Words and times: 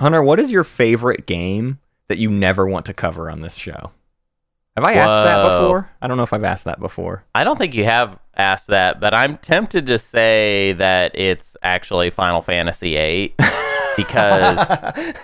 Hunter, 0.00 0.22
what 0.22 0.38
is 0.38 0.52
your 0.52 0.64
favorite 0.64 1.26
game 1.26 1.78
that 2.08 2.18
you 2.18 2.30
never 2.30 2.66
want 2.66 2.86
to 2.86 2.94
cover 2.94 3.30
on 3.30 3.40
this 3.40 3.54
show? 3.56 3.90
Have 4.76 4.84
I 4.84 4.92
asked 4.92 5.24
that 5.24 5.42
before? 5.42 5.90
I 6.00 6.06
don't 6.06 6.16
know 6.16 6.22
if 6.22 6.32
I've 6.32 6.44
asked 6.44 6.64
that 6.64 6.78
before. 6.78 7.24
I 7.34 7.42
don't 7.42 7.58
think 7.58 7.74
you 7.74 7.84
have 7.84 8.16
asked 8.36 8.68
that, 8.68 9.00
but 9.00 9.12
I'm 9.12 9.36
tempted 9.38 9.86
to 9.86 9.98
say 9.98 10.72
that 10.74 11.18
it's 11.18 11.56
actually 11.64 12.10
Final 12.10 12.42
Fantasy 12.42 12.94
VIII 12.94 13.34
because 13.96 15.14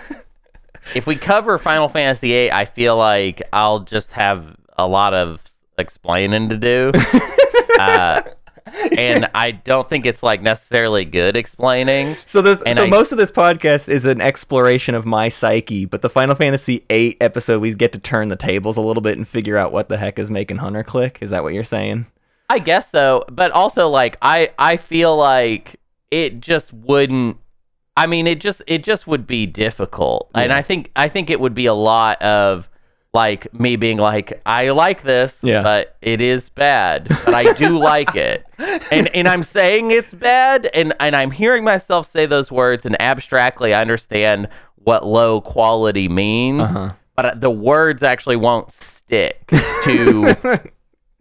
if 0.93 1.07
we 1.07 1.15
cover 1.15 1.57
Final 1.57 1.87
Fantasy 1.87 2.31
VIII, 2.31 2.51
I 2.51 2.65
feel 2.65 2.97
like 2.97 3.41
I'll 3.53 3.79
just 3.79 4.11
have 4.11 4.57
a 4.77 4.85
lot 4.85 5.13
of 5.13 5.39
explaining 5.77 6.49
to 6.49 6.57
do. 6.57 6.91
uh, 7.79 8.23
and 8.97 9.29
I 9.35 9.51
don't 9.51 9.89
think 9.89 10.05
it's 10.05 10.23
like 10.23 10.41
necessarily 10.41 11.05
good 11.05 11.35
explaining. 11.35 12.15
So 12.25 12.41
this, 12.41 12.61
And 12.63 12.77
so 12.77 12.85
I- 12.85 12.89
most 12.89 13.11
of 13.11 13.17
this 13.17 13.31
podcast 13.31 13.87
is 13.87 14.05
an 14.05 14.21
exploration 14.21 14.95
of 14.95 15.05
my 15.05 15.29
psyche, 15.29 15.85
but 15.85 16.01
the 16.01 16.09
Final 16.09 16.35
Fantasy 16.35 16.83
VIII 16.89 17.17
episode, 17.21 17.61
we 17.61 17.73
get 17.73 17.93
to 17.93 17.99
turn 17.99 18.27
the 18.29 18.35
tables 18.35 18.77
a 18.77 18.81
little 18.81 19.01
bit 19.01 19.17
and 19.17 19.27
figure 19.27 19.57
out 19.57 19.71
what 19.71 19.89
the 19.89 19.97
heck 19.97 20.19
is 20.19 20.29
making 20.29 20.57
Hunter 20.57 20.83
click. 20.83 21.19
Is 21.21 21.29
that 21.29 21.43
what 21.43 21.53
you're 21.53 21.63
saying? 21.63 22.05
I 22.49 22.59
guess 22.59 22.91
so, 22.91 23.23
but 23.31 23.51
also 23.51 23.89
like 23.89 24.17
I 24.21 24.51
I 24.59 24.77
feel 24.77 25.17
like 25.17 25.77
it 26.11 26.39
just 26.39 26.71
wouldn't 26.73 27.37
I 27.97 28.05
mean 28.05 28.27
it 28.27 28.39
just 28.39 28.61
it 28.67 28.83
just 28.83 29.07
would 29.07 29.25
be 29.25 29.47
difficult. 29.47 30.29
And 30.35 30.53
I 30.53 30.61
think 30.61 30.91
I 30.95 31.09
think 31.09 31.31
it 31.31 31.39
would 31.39 31.55
be 31.55 31.65
a 31.65 31.73
lot 31.73 32.21
of 32.21 32.69
like 33.15 33.51
me 33.53 33.75
being 33.77 33.97
like 33.97 34.39
I 34.45 34.69
like 34.69 35.01
this, 35.03 35.39
Yeah. 35.41 35.63
but 35.63 35.95
it 36.01 36.21
is 36.21 36.49
bad, 36.49 37.07
but 37.25 37.33
I 37.33 37.53
do 37.53 37.77
like 37.91 38.13
it. 38.15 38.45
And 38.91 39.07
and 39.15 39.27
I'm 39.27 39.41
saying 39.43 39.89
it's 39.91 40.13
bad 40.13 40.69
and 40.73 40.93
and 40.99 41.15
I'm 41.15 41.31
hearing 41.31 41.63
myself 41.63 42.05
say 42.07 42.25
those 42.27 42.51
words 42.51 42.85
and 42.85 42.95
abstractly 43.01 43.73
I 43.73 43.81
understand 43.81 44.47
what 44.75 45.05
low 45.05 45.41
quality 45.41 46.07
means, 46.07 46.61
Uh-huh. 46.61 46.91
but 47.15 47.41
the 47.41 47.49
words 47.49 48.03
actually 48.03 48.35
won't 48.35 48.71
stick 48.71 49.47
to 49.85 50.35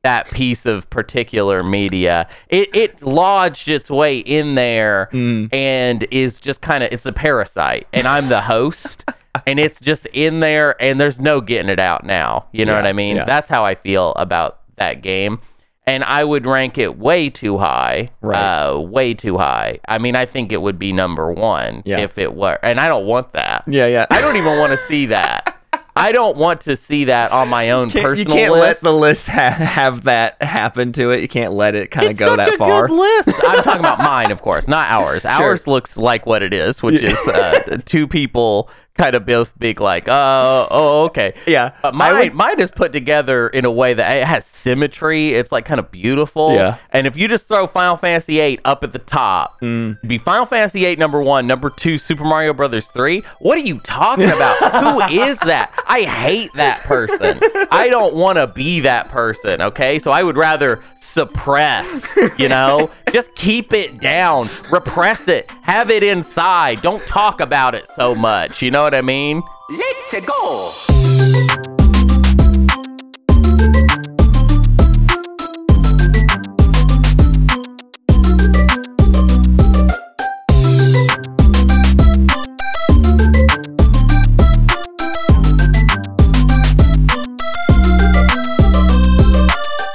that 0.03 0.29
piece 0.31 0.67
of 0.67 0.91
particular 0.91 1.63
media. 1.63 2.29
It 2.51 2.69
it 2.75 3.03
lodged 3.03 3.69
its 3.69 3.89
way 3.91 4.19
in 4.19 4.55
there 4.55 5.09
Mm. 5.13 5.49
and 5.55 6.07
is 6.11 6.41
just 6.41 6.61
kind 6.61 6.85
of 6.85 6.93
it's 6.93 7.07
a 7.07 7.13
parasite, 7.13 7.87
and 7.93 8.07
I'm 8.07 8.29
the 8.29 8.43
host. 8.43 9.05
And 9.47 9.59
it's 9.59 9.81
just 9.81 10.07
in 10.13 10.41
there, 10.41 10.81
and 10.81 11.01
there's 11.01 11.21
no 11.21 11.41
getting 11.41 11.69
it 11.69 11.79
out 11.81 12.05
now. 12.05 12.47
You 12.53 12.65
know 12.65 12.73
Yeah, 12.73 12.79
what 12.79 12.87
I 12.87 12.93
mean? 12.93 13.17
yeah. 13.17 13.25
That's 13.25 13.49
how 13.49 13.65
I 13.65 13.75
feel 13.75 14.13
about 14.15 14.61
that 14.77 15.03
game. 15.03 15.41
And 15.87 16.03
I 16.05 16.25
would 16.25 16.47
rank 16.47 16.79
it 16.79 16.99
way 16.99 17.29
too 17.29 17.59
high. 17.59 18.11
Right. 18.23 18.39
Uh, 18.41 18.79
way 18.81 19.13
too 19.13 19.37
high. 19.37 19.81
I 19.87 19.99
mean, 19.99 20.17
I 20.17 20.25
think 20.25 20.51
it 20.51 20.63
would 20.63 20.79
be 20.79 20.93
number 20.93 21.31
one 21.31 21.83
Yeah. 21.85 21.99
if 21.99 22.17
it 22.17 22.35
were. 22.35 22.59
And 22.63 22.81
I 22.81 22.89
don't 22.89 23.05
want 23.07 23.33
that. 23.35 23.65
Yeah, 23.67 23.87
yeah. 23.87 24.07
I 24.11 24.21
don't 24.23 24.37
even 24.37 24.59
want 24.59 24.71
to 24.73 24.79
see 24.87 25.07
that. 25.07 25.51
I 25.97 26.11
don't 26.11 26.37
want 26.37 26.63
to 26.63 26.75
see 26.75 27.05
that 27.05 27.31
on 27.33 27.49
my 27.51 27.71
own 27.71 27.89
Can't- 27.91 28.03
you 28.03 28.25
personal 28.25 28.37
can't 28.37 28.53
list. 28.53 28.63
let 28.63 28.81
the 28.81 28.93
list 28.95 29.27
ha- 29.29 29.51
have 29.51 30.05
that 30.05 30.43
happen 30.43 30.93
to 30.95 31.11
it. 31.11 31.21
You 31.21 31.29
can't 31.29 31.53
let 31.53 31.75
it 31.75 31.91
kind 31.91 32.07
of 32.07 32.11
it's 32.13 32.19
go 32.21 32.29
such 32.29 32.37
that 32.39 32.55
a 32.55 32.59
far. 32.59 32.89
good 32.89 32.95
list. 32.97 33.29
I'm 33.47 33.63
talking 33.63 33.81
about 33.81 33.99
mine, 33.99 34.31
of 34.33 34.41
course, 34.43 34.67
not 34.67 34.91
ours. 34.91 35.25
Ours 35.27 35.67
looks 35.67 35.97
like 35.99 36.25
what 36.27 36.43
it 36.43 36.53
is, 36.55 36.83
which 36.83 37.03
is 37.03 37.19
uh, 37.29 37.79
two 37.85 38.09
people 38.09 38.71
kind 38.97 39.17
of 39.17 39.27
both 39.27 39.53
big, 39.59 39.81
like, 39.81 40.07
uh, 40.09 40.67
oh, 40.71 41.05
okay. 41.07 41.35
Yeah, 41.47 41.73
But 41.83 41.95
mine, 41.95 42.17
would- 42.19 42.33
mine 42.35 42.61
is 42.61 42.71
put 42.71 42.93
together 42.93 43.49
in 43.49 43.65
a 43.65 43.71
way 43.71 43.93
that 43.95 44.17
it 44.19 44.25
has 44.25 44.47
symmetry. 44.47 45.31
It's 45.35 45.51
like 45.51 45.65
kind 45.65 45.81
of 45.81 45.91
beautiful. 45.91 46.55
Yeah. 46.55 46.77
And 46.91 47.07
if 47.07 47.17
you 47.17 47.27
just 47.27 47.49
throw 47.49 47.67
Final 47.67 47.97
Fantasy 47.97 48.37
VIII 48.39 48.61
up 48.65 48.85
at 48.85 48.93
the 48.93 48.99
top, 49.01 49.61
Mm. 49.61 49.97
it'd 49.99 50.09
be 50.09 50.19
Final 50.19 50.47
Fantasy 50.47 50.81
VIII 50.85 50.97
number 50.97 51.21
one, 51.23 51.47
number 51.47 51.71
two, 51.71 51.99
Super 51.99 52.23
Mario 52.25 52.53
Brothers 52.55 52.87
three. 52.87 53.23
What 53.41 53.59
are 53.59 53.63
you 53.63 53.81
talking 53.81 54.25
about? 54.31 54.57
Who 55.09 55.21
is 55.23 55.39
that? 55.41 55.73
I 55.89 56.03
hate 56.03 56.53
that 56.55 56.81
person. 56.83 57.41
I 57.73 57.89
don't 57.91 58.15
want 58.15 58.39
to 58.39 58.47
be 58.47 58.81
that 58.81 59.09
person. 59.09 59.61
Okay, 59.61 59.99
so 59.99 60.11
I 60.13 60.23
would 60.23 60.37
rather 60.37 60.83
suppress. 61.01 62.15
You 62.39 62.49
know, 62.49 62.91
just 63.13 63.35
keep 63.35 63.73
it 63.73 63.99
down, 64.01 64.49
repress 64.71 65.27
it, 65.29 65.51
have 65.65 65.91
it 65.91 66.03
inside. 66.03 66.81
Don't 66.83 67.05
talk 67.07 67.41
about 67.41 67.75
it 67.75 67.89
so 67.89 68.15
much. 68.15 68.63
You 68.63 68.71
know 68.71 68.83
what 68.83 68.95
I 68.95 69.03
mean? 69.03 69.43
Let's 69.71 70.27
go! 70.27 71.04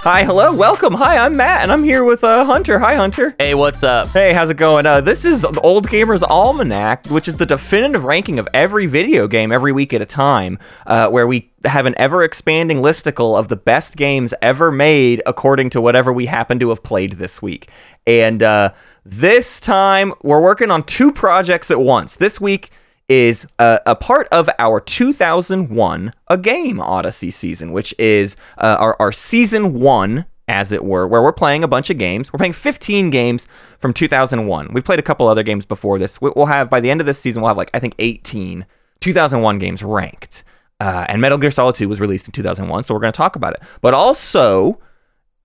Hi, 0.04 0.24
hello, 0.24 0.54
welcome. 0.54 0.94
Hi, 0.94 1.18
I'm 1.18 1.36
Matt, 1.36 1.62
and 1.62 1.74
I'm 1.74 1.84
here 1.84 2.06
with 2.06 2.24
uh, 2.24 2.46
Hunter. 2.46 2.80
Hi, 2.80 2.96
Hunter. 2.96 3.36
Hey, 3.38 3.54
what's 3.54 3.84
up? 3.84 4.08
Hey, 4.08 4.32
how's 4.32 4.50
it 4.50 4.56
going? 4.56 4.86
Uh, 4.86 5.02
this 5.02 5.26
is 5.26 5.42
the 5.42 5.60
Old 5.60 5.90
Gamers 5.90 6.24
Almanac, 6.24 7.06
which 7.08 7.28
is 7.28 7.36
the 7.36 7.46
definitive 7.46 8.06
ranking 8.06 8.40
of 8.40 8.48
every 8.54 8.86
video 8.86 9.28
game 9.28 9.52
every 9.52 9.74
week 9.74 9.94
at 9.94 10.02
a 10.02 10.06
time, 10.06 10.58
uh, 10.88 11.10
where 11.10 11.28
we 11.28 11.52
have 11.66 11.86
an 11.86 11.96
ever 11.98 12.24
expanding 12.24 12.78
listicle 12.78 13.38
of 13.38 13.50
the 13.50 13.58
best 13.58 13.98
games 13.98 14.34
ever 14.42 14.72
made 14.72 15.22
according 15.26 15.70
to 15.72 15.82
whatever 15.82 16.14
we 16.14 16.28
happen 16.28 16.60
to 16.60 16.70
have 16.70 16.82
played 16.82 17.14
this 17.14 17.42
week. 17.42 17.70
And 18.08 18.42
uh, 18.42 18.72
this 19.04 19.60
time, 19.60 20.14
we're 20.24 20.42
working 20.42 20.72
on 20.72 20.84
two 20.84 21.12
projects 21.12 21.70
at 21.70 21.80
once. 21.82 22.16
This 22.16 22.40
week, 22.40 22.70
is 23.10 23.46
uh, 23.58 23.80
a 23.86 23.96
part 23.96 24.28
of 24.32 24.50
our 24.60 24.80
2001 24.80 26.14
A 26.28 26.38
Game 26.38 26.80
Odyssey 26.80 27.32
season, 27.32 27.72
which 27.72 27.94
is 27.98 28.36
uh, 28.60 28.78
our, 28.80 28.96
our 29.00 29.12
season 29.12 29.80
one, 29.80 30.26
as 30.48 30.72
it 30.72 30.84
were, 30.86 31.08
where 31.08 31.22
we're 31.22 31.32
playing 31.34 31.64
a 31.64 31.68
bunch 31.68 31.90
of 31.90 31.98
games. 31.98 32.32
We're 32.32 32.38
playing 32.38 32.54
15 32.54 33.10
games 33.10 33.48
from 33.80 33.94
2001. 33.94 34.70
We've 34.74 34.84
played 34.84 35.00
a 35.00 35.04
couple 35.04 35.28
other 35.28 35.44
games 35.44 35.66
before 35.66 35.98
this. 36.00 36.22
We- 36.22 36.32
We'll 36.36 36.46
have, 36.46 36.70
by 36.70 36.80
the 36.80 36.90
end 36.92 37.02
of 37.02 37.08
this 37.08 37.20
season, 37.20 37.42
we'll 37.42 37.50
have 37.50 37.58
like, 37.58 37.72
I 37.74 37.80
think, 37.80 37.96
18 38.00 38.66
2001 39.02 39.60
games 39.60 39.82
ranked. 39.84 40.44
Uh, 40.82 41.06
and 41.10 41.22
Metal 41.22 41.38
Gear 41.38 41.52
Solid 41.52 41.76
2 41.76 41.90
was 41.90 42.00
released 42.00 42.28
in 42.28 42.32
2001, 42.32 42.84
so 42.84 42.94
we're 42.94 43.00
going 43.02 43.12
to 43.14 43.18
talk 43.18 43.36
about 43.36 43.54
it. 43.54 43.62
But 43.82 43.94
also, 43.94 44.80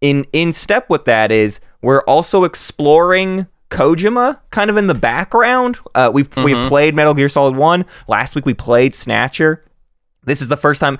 in 0.00 0.26
in 0.32 0.52
step 0.52 0.88
with 0.90 1.04
that 1.06 1.32
is 1.32 1.60
we're 1.82 2.02
also 2.02 2.44
exploring 2.44 3.46
Kojima 3.74 4.38
kind 4.50 4.70
of 4.70 4.76
in 4.76 4.86
the 4.86 4.94
background. 4.94 5.78
Uh, 5.94 6.10
we've 6.12 6.34
we've 6.36 6.66
played 6.68 6.94
Metal 6.94 7.14
Gear 7.14 7.28
Solid 7.28 7.56
One. 7.56 7.84
Last 8.08 8.34
week 8.34 8.46
we 8.46 8.54
played 8.54 8.94
Snatcher. 8.94 9.64
This 10.24 10.40
is 10.40 10.48
the 10.48 10.56
first 10.56 10.80
time 10.80 10.98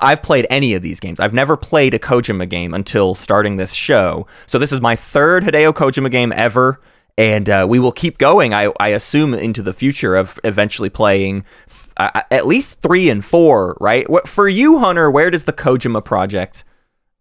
I've 0.00 0.22
played 0.22 0.46
any 0.50 0.74
of 0.74 0.82
these 0.82 1.00
games. 1.00 1.20
I've 1.20 1.34
never 1.34 1.56
played 1.56 1.94
a 1.94 1.98
Kojima 1.98 2.48
game 2.48 2.74
until 2.74 3.14
starting 3.14 3.56
this 3.56 3.72
show. 3.72 4.26
So 4.46 4.58
this 4.58 4.72
is 4.72 4.80
my 4.80 4.96
third 4.96 5.44
Hideo 5.44 5.72
Kojima 5.72 6.10
game 6.10 6.32
ever, 6.32 6.80
and 7.16 7.48
uh, 7.48 7.66
we 7.68 7.78
will 7.78 7.92
keep 7.92 8.18
going. 8.18 8.52
I, 8.52 8.72
I 8.80 8.88
assume 8.88 9.32
into 9.32 9.62
the 9.62 9.72
future 9.72 10.16
of 10.16 10.40
eventually 10.42 10.90
playing 10.90 11.44
th- 11.68 11.92
uh, 11.96 12.22
at 12.30 12.46
least 12.46 12.80
three 12.80 13.08
and 13.08 13.24
four. 13.24 13.76
Right? 13.80 14.08
What 14.10 14.26
for 14.26 14.48
you, 14.48 14.78
Hunter? 14.78 15.10
Where 15.10 15.30
does 15.30 15.44
the 15.44 15.52
Kojima 15.52 16.04
project 16.04 16.64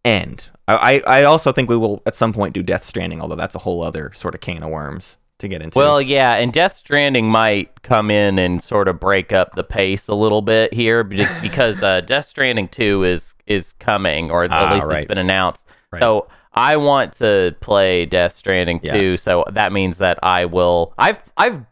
end? 0.05 0.49
I, 0.67 1.01
I 1.05 1.23
also 1.23 1.51
think 1.51 1.69
we 1.69 1.75
will 1.77 2.01
at 2.05 2.15
some 2.15 2.31
point 2.33 2.53
do 2.53 2.63
Death 2.63 2.85
Stranding, 2.85 3.21
although 3.21 3.35
that's 3.35 3.55
a 3.55 3.59
whole 3.59 3.83
other 3.83 4.11
sort 4.15 4.33
of 4.33 4.41
can 4.41 4.63
of 4.63 4.69
worms 4.69 5.17
to 5.39 5.47
get 5.49 5.61
into. 5.61 5.77
Well, 5.77 6.01
yeah, 6.01 6.35
and 6.35 6.53
Death 6.53 6.77
Stranding 6.77 7.27
might 7.29 7.81
come 7.83 8.09
in 8.09 8.39
and 8.39 8.61
sort 8.61 8.87
of 8.87 8.99
break 8.99 9.33
up 9.33 9.55
the 9.55 9.63
pace 9.63 10.07
a 10.07 10.15
little 10.15 10.41
bit 10.41 10.73
here 10.73 11.03
because 11.41 11.83
uh, 11.83 11.99
Death 12.01 12.25
Stranding 12.25 12.69
2 12.69 13.03
is 13.03 13.33
is 13.45 13.73
coming, 13.73 14.31
or 14.31 14.45
Ah, 14.49 14.67
at 14.69 14.73
least 14.75 14.87
right. 14.87 14.99
it's 14.99 15.07
been 15.07 15.17
announced. 15.17 15.67
Right. 15.91 16.01
So 16.01 16.27
I 16.53 16.77
want 16.77 17.11
to 17.17 17.53
play 17.59 18.05
Death 18.05 18.31
Stranding 18.33 18.79
Yeah. 18.83 18.93
2, 18.93 19.17
so 19.17 19.43
that 19.51 19.73
means 19.73 19.97
that 19.97 20.17
I 20.23 20.45
will. 20.45 20.93
I've 20.97 21.19
I've 21.35 21.65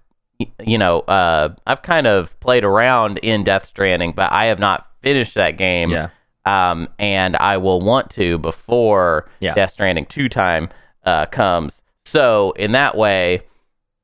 you 0.59 0.77
know 0.77 0.99
uh, 1.01 1.53
I've 1.65 1.81
kind 1.81 2.07
of 2.07 2.37
played 2.41 2.65
around 2.65 3.19
in 3.19 3.45
Death 3.45 3.65
Stranding, 3.65 4.11
but 4.11 4.31
I 4.33 4.47
have 4.47 4.59
not 4.59 4.87
finished 5.01 5.35
that 5.35 5.51
game. 5.57 5.91
yeah, 5.91 6.09
um, 6.45 6.87
and 6.99 7.35
I 7.37 7.57
will 7.57 7.81
want 7.81 8.09
to 8.11 8.37
before 8.39 9.29
Yeah. 9.39 9.53
Death 9.53 9.71
Stranding 9.71 10.05
two 10.05 10.29
time 10.29 10.69
uh, 11.05 11.25
comes. 11.27 11.83
So 12.05 12.51
in 12.53 12.71
that 12.73 12.95
way, 12.97 13.43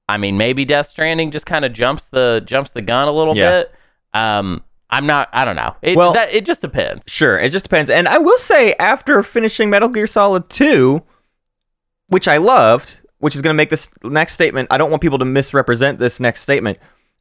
I 0.09 0.17
mean, 0.17 0.37
maybe 0.37 0.63
Death 0.65 0.87
Stranding 0.87 1.31
just 1.31 1.45
kind 1.45 1.65
of 1.65 1.73
jumps 1.73 2.05
the 2.05 2.41
jumps 2.45 2.71
the 2.71 2.81
gun 2.81 3.07
a 3.07 3.11
little 3.11 3.35
Yeah. 3.35 3.49
bit. 3.63 3.71
Um, 4.13 4.63
I'm 4.89 5.05
not. 5.05 5.27
I 5.33 5.43
don't 5.43 5.57
know. 5.57 5.75
It, 5.81 5.97
Well- 5.97 6.13
that, 6.13 6.33
it 6.33 6.45
just 6.45 6.61
depends. 6.61 7.03
sure. 7.11 7.37
It 7.37 7.49
just 7.49 7.63
depends. 7.65 7.89
And 7.89 8.07
I 8.07 8.17
will 8.19 8.37
say, 8.37 8.73
after 8.79 9.21
finishing 9.23 9.69
Metal 9.69 9.89
Gear 9.89 10.07
Solid 10.07 10.49
Two, 10.49 11.03
which 12.07 12.27
I 12.27 12.37
loved, 12.37 13.01
which 13.19 13.35
is 13.35 13.41
going 13.41 13.53
to 13.53 13.57
make 13.57 13.69
this 13.69 13.89
next 14.03 14.33
statement. 14.33 14.67
I 14.71 14.77
don't 14.77 14.89
want 14.89 15.01
people 15.01 15.17
to 15.19 15.25
misrepresent 15.25 15.99
this 15.99 16.19
next 16.19 16.41
statement. 16.41 16.77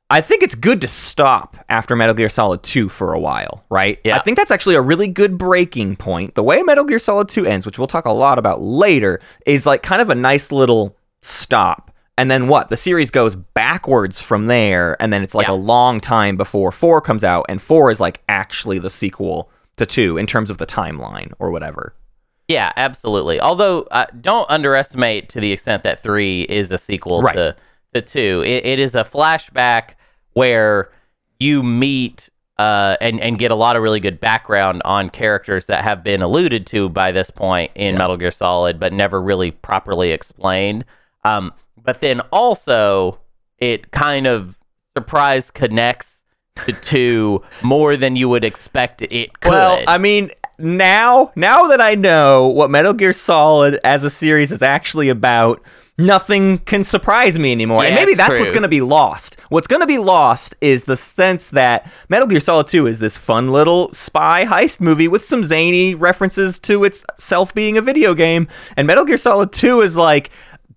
I 0.08 0.20
think 0.20 0.42
it's 0.44 0.54
good 0.54 0.80
to 0.82 0.88
stop 0.88 1.56
after 1.68 1.96
Metal 1.96 2.14
Gear 2.14 2.28
Solid 2.28 2.62
2 2.62 2.88
for 2.88 3.12
a 3.12 3.18
while, 3.18 3.64
right? 3.70 3.98
Yeah. 4.04 4.16
I 4.16 4.22
think 4.22 4.36
that's 4.36 4.52
actually 4.52 4.76
a 4.76 4.80
really 4.80 5.08
good 5.08 5.36
breaking 5.36 5.96
point. 5.96 6.36
The 6.36 6.44
way 6.44 6.62
Metal 6.62 6.84
Gear 6.84 7.00
Solid 7.00 7.28
2 7.28 7.44
ends, 7.44 7.66
which 7.66 7.76
we'll 7.78 7.88
talk 7.88 8.04
a 8.04 8.12
lot 8.12 8.38
about 8.38 8.60
later, 8.60 9.20
is 9.46 9.66
like 9.66 9.82
kind 9.82 10.00
of 10.00 10.08
a 10.08 10.14
nice 10.14 10.52
little 10.52 10.96
stop 11.22 11.90
and 12.18 12.30
then 12.30 12.48
what? 12.48 12.70
The 12.70 12.78
series 12.78 13.10
goes 13.10 13.34
backwards 13.34 14.22
from 14.22 14.46
there, 14.46 14.96
and 15.02 15.12
then 15.12 15.22
it's 15.22 15.34
like 15.34 15.48
Yeah. 15.48 15.52
a 15.52 15.56
long 15.56 16.00
time 16.00 16.38
before 16.38 16.72
four 16.72 17.02
comes 17.02 17.22
out, 17.22 17.44
and 17.46 17.60
four 17.60 17.90
is 17.90 18.00
like 18.00 18.22
actually 18.26 18.78
the 18.78 18.88
sequel 18.88 19.50
to 19.76 19.84
two 19.84 20.16
in 20.16 20.26
terms 20.26 20.48
of 20.48 20.56
the 20.56 20.64
timeline 20.64 21.32
or 21.38 21.50
whatever. 21.50 21.94
Yeah, 22.48 22.72
absolutely. 22.76 23.38
Although, 23.38 23.82
uh, 23.90 24.06
don't 24.18 24.48
underestimate 24.48 25.28
to 25.30 25.40
the 25.40 25.52
extent 25.52 25.82
that 25.82 26.02
three 26.02 26.42
is 26.44 26.72
a 26.72 26.78
sequel 26.78 27.20
Right. 27.20 27.34
to 27.34 27.56
to 28.00 28.02
two. 28.02 28.42
It, 28.44 28.64
it 28.64 28.78
is 28.78 28.94
a 28.94 29.04
flashback 29.04 29.94
where 30.34 30.90
you 31.38 31.62
meet 31.62 32.28
uh, 32.58 32.96
and 33.00 33.20
and 33.20 33.38
get 33.38 33.50
a 33.50 33.54
lot 33.54 33.76
of 33.76 33.82
really 33.82 34.00
good 34.00 34.18
background 34.20 34.80
on 34.84 35.10
characters 35.10 35.66
that 35.66 35.84
have 35.84 36.02
been 36.02 36.22
alluded 36.22 36.66
to 36.68 36.88
by 36.88 37.12
this 37.12 37.30
point 37.30 37.70
in 37.74 37.98
Metal 37.98 38.16
Gear 38.16 38.30
Solid, 38.30 38.80
but 38.80 38.92
never 38.92 39.20
really 39.20 39.50
properly 39.50 40.12
explained. 40.12 40.84
Um, 41.24 41.52
but 41.82 42.00
then 42.00 42.20
also, 42.32 43.20
it 43.58 43.90
kind 43.90 44.26
of 44.26 44.58
surprise 44.96 45.50
connects 45.50 46.24
to 46.64 46.72
two 46.72 47.42
more 47.62 47.96
than 47.96 48.16
you 48.16 48.28
would 48.28 48.44
expect 48.44 49.02
it 49.02 49.38
could. 49.40 49.50
Well, 49.50 49.84
I 49.86 49.98
mean, 49.98 50.30
now 50.58 51.32
now 51.36 51.68
that 51.68 51.80
I 51.80 51.94
know 51.94 52.46
what 52.46 52.70
Metal 52.70 52.94
Gear 52.94 53.12
Solid 53.12 53.78
as 53.84 54.04
a 54.04 54.10
series 54.10 54.50
is 54.50 54.62
actually 54.62 55.10
about, 55.10 55.62
nothing 55.98 56.58
can 56.58 56.84
surprise 56.84 57.38
me 57.38 57.52
anymore. 57.52 57.84
and 57.84 57.94
maybe 57.94 58.14
that's 58.14 58.34
true. 58.34 58.40
what's 58.40 58.52
going 58.52 58.62
to 58.62 58.68
be 58.68 58.80
lost. 58.80 59.36
What's 59.48 59.66
going 59.66 59.80
to 59.80 59.86
be 59.86 59.98
lost 59.98 60.54
is 60.60 60.84
the 60.84 60.96
sense 60.96 61.48
that 61.50 61.90
Metal 62.08 62.26
Gear 62.28 62.40
Solid 62.40 62.66
2 62.68 62.86
is 62.86 62.98
this 62.98 63.16
fun 63.16 63.50
little 63.50 63.92
spy 63.92 64.44
heist 64.44 64.80
movie 64.80 65.08
with 65.08 65.24
some 65.24 65.44
zany 65.44 65.94
references 65.94 66.58
to 66.60 66.84
itself 66.84 67.54
being 67.54 67.76
a 67.78 67.82
video 67.82 68.14
game, 68.14 68.48
and 68.76 68.86
Metal 68.86 69.04
Gear 69.04 69.16
Solid 69.16 69.52
2 69.52 69.80
is 69.80 69.96
like 69.96 70.30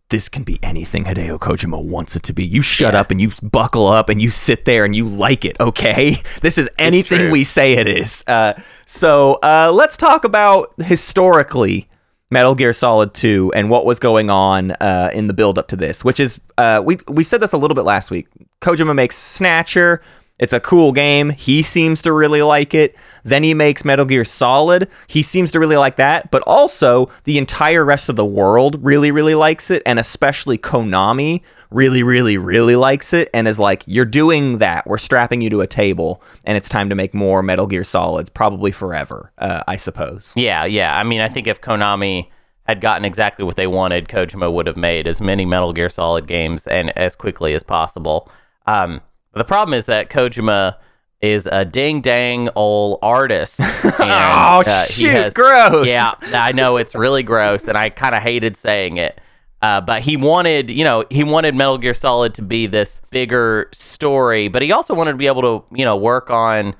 this 0.09 0.27
can 0.27 0.41
be 0.43 0.57
anything 0.63 1.03
Hideo 1.03 1.37
Kojima 1.37 1.83
wants 1.83 2.15
it 2.15 2.23
to 2.23 2.33
be. 2.33 2.43
You 2.43 2.63
shut 2.63 2.95
Yeah. 2.95 3.01
up 3.01 3.11
and 3.11 3.21
you 3.21 3.29
buckle 3.43 3.85
up 3.85 4.09
and 4.09 4.19
you 4.19 4.31
sit 4.31 4.65
there 4.65 4.83
and 4.83 4.95
you 4.95 5.05
like 5.07 5.45
it, 5.45 5.55
okay? 5.59 6.23
This 6.41 6.57
is 6.57 6.67
anything 6.79 7.29
we 7.29 7.43
say 7.43 7.73
it 7.73 7.85
is. 7.87 8.23
Uh, 8.25 8.53
so 8.87 9.33
uh, 9.43 9.71
let's 9.71 9.97
talk 9.97 10.23
about 10.23 10.73
historically 10.81 11.87
Metal 12.31 12.53
Gear 12.55 12.73
Solid 12.73 13.13
2 13.13 13.53
and 13.55 13.69
what 13.69 13.85
was 13.85 13.99
going 13.99 14.29
on 14.29 14.71
uh, 14.71 15.09
in 15.13 15.27
the 15.27 15.33
build 15.33 15.57
up 15.57 15.67
to 15.69 15.75
this, 15.75 16.03
which 16.03 16.19
is 16.19 16.39
uh, 16.57 16.81
we 16.83 16.97
we 17.07 17.23
said 17.23 17.41
this 17.41 17.53
a 17.53 17.57
little 17.57 17.75
bit 17.75 17.85
last 17.85 18.11
week. 18.11 18.27
Kojima 18.61 18.93
makes 18.95 19.17
Snatcher. 19.17 20.01
It's 20.39 20.53
a 20.53 20.59
cool 20.59 20.93
game. 20.93 21.31
He 21.31 21.61
seems 21.61 22.01
to 22.03 22.13
really 22.13 22.41
like 22.41 22.73
it. 22.73 22.95
Then 23.25 23.43
he 23.43 23.53
makes 23.53 23.83
Metal 23.83 24.05
Gear 24.05 24.23
Solid. 24.23 24.87
He 25.07 25.21
seems 25.21 25.51
to 25.51 25.59
really 25.59 25.75
like 25.75 25.97
that, 25.97 26.31
but 26.31 26.41
also 26.43 27.09
the 27.25 27.37
entire 27.37 27.83
rest 27.83 28.07
of 28.07 28.15
the 28.15 28.25
world 28.25 28.77
really 28.83 29.11
really 29.11 29.35
likes 29.35 29.69
it 29.69 29.81
and 29.85 29.99
especially 29.99 30.57
Konami 30.57 31.41
really 31.71 32.01
really 32.01 32.35
really 32.37 32.75
likes 32.75 33.13
it 33.13 33.29
and 33.33 33.47
is 33.47 33.59
like 33.59 33.83
you're 33.85 34.05
doing 34.05 34.57
that. 34.57 34.87
We're 34.87 34.97
strapping 34.97 35.41
you 35.41 35.49
to 35.51 35.61
a 35.61 35.67
table 35.67 36.21
and 36.43 36.57
it's 36.57 36.67
time 36.69 36.89
to 36.89 36.95
make 36.95 37.13
more 37.13 37.43
Metal 37.43 37.67
Gear 37.67 37.83
Solids 37.83 38.29
probably 38.29 38.71
forever, 38.71 39.29
uh, 39.37 39.63
I 39.67 39.77
suppose. 39.77 40.33
Yeah, 40.35 40.65
yeah. 40.65 40.97
I 40.97 41.03
mean, 41.03 41.21
I 41.21 41.29
think 41.29 41.47
if 41.47 41.61
Konami 41.61 42.27
had 42.63 42.81
gotten 42.81 43.05
exactly 43.05 43.43
what 43.45 43.55
they 43.55 43.67
wanted, 43.67 44.07
Kojima 44.07 44.51
would 44.53 44.67
have 44.67 44.77
made 44.77 45.07
as 45.07 45.19
many 45.21 45.45
Metal 45.45 45.73
Gear 45.73 45.89
Solid 45.89 46.27
games 46.27 46.67
and 46.67 46.95
as 46.97 47.15
quickly 47.15 47.53
as 47.53 47.63
possible. 47.63 48.29
Um, 48.67 49.01
the 49.33 49.43
problem 49.43 49.73
is 49.73 49.85
that 49.85 50.09
Kojima 50.09 50.75
is 51.21 51.47
a 51.51 51.65
ding 51.65 52.01
dang 52.01 52.49
old 52.55 52.99
artist. 53.01 53.59
And, 53.99 54.09
Oh, 54.09 54.63
uh, 54.65 54.83
shoot, 54.85 55.33
gross. 55.33 55.87
Yeah, 55.87 56.13
I 56.33 56.53
know 56.53 56.77
it's 56.77 56.95
really 56.95 57.21
gross, 57.21 57.67
and 57.67 57.77
I 57.77 57.89
kind 57.89 58.15
of 58.15 58.23
hated 58.23 58.55
saying 58.55 58.95
it. 58.97 59.19
Uh, 59.61 59.81
but 59.81 60.01
he 60.01 60.15
wanted, 60.15 60.69
you 60.69 60.83
know, 60.85 61.03
he 61.09 61.23
wanted 61.23 61.53
Metal 61.53 61.77
Gear 61.77 61.93
Solid 61.93 62.33
to 62.35 62.41
be 62.41 62.65
this 62.65 63.01
bigger 63.09 63.69
story, 63.73 64.47
but 64.47 64.61
he 64.61 64.71
also 64.71 64.93
wanted 64.93 65.11
to 65.11 65.17
be 65.17 65.27
able 65.27 65.41
to, 65.41 65.75
you 65.75 65.83
know, 65.83 65.97
work 65.97 66.29
on 66.29 66.75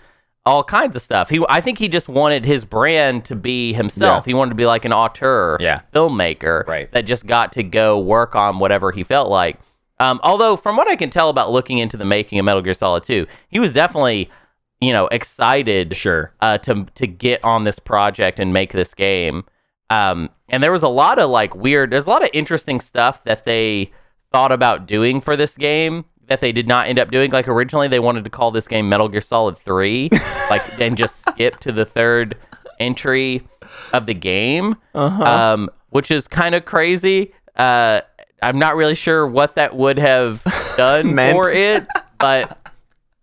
all 0.46 0.64
kinds 0.64 0.96
of 0.96 1.02
stuff. 1.02 1.30
He, 1.30 1.44
I 1.50 1.60
think 1.60 1.78
he 1.78 1.90
just 1.90 2.08
wanted 2.08 2.46
his 2.46 2.64
brand 2.64 3.26
to 3.26 3.36
be 3.36 3.74
himself. 3.74 4.26
Yeah. 4.26 4.32
He 4.32 4.34
wanted 4.34 4.50
to 4.52 4.56
be 4.56 4.66
like 4.66 4.86
an 4.86 4.94
auteur, 4.94 5.58
Yeah. 5.60 5.82
filmmaker, 5.94 6.66
Right. 6.68 6.90
that 6.94 7.02
just 7.06 7.28
got 7.28 7.52
to 7.54 7.64
go 7.64 8.00
work 8.00 8.34
on 8.36 8.60
whatever 8.60 8.92
he 8.94 9.04
felt 9.04 9.30
like. 9.30 9.60
Um, 10.00 10.22
although, 10.24 10.56
from 10.56 10.78
what 10.78 10.88
I 10.88 10.96
can 10.96 11.10
tell 11.10 11.30
about 11.30 11.52
looking 11.52 11.78
into 11.80 11.98
the 11.98 12.06
making 12.06 12.40
of 12.40 12.46
Metal 12.46 12.62
Gear 12.62 12.74
Solid 12.74 13.04
2, 13.04 13.28
he 13.50 13.60
was 13.60 13.74
definitely, 13.74 14.30
you 14.80 14.94
know, 14.94 15.08
excited 15.08 15.94
Sure. 15.94 16.32
uh, 16.40 16.58
to 16.60 16.86
to 16.96 17.06
get 17.06 17.44
on 17.44 17.66
this 17.66 17.78
project 17.80 18.40
and 18.40 18.54
make 18.54 18.72
this 18.72 18.94
game. 18.94 19.44
Um, 19.90 20.30
and 20.50 20.62
there 20.64 20.72
was 20.72 20.84
a 20.84 20.88
lot 20.88 21.20
of 21.20 21.30
like 21.30 21.56
weird. 21.56 21.92
There's 21.92 22.08
a 22.08 22.10
lot 22.10 22.24
of 22.24 22.30
interesting 22.34 22.80
stuff 22.80 23.24
that 23.26 23.46
they 23.46 23.92
thought 24.32 24.52
about 24.52 24.86
doing 24.88 25.22
for 25.22 25.36
this 25.36 25.56
game 25.58 26.06
that 26.28 26.42
they 26.42 26.52
did 26.52 26.68
not 26.68 26.88
end 26.88 27.00
up 27.00 27.10
doing. 27.12 27.32
Like 27.32 27.48
originally, 27.48 27.88
they 27.88 28.00
wanted 28.00 28.24
to 28.26 28.30
call 28.30 28.52
this 28.52 28.68
game 28.68 28.88
Metal 28.90 29.08
Gear 29.08 29.22
Solid 29.22 29.58
Three, 29.60 30.10
like 30.50 30.80
and 30.80 30.98
just 30.98 31.26
skip 31.26 31.60
to 31.62 31.72
the 31.72 31.86
third 31.86 32.36
entry 32.80 33.48
of 33.94 34.06
the 34.06 34.14
game, 34.14 34.76
Uh-huh. 34.94 35.24
um, 35.24 35.70
which 35.90 36.12
is 36.12 36.28
kind 36.28 36.56
of 36.56 36.66
crazy. 36.66 37.34
Uh, 37.56 38.02
I'm 38.42 38.58
not 38.58 38.76
really 38.76 38.96
sure 38.96 39.28
what 39.28 39.56
that 39.56 39.76
would 39.76 39.98
have 40.00 40.44
done 40.78 41.14
for 41.16 41.52
it, 41.52 41.86
but 42.20 42.56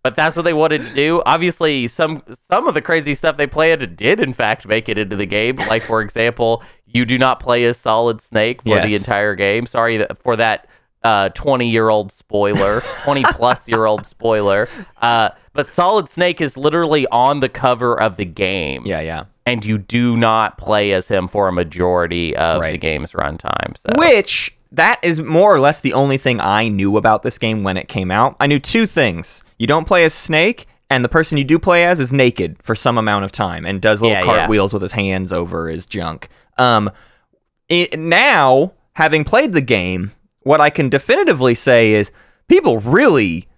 but 0.02 0.14
that's 0.14 0.37
what 0.37 0.44
they 0.44 0.52
wanted 0.52 0.82
to 0.87 0.94
do. 0.94 1.22
Obviously, 1.26 1.88
some 1.88 2.22
some 2.50 2.69
of 2.69 2.75
the 2.75 2.82
crazy 2.82 3.14
stuff 3.14 3.37
they 3.37 3.46
planned 3.46 3.96
did 3.96 4.20
in 4.20 4.34
fact 4.34 4.67
make 4.67 4.88
it 4.88 4.99
into 4.99 5.17
the 5.17 5.26
game. 5.26 5.56
Like 5.56 5.82
for 5.84 6.00
example, 6.02 6.62
you 6.96 7.04
do 7.04 7.19
not 7.19 7.38
play 7.40 7.64
as 7.64 7.76
Solid 7.76 8.20
Snake 8.20 8.62
for 8.62 8.81
the 8.81 8.94
entire 8.94 9.34
game. 9.34 9.66
Sorry 9.66 10.04
for 10.22 10.37
that 10.37 10.66
uh, 11.04 11.28
20 11.31 11.69
year 11.70 11.88
old 11.88 12.10
spoiler, 12.10 12.81
20 13.04 13.22
plus 13.34 13.69
year 13.69 13.84
old 13.87 14.04
spoiler. 14.06 14.69
Uh, 15.00 15.28
but 15.52 15.69
Solid 15.69 16.10
Snake 16.10 16.40
is 16.40 16.56
literally 16.56 17.06
on 17.08 17.40
the 17.40 17.48
cover 17.48 17.98
of 18.00 18.16
the 18.16 18.25
game, 18.25 18.82
Yeah, 18.84 19.00
yeah. 19.00 19.25
and 19.46 19.64
you 19.64 19.78
do 19.78 20.16
not 20.16 20.58
play 20.58 20.93
as 20.93 21.06
him 21.08 21.28
for 21.28 21.46
a 21.48 21.52
majority 21.52 22.34
of 22.37 22.60
the 22.62 22.76
game's 22.76 23.12
runtime. 23.12 23.76
So 23.78 23.90
Which 23.96 24.52
that 24.72 24.98
is 25.02 25.20
more 25.22 25.54
or 25.54 25.60
less 25.60 25.81
the 25.81 25.93
only 25.93 26.19
thing 26.19 26.40
I 26.40 26.69
knew 26.69 26.96
about 26.96 27.22
this 27.22 27.38
game 27.38 27.62
when 27.62 27.76
it 27.76 27.88
came 27.88 28.10
out. 28.10 28.34
I 28.40 28.46
knew 28.48 28.58
two 28.58 28.87
things. 28.87 29.44
You 29.58 29.66
don't 29.66 29.87
play 29.87 30.04
as 30.04 30.12
Snake, 30.12 30.66
and 30.90 31.02
the 31.04 31.08
person 31.08 31.38
you 31.38 31.44
do 31.44 31.58
play 31.58 31.84
as 31.87 32.00
is 32.00 32.12
naked 32.12 32.56
for 32.62 32.75
some 32.75 32.98
amount 32.98 33.25
of 33.25 33.32
time 33.32 33.64
and 33.64 33.81
does 33.81 34.02
little 34.02 34.12
Yeah, 34.16 34.20
yeah. 34.20 34.26
cartwheels 34.40 34.72
with 34.72 34.82
his 34.82 34.93
hands 34.93 35.32
over 35.32 35.69
his 35.69 35.87
junk. 35.87 36.28
Um 36.58 36.91
it, 37.69 37.99
now, 37.99 38.73
having 38.93 39.25
played 39.25 39.53
the 39.53 39.61
game, 39.61 40.12
what 40.43 40.61
I 40.61 40.70
can 40.70 40.88
definitively 40.88 41.55
say 41.56 41.93
is 41.94 42.12
people 42.49 42.79
really 42.79 43.49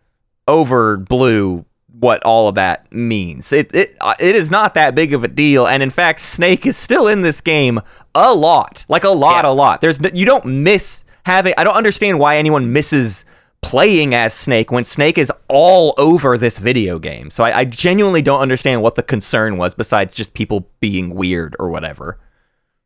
overblew 0.49 1.65
what 2.01 2.23
all 2.23 2.49
of 2.49 2.55
that 2.55 2.91
means. 2.93 3.53
It 3.53 3.75
it 3.75 3.97
uh, 4.01 4.15
it 4.19 4.35
is 4.37 4.51
not 4.51 4.75
that 4.75 4.95
big 4.95 5.13
of 5.13 5.25
a 5.25 5.29
deal, 5.29 5.67
and 5.67 5.83
in 5.83 5.91
fact, 5.91 6.21
Snake 6.21 6.65
is 6.67 6.77
still 6.77 7.07
in 7.09 7.23
this 7.23 7.41
game 7.41 7.81
a 8.15 8.33
lot, 8.35 8.85
like 8.89 9.05
a 9.05 9.11
lot, 9.11 9.45
Yeah. 9.45 9.51
a 9.51 9.53
lot. 9.53 9.81
There's 9.81 9.99
you 10.15 10.25
don't 10.25 10.45
miss 10.47 11.05
having. 11.27 11.55
I 11.59 11.65
don't 11.65 11.77
understand 11.77 12.19
why 12.19 12.37
anyone 12.37 12.73
misses 12.73 13.25
playing 13.61 14.15
as 14.15 14.33
Snake 14.33 14.71
when 14.71 14.85
Snake 14.85 15.19
is 15.19 15.33
all 15.49 15.93
over 15.99 16.39
this 16.39 16.59
video 16.59 16.99
game. 17.01 17.31
So 17.31 17.43
I, 17.43 17.59
I 17.61 17.65
genuinely 17.65 18.23
don't 18.23 18.41
understand 18.41 18.83
what 18.83 18.95
the 18.95 19.03
concern 19.03 19.57
was, 19.59 19.75
besides 19.75 20.15
just 20.15 20.33
people 20.35 20.69
being 20.81 21.15
weird 21.15 21.57
or 21.59 21.69
whatever. 21.69 22.19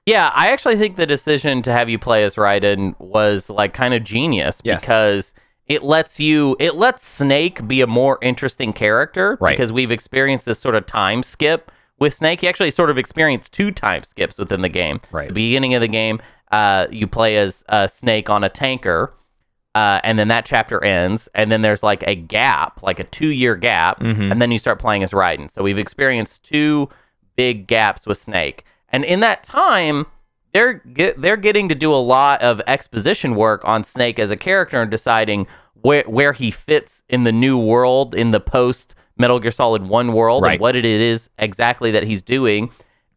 Yeah, 0.06 0.30
I 0.34 0.48
actually 0.48 0.76
think 0.76 0.96
the 0.96 1.06
decision 1.06 1.62
to 1.62 1.72
have 1.72 1.88
you 1.88 1.98
play 1.98 2.24
as 2.24 2.34
Raiden 2.34 2.94
was 2.98 3.48
like 3.48 3.72
kind 3.72 3.94
of 3.94 4.02
genius 4.02 4.60
Yes. 4.64 4.80
because 4.80 5.34
it 5.66 5.82
lets 5.84 6.18
you 6.18 6.56
it 6.58 6.74
lets 6.74 7.06
Snake 7.06 7.66
be 7.68 7.80
a 7.80 7.86
more 7.86 8.18
interesting 8.20 8.72
character 8.72 9.38
Right. 9.40 9.56
because 9.56 9.72
we've 9.72 9.92
experienced 9.92 10.44
this 10.44 10.58
sort 10.58 10.74
of 10.74 10.86
time 10.86 11.22
skip 11.22 11.70
with 12.00 12.14
Snake. 12.14 12.42
You 12.42 12.48
actually 12.48 12.72
sort 12.72 12.90
of 12.90 12.98
experienced 12.98 13.52
two 13.52 13.70
time 13.70 14.02
skips 14.02 14.38
within 14.38 14.60
the 14.60 14.68
game. 14.68 15.00
Right. 15.12 15.28
The 15.28 15.34
beginning 15.34 15.74
of 15.74 15.80
the 15.80 15.88
game, 15.88 16.20
uh, 16.50 16.88
you 16.90 17.06
play 17.06 17.36
as 17.36 17.62
uh, 17.68 17.86
Snake 17.86 18.28
on 18.28 18.42
a 18.42 18.48
tanker. 18.48 19.14
Uh, 19.74 20.00
and 20.04 20.18
then 20.18 20.28
that 20.28 20.44
chapter 20.44 20.84
ends, 20.84 21.30
and 21.34 21.50
then 21.50 21.62
there's 21.62 21.82
like 21.82 22.04
a 22.06 22.14
gap, 22.14 22.82
like 22.82 23.00
a 23.00 23.04
two 23.04 23.28
year 23.28 23.56
gap, 23.56 24.00
Mhm. 24.00 24.30
and 24.30 24.42
then 24.42 24.50
you 24.50 24.58
start 24.58 24.78
playing 24.78 25.02
as 25.02 25.12
Raiden. 25.12 25.50
So 25.50 25.62
we've 25.62 25.78
experienced 25.78 26.42
two 26.44 26.90
big 27.36 27.66
gaps 27.66 28.06
with 28.06 28.18
Snake, 28.18 28.66
and 28.92 29.04
in 29.04 29.20
that 29.20 29.42
time, 29.42 30.06
they're 30.52 30.74
get, 30.74 31.20
they're 31.20 31.36
getting 31.36 31.68
to 31.70 31.74
do 31.74 31.92
a 31.92 31.96
lot 31.96 32.42
of 32.42 32.60
exposition 32.66 33.34
work 33.34 33.62
on 33.64 33.84
Snake 33.84 34.18
as 34.18 34.30
a 34.30 34.36
character 34.36 34.80
and 34.82 34.90
deciding 34.90 35.46
where 35.74 36.04
where 36.06 36.32
he 36.32 36.50
fits 36.50 37.02
in 37.08 37.22
the 37.24 37.32
new 37.32 37.56
world 37.58 38.14
in 38.14 38.30
the 38.30 38.40
post 38.40 38.94
Metal 39.16 39.38
Gear 39.40 39.50
Solid 39.50 39.86
One 39.88 40.12
world 40.12 40.42
Right. 40.42 40.52
and 40.52 40.60
what 40.60 40.76
it 40.76 40.84
is 40.84 41.28
exactly 41.38 41.90
that 41.92 42.02
he's 42.04 42.22
doing. 42.22 42.70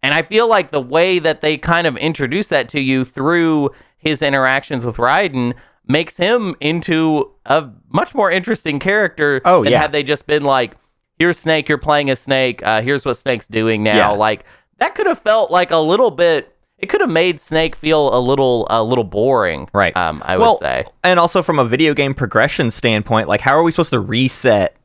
And 0.04 0.14
I 0.14 0.22
feel 0.22 0.48
like 0.48 0.72
the 0.72 0.82
way 0.82 1.20
that 1.20 1.42
they 1.42 1.58
kind 1.58 1.88
of 1.88 1.98
introduce 1.98 2.48
that 2.48 2.70
to 2.70 2.80
you 2.80 3.06
through 3.06 3.72
his 3.98 4.22
interactions 4.22 4.86
with 4.86 4.98
Raiden 4.98 5.54
makes 5.88 6.18
him 6.18 6.56
into 6.60 7.32
a 7.46 7.70
much 7.92 8.14
more 8.14 8.30
interesting 8.32 8.80
character 8.80 9.42
Oh, 9.46 9.64
than 9.64 9.72
yeah. 9.74 9.82
had 9.82 9.92
they 9.92 10.04
just 10.04 10.28
been 10.28 10.44
like, 10.44 10.76
here's 11.18 11.38
Snake, 11.40 11.68
you're 11.70 11.78
playing 11.80 12.10
a 12.12 12.16
Snake, 12.16 12.62
uh, 12.64 12.82
here's 12.82 13.04
what 13.06 13.18
Snake's 13.18 13.48
doing 13.48 13.82
now. 13.84 13.96
Yeah. 13.96 14.10
Like, 14.10 14.46
that 14.80 14.96
could 14.96 15.08
have 15.08 15.20
felt 15.20 15.52
like 15.52 15.72
a 15.72 15.78
little 15.78 16.12
bit, 16.12 16.56
it 16.78 16.88
could 16.88 17.02
have 17.02 17.10
made 17.10 17.40
Snake 17.42 17.76
feel 17.76 18.16
a 18.16 18.20
little 18.20 18.68
a 18.70 18.84
little 18.84 19.04
boring. 19.04 19.70
Right. 19.74 19.96
Um, 19.96 20.22
I 20.26 20.38
well, 20.38 20.54
would 20.54 20.66
say. 20.66 20.86
and 21.04 21.20
also 21.20 21.42
from 21.42 21.60
a 21.60 21.66
video 21.66 21.94
game 21.94 22.14
progression 22.14 22.72
standpoint, 22.72 23.28
like 23.28 23.42
how 23.42 23.58
are 23.58 23.64
we 23.64 23.72
supposed 23.72 23.92
to 23.92 24.00
reset 24.00 24.76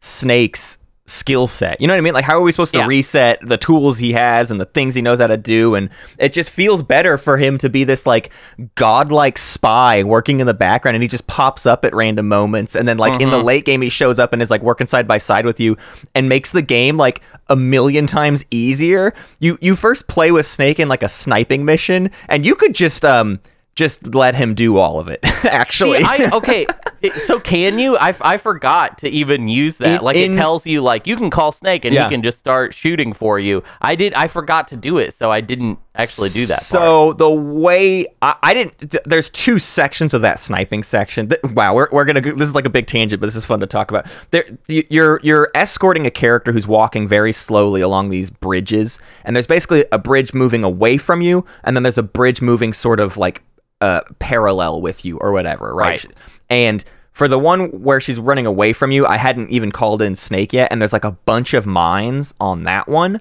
Snake's 0.00 0.78
skill 1.12 1.46
set? 1.46 1.80
You 1.80 1.86
know 1.86 1.92
what 1.94 1.98
I 1.98 2.00
mean? 2.02 2.14
Like 2.14 2.24
how 2.24 2.38
are 2.38 2.42
we 2.42 2.52
supposed 2.52 2.72
to 2.72 2.78
Yeah. 2.78 2.86
reset 2.86 3.38
the 3.46 3.56
tools 3.56 3.98
he 3.98 4.12
has 4.12 4.50
and 4.50 4.60
the 4.60 4.64
things 4.66 4.94
he 4.94 5.02
knows 5.02 5.20
how 5.20 5.26
to 5.26 5.36
do? 5.36 5.74
And 5.74 5.90
it 6.18 6.32
just 6.32 6.50
feels 6.50 6.82
better 6.82 7.18
for 7.18 7.36
him 7.36 7.58
to 7.58 7.68
be 7.68 7.84
this 7.84 8.06
like 8.06 8.30
godlike 8.74 9.38
spy 9.38 10.02
working 10.02 10.40
in 10.40 10.46
the 10.46 10.54
background, 10.54 10.94
and 10.96 11.02
he 11.02 11.08
just 11.08 11.26
pops 11.26 11.66
up 11.66 11.84
at 11.84 11.94
random 11.94 12.28
moments, 12.28 12.74
and 12.74 12.86
then 12.88 12.98
like 12.98 13.20
in 13.20 13.30
the 13.30 13.36
Mm-hmm. 13.36 13.46
late 13.46 13.64
game 13.64 13.82
he 13.82 13.88
shows 13.88 14.18
up 14.18 14.32
and 14.32 14.40
is 14.42 14.50
like 14.50 14.62
working 14.62 14.86
side 14.86 15.06
by 15.08 15.18
side 15.18 15.44
with 15.46 15.58
you, 15.60 15.76
and 16.14 16.28
makes 16.28 16.52
the 16.52 16.62
game 16.62 16.96
like 16.96 17.20
a 17.48 17.56
million 17.56 18.06
times 18.06 18.44
easier. 18.50 19.12
You 19.40 19.58
you 19.60 19.74
first 19.74 20.06
play 20.08 20.30
with 20.32 20.46
Snake 20.46 20.78
in 20.80 20.88
like 20.88 21.02
a 21.02 21.08
sniping 21.08 21.64
mission, 21.64 22.10
and 22.28 22.44
you 22.46 22.54
could 22.54 22.74
just 22.74 23.04
um 23.04 23.40
just 23.74 24.14
let 24.14 24.34
him 24.34 24.54
do 24.54 24.76
all 24.76 25.00
of 25.00 25.08
it. 25.08 25.20
Actually, 25.44 25.98
See, 25.98 26.04
I, 26.04 26.30
okay, 26.32 26.66
so 27.24 27.40
can 27.40 27.78
you? 27.78 27.96
I, 27.96 28.14
I 28.20 28.36
forgot 28.36 28.98
to 28.98 29.08
even 29.08 29.48
use 29.48 29.78
that. 29.78 29.98
In- 30.00 30.02
like 30.04 30.16
in- 30.16 30.32
it 30.32 30.36
tells 30.36 30.66
you 30.66 30.82
like 30.82 31.06
you 31.06 31.16
can 31.16 31.30
call 31.30 31.52
Snake 31.52 31.84
and 31.84 31.94
Yeah. 31.94 32.04
he 32.04 32.10
can 32.10 32.22
just 32.22 32.38
start 32.38 32.74
shooting 32.74 33.12
for 33.12 33.38
you. 33.38 33.62
I 33.80 33.94
did. 33.94 34.12
I 34.14 34.28
forgot 34.28 34.68
to 34.68 34.76
do 34.76 34.98
it, 34.98 35.14
so 35.14 35.30
I 35.30 35.40
didn't 35.40 35.78
actually 35.94 36.28
do 36.30 36.44
that. 36.46 36.58
part. 36.58 36.64
So 36.66 37.12
the 37.14 37.30
way 37.30 38.06
I, 38.20 38.36
I 38.42 38.54
didn't, 38.54 38.94
there's 39.04 39.30
two 39.30 39.58
sections 39.58 40.12
of 40.14 40.22
that 40.22 40.38
sniping 40.38 40.82
section. 40.82 41.28
Th- 41.30 41.40
wow, 41.54 41.74
we're, 41.74 41.88
we're 41.92 42.04
gonna. 42.04 42.20
go- 42.20 42.32
This 42.32 42.48
is 42.48 42.54
like 42.54 42.66
a 42.66 42.70
big 42.70 42.86
tangent, 42.86 43.20
but 43.20 43.26
this 43.26 43.36
is 43.36 43.44
fun 43.46 43.60
to 43.60 43.66
talk 43.66 43.90
about. 43.90 44.06
There, 44.32 44.44
you're 44.68 45.18
you're 45.22 45.50
escorting 45.54 46.06
a 46.06 46.10
character 46.10 46.52
who's 46.52 46.66
walking 46.66 47.08
very 47.08 47.32
slowly 47.32 47.80
along 47.80 48.10
these 48.10 48.28
bridges, 48.28 48.98
and 49.24 49.34
there's 49.34 49.46
basically 49.46 49.86
a 49.92 49.98
bridge 49.98 50.34
moving 50.34 50.62
away 50.62 50.98
from 50.98 51.22
you, 51.22 51.46
and 51.64 51.74
then 51.74 51.82
there's 51.82 51.98
a 51.98 52.02
bridge 52.02 52.42
moving 52.42 52.72
sort 52.74 53.00
of 53.00 53.16
like 53.16 53.42
uh, 53.82 54.00
parallel 54.20 54.80
with 54.80 55.04
you 55.04 55.18
or 55.18 55.32
whatever, 55.32 55.74
right? 55.74 56.04
Right. 56.04 56.16
And 56.48 56.84
for 57.10 57.28
the 57.28 57.38
one 57.38 57.82
where 57.82 58.00
she's 58.00 58.18
running 58.18 58.46
away 58.46 58.72
from 58.72 58.92
you, 58.92 59.06
I 59.06 59.16
hadn't 59.16 59.50
even 59.50 59.72
called 59.72 60.00
in 60.00 60.14
Snake 60.14 60.52
yet, 60.52 60.72
and 60.72 60.80
there's 60.80 60.92
like 60.92 61.04
a 61.04 61.10
bunch 61.10 61.52
of 61.52 61.66
mines 61.66 62.32
on 62.40 62.64
that 62.64 62.88
one 62.88 63.16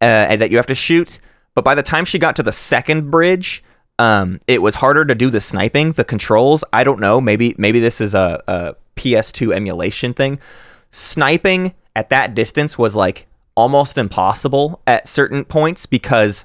uh, 0.00 0.36
that 0.36 0.50
you 0.50 0.56
have 0.56 0.66
to 0.66 0.74
shoot. 0.74 1.20
But 1.54 1.64
by 1.64 1.74
the 1.74 1.82
time 1.82 2.04
she 2.04 2.18
got 2.18 2.36
to 2.36 2.42
the 2.42 2.52
second 2.52 3.10
bridge, 3.10 3.62
um, 3.98 4.40
it 4.46 4.62
was 4.62 4.74
harder 4.74 5.04
to 5.04 5.14
do 5.14 5.30
the 5.30 5.40
sniping. 5.40 5.92
The 5.92 6.04
controls, 6.04 6.64
I 6.72 6.84
don't 6.84 7.00
know. 7.00 7.20
Maybe 7.20 7.54
maybe 7.56 7.80
this 7.80 8.00
is 8.00 8.14
a, 8.14 8.42
a 8.48 8.74
PS2 8.96 9.54
emulation 9.54 10.12
thing. 10.12 10.40
Sniping 10.90 11.74
at 11.94 12.10
that 12.10 12.34
distance 12.34 12.76
was 12.76 12.96
like 12.96 13.26
almost 13.54 13.96
impossible 13.96 14.80
at 14.86 15.08
certain 15.08 15.44
points 15.44 15.86
because 15.86 16.44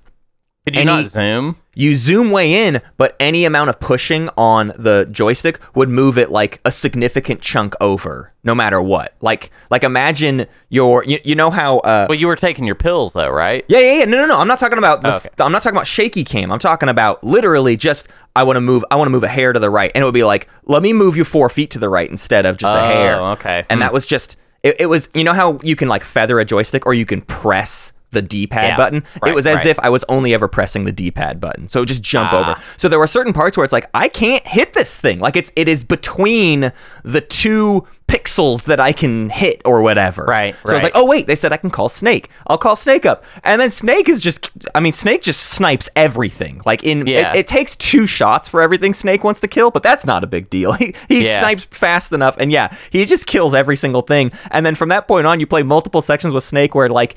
could 0.65 0.75
you 0.75 0.81
any- 0.81 0.85
not 1.03 1.05
zoom? 1.05 1.57
you 1.77 1.95
zoom 1.95 2.31
way 2.31 2.65
in, 2.67 2.81
but 2.97 3.15
any 3.19 3.43
amount 3.43 3.69
of 3.69 3.79
pushing 3.81 4.29
on 4.37 4.71
the 4.77 5.05
joystick 5.11 5.59
would 5.75 5.89
move 5.89 6.17
it 6.17 6.31
like 6.31 6.61
a 6.63 6.71
significant 6.71 7.41
chunk 7.41 7.75
over, 7.81 8.31
no 8.45 8.55
matter 8.55 8.81
what. 8.81 9.13
Like, 9.19 9.51
like 9.69 9.83
imagine 9.83 10.45
your, 10.69 11.03
you, 11.03 11.19
you 11.25 11.35
know 11.35 11.51
how, 11.51 11.79
uh, 11.79 12.05
Well, 12.07 12.17
you 12.17 12.27
were 12.27 12.37
taking 12.37 12.63
your 12.65 12.75
pills 12.75 13.11
though, 13.11 13.29
right? 13.29 13.65
yeah, 13.67 13.79
yeah, 13.79 13.93
yeah, 13.99 14.05
no, 14.05 14.17
no, 14.17 14.25
no. 14.25 14.39
I'm 14.39 14.47
not 14.47 14.57
talking 14.57 14.77
about, 14.77 15.01
the, 15.01 15.13
Oh, 15.13 15.17
okay. 15.17 15.29
I'm 15.39 15.51
not 15.51 15.61
talking 15.63 15.75
about 15.75 15.85
shaky 15.87 16.23
cam. 16.23 16.49
I'm 16.49 16.59
talking 16.59 16.87
about 16.87 17.21
literally 17.25 17.75
just, 17.75 18.07
I 18.37 18.43
want 18.43 18.55
to 18.55 18.61
move, 18.61 18.85
I 18.89 18.95
want 18.95 19.07
to 19.07 19.11
move 19.11 19.23
a 19.23 19.27
hair 19.27 19.51
to 19.51 19.59
the 19.59 19.69
right, 19.69 19.91
and 19.93 20.01
it 20.01 20.05
would 20.05 20.13
be 20.13 20.23
like, 20.23 20.47
let 20.63 20.81
me 20.81 20.93
move 20.93 21.17
you 21.17 21.25
four 21.25 21.49
feet 21.49 21.71
to 21.71 21.79
the 21.79 21.89
right 21.89 22.09
instead 22.09 22.45
of 22.45 22.57
just 22.57 22.73
a 22.73 22.79
Oh, 22.79 22.85
hair. 22.85 23.21
okay. 23.33 23.65
And 23.69 23.79
Hmm. 23.79 23.81
that 23.81 23.91
was 23.93 24.05
just, 24.05 24.37
it, 24.63 24.77
it 24.79 24.85
was, 24.85 25.09
you 25.13 25.25
know 25.25 25.33
how 25.33 25.59
you 25.61 25.75
can 25.75 25.89
like 25.89 26.05
feather 26.05 26.39
a 26.39 26.45
joystick 26.45 26.85
or 26.85 26.93
you 26.93 27.05
can 27.05 27.19
press 27.21 27.91
the 28.11 28.21
D-pad 28.21 28.69
Yeah, 28.69 28.77
button. 28.77 29.03
it 29.25 29.35
was 29.35 29.45
as 29.45 29.57
right. 29.57 29.65
if 29.65 29.79
I 29.79 29.89
was 29.89 30.05
only 30.07 30.33
ever 30.33 30.47
pressing 30.47 30.85
the 30.85 30.91
D-pad 30.91 31.41
button, 31.41 31.67
so 31.67 31.79
it 31.79 31.81
would 31.81 31.89
just 31.89 32.01
jump 32.03 32.31
Ah. 32.33 32.39
over. 32.51 32.61
So 32.77 32.87
there 32.87 32.99
were 32.99 33.07
certain 33.07 33.33
parts 33.33 33.57
where 33.57 33.63
it's 33.65 33.73
like 33.73 33.89
I 33.93 34.07
can't 34.07 34.45
hit 34.47 34.73
this 34.73 34.99
thing. 34.99 35.19
Like 35.19 35.35
it's 35.35 35.51
it 35.55 35.67
is 35.67 35.83
between 35.83 36.71
the 37.03 37.21
two 37.21 37.85
pixels 38.07 38.65
that 38.65 38.79
I 38.79 38.93
can 38.93 39.29
hit 39.31 39.61
or 39.65 39.81
whatever. 39.81 40.23
Right, 40.25 40.55
So 40.65 40.71
I 40.71 40.75
was 40.75 40.83
like, 40.83 40.91
oh 40.95 41.05
wait, 41.07 41.25
they 41.27 41.35
said 41.35 41.51
I 41.51 41.57
can 41.57 41.71
call 41.71 41.89
Snake. 41.89 42.29
I'll 42.47 42.57
call 42.57 42.75
Snake 42.75 43.05
up, 43.05 43.23
and 43.43 43.59
then 43.59 43.71
Snake 43.71 44.07
is 44.07 44.21
just. 44.21 44.49
I 44.73 44.79
mean, 44.79 44.93
Snake 44.93 45.21
just 45.21 45.39
snipes 45.41 45.89
everything. 45.95 46.61
Like 46.65 46.83
in 46.83 47.07
Yeah. 47.07 47.31
it, 47.31 47.37
it 47.39 47.47
takes 47.47 47.75
two 47.75 48.05
shots 48.07 48.47
for 48.47 48.61
everything 48.61 48.93
Snake 48.93 49.23
wants 49.23 49.39
to 49.41 49.47
kill, 49.47 49.71
but 49.71 49.83
that's 49.83 50.05
not 50.05 50.23
a 50.23 50.27
big 50.27 50.49
deal. 50.49 50.71
He, 50.85 50.93
he 51.09 51.25
Yeah. 51.25 51.39
snipes 51.39 51.65
fast 51.71 52.11
enough, 52.13 52.35
and 52.37 52.51
yeah, 52.51 52.73
he 52.91 53.03
just 53.05 53.25
kills 53.25 53.55
every 53.55 53.75
single 53.75 54.01
thing. 54.03 54.31
And 54.51 54.65
then 54.65 54.75
from 54.75 54.89
that 54.89 55.07
point 55.07 55.25
on, 55.25 55.39
you 55.39 55.47
play 55.47 55.63
multiple 55.63 56.01
sections 56.01 56.33
with 56.33 56.43
Snake 56.43 56.75
where 56.75 56.87
like. 56.89 57.15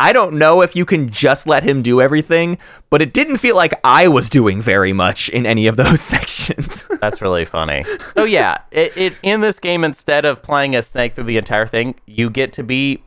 I 0.00 0.12
don't 0.12 0.34
know 0.38 0.62
if 0.62 0.74
you 0.74 0.84
can 0.86 1.10
just 1.10 1.46
let 1.46 1.62
him 1.62 1.82
do 1.82 2.00
everything, 2.00 2.58
but 2.88 3.02
it 3.02 3.12
didn't 3.12 3.38
feel 3.38 3.54
like 3.54 3.74
I 3.84 4.08
was 4.08 4.30
doing 4.30 4.62
very 4.62 4.92
much 4.92 5.28
in 5.28 5.44
any 5.46 5.66
of 5.66 5.76
those 5.76 6.00
sections. 6.14 6.84
That's 7.00 7.20
really 7.22 7.44
funny. 7.44 7.84
So 8.16 8.24
yeah, 8.24 8.58
it, 8.70 8.96
it 8.96 9.12
in 9.22 9.40
this 9.40 9.58
game 9.58 9.84
instead 9.84 10.24
of 10.24 10.42
playing 10.42 10.74
as 10.74 10.86
Snake 10.86 11.14
through 11.14 11.24
the 11.24 11.36
entire 11.36 11.66
thing, 11.66 11.94
you 12.06 12.28
get 12.30 12.52
to 12.54 12.62
be 12.62 13.02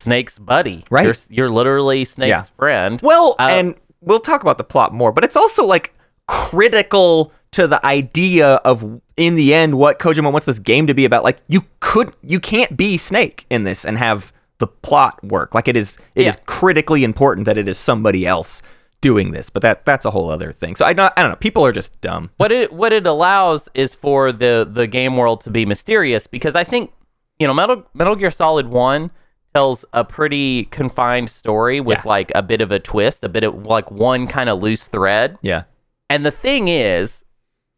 Snake's 0.00 0.38
buddy. 0.38 0.84
Right. 0.90 1.04
You're, 1.04 1.14
you're 1.28 1.50
literally 1.50 2.04
Snake's 2.04 2.28
Yeah. 2.28 2.42
friend. 2.56 3.00
Well, 3.02 3.34
Uh, 3.38 3.46
and 3.50 3.74
we'll 4.00 4.20
talk 4.20 4.42
about 4.42 4.58
the 4.58 4.64
plot 4.64 4.92
more, 4.94 5.10
but 5.12 5.24
it's 5.24 5.36
also 5.36 5.64
like 5.64 5.92
critical 6.28 7.32
to 7.52 7.66
the 7.66 7.84
idea 7.86 8.56
of 8.56 9.00
in 9.16 9.34
the 9.36 9.54
end 9.54 9.78
what 9.78 9.98
Kojima 9.98 10.30
wants 10.30 10.44
this 10.46 10.58
game 10.58 10.86
to 10.86 10.94
be 10.94 11.04
about. 11.04 11.24
Like 11.24 11.38
you 11.48 11.64
could 11.80 12.12
you 12.22 12.38
can't 12.40 12.76
be 12.76 12.96
Snake 12.98 13.46
in 13.50 13.64
this 13.64 13.84
and 13.84 13.96
have 13.98 14.32
the 14.58 14.66
plot 14.66 15.22
work. 15.24 15.54
Like 15.54 15.68
it 15.68 15.76
is 15.76 15.96
it 16.14 16.26
is 16.26 16.34
Yeah. 16.36 16.42
critically 16.46 17.04
important 17.04 17.44
that 17.46 17.58
it 17.58 17.68
is 17.68 17.78
somebody 17.78 18.26
else 18.26 18.62
doing 19.02 19.32
this. 19.32 19.50
But 19.50 19.62
that 19.62 19.84
that's 19.84 20.04
a 20.04 20.10
whole 20.10 20.30
other 20.30 20.52
thing. 20.52 20.76
So 20.76 20.84
I 20.84 20.92
not, 20.94 21.12
I 21.16 21.22
don't 21.22 21.30
know, 21.32 21.36
people 21.36 21.64
are 21.66 21.72
just 21.72 21.98
dumb. 22.00 22.30
what 22.38 22.50
it 22.52 22.72
what 22.72 22.92
it 22.92 23.06
allows 23.06 23.68
is 23.74 23.94
for 23.94 24.32
the 24.32 24.68
the 24.70 24.86
game 24.86 25.16
world 25.16 25.40
to 25.42 25.50
be 25.50 25.66
mysterious 25.66 26.26
because 26.26 26.54
I 26.54 26.64
think 26.64 26.92
you 27.38 27.46
know 27.46 27.54
Metal 27.54 27.84
Metal 27.94 28.16
Gear 28.16 28.30
Solid 28.30 28.68
One 28.68 29.10
tells 29.54 29.84
a 29.92 30.04
pretty 30.04 30.64
confined 30.64 31.30
story 31.30 31.80
with 31.80 31.98
Yeah. 32.04 32.08
like 32.08 32.32
a 32.34 32.42
bit 32.42 32.60
of 32.60 32.70
a 32.72 32.78
twist, 32.78 33.24
a 33.24 33.28
bit 33.28 33.44
of 33.44 33.64
like 33.66 33.90
one 33.90 34.26
kind 34.26 34.48
of 34.50 34.62
loose 34.62 34.86
thread. 34.88 35.38
Yeah. 35.42 35.62
And 36.10 36.24
the 36.24 36.30
thing 36.30 36.68
is 36.68 37.24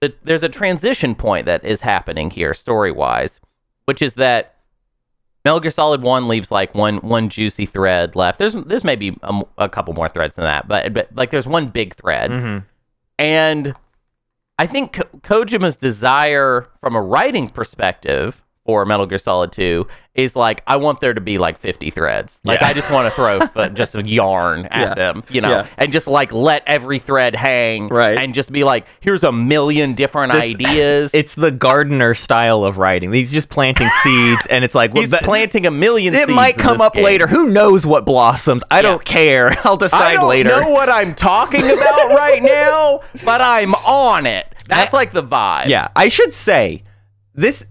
that 0.00 0.24
there's 0.24 0.42
a 0.42 0.48
transition 0.48 1.14
point 1.14 1.46
that 1.46 1.64
is 1.64 1.80
happening 1.80 2.30
here 2.30 2.52
story 2.54 2.92
wise, 2.92 3.40
which 3.86 4.02
is 4.02 4.14
that 4.14 4.54
Metal 5.44 5.60
Gear 5.60 5.70
Solid 5.70 6.02
One 6.02 6.28
leaves 6.28 6.50
like 6.50 6.74
one 6.74 6.98
one 6.98 7.28
juicy 7.28 7.64
thread 7.66 8.14
left. 8.16 8.38
There's 8.38 8.54
there's 8.54 8.84
maybe 8.84 9.16
a 9.56 9.68
couple 9.68 9.94
more 9.94 10.08
threads 10.08 10.34
than 10.34 10.44
that, 10.44 10.68
but 10.68 10.92
but 10.92 11.08
like 11.14 11.30
there's 11.30 11.46
one 11.46 11.68
big 11.68 11.94
thread, 11.94 12.30
Mm-hmm. 12.30 12.58
and 13.18 13.74
I 14.58 14.66
think 14.66 14.94
Ko- 14.94 15.44
Kojima's 15.44 15.76
desire 15.76 16.68
from 16.80 16.96
a 16.96 17.00
writing 17.00 17.48
perspective 17.48 18.42
for 18.68 18.84
Metal 18.84 19.06
Gear 19.06 19.16
Solid 19.16 19.50
2 19.50 19.86
is 20.14 20.36
like 20.36 20.62
I 20.66 20.76
want 20.76 21.00
there 21.00 21.14
to 21.14 21.22
be 21.22 21.38
like 21.38 21.56
50 21.58 21.88
threads. 21.90 22.38
Like 22.44 22.60
Yeah. 22.60 22.66
I 22.68 22.72
just 22.74 22.90
want 22.90 23.06
to 23.08 23.10
throw 23.16 23.38
uh, 23.62 23.70
just 23.70 23.94
yarn 23.94 24.66
at 24.66 24.88
Yeah. 24.88 24.94
them, 24.94 25.22
you 25.30 25.40
know, 25.40 25.48
Yeah. 25.48 25.66
and 25.78 25.90
just 25.90 26.06
like 26.06 26.32
let 26.34 26.64
every 26.66 26.98
thread 26.98 27.34
hang 27.34 27.88
Right. 27.88 28.18
and 28.18 28.34
just 28.34 28.52
be 28.52 28.64
like 28.64 28.84
here's 29.00 29.24
a 29.24 29.32
million 29.32 29.94
different 29.94 30.34
This- 30.34 30.42
ideas. 30.42 31.10
It's 31.14 31.34
the 31.34 31.50
gardener 31.50 32.12
style 32.12 32.62
of 32.62 32.76
writing. 32.76 33.10
He's 33.10 33.32
just 33.32 33.48
planting 33.48 33.88
seeds 34.02 34.44
and 34.50 34.64
it's 34.64 34.74
like 34.74 34.92
well, 34.92 35.00
He's 35.00 35.12
that- 35.12 35.22
planting 35.22 35.64
a 35.64 35.70
million 35.70 36.14
it 36.14 36.28
might 36.28 36.58
come 36.58 36.82
up 36.82 36.92
game. 36.92 37.04
later. 37.04 37.26
Who 37.26 37.48
knows 37.48 37.86
what 37.86 38.04
blossoms? 38.04 38.62
I 38.70 38.82
don't 38.82 39.02
care. 39.02 39.50
I'll 39.64 39.78
decide 39.78 39.98
later. 39.98 40.10
I 40.10 40.12
don't 40.20 40.28
later. 40.28 40.60
know 40.60 40.68
what 40.68 40.90
I'm 40.90 41.14
talking 41.14 41.64
about 41.64 42.10
right 42.10 42.42
now, 42.42 43.00
but 43.24 43.40
I'm 43.40 43.74
on 43.76 44.26
it. 44.26 44.46
That's 44.68 44.92
like 44.92 45.14
the 45.14 45.22
vibe. 45.22 45.68
Yeah, 45.68 45.88
I 45.96 46.08
should 46.08 46.34
say 46.34 46.82
this. 47.34 47.66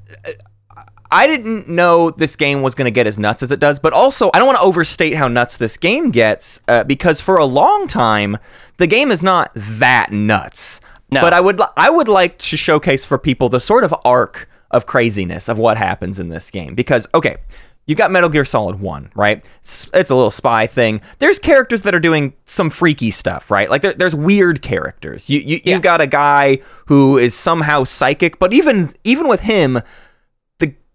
I 1.12 1.28
didn't 1.28 1.68
know 1.70 2.12
this 2.12 2.36
game 2.36 2.62
was 2.62 2.76
going 2.76 2.86
to 2.86 2.92
get 2.92 3.08
as 3.08 3.18
nuts 3.18 3.42
as 3.44 3.52
it 3.52 3.60
does, 3.60 3.80
but 3.80 3.94
also 3.94 4.30
I 4.34 4.40
don't 4.40 4.48
want 4.48 4.58
to 4.60 4.64
overstate 4.64 5.16
how 5.16 5.28
nuts 5.28 5.58
this 5.58 5.78
game 5.78 6.12
gets 6.12 6.60
uh, 6.68 6.84
because 6.84 7.22
for 7.22 7.38
a 7.38 7.46
long 7.46 7.88
time 7.88 8.38
the 8.78 8.88
game 8.88 9.12
is 9.12 9.24
not 9.24 9.52
that 9.56 10.12
nuts. 10.12 10.80
No. 11.10 11.22
But 11.22 11.34
I 11.34 11.40
would 11.40 11.58
li- 11.60 11.66
I 11.78 11.90
would 11.90 12.08
like 12.10 12.38
to 12.40 12.58
showcase 12.58 13.06
for 13.06 13.18
people 13.18 13.48
the 13.50 13.60
sort 13.62 13.84
of 13.84 13.96
arc 14.04 14.50
of 14.72 14.86
craziness 14.86 15.48
of 15.48 15.58
what 15.58 15.78
happens 15.78 16.20
in 16.20 16.28
this 16.30 16.52
game 16.52 16.76
because 16.76 17.08
okay, 17.14 17.38
you 17.86 17.96
got 17.96 18.12
Metal 18.12 18.28
Gear 18.30 18.44
Solid 18.44 18.82
1, 18.82 19.12
right? 19.16 19.46
It's 19.64 20.10
a 20.10 20.16
little 20.16 20.30
spy 20.30 20.68
thing. 20.68 21.00
There's 21.20 21.40
characters 21.40 21.84
that 21.84 21.96
are 21.96 22.02
doing 22.02 22.34
some 22.44 22.70
freaky 22.70 23.12
stuff, 23.12 23.50
right? 23.50 23.70
Like 23.70 23.82
there, 23.82 23.94
there's 23.94 24.14
weird 24.14 24.62
characters. 24.62 25.30
You 25.30 25.40
you 25.40 25.62
Yeah. 25.64 25.76
you've 25.76 25.82
got 25.84 26.02
a 26.02 26.08
guy 26.08 26.60
who 26.88 27.18
is 27.18 27.34
somehow 27.34 27.86
psychic, 27.86 28.38
but 28.40 28.52
even 28.52 28.92
even 29.06 29.30
with 29.30 29.40
him, 29.40 29.80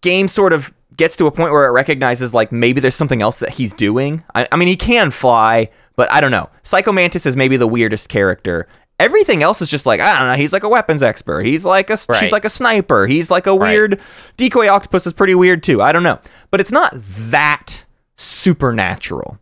game 0.03 0.29
sort 0.29 0.53
of 0.53 0.73
gets 0.97 1.17
to 1.17 1.27
a 1.27 1.31
point 1.31 1.53
where 1.53 1.67
it 1.67 1.71
recognizes 1.71 2.35
like 2.35 2.53
maybe 2.53 2.81
there's 2.81 2.95
something 2.95 3.23
else 3.23 3.39
that 3.39 3.51
he's 3.51 3.73
doing. 3.73 4.23
I, 4.35 4.47
I 4.53 4.57
mean, 4.57 4.69
he 4.69 4.77
can 4.77 5.11
fly, 5.11 5.71
but 5.97 6.13
I 6.13 6.21
don't 6.21 6.31
know. 6.31 6.51
Psycho 6.63 6.93
Mantis 6.93 7.25
is 7.25 7.35
maybe 7.37 7.57
the 7.57 7.67
weirdest 7.67 8.09
character. 8.11 8.69
Everything 9.01 9.43
else 9.43 9.61
is 9.63 9.69
just 9.69 9.87
like 9.87 10.01
I 10.01 10.19
don't 10.19 10.29
know. 10.29 10.37
He's 10.37 10.53
like 10.53 10.63
a 10.63 10.69
weapons 10.69 11.03
expert. 11.03 11.45
He's 11.47 11.65
like 11.65 11.91
a 11.91 11.99
right. 12.09 12.21
she's 12.21 12.31
like 12.31 12.45
a 12.45 12.51
sniper. 12.51 13.07
He's 13.07 13.31
like 13.31 13.47
a 13.47 13.55
Right. 13.55 13.71
weird 13.73 14.01
decoy 14.37 14.69
octopus 14.69 15.07
is 15.07 15.13
pretty 15.13 15.35
weird 15.35 15.63
too. 15.63 15.81
I 15.83 15.91
don't 15.93 16.03
know, 16.05 16.21
but 16.51 16.61
it's 16.61 16.71
not 16.71 16.93
that 16.95 17.85
supernatural. 18.17 19.39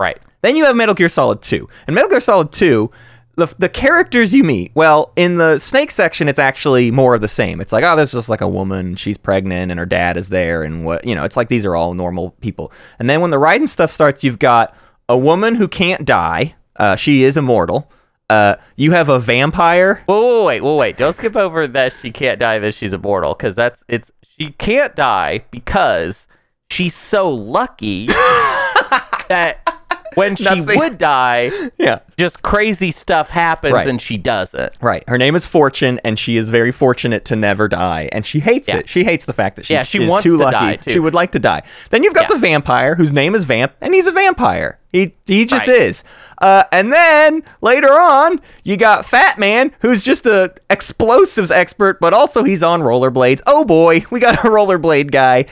Right. 0.00 0.18
Then 0.42 0.56
you 0.56 0.64
have 0.64 0.74
Metal 0.76 0.94
Gear 0.94 1.08
Solid 1.08 1.42
2. 1.42 1.68
And 1.86 1.94
Metal 1.94 2.10
Gear 2.10 2.20
Solid 2.20 2.50
2, 2.52 2.90
the 3.36 3.52
the 3.58 3.68
characters 3.68 4.32
you 4.32 4.44
meet. 4.44 4.72
Well, 4.74 5.12
in 5.16 5.36
the 5.36 5.58
snake 5.58 5.90
section, 5.90 6.28
it's 6.28 6.38
actually 6.38 6.90
more 6.90 7.14
of 7.14 7.20
the 7.20 7.28
same. 7.28 7.60
It's 7.60 7.72
like, 7.72 7.84
oh, 7.84 7.96
there's 7.96 8.12
just 8.12 8.28
like 8.28 8.40
a 8.40 8.48
woman, 8.48 8.96
she's 8.96 9.16
pregnant, 9.16 9.70
and 9.70 9.78
her 9.78 9.86
dad 9.86 10.16
is 10.16 10.28
there, 10.28 10.62
and 10.62 10.84
what 10.84 11.06
you 11.06 11.14
know. 11.14 11.24
It's 11.24 11.36
like 11.36 11.48
these 11.48 11.64
are 11.64 11.76
all 11.76 11.94
normal 11.94 12.30
people. 12.40 12.72
And 12.98 13.08
then 13.08 13.20
when 13.20 13.30
the 13.30 13.38
Raiden 13.38 13.68
stuff 13.68 13.90
starts, 13.90 14.24
you've 14.24 14.38
got 14.38 14.76
a 15.08 15.16
woman 15.16 15.56
who 15.56 15.68
can't 15.68 16.04
die. 16.04 16.54
Uh, 16.76 16.96
she 16.96 17.22
is 17.22 17.36
immortal. 17.36 17.90
Uh, 18.30 18.56
you 18.76 18.92
have 18.92 19.08
a 19.08 19.18
vampire. 19.18 20.02
Whoa, 20.06 20.20
whoa, 20.20 20.44
wait, 20.46 20.60
whoa, 20.62 20.76
wait! 20.76 20.96
Don't 20.96 21.12
skip 21.12 21.36
over 21.36 21.66
that 21.66 21.92
she 21.92 22.10
can't 22.10 22.38
die. 22.38 22.58
That 22.58 22.74
she's 22.74 22.92
immortal 22.92 23.34
because 23.34 23.54
that's 23.54 23.84
it's 23.88 24.10
she 24.38 24.50
can't 24.52 24.96
die 24.96 25.44
because 25.50 26.26
she's 26.70 26.94
so 26.94 27.30
lucky 27.30 28.06
that 29.28 29.73
when 30.14 30.36
she 30.36 30.44
Nothing. 30.44 30.78
would 30.78 30.98
die, 30.98 31.50
Yeah. 31.78 32.00
just 32.16 32.42
crazy 32.42 32.90
stuff 32.90 33.28
happens 33.30 33.72
Right. 33.74 33.88
and 33.88 34.00
she 34.00 34.16
doesn't. 34.16 34.72
Right. 34.80 35.04
Her 35.08 35.18
name 35.18 35.34
is 35.36 35.46
Fortune, 35.46 36.00
and 36.04 36.18
she 36.18 36.36
is 36.36 36.48
very 36.50 36.72
fortunate 36.72 37.24
to 37.26 37.36
never 37.36 37.68
die, 37.68 38.08
and 38.12 38.24
she 38.24 38.40
hates 38.40 38.68
Yeah. 38.68 38.78
it. 38.78 38.88
She 38.88 39.04
hates 39.04 39.24
the 39.24 39.32
fact 39.32 39.56
that 39.56 39.66
she, 39.66 39.74
Yeah, 39.74 39.82
she 39.82 40.02
is 40.02 40.08
wants 40.10 40.22
too 40.24 40.36
to 40.38 40.44
lucky. 40.44 40.52
die, 40.56 40.76
too. 40.76 40.90
She 40.92 40.98
would 40.98 41.14
like 41.14 41.32
to 41.32 41.38
die. 41.38 41.62
Then 41.90 42.02
you've 42.02 42.14
got 42.14 42.24
Yeah. 42.30 42.34
the 42.34 42.38
vampire, 42.38 42.94
whose 42.94 43.12
name 43.12 43.34
is 43.34 43.44
Vamp, 43.44 43.72
and 43.80 43.94
he's 43.94 44.06
a 44.06 44.12
vampire. 44.12 44.78
He 44.92 45.12
he 45.26 45.44
just 45.44 45.66
Right. 45.66 45.76
is. 45.80 46.04
Uh, 46.40 46.62
and 46.70 46.92
then 46.92 47.42
later 47.60 47.92
on, 48.00 48.40
you 48.62 48.76
got 48.76 49.04
Fat 49.04 49.38
Man, 49.40 49.72
who's 49.80 50.04
just 50.04 50.24
a 50.24 50.52
explosives 50.70 51.50
expert, 51.50 51.98
but 52.00 52.12
also 52.12 52.44
he's 52.44 52.62
on 52.62 52.80
rollerblades. 52.80 53.40
Oh 53.46 53.64
boy, 53.64 54.04
we 54.10 54.20
got 54.20 54.34
a 54.34 54.38
rollerblade 54.48 55.10
guy. 55.10 55.46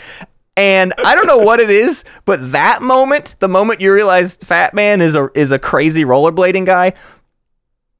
And 0.56 0.92
I 0.98 1.14
don't 1.14 1.26
know 1.26 1.38
what 1.38 1.60
it 1.60 1.70
is, 1.70 2.04
but 2.26 2.52
that 2.52 2.82
moment, 2.82 3.36
the 3.38 3.48
moment 3.48 3.80
you 3.80 3.92
realize 3.92 4.36
Fat 4.36 4.74
Man 4.74 5.00
is 5.00 5.14
a 5.14 5.30
is 5.34 5.50
a 5.50 5.58
crazy 5.58 6.04
rollerblading 6.04 6.66
guy, 6.66 6.92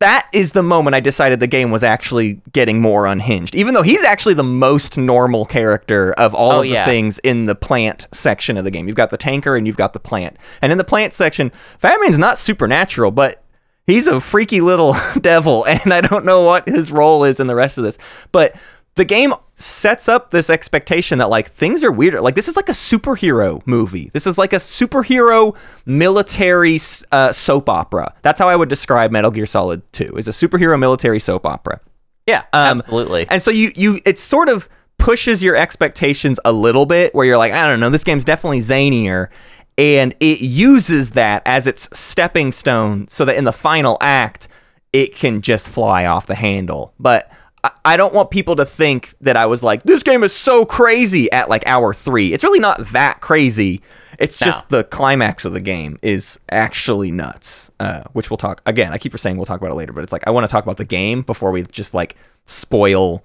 that 0.01 0.29
is 0.35 0.53
the 0.53 0.63
moment 0.63 0.95
I 0.95 1.01
decided 1.01 1.41
the 1.41 1.47
game 1.47 1.71
was 1.71 1.83
actually 1.83 2.43
getting 2.53 2.81
more 2.83 3.07
unhinged. 3.07 3.55
Even 3.55 3.73
though 3.73 3.83
he's 3.83 4.03
actually 4.03 4.35
the 4.35 4.43
most 4.43 4.99
normal 4.99 5.45
character 5.47 6.13
of 6.15 6.35
all 6.35 6.53
Oh, 6.53 6.57
of 6.59 6.63
the 6.65 6.71
yeah. 6.71 6.85
things 6.85 7.21
in 7.21 7.47
the 7.47 7.55
plant 7.55 8.07
section 8.13 8.57
of 8.59 8.65
the 8.65 8.71
game. 8.71 8.87
You've 8.87 8.97
got 8.97 9.11
the 9.11 9.17
tanker 9.17 9.57
and 9.57 9.67
you've 9.67 9.77
got 9.77 9.93
the 9.93 10.01
plant. 10.01 10.37
And 10.61 10.73
in 10.73 10.79
the 10.79 10.85
plant 10.85 11.15
section, 11.15 11.53
Fat 11.79 11.99
Man's 12.01 12.19
not 12.19 12.37
supernatural, 12.37 13.13
but 13.13 13.45
he's 13.87 14.07
a 14.09 14.21
freaky 14.21 14.61
little 14.61 14.95
devil, 15.21 15.65
and 15.65 15.93
I 15.95 16.01
don't 16.01 16.25
know 16.25 16.43
what 16.43 16.69
his 16.69 16.91
role 16.93 17.25
is 17.25 17.39
in 17.41 17.47
the 17.47 17.55
rest 17.55 17.79
of 17.79 17.85
this. 17.85 17.97
But 18.33 18.57
the 18.95 19.05
game 19.05 19.33
sets 19.55 20.07
up 20.09 20.31
this 20.31 20.51
expectation 20.51 21.19
that 21.19 21.31
like 21.31 21.53
things 21.55 21.83
are 21.83 21.91
weirder. 21.91 22.21
Like 22.21 22.35
this 22.35 22.47
is 22.49 22.57
like 22.57 22.69
a 22.69 22.73
superhero 22.73 23.63
movie. 23.67 24.11
This 24.13 24.27
is 24.27 24.37
like 24.37 24.53
a 24.53 24.57
superhero 24.57 25.57
military 25.87 26.79
uh, 27.11 27.33
soap 27.33 27.69
opera. 27.69 28.15
That's 28.23 28.39
how 28.39 28.49
I 28.49 28.57
would 28.57 28.69
describe 28.69 29.11
Metal 29.11 29.31
Gear 29.31 29.47
Solid 29.47 29.83
2. 29.93 30.17
Is 30.17 30.29
a 30.29 30.33
superhero 30.33 30.79
military 30.79 31.21
soap 31.21 31.47
opera. 31.47 31.81
Yeah, 32.27 32.45
Um, 32.53 32.79
absolutely. 32.81 33.27
And 33.31 33.43
so 33.43 33.51
you 33.51 33.73
you 33.75 33.99
it 34.05 34.19
sort 34.19 34.49
of 34.49 34.69
pushes 34.99 35.43
your 35.43 35.57
expectations 35.57 36.39
a 36.45 36.53
little 36.53 36.87
bit 36.87 37.15
where 37.15 37.27
you're 37.27 37.39
like, 37.39 37.53
I 37.53 37.67
don't 37.67 37.81
know, 37.81 37.91
this 37.91 38.05
game's 38.05 38.25
definitely 38.25 38.61
zanier. 38.61 39.29
And 39.79 40.15
it 40.21 40.41
uses 40.41 41.13
that 41.13 41.43
as 41.47 41.67
its 41.67 41.89
stepping 41.93 42.53
stone 42.53 43.09
so 43.09 43.25
that 43.25 43.37
in 43.37 43.45
the 43.45 43.53
final 43.53 43.97
act 44.01 44.49
it 44.93 45.15
can 45.15 45.41
just 45.41 45.71
fly 45.71 46.05
off 46.05 46.27
the 46.27 46.35
handle. 46.35 46.93
But 47.01 47.31
I- 47.85 47.97
don't 47.97 48.13
want 48.15 48.31
people 48.31 48.57
to 48.57 48.65
think 48.65 49.15
that 49.21 49.37
I 49.37 49.47
was 49.47 49.63
like, 49.63 49.83
this 49.85 50.03
game 50.03 50.23
is 50.25 50.33
so 50.33 50.65
crazy 50.65 51.31
at 51.31 51.49
like 51.49 51.67
hour 51.67 51.95
three. 51.95 52.33
It's 52.33 52.43
really 52.45 52.59
not 52.59 52.85
that 52.93 53.21
crazy. 53.21 53.81
It's 54.19 54.41
No. 54.41 54.47
just 54.47 54.69
the 54.69 54.85
climax 54.85 55.45
of 55.45 55.53
the 55.53 55.61
game 55.61 55.99
is 56.03 56.39
actually 56.51 57.11
nuts, 57.11 57.71
uh, 57.81 58.03
which 58.13 58.31
we'll 58.31 58.37
talk 58.37 58.61
again. 58.67 58.93
I 58.93 58.99
keep 58.99 59.17
saying 59.19 59.37
we'll 59.37 59.47
talk 59.47 59.61
about 59.61 59.71
it 59.71 59.75
later, 59.77 59.93
but 59.93 60.03
it's 60.05 60.13
like 60.13 60.25
I 60.27 60.31
want 60.31 60.47
to 60.47 60.51
talk 60.51 60.65
about 60.65 60.77
the 60.77 60.85
game 60.85 61.23
before 61.23 61.51
we 61.51 61.63
just 61.63 61.95
like 61.95 62.17
spoil 62.47 63.23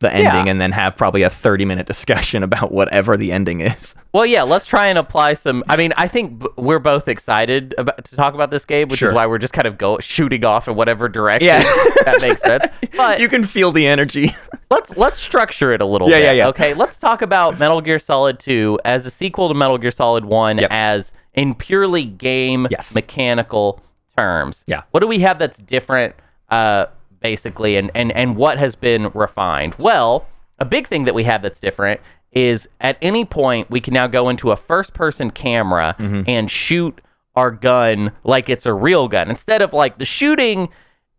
the 0.00 0.12
ending 0.12 0.46
Yeah. 0.46 0.50
and 0.50 0.60
then 0.60 0.72
have 0.72 0.96
probably 0.96 1.22
a 1.22 1.30
30 1.30 1.64
minute 1.64 1.86
discussion 1.86 2.42
about 2.50 2.72
whatever 2.72 3.16
the 3.16 3.30
ending 3.32 3.60
is. 3.60 3.94
Well, 4.12 4.26
yeah, 4.26 4.42
let's 4.42 4.66
try 4.66 4.86
and 4.88 4.98
apply 4.98 5.34
some. 5.34 5.62
I 5.68 5.76
mean, 5.76 5.92
I 5.96 6.08
think 6.08 6.40
b- 6.40 6.48
we're 6.56 6.78
both 6.80 7.06
excited 7.06 7.74
about, 7.78 8.04
to 8.04 8.16
talk 8.16 8.34
about 8.34 8.50
this 8.50 8.64
game, 8.64 8.88
which 8.88 8.98
Sure. 8.98 9.10
is 9.10 9.14
why 9.14 9.26
we're 9.26 9.38
just 9.38 9.52
kind 9.52 9.66
of 9.68 9.78
go 9.78 9.98
shooting 10.00 10.44
off 10.44 10.66
in 10.66 10.74
whatever 10.74 11.08
direction 11.08 11.46
Yeah. 11.46 11.62
that 12.04 12.18
makes 12.20 12.40
sense. 12.40 12.64
But 12.96 13.20
you 13.20 13.28
can 13.28 13.44
feel 13.44 13.70
the 13.72 13.86
energy. 13.86 14.34
let's 14.70 14.96
let's 14.96 15.20
structure 15.20 15.72
it 15.72 15.80
a 15.80 15.86
little 15.86 16.08
Yeah, 16.10 16.16
bit. 16.16 16.22
yeah, 16.24 16.32
yeah. 16.32 16.46
Okay, 16.48 16.74
let's 16.74 16.98
talk 16.98 17.22
about 17.22 17.58
Metal 17.58 17.80
Gear 17.80 17.98
Solid 17.98 18.38
2 18.40 18.80
as 18.84 19.06
a 19.06 19.10
sequel 19.10 19.48
to 19.48 19.54
Metal 19.54 19.78
Gear 19.78 19.90
Solid 19.90 20.24
1 20.24 20.58
Yep. 20.58 20.68
as 20.72 21.12
in 21.34 21.54
purely 21.54 22.04
game 22.04 22.66
Yes. 22.70 22.94
mechanical 22.94 23.80
terms. 24.18 24.64
Yeah. 24.66 24.82
What 24.90 25.00
do 25.00 25.06
we 25.06 25.20
have 25.20 25.38
that's 25.38 25.58
different 25.58 26.14
uh 26.50 26.86
basically 27.20 27.76
and 27.76 27.90
and 27.94 28.12
and 28.12 28.36
what 28.36 28.58
has 28.58 28.74
been 28.74 29.10
refined? 29.14 29.74
Well, 29.78 30.26
a 30.58 30.64
big 30.64 30.86
thing 30.88 31.04
that 31.04 31.14
we 31.14 31.24
have 31.24 31.42
that's 31.42 31.60
different 31.60 32.00
is 32.32 32.68
at 32.80 32.96
any 33.02 33.24
point 33.24 33.70
we 33.70 33.80
can 33.80 33.92
now 33.94 34.06
go 34.06 34.28
into 34.28 34.50
a 34.52 34.56
first 34.56 34.94
person 34.94 35.30
camera 35.30 35.96
Mm-hmm. 35.98 36.22
and 36.28 36.50
shoot 36.50 37.00
our 37.36 37.50
gun 37.50 38.12
like 38.24 38.48
it's 38.48 38.66
a 38.66 38.72
real 38.74 39.08
gun 39.08 39.28
instead 39.30 39.62
of 39.62 39.72
like 39.72 39.98
the 39.98 40.04
shooting 40.04 40.68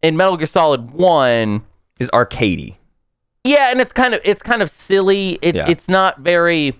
in 0.01 0.15
Metal 0.17 0.37
Gear 0.37 0.45
Solid 0.45 0.91
1 0.91 1.63
is 1.99 2.09
arcadey. 2.09 2.75
yeah, 3.43 3.71
and 3.71 3.79
it's 3.81 3.91
kind 3.93 4.13
of 4.13 4.21
it's 4.23 4.41
kind 4.43 4.61
of 4.61 4.69
silly. 4.69 5.37
It, 5.41 5.55
Yeah. 5.55 5.69
It's 5.69 5.87
not 5.87 6.19
very 6.19 6.79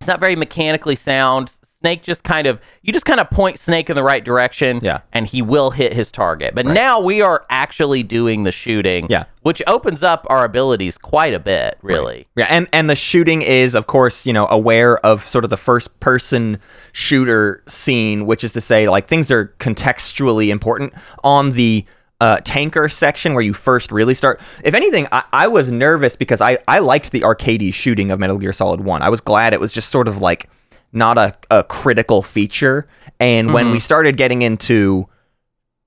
it's 0.00 0.06
not 0.06 0.20
very 0.20 0.36
mechanically 0.36 0.94
sound. 0.94 1.52
Snake 1.82 2.02
just 2.02 2.24
kind 2.24 2.48
of 2.48 2.60
you 2.82 2.92
just 2.92 3.04
kind 3.04 3.20
of 3.20 3.30
point 3.30 3.56
Snake 3.58 3.88
in 3.88 3.94
the 3.94 4.02
right 4.02 4.24
direction, 4.24 4.80
Yeah. 4.82 4.98
and 5.12 5.28
he 5.28 5.42
will 5.42 5.70
hit 5.70 5.92
his 5.92 6.10
target. 6.10 6.52
But 6.54 6.66
now 6.66 6.98
we 6.98 7.22
are 7.22 7.46
actually 7.50 8.02
doing 8.02 8.42
the 8.42 8.50
shooting, 8.50 9.06
Yeah. 9.08 9.24
which 9.42 9.62
opens 9.68 10.02
up 10.02 10.26
our 10.28 10.44
abilities 10.44 10.98
quite 10.98 11.34
a 11.34 11.38
bit, 11.38 11.78
really. 11.82 12.26
Yeah, 12.34 12.46
and 12.48 12.66
and 12.72 12.90
the 12.90 12.96
shooting 12.96 13.42
is, 13.42 13.76
of 13.76 13.86
course, 13.86 14.26
you 14.26 14.32
know, 14.32 14.48
aware 14.48 14.98
of 15.06 15.24
sort 15.24 15.44
of 15.44 15.50
the 15.50 15.56
first 15.56 16.00
person 16.00 16.58
shooter 16.90 17.62
scene, 17.68 18.26
which 18.26 18.42
is 18.42 18.50
to 18.54 18.60
say, 18.60 18.88
like 18.88 19.06
things 19.06 19.30
are 19.30 19.54
contextually 19.60 20.48
important 20.48 20.92
on 21.22 21.52
the 21.52 21.84
uh, 22.20 22.38
tanker 22.42 22.88
section 22.88 23.34
where 23.34 23.42
you 23.42 23.54
first 23.54 23.92
really 23.92 24.14
start. 24.14 24.40
If 24.64 24.74
anything, 24.74 25.06
I, 25.12 25.22
I 25.32 25.46
was 25.46 25.70
nervous 25.70 26.16
because 26.16 26.40
I 26.40 26.58
I 26.66 26.80
liked 26.80 27.12
the 27.12 27.20
arcadey 27.20 27.72
shooting 27.72 28.10
of 28.10 28.18
Metal 28.18 28.36
Gear 28.38 28.52
Solid 28.52 28.80
One. 28.80 29.00
I 29.02 29.08
was 29.10 29.20
glad 29.20 29.52
it 29.52 29.60
was 29.60 29.72
just 29.72 29.90
sort 29.90 30.08
of 30.08 30.18
like 30.18 30.50
not 30.92 31.18
a, 31.18 31.36
a 31.50 31.64
critical 31.64 32.22
feature. 32.22 32.86
And 33.20 33.52
when 33.52 33.66
we 33.66 33.72
mm-hmm. 33.72 33.78
started 33.80 34.16
getting 34.16 34.42
into 34.42 35.08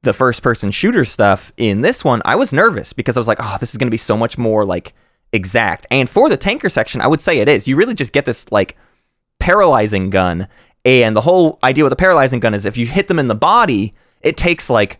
the 0.04 0.14
first 0.14 0.42
person 0.42 0.72
shooter 0.72 1.06
stuff 1.06 1.52
in 1.58 1.82
this 1.82 2.04
one, 2.04 2.22
I 2.26 2.36
was 2.36 2.54
nervous 2.54 2.94
because 2.94 3.18
I 3.18 3.20
was 3.20 3.28
like, 3.28 3.40
oh, 3.42 3.58
this 3.60 3.72
is 3.72 3.78
going 3.78 3.88
to 3.88 3.92
be 3.92 3.98
so 3.98 4.18
much 4.18 4.38
more 4.38 4.66
like 4.66 4.94
exact. 5.34 5.88
And 5.92 6.10
for 6.10 6.30
the 6.30 6.38
tanker 6.38 6.70
section, 6.70 7.02
I 7.02 7.08
would 7.08 7.22
say 7.22 7.40
it 7.40 7.48
is. 7.48 7.68
You 7.68 7.76
really 7.76 7.94
just 7.94 8.14
get 8.14 8.26
this 8.26 8.52
like 8.52 8.78
paralyzing 9.40 10.10
gun. 10.10 10.48
And 10.84 11.16
the 11.16 11.22
whole 11.22 11.60
idea 11.64 11.84
with 11.84 11.92
the 11.92 11.98
paralyzing 11.98 12.40
gun 12.40 12.54
is 12.54 12.66
if 12.66 12.78
you 12.78 12.88
hit 12.88 13.08
them 13.08 13.20
in 13.20 13.28
the 13.28 13.36
body, 13.36 13.94
it 14.22 14.38
takes 14.38 14.70
like 14.70 15.00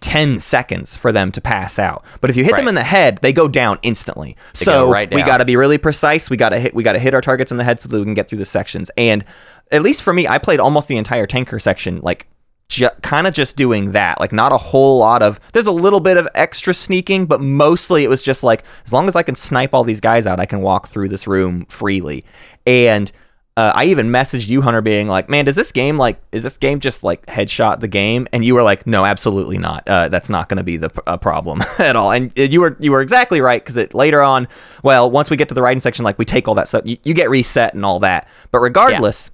10 0.00 0.38
seconds 0.38 0.96
for 0.96 1.10
them 1.10 1.32
to 1.32 1.40
pass 1.40 1.78
out. 1.78 2.04
But 2.20 2.30
if 2.30 2.36
you 2.36 2.44
hit 2.44 2.54
them 2.54 2.68
in 2.68 2.76
the 2.76 2.84
head, 2.84 3.18
they 3.18 3.32
go 3.32 3.48
down 3.48 3.78
instantly. 3.82 4.36
They 4.58 4.64
so 4.64 4.86
go 4.86 4.92
right 4.92 5.12
we 5.12 5.22
got 5.22 5.38
to 5.38 5.44
be 5.44 5.56
really 5.56 5.78
precise. 5.78 6.30
We 6.30 6.36
got 6.36 6.50
to 6.50 6.60
hit 6.60 6.74
we 6.74 6.82
got 6.84 6.92
to 6.92 6.98
hit 6.98 7.14
our 7.14 7.20
targets 7.20 7.50
in 7.50 7.56
the 7.56 7.64
head 7.64 7.80
so 7.80 7.88
that 7.88 7.98
we 7.98 8.04
can 8.04 8.14
get 8.14 8.28
through 8.28 8.38
the 8.38 8.44
sections. 8.44 8.90
And 8.96 9.24
at 9.72 9.82
least 9.82 10.02
for 10.02 10.12
me, 10.12 10.28
I 10.28 10.38
played 10.38 10.60
almost 10.60 10.88
the 10.88 10.96
entire 10.96 11.26
tanker 11.26 11.58
section 11.58 12.00
like 12.02 12.28
ju- 12.68 12.90
kind 13.02 13.26
of 13.26 13.34
just 13.34 13.56
doing 13.56 13.92
that. 13.92 14.20
Like 14.20 14.32
not 14.32 14.52
a 14.52 14.58
whole 14.58 14.98
lot 14.98 15.22
of 15.22 15.40
there's 15.52 15.66
a 15.66 15.72
little 15.72 16.00
bit 16.00 16.16
of 16.16 16.28
extra 16.34 16.72
sneaking, 16.72 17.26
but 17.26 17.40
mostly 17.40 18.04
it 18.04 18.08
was 18.08 18.22
just 18.22 18.44
like 18.44 18.62
as 18.86 18.92
long 18.92 19.08
as 19.08 19.16
I 19.16 19.24
can 19.24 19.34
snipe 19.34 19.74
all 19.74 19.84
these 19.84 20.00
guys 20.00 20.26
out, 20.26 20.38
I 20.38 20.46
can 20.46 20.60
walk 20.60 20.88
through 20.88 21.08
this 21.08 21.26
room 21.26 21.66
freely. 21.66 22.24
And 22.66 23.10
uh, 23.58 23.72
I 23.74 23.86
even 23.86 24.10
messaged 24.10 24.48
you, 24.48 24.62
Hunter, 24.62 24.80
being 24.80 25.08
like, 25.08 25.28
"Man, 25.28 25.44
does 25.44 25.56
this 25.56 25.72
game 25.72 25.98
like 25.98 26.22
is 26.30 26.44
this 26.44 26.56
game 26.56 26.78
just 26.78 27.02
like 27.02 27.26
headshot 27.26 27.80
the 27.80 27.88
game?" 27.88 28.28
And 28.32 28.44
you 28.44 28.54
were 28.54 28.62
like, 28.62 28.86
"No, 28.86 29.04
absolutely 29.04 29.58
not. 29.58 29.82
Uh, 29.88 30.06
that's 30.06 30.28
not 30.28 30.48
going 30.48 30.58
to 30.58 30.62
be 30.62 30.76
the 30.76 30.90
p- 30.90 31.00
a 31.08 31.18
problem 31.18 31.64
at 31.80 31.96
all." 31.96 32.12
And 32.12 32.30
uh, 32.38 32.42
you 32.42 32.60
were 32.60 32.76
you 32.78 32.92
were 32.92 33.00
exactly 33.00 33.40
right 33.40 33.60
because 33.60 33.76
it 33.76 33.94
later 33.94 34.22
on, 34.22 34.46
well, 34.84 35.10
once 35.10 35.28
we 35.28 35.36
get 35.36 35.48
to 35.48 35.56
the 35.56 35.60
Raiden 35.60 35.82
section, 35.82 36.04
like 36.04 36.20
we 36.20 36.24
take 36.24 36.46
all 36.46 36.54
that 36.54 36.68
stuff, 36.68 36.82
you, 36.84 36.98
you 37.02 37.14
get 37.14 37.28
reset 37.30 37.74
and 37.74 37.84
all 37.84 37.98
that. 37.98 38.28
But 38.52 38.60
regardless, 38.60 39.32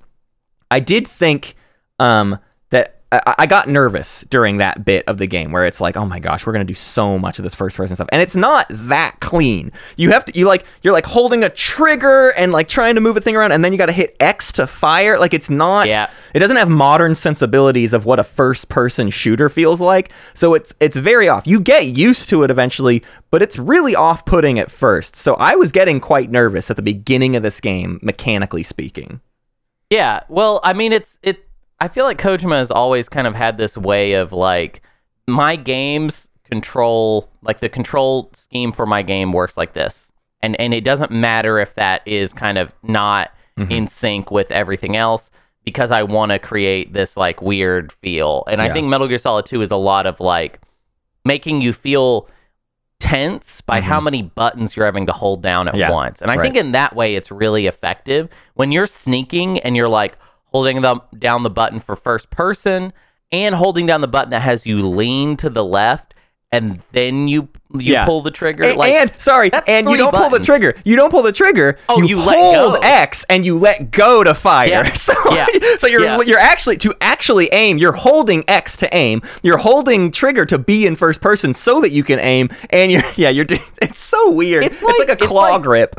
I 0.71 0.81
did 0.81 1.07
think 1.07 1.55
um, 1.99 2.39
I, 3.27 3.35
I 3.39 3.47
got 3.47 3.69
nervous 3.69 4.25
during 4.29 4.59
that 4.59 4.85
bit 4.85 5.05
of 5.07 5.19
the 5.19 5.27
game 5.27 5.53
where 5.53 5.65
it's 5.65 5.81
like, 5.81 5.97
oh 5.97 6.05
my 6.07 6.19
gosh, 6.19 6.47
we're 6.47 6.53
gonna 6.53 6.65
do 6.65 6.75
so 6.75 7.19
much 7.19 7.39
of 7.39 7.43
this 7.43 7.55
first 7.55 7.77
person 7.77 7.97
stuff, 7.97 8.09
and 8.13 8.21
it's 8.21 8.37
not 8.37 8.67
that 8.71 9.21
clean. 9.21 9.73
You 9.97 10.11
have 10.11 10.25
to, 10.27 10.39
you 10.39 10.47
like, 10.47 10.65
you're 10.83 10.93
like 10.93 11.07
holding 11.07 11.45
a 11.45 11.49
trigger 11.49 12.31
and 12.31 12.53
like 12.53 12.69
trying 12.69 12.95
to 12.95 13.01
move 13.01 13.17
a 13.17 13.21
thing 13.21 13.37
around, 13.37 13.53
and 13.53 13.65
then 13.65 13.73
you 13.73 13.79
got 13.79 13.87
to 13.87 13.93
hit 13.93 14.17
X 14.21 14.53
to 14.53 14.67
fire. 14.67 15.19
Like 15.19 15.35
it's 15.35 15.51
not. 15.51 15.89
Yeah. 15.89 16.11
It 16.35 16.41
doesn't 16.41 16.57
have 16.57 16.69
modern 16.69 17.15
sensibilities 17.15 17.93
of 17.93 18.05
what 18.05 18.19
a 18.19 18.25
first 18.25 18.69
person 18.69 19.11
shooter 19.11 19.49
feels 19.49 19.81
like. 19.81 20.11
So 20.35 20.55
it's 20.55 20.75
it's 20.81 20.97
very 20.97 21.29
off. 21.29 21.47
You 21.47 21.61
get 21.61 21.97
used 21.97 22.29
to 22.31 22.43
it 22.43 22.51
eventually, 22.51 23.05
but 23.31 23.43
it's 23.43 23.59
really 23.59 23.95
off 23.95 24.25
putting 24.25 24.59
at 24.59 24.71
first. 24.71 25.17
So 25.17 25.35
I 25.35 25.55
was 25.55 25.73
getting 25.73 26.01
quite 26.01 26.31
nervous 26.31 26.71
at 26.71 26.77
the 26.77 26.83
beginning 26.83 27.37
of 27.37 27.43
this 27.43 27.61
game, 27.61 28.01
mechanically 28.03 28.63
speaking. 28.63 29.21
Yeah, 29.91 30.23
well, 30.29 30.61
I 30.65 30.73
mean, 30.73 30.93
it's 30.93 31.19
it. 31.23 31.47
I 31.81 31.89
feel 31.89 32.05
like 32.05 32.19
Kojima 32.19 32.59
has 32.59 32.71
always 32.71 33.09
kind 33.09 33.27
of 33.27 33.35
had 33.35 33.59
this 33.59 33.77
way 33.77 34.13
of 34.15 34.33
like 34.33 34.83
my 35.27 35.57
games 35.57 36.29
control 36.45 37.29
like 37.43 37.61
the 37.61 37.69
control 37.69 38.31
scheme 38.35 38.73
for 38.73 38.87
my 38.87 39.03
game 39.03 39.33
works 39.33 39.57
like 39.57 39.73
this. 39.73 40.13
And 40.43 40.59
and 40.61 40.75
it 40.75 40.85
doesn't 40.85 41.11
matter 41.11 41.59
if 41.59 41.75
that 41.75 42.07
is 42.07 42.33
kind 42.33 42.59
of 42.59 42.73
not 42.83 43.31
in 43.71 43.87
sync 43.87 44.31
with 44.31 44.51
everything 44.51 44.97
else 44.97 45.31
because 45.65 45.91
I 45.91 46.03
want 46.03 46.33
to 46.33 46.39
create 46.39 46.93
this 46.93 47.17
like 47.17 47.41
weird 47.41 47.93
feel. 47.93 48.45
And 48.49 48.61
I 48.61 48.73
think 48.73 48.89
Metal 48.89 49.09
Gear 49.09 49.19
Solid 49.19 49.47
2 49.47 49.63
is 49.63 49.71
a 49.71 49.77
lot 49.77 50.07
of 50.07 50.21
like 50.21 50.61
making 51.25 51.63
you 51.63 51.73
feel 51.73 52.29
tense 52.99 53.61
by 53.61 53.81
how 53.81 54.01
many 54.01 54.23
buttons 54.23 54.77
you're 54.77 54.87
having 54.87 55.07
to 55.07 55.13
hold 55.13 55.43
down 55.43 55.69
at 55.69 55.75
Mm-hmm. 55.75 55.81
Yeah, 55.81 55.91
once. 55.91 56.23
And 56.23 56.31
I 56.31 56.37
right. 56.37 56.43
think 56.43 56.57
in 56.57 56.73
that 56.73 56.95
way 56.95 57.17
it's 57.17 57.31
really 57.31 57.67
effective. 57.67 58.29
When 58.55 58.73
you're 58.73 58.87
sneaking 58.87 59.59
and 59.61 59.77
you're 59.77 59.89
like 59.89 60.19
holding 60.55 60.81
the, 60.83 61.01
down 61.19 61.43
the 61.43 61.51
button 61.51 61.81
for 61.81 61.97
first 61.97 62.31
person 62.31 62.93
and 63.33 63.57
holding 63.57 63.87
down 63.87 64.01
the 64.01 64.07
button 64.09 64.31
that 64.31 64.43
has 64.43 64.65
you 64.65 64.87
lean 64.89 65.37
to 65.37 65.51
the 65.51 65.65
left 65.65 66.15
and 66.53 66.81
then 66.93 67.27
you 67.27 67.49
you 67.77 67.95
Yeah. 67.95 68.05
pull 68.05 68.23
the 68.23 68.31
trigger 68.31 68.63
And, 68.63 68.77
like 68.77 68.93
and 68.95 69.13
sorry, 69.17 69.51
and 69.67 69.89
you 69.89 69.97
don't 69.97 70.15
pull 70.15 70.31
the 70.31 70.39
trigger. 70.39 70.77
You 70.85 70.95
don't 70.95 71.11
pull 71.11 71.25
the 71.25 71.33
trigger. 71.33 71.77
Oh, 71.89 72.01
you 72.03 72.19
let 72.19 72.39
hold. 72.39 72.85
X 72.85 73.25
and 73.29 73.45
you 73.45 73.59
let 73.59 73.91
go 73.91 74.23
to 74.23 74.33
fire. 74.33 74.69
Yeah. 74.69 74.93
So, 74.95 75.13
Yeah. 75.35 75.47
so 75.79 75.89
you're 75.89 76.05
Yeah. 76.05 76.21
you're 76.21 76.39
actually 76.39 76.77
to 76.77 76.95
actually 77.01 77.49
aim. 77.53 77.79
You're 77.79 77.91
holding 78.09 78.45
X 78.49 78.77
to 78.77 78.95
aim. 78.97 79.23
You're 79.43 79.59
holding 79.59 80.13
trigger 80.13 80.47
to 80.47 80.57
be 80.57 80.87
in 80.87 80.95
first 80.95 81.21
person 81.21 81.53
so 81.55 81.81
that 81.81 81.91
you 81.91 82.05
can 82.05 82.21
aim. 82.21 82.49
And 82.71 82.93
you're 82.93 83.03
yeah, 83.17 83.31
you're. 83.31 83.47
It's 83.83 83.99
so 83.99 84.31
weird. 84.31 84.63
It's 84.67 84.77
It's 84.77 84.83
like, 85.01 85.09
like- 85.09 85.21
a 85.23 85.27
claw 85.27 85.55
like- 85.57 85.63
grip. 85.63 85.97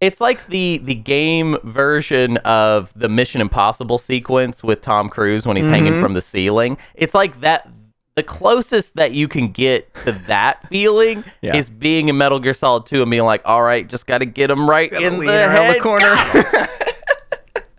It's 0.00 0.20
like 0.20 0.46
the 0.48 0.78
the 0.84 0.94
game 0.94 1.56
version 1.64 2.36
of 2.38 2.92
the 2.94 3.08
Mission 3.08 3.40
Impossible 3.40 3.98
sequence 3.98 4.62
with 4.62 4.80
Tom 4.80 5.08
Cruise 5.08 5.44
when 5.46 5.56
he's 5.56 5.66
hanging 5.66 5.94
Mm-hmm. 5.94 6.02
from 6.02 6.14
the 6.14 6.20
ceiling. 6.20 6.78
It's 6.94 7.14
like 7.14 7.40
that. 7.40 7.68
The 8.14 8.22
closest 8.24 8.96
that 8.96 9.12
you 9.12 9.28
can 9.28 9.52
get 9.52 9.94
to 10.04 10.10
that 10.26 10.66
feeling 10.68 11.22
Yeah. 11.40 11.54
is 11.56 11.70
being 11.70 12.08
in 12.08 12.16
Metal 12.18 12.40
Gear 12.40 12.52
Solid 12.54 12.84
2 12.86 13.02
and 13.02 13.10
being 13.10 13.22
like, 13.24 13.42
"All 13.44 13.62
right, 13.62 13.88
just 13.88 14.06
got 14.08 14.18
to 14.18 14.24
get 14.26 14.50
him 14.50 14.68
right 14.68 14.92
in 14.92 15.20
the 15.20 15.26
head." 15.32 15.76
the 15.76 15.80
corner. 15.80 16.16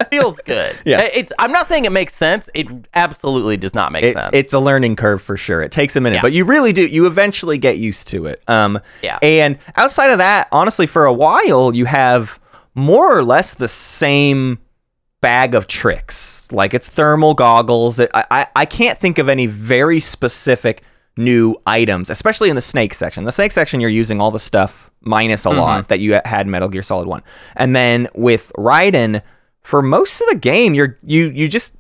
feels 0.10 0.39
good. 0.45 0.76
Yeah. 0.86 1.02
It's. 1.13 1.32
I'm 1.39 1.52
not 1.52 1.67
saying 1.67 1.86
it 1.86 1.91
makes 1.91 2.15
sense. 2.15 2.50
It 2.54 2.67
absolutely 2.93 3.58
does 3.58 3.74
not 3.74 3.91
make 3.91 4.13
sense. 4.13 4.30
it's 4.34 4.54
a 4.54 4.60
learning 4.60 4.95
curve 4.95 5.22
for 5.22 5.38
sure. 5.38 5.62
It 5.62 5.72
takes 5.72 5.95
a 5.95 6.02
minute, 6.02 6.17
Yeah. 6.17 6.22
but 6.22 6.34
you 6.34 6.45
really 6.45 6.74
do. 6.74 6.86
You 6.86 7.06
eventually 7.06 7.58
get 7.58 7.78
used 7.78 8.08
to 8.10 8.26
it. 8.26 8.41
Um, 8.48 8.80
Yeah. 9.02 9.19
And 9.22 9.58
outside 9.78 10.12
of 10.12 10.17
that, 10.19 10.48
honestly, 10.52 10.88
for 10.88 11.06
a 11.06 11.13
while, 11.13 11.76
you 11.76 11.86
have 11.86 12.39
more 12.76 13.15
or 13.17 13.24
less 13.24 13.54
the 13.54 13.67
same 13.67 14.60
bag 15.22 15.54
of 15.56 15.67
tricks. 15.67 16.48
Like 16.52 16.74
it's 16.74 16.88
thermal 16.89 17.34
goggles. 17.34 18.00
It, 18.00 18.10
I, 18.13 18.26
I 18.32 18.48
I 18.56 18.65
can't 18.65 19.00
think 19.00 19.17
of 19.17 19.30
any 19.30 19.45
very 19.45 20.00
specific 20.00 20.82
new 21.17 21.56
items, 21.67 22.10
especially 22.10 22.50
in 22.50 22.56
the 22.56 22.62
snake 22.62 22.93
section. 22.93 23.26
The 23.26 23.32
snake 23.32 23.52
section, 23.52 23.82
you're 23.82 23.89
using 23.89 24.22
all 24.22 24.32
the 24.32 24.39
stuff 24.39 24.89
minus 25.02 25.45
a 25.45 25.50
lot 25.50 25.89
that 25.89 26.00
you 26.00 26.13
had 26.26 26.45
in 26.45 26.52
Metal 26.52 26.69
Gear 26.69 26.84
Solid 26.84 27.08
One, 27.08 27.22
and 27.56 27.76
then 27.76 28.08
with 28.15 28.52
Raiden, 28.58 29.22
for 29.62 29.82
most 29.82 30.22
of 30.22 30.28
the 30.30 30.36
game, 30.36 30.74
you're 30.74 30.98
you 31.04 31.30
you 31.30 31.48
just 31.48 31.74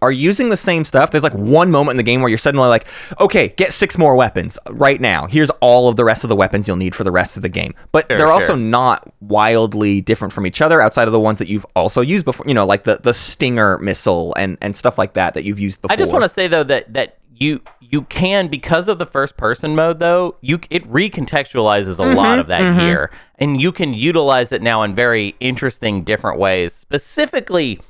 are 0.00 0.10
using 0.10 0.48
the 0.48 0.56
same 0.56 0.84
stuff. 0.84 1.10
There's 1.10 1.22
like 1.22 1.34
one 1.34 1.70
moment 1.70 1.92
in 1.92 1.96
the 1.96 2.02
game 2.02 2.22
where 2.22 2.28
you're 2.28 2.38
suddenly 2.38 2.68
like, 2.68 2.86
okay, 3.20 3.48
get 3.50 3.72
six 3.72 3.96
more 3.96 4.16
weapons 4.16 4.58
uh, 4.66 4.74
right 4.74 5.00
now. 5.00 5.26
Here's 5.26 5.50
all 5.60 5.88
of 5.88 5.96
the 5.96 6.04
rest 6.04 6.24
of 6.24 6.28
the 6.28 6.36
weapons 6.36 6.66
you'll 6.66 6.76
need 6.76 6.94
for 6.94 7.04
the 7.04 7.12
rest 7.12 7.36
of 7.36 7.42
the 7.42 7.48
game. 7.48 7.74
But 7.92 8.06
Sure, 8.08 8.18
they're 8.18 8.32
also 8.32 8.56
not 8.56 9.12
wildly 9.20 10.00
different 10.00 10.32
from 10.32 10.46
each 10.46 10.60
other 10.60 10.80
outside 10.80 11.06
of 11.08 11.12
the 11.12 11.20
ones 11.20 11.38
that 11.38 11.46
you've 11.48 11.66
also 11.76 12.00
used 12.00 12.24
before. 12.24 12.44
You 12.48 12.54
know, 12.54 12.66
like 12.66 12.84
the 12.84 12.98
the 13.02 13.14
Stinger 13.14 13.78
missile 13.78 14.34
and 14.34 14.58
and 14.60 14.74
stuff 14.74 14.98
like 14.98 15.12
that 15.14 15.34
that 15.34 15.44
you've 15.44 15.60
used 15.60 15.80
before. 15.80 15.94
I 15.94 15.96
just 15.96 16.10
want 16.10 16.24
to 16.24 16.28
say 16.28 16.48
though 16.48 16.64
that 16.64 16.92
that 16.94 17.18
you 17.34 17.60
you 17.80 18.02
can 18.02 18.48
because 18.48 18.88
of 18.88 18.98
the 18.98 19.06
first 19.06 19.36
person 19.36 19.74
mode 19.74 19.98
though 19.98 20.36
you 20.42 20.60
it 20.70 20.84
recontextualizes 20.90 21.98
a 21.98 22.14
lot 22.14 22.38
of 22.38 22.46
that 22.48 22.78
here 22.80 23.10
and 23.38 23.60
you 23.60 23.72
can 23.72 23.94
utilize 23.94 24.52
it 24.52 24.62
now 24.62 24.82
in 24.82 24.94
very 24.94 25.34
interesting 25.40 26.04
different 26.04 26.38
ways. 26.38 26.72
Specifically, 26.72 27.80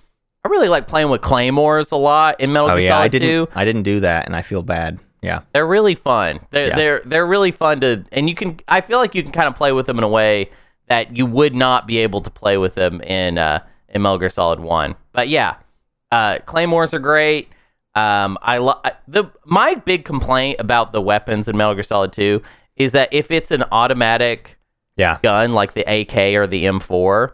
I 0.45 0.49
really 0.49 0.69
like 0.69 0.89
playing 0.89 1.11
with 1.11 1.21
claymores 1.21 1.93
a 1.93 1.97
lot 1.97 2.41
in 2.41 2.53
Metal 2.53 2.71
Oh 2.71 2.77
Gear 2.77 2.87
yeah, 2.87 2.97
I 2.97 3.01
Solid 3.01 3.13
didn't 3.13 3.29
2. 3.29 3.49
I 3.55 3.65
didn't 3.65 3.83
do 3.83 4.01
that, 4.01 4.27
and 4.27 4.35
I 4.35 4.43
feel 4.43 4.63
bad. 4.63 4.99
Yeah. 5.23 5.41
They're 5.53 5.67
really 5.67 5.95
fun. 5.95 6.41
They're 6.51 6.69
Yeah. 6.69 6.77
they're 6.77 7.03
they're 7.05 7.27
really 7.27 7.53
fun 7.53 7.81
to 7.81 8.05
and 8.11 8.29
you 8.29 8.35
can 8.35 8.59
I 8.69 8.81
feel 8.81 8.99
like 8.99 9.15
you 9.15 9.23
can 9.23 9.33
kind 9.33 9.47
of 9.49 9.55
play 9.55 9.73
with 9.73 9.87
them 9.87 9.99
in 9.99 10.05
a 10.05 10.09
way 10.09 10.51
that 10.89 11.17
you 11.17 11.27
would 11.27 11.55
not 11.55 11.87
be 11.87 11.99
able 11.99 12.21
to 12.23 12.31
play 12.31 12.57
with 12.59 12.75
them 12.75 13.01
in 13.03 13.39
uh 13.39 13.61
in 13.89 14.03
Metal 14.03 14.19
Gear 14.19 14.31
Solid 14.31 14.59
1. 14.61 14.95
But 15.13 15.29
yeah, 15.29 15.57
uh 16.11 16.39
claymores 16.47 16.93
are 16.95 16.99
great. 16.99 17.49
Um 17.95 18.39
I 18.43 18.59
lo- 18.59 18.81
I- 18.85 18.93
the 19.07 19.25
my 19.45 19.75
big 19.75 20.05
complaint 20.05 20.61
about 20.61 20.93
the 20.93 21.01
weapons 21.01 21.49
in 21.49 21.57
Metal 21.57 21.75
Gear 21.75 21.83
Solid 21.83 22.13
2 22.13 22.41
is 22.77 22.93
that 22.93 23.09
if 23.13 23.31
it's 23.31 23.51
an 23.51 23.65
automatic 23.71 24.59
Yeah. 24.97 25.19
gun 25.23 25.53
like 25.53 25.75
the 25.75 25.83
AK 25.83 26.35
or 26.35 26.47
the 26.47 26.65
M4, 26.65 27.33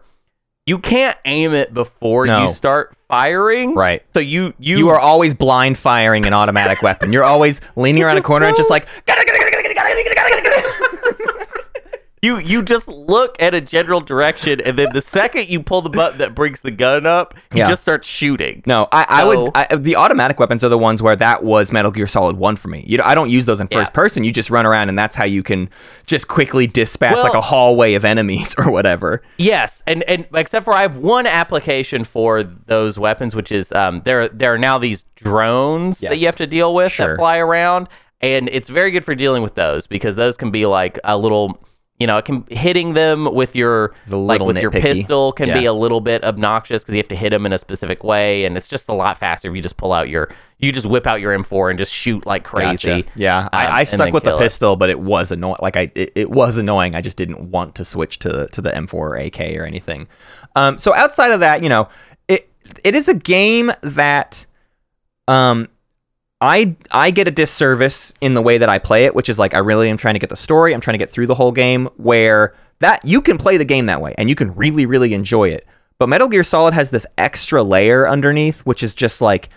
you 0.66 0.78
can't 0.78 1.16
aim 1.24 1.54
it 1.54 1.72
before 1.72 2.26
No. 2.26 2.42
you 2.46 2.52
start 2.52 2.94
firing. 3.08 3.74
Right. 3.74 4.02
So 4.14 4.20
you 4.20 4.52
you, 4.58 4.78
You 4.78 4.88
are 4.90 4.98
always 4.98 5.32
blind 5.34 5.78
firing 5.78 6.26
an 6.26 6.32
automatic 6.34 6.82
weapon. 6.82 7.12
You're 7.12 7.24
always 7.24 7.60
leaning 7.76 8.02
around 8.02 8.18
a 8.18 8.22
corner 8.22 8.46
and 8.46 8.56
just 8.56 8.68
like 8.68 8.86
"Gotta, 9.06 9.24
gotta, 9.24 9.38
gotta, 9.38 9.50
gotta, 9.52 9.74
gotta, 9.74 10.14
gotta, 10.14 10.14
gotta, 10.14 10.42
gotta." 10.42 11.98
You 12.22 12.38
you 12.38 12.62
just 12.62 12.88
look 12.88 13.40
at 13.40 13.54
a 13.54 13.60
general 13.60 14.00
direction, 14.00 14.60
and 14.60 14.78
then 14.78 14.88
the 14.92 15.00
second 15.00 15.48
you 15.48 15.62
pull 15.62 15.82
the 15.82 15.90
button 15.90 16.18
that 16.18 16.34
brings 16.34 16.60
the 16.60 16.70
gun 16.70 17.06
up, 17.06 17.34
you 17.52 17.58
Yeah. 17.58 17.68
just 17.68 17.82
start 17.82 18.04
shooting. 18.04 18.62
No, 18.66 18.88
I, 18.92 19.06
I 19.08 19.20
So- 19.20 19.42
would. 19.44 19.50
I, 19.54 19.76
the 19.76 19.96
automatic 19.96 20.40
weapons 20.40 20.64
are 20.64 20.68
the 20.68 20.78
ones 20.78 21.02
where 21.02 21.16
that 21.16 21.44
was 21.44 21.70
Metal 21.72 21.90
Gear 21.90 22.06
Solid 22.06 22.36
One 22.36 22.56
for 22.56 22.68
me. 22.68 22.84
You 22.86 22.98
know, 22.98 23.04
I 23.06 23.14
don't 23.14 23.30
use 23.30 23.46
those 23.46 23.60
in 23.60 23.68
Yeah. 23.70 23.78
first 23.78 23.92
person. 23.92 24.24
You 24.24 24.32
just 24.32 24.50
run 24.50 24.66
around, 24.66 24.88
and 24.88 24.98
that's 24.98 25.14
how 25.16 25.24
you 25.24 25.42
can 25.42 25.68
just 26.06 26.28
quickly 26.28 26.66
dispatch 26.66 27.14
Well- 27.14 27.22
like 27.24 27.34
a 27.34 27.40
hallway 27.40 27.94
of 27.94 28.04
enemies 28.04 28.54
or 28.58 28.70
whatever. 28.70 29.22
Yes, 29.36 29.82
and 29.86 30.02
and 30.04 30.26
except 30.34 30.64
for 30.64 30.72
I 30.74 30.82
have 30.82 30.96
one 30.96 31.26
application 31.26 32.04
for 32.04 32.42
those 32.42 32.98
weapons, 32.98 33.34
which 33.34 33.52
is 33.52 33.70
um 33.72 34.02
there 34.04 34.28
there 34.28 34.52
are 34.54 34.58
now 34.58 34.78
these 34.78 35.04
drones 35.16 36.00
that 36.00 36.18
you 36.18 36.26
have 36.26 36.36
to 36.36 36.46
deal 36.46 36.74
with 36.74 36.90
Sure. 36.92 37.08
that 37.10 37.16
fly 37.16 37.38
around, 37.38 37.88
and 38.20 38.48
it's 38.52 38.68
very 38.68 38.90
good 38.90 39.04
for 39.04 39.14
dealing 39.14 39.42
with 39.42 39.54
those 39.54 39.86
because 39.86 40.16
those 40.16 40.36
can 40.36 40.50
be 40.50 40.66
like 40.66 40.98
a 41.04 41.16
little. 41.16 41.58
You 41.98 42.06
know, 42.06 42.16
it 42.16 42.24
can 42.24 42.44
hitting 42.48 42.94
them 42.94 43.34
with 43.34 43.56
your 43.56 43.92
like 44.06 44.40
with 44.40 44.58
your 44.58 44.70
pistol 44.70 45.32
can 45.32 45.52
be 45.52 45.64
a 45.64 45.72
little 45.72 46.00
bit 46.00 46.22
obnoxious 46.22 46.82
because 46.82 46.94
you 46.94 47.00
have 47.00 47.08
to 47.08 47.16
hit 47.16 47.30
them 47.30 47.44
in 47.44 47.52
a 47.52 47.58
specific 47.58 48.04
way, 48.04 48.44
and 48.44 48.56
it's 48.56 48.68
just 48.68 48.88
a 48.88 48.92
lot 48.92 49.18
faster 49.18 49.48
if 49.50 49.56
you 49.56 49.62
just 49.62 49.76
pull 49.76 49.92
out 49.92 50.08
your 50.08 50.32
you 50.58 50.70
just 50.72 50.86
whip 50.86 51.06
out 51.06 51.20
your 51.20 51.36
M4 51.36 51.70
and 51.70 51.78
just 51.78 51.92
shoot 51.92 52.24
like 52.26 52.44
crazy. 52.44 53.02
Gotcha. 53.02 53.12
Yeah, 53.16 53.38
um, 53.40 53.48
I, 53.52 53.80
I 53.80 53.84
stuck 53.84 54.12
with 54.12 54.24
the 54.24 54.36
it. 54.36 54.38
pistol, 54.38 54.76
but 54.76 54.90
it 54.90 55.00
was 55.00 55.30
annoying. 55.32 55.58
Like 55.60 55.76
I, 55.76 55.90
it, 55.94 56.12
it 56.14 56.30
was 56.30 56.56
annoying. 56.56 56.94
I 56.94 57.00
just 57.00 57.16
didn't 57.16 57.50
want 57.50 57.74
to 57.76 57.84
switch 57.84 58.18
to 58.20 58.46
to 58.46 58.60
the 58.60 58.70
M4 58.70 58.94
or 58.94 59.16
AK 59.16 59.40
or 59.56 59.64
anything. 59.64 60.08
Um, 60.56 60.78
so 60.78 60.94
outside 60.94 61.32
of 61.32 61.40
that, 61.40 61.62
you 61.62 61.68
know, 61.68 61.88
it 62.28 62.50
it 62.84 62.94
is 62.94 63.08
a 63.08 63.14
game 63.14 63.72
that, 63.82 64.46
um, 65.26 65.68
I 66.40 66.76
I 66.90 67.10
get 67.10 67.26
a 67.28 67.32
disservice 67.32 68.12
in 68.20 68.34
the 68.34 68.42
way 68.42 68.58
that 68.58 68.68
I 68.68 68.78
play 68.78 69.04
it, 69.06 69.14
which 69.14 69.28
is 69.28 69.38
like 69.38 69.54
I 69.54 69.58
really 69.58 69.88
am 69.90 69.96
trying 69.96 70.14
to 70.14 70.20
get 70.20 70.30
the 70.30 70.36
story. 70.36 70.72
I'm 70.74 70.80
trying 70.80 70.94
to 70.94 70.98
get 70.98 71.10
through 71.10 71.26
the 71.26 71.34
whole 71.34 71.52
game. 71.52 71.88
Where 71.96 72.54
that 72.80 73.04
you 73.04 73.20
can 73.20 73.38
play 73.38 73.56
the 73.56 73.64
game 73.64 73.86
that 73.86 74.00
way 74.00 74.14
and 74.18 74.28
you 74.28 74.34
can 74.36 74.54
really 74.54 74.86
really 74.86 75.14
enjoy 75.14 75.48
it. 75.48 75.66
But 75.98 76.08
Metal 76.08 76.28
Gear 76.28 76.44
Solid 76.44 76.74
has 76.74 76.90
this 76.90 77.06
extra 77.16 77.62
layer 77.64 78.08
underneath, 78.08 78.60
which 78.60 78.84
is 78.84 78.94
just 78.94 79.20
like 79.20 79.48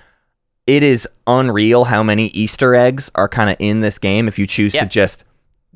it 0.65 0.81
is 0.81 1.07
unreal 1.27 1.83
how 1.85 2.01
many 2.01 2.27
Easter 2.27 2.73
eggs 2.73 3.11
are 3.13 3.29
kind 3.29 3.49
of 3.51 3.57
in 3.59 3.81
this 3.81 3.99
game 3.99 4.27
if 4.27 4.39
you 4.39 4.47
choose 4.47 4.73
Yeah. 4.73 4.81
to 4.81 4.89
just 4.89 5.23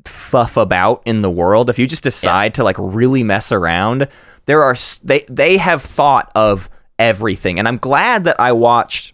fuff 0.06 0.56
about 0.56 1.02
in 1.04 1.20
the 1.22 1.30
world. 1.30 1.70
If 1.70 1.78
you 1.78 1.86
just 1.86 2.02
decide 2.02 2.54
to 2.54 2.64
like 2.64 2.76
really 2.78 3.22
mess 3.22 3.52
around, 3.52 4.08
there 4.46 4.62
are 4.62 4.76
they 5.04 5.24
they 5.28 5.56
have 5.58 5.82
thought 5.82 6.32
of 6.34 6.68
everything. 6.98 7.60
And 7.60 7.68
I'm 7.68 7.78
glad 7.78 8.24
that 8.24 8.40
I 8.40 8.50
watched 8.52 9.12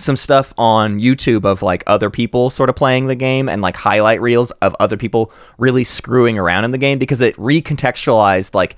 some 0.00 0.16
stuff 0.16 0.52
on 0.58 0.98
YouTube 0.98 1.44
of 1.44 1.62
like 1.62 1.82
other 1.86 2.10
people 2.10 2.50
sort 2.50 2.68
of 2.68 2.76
playing 2.76 3.06
the 3.06 3.14
game 3.14 3.48
and 3.48 3.62
like 3.62 3.76
highlight 3.76 4.20
reels 4.20 4.50
of 4.62 4.74
other 4.80 4.96
people 4.96 5.32
really 5.58 5.84
screwing 5.84 6.38
around 6.38 6.64
in 6.64 6.70
the 6.70 6.78
game 6.78 6.98
because 6.98 7.20
it 7.20 7.36
recontextualized 7.36 8.54
like 8.54 8.76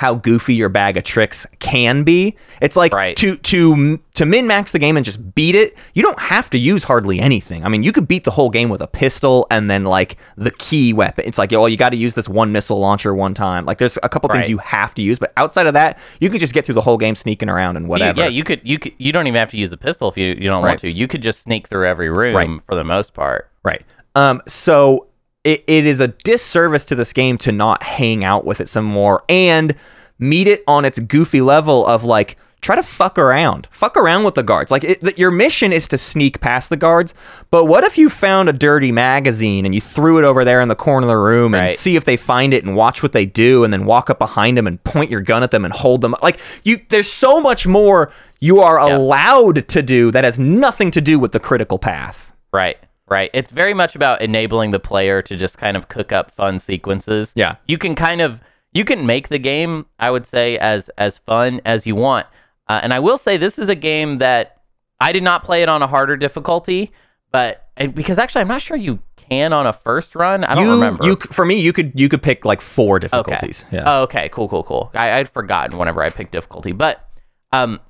how 0.00 0.14
goofy 0.14 0.54
your 0.54 0.68
bag 0.68 0.96
of 0.96 1.04
tricks 1.04 1.46
can 1.60 2.02
be. 2.02 2.36
It's 2.60 2.74
like 2.74 2.92
Right. 2.92 3.16
to 3.16 3.36
to 3.36 4.00
to 4.14 4.26
min 4.26 4.46
max 4.46 4.72
the 4.72 4.80
game 4.80 4.96
and 4.96 5.04
just 5.04 5.34
beat 5.36 5.54
it. 5.54 5.76
You 5.94 6.02
don't 6.02 6.18
have 6.18 6.50
to 6.50 6.58
use 6.58 6.82
hardly 6.84 7.20
anything. 7.20 7.64
I 7.64 7.68
mean, 7.68 7.84
you 7.84 7.92
could 7.92 8.08
beat 8.08 8.24
the 8.24 8.32
whole 8.32 8.50
game 8.50 8.68
with 8.70 8.80
a 8.80 8.88
pistol 8.88 9.46
and 9.52 9.70
then 9.70 9.84
like 9.84 10.16
the 10.36 10.50
key 10.50 10.92
weapon. 10.92 11.24
It's 11.28 11.38
like, 11.38 11.52
oh, 11.52 11.66
you 11.66 11.76
got 11.76 11.90
to 11.90 11.96
use 11.96 12.14
this 12.14 12.28
one 12.28 12.50
missile 12.50 12.80
launcher 12.80 13.14
one 13.14 13.34
time. 13.34 13.64
Like, 13.64 13.78
there's 13.78 13.96
a 14.02 14.08
couple 14.08 14.28
Right. 14.28 14.38
things 14.38 14.48
you 14.50 14.58
have 14.58 14.94
to 14.94 15.02
use, 15.02 15.20
but 15.20 15.32
outside 15.36 15.68
of 15.68 15.74
that, 15.74 15.98
you 16.20 16.28
can 16.28 16.40
just 16.40 16.54
get 16.54 16.66
through 16.66 16.74
the 16.74 16.80
whole 16.80 16.98
game 16.98 17.14
sneaking 17.14 17.48
around 17.48 17.76
and 17.76 17.86
You- 17.86 17.90
whatever. 17.90 18.20
yeah, 18.20 18.26
you 18.28 18.42
could 18.42 18.60
you 18.64 18.80
could 18.80 18.92
you 18.98 19.12
don't 19.12 19.28
even 19.28 19.38
have 19.38 19.50
to 19.52 19.56
use 19.58 19.70
the 19.70 19.76
pistol 19.76 20.08
if 20.08 20.16
you, 20.18 20.26
you 20.26 20.48
don't 20.50 20.62
Right. 20.64 20.70
want 20.70 20.80
to. 20.80 20.90
You 20.90 21.06
could 21.06 21.22
just 21.22 21.40
sneak 21.42 21.68
through 21.68 21.86
every 21.86 22.10
room 22.10 22.60
for 22.66 22.74
the 22.74 22.84
most 22.84 23.14
part. 23.14 23.48
Right. 23.62 23.82
Um, 24.16 24.42
so 24.48 25.06
it, 25.44 25.62
it 25.66 25.86
is 25.86 26.00
a 26.00 26.08
disservice 26.08 26.84
to 26.86 26.94
this 26.94 27.12
game 27.12 27.38
to 27.38 27.52
not 27.52 27.82
hang 27.82 28.24
out 28.24 28.44
with 28.44 28.60
it 28.60 28.68
some 28.68 28.84
more 28.84 29.22
and 29.28 29.74
meet 30.18 30.48
it 30.48 30.64
on 30.66 30.84
its 30.84 30.98
goofy 30.98 31.40
level 31.40 31.86
of 31.86 32.02
like 32.04 32.36
try 32.60 32.74
to 32.74 32.82
fuck 32.82 33.18
around. 33.18 33.68
Fuck 33.70 33.94
around 33.94 34.24
with 34.24 34.36
the 34.36 34.42
guards. 34.42 34.70
Like 34.70 34.84
it, 34.84 35.02
that 35.02 35.18
your 35.18 35.30
mission 35.30 35.70
is 35.70 35.86
to 35.88 35.98
sneak 35.98 36.40
past 36.40 36.70
the 36.70 36.78
guards, 36.78 37.12
but 37.50 37.66
what 37.66 37.84
if 37.84 37.98
you 37.98 38.08
found 38.08 38.48
a 38.48 38.54
dirty 38.54 38.90
magazine 38.90 39.66
and 39.66 39.74
you 39.74 39.82
threw 39.82 40.16
it 40.18 40.24
over 40.24 40.46
there 40.46 40.62
in 40.62 40.68
the 40.68 40.74
corner 40.74 41.06
of 41.06 41.10
the 41.10 41.18
room 41.18 41.54
and 41.54 41.76
see 41.76 41.94
if 41.94 42.06
they 42.06 42.16
find 42.16 42.54
it 42.54 42.64
and 42.64 42.74
watch 42.74 43.02
what 43.02 43.12
they 43.12 43.26
do 43.26 43.64
and 43.64 43.72
then 43.72 43.84
walk 43.84 44.08
up 44.08 44.18
behind 44.18 44.56
them 44.56 44.66
and 44.66 44.82
point 44.82 45.10
your 45.10 45.20
gun 45.20 45.42
at 45.42 45.50
them 45.50 45.66
and 45.66 45.74
hold 45.74 46.00
them 46.00 46.14
like 46.22 46.40
you 46.62 46.80
there's 46.88 47.12
so 47.12 47.38
much 47.38 47.66
more 47.66 48.10
you 48.40 48.60
are 48.62 48.78
Yeah. 48.88 48.96
allowed 48.96 49.68
to 49.68 49.82
do 49.82 50.10
that 50.12 50.24
has 50.24 50.38
nothing 50.38 50.90
to 50.92 51.02
do 51.02 51.18
with 51.18 51.32
the 51.32 51.40
critical 51.40 51.78
path. 51.78 52.30
Right, 52.50 52.78
right. 53.08 53.30
It's 53.34 53.50
very 53.50 53.74
much 53.74 53.94
about 53.94 54.22
enabling 54.22 54.70
the 54.70 54.80
player 54.80 55.22
to 55.22 55.36
just 55.36 55.58
kind 55.58 55.76
of 55.76 55.88
cook 55.88 56.12
up 56.12 56.30
fun 56.30 56.58
sequences. 56.58 57.32
Yeah. 57.34 57.56
you 57.66 57.78
can 57.78 57.94
kind 57.94 58.20
of 58.20 58.40
you 58.72 58.84
can 58.84 59.06
make 59.06 59.28
the 59.28 59.38
game. 59.38 59.86
I 59.98 60.10
would 60.10 60.26
say 60.26 60.58
as 60.58 60.88
as 60.98 61.18
fun 61.18 61.60
as 61.64 61.86
you 61.86 61.94
want. 61.94 62.26
Uh, 62.68 62.80
and 62.82 62.94
I 62.94 63.00
will 63.00 63.18
say 63.18 63.36
this 63.36 63.58
is 63.58 63.68
a 63.68 63.74
game 63.74 64.18
that 64.18 64.62
I 65.00 65.12
did 65.12 65.22
not 65.22 65.44
play 65.44 65.62
it 65.62 65.68
on 65.68 65.82
a 65.82 65.86
harder 65.86 66.16
difficulty, 66.16 66.92
but 67.30 67.68
and 67.76 67.94
because 67.94 68.18
actually 68.18 68.40
I'm 68.40 68.48
not 68.48 68.62
sure 68.62 68.76
you 68.76 69.00
can 69.16 69.52
on 69.52 69.66
a 69.66 69.72
first 69.72 70.14
run. 70.14 70.44
I 70.44 70.54
don't 70.54 70.64
you, 70.64 70.70
remember. 70.72 71.04
You 71.04 71.16
for 71.16 71.44
me, 71.44 71.60
you 71.60 71.72
could 71.72 71.98
you 71.98 72.08
could 72.08 72.22
pick 72.22 72.44
like 72.44 72.60
four 72.60 72.98
difficulties. 72.98 73.64
Okay. 73.68 73.76
Yeah. 73.76 73.84
Oh, 73.86 74.02
okay. 74.02 74.28
Cool. 74.30 74.48
Cool. 74.48 74.64
Cool. 74.64 74.90
I, 74.94 75.18
I'd 75.18 75.28
forgotten 75.28 75.78
whenever 75.78 76.02
I 76.02 76.08
picked 76.10 76.32
difficulty, 76.32 76.72
but 76.72 77.08
um, 77.52 77.80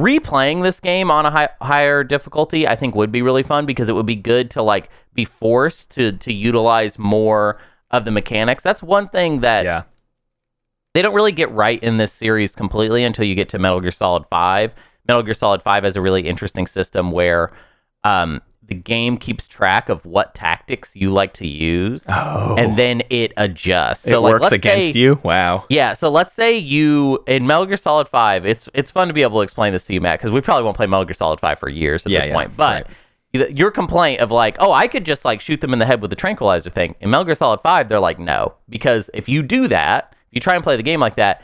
replaying 0.00 0.62
this 0.62 0.80
game 0.80 1.10
on 1.10 1.26
a 1.26 1.30
high, 1.30 1.48
higher 1.60 2.04
difficulty, 2.04 2.66
I 2.66 2.76
think 2.76 2.94
would 2.94 3.12
be 3.12 3.22
really 3.22 3.42
fun 3.42 3.66
because 3.66 3.88
it 3.88 3.94
would 3.94 4.06
be 4.06 4.16
good 4.16 4.50
to 4.52 4.62
like 4.62 4.90
be 5.14 5.24
forced 5.24 5.90
to 5.92 6.12
to 6.12 6.32
utilize 6.32 6.98
more 6.98 7.58
of 7.90 8.04
the 8.04 8.10
mechanics. 8.10 8.62
That's 8.62 8.82
one 8.82 9.08
thing 9.08 9.40
that 9.40 9.64
yeah. 9.64 9.82
they 10.94 11.02
don't 11.02 11.14
really 11.14 11.32
get 11.32 11.50
right 11.50 11.82
in 11.82 11.96
this 11.96 12.12
series 12.12 12.54
completely 12.54 13.02
until 13.02 13.24
you 13.24 13.34
get 13.34 13.48
to 13.50 13.58
Metal 13.58 13.80
Gear 13.80 13.90
Solid 13.90 14.24
5. 14.26 14.74
Metal 15.06 15.22
Gear 15.22 15.34
Solid 15.34 15.62
5 15.62 15.84
has 15.84 15.96
a 15.96 16.00
really 16.00 16.28
interesting 16.28 16.66
system 16.66 17.10
where 17.10 17.50
um, 18.04 18.40
the 18.68 18.74
game 18.74 19.16
keeps 19.16 19.48
track 19.48 19.88
of 19.88 20.04
what 20.06 20.34
tactics 20.34 20.94
you 20.94 21.10
like 21.10 21.32
to 21.34 21.46
use, 21.46 22.04
Oh. 22.08 22.54
and 22.58 22.76
then 22.76 23.02
it 23.10 23.32
adjusts. 23.36 24.06
it 24.06 24.10
So, 24.10 24.20
like, 24.20 24.32
works 24.40 24.52
against 24.52 24.92
say- 24.92 24.98
you. 25.00 25.18
Wow. 25.22 25.64
Yeah, 25.68 25.94
so 25.94 26.08
let's 26.10 26.34
say 26.34 26.56
you 26.56 27.24
in 27.26 27.46
Metal 27.46 27.66
Gear 27.66 27.76
Solid 27.76 28.08
5, 28.08 28.46
it's 28.46 28.68
it's 28.74 28.90
fun 28.90 29.08
to 29.08 29.14
be 29.14 29.22
able 29.22 29.38
to 29.38 29.42
explain 29.42 29.72
this 29.72 29.84
to 29.86 29.94
you, 29.94 30.00
Matt, 30.00 30.18
because 30.20 30.30
we 30.32 30.40
probably 30.40 30.64
won't 30.64 30.76
play 30.76 30.86
Metal 30.86 31.04
Gear 31.04 31.14
Solid 31.14 31.40
5 31.40 31.58
for 31.58 31.68
years 31.68 32.04
at 32.06 32.12
Yeah, 32.12 32.18
this 32.20 32.26
yeah, 32.28 32.34
point. 32.34 32.56
But 32.56 32.86
right. 33.34 33.50
your 33.56 33.70
complaint 33.70 34.20
of 34.20 34.30
like, 34.30 34.56
oh, 34.58 34.72
I 34.72 34.86
could 34.88 35.04
just 35.04 35.24
like 35.24 35.40
shoot 35.40 35.60
them 35.60 35.72
in 35.72 35.78
the 35.78 35.86
head 35.86 36.00
with 36.00 36.10
the 36.10 36.16
tranquilizer 36.16 36.70
thing. 36.70 36.94
In 37.00 37.10
Metal 37.10 37.24
Gear 37.24 37.34
Solid 37.34 37.60
5, 37.62 37.88
they're 37.88 38.00
like, 38.00 38.18
no. 38.18 38.54
Because 38.68 39.08
if 39.14 39.28
you 39.28 39.42
do 39.42 39.68
that, 39.68 40.12
if 40.28 40.34
you 40.34 40.40
try 40.40 40.54
and 40.54 40.62
play 40.62 40.76
the 40.76 40.82
game 40.82 41.00
like 41.00 41.16
that, 41.16 41.42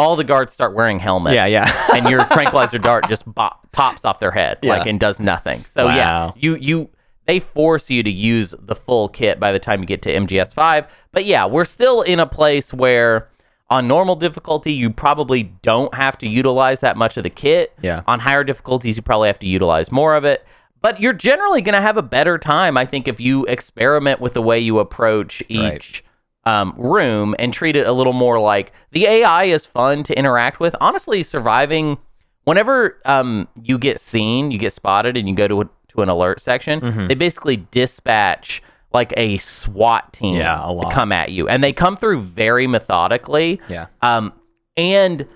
all 0.00 0.16
the 0.16 0.24
guards 0.24 0.52
start 0.52 0.74
wearing 0.74 0.98
helmets. 0.98 1.34
Yeah, 1.34 1.46
yeah. 1.46 1.86
and 1.94 2.08
your 2.08 2.24
tranquilizer 2.26 2.78
dart 2.78 3.08
just 3.08 3.32
bop, 3.32 3.66
pops 3.72 4.04
off 4.04 4.18
their 4.20 4.30
head, 4.30 4.58
like 4.62 4.86
and 4.86 4.98
does 4.98 5.20
nothing. 5.20 5.64
So 5.66 5.86
yeah, 5.86 6.32
you 6.36 6.56
you 6.56 6.90
they 7.26 7.38
force 7.38 7.90
you 7.90 8.02
to 8.02 8.10
use 8.10 8.54
the 8.58 8.74
full 8.74 9.08
kit 9.08 9.38
by 9.38 9.52
the 9.52 9.58
time 9.58 9.80
you 9.80 9.86
get 9.86 10.02
to 10.02 10.10
MGS 10.12 10.54
five. 10.54 10.86
But 11.12 11.24
yeah, 11.24 11.46
we're 11.46 11.64
still 11.64 12.02
in 12.02 12.18
a 12.18 12.26
place 12.26 12.72
where 12.72 13.28
on 13.68 13.86
normal 13.86 14.16
difficulty 14.16 14.72
you 14.72 14.90
probably 14.90 15.44
don't 15.62 15.94
have 15.94 16.18
to 16.18 16.28
utilize 16.28 16.80
that 16.80 16.96
much 16.96 17.16
of 17.16 17.22
the 17.22 17.30
kit. 17.30 17.72
Yeah. 17.82 18.02
On 18.06 18.18
higher 18.20 18.42
difficulties 18.42 18.96
you 18.96 19.02
probably 19.02 19.28
have 19.28 19.38
to 19.40 19.46
utilize 19.46 19.92
more 19.92 20.16
of 20.16 20.24
it. 20.24 20.44
But 20.82 20.98
you're 20.98 21.12
generally 21.12 21.60
going 21.60 21.74
to 21.74 21.80
have 21.82 21.98
a 21.98 22.02
better 22.02 22.38
time, 22.38 22.78
I 22.78 22.86
think, 22.86 23.06
if 23.06 23.20
you 23.20 23.44
experiment 23.44 24.18
with 24.18 24.32
the 24.32 24.40
way 24.40 24.58
you 24.58 24.78
approach 24.78 25.42
Right. 25.50 26.02
Um, 26.44 26.74
room 26.76 27.34
and 27.38 27.52
treat 27.52 27.76
it 27.76 27.86
a 27.86 27.92
little 27.92 28.12
more 28.12 28.40
like 28.40 28.72
the 28.92 29.06
AI 29.06 29.44
is 29.44 29.66
fun 29.66 30.02
to 30.04 30.18
interact 30.18 30.60
with. 30.60 30.74
Honestly, 30.80 31.22
surviving 31.22 31.98
whenever 32.44 32.98
um, 33.04 33.46
you 33.62 33.78
get 33.78 34.00
seen, 34.00 34.50
you 34.50 34.58
get 34.58 34.72
spotted, 34.72 35.16
and 35.16 35.28
you 35.28 35.34
go 35.34 35.46
to 35.46 35.60
a, 35.62 35.68
to 35.88 36.02
an 36.02 36.08
alert 36.08 36.40
section, 36.40 36.80
Mm-hmm. 36.80 37.06
they 37.08 37.14
basically 37.14 37.56
dispatch 37.70 38.62
like 38.92 39.12
a 39.16 39.36
SWAT 39.36 40.12
team 40.12 40.34
Yeah, 40.34 40.58
a 40.68 40.72
to 40.88 40.90
come 40.94 41.12
at 41.12 41.30
you, 41.30 41.46
and 41.48 41.62
they 41.62 41.72
come 41.72 41.96
through 41.96 42.22
very 42.22 42.66
methodically. 42.66 43.60
Yeah. 43.68 43.86
Um, 44.02 44.32
and 44.76 45.26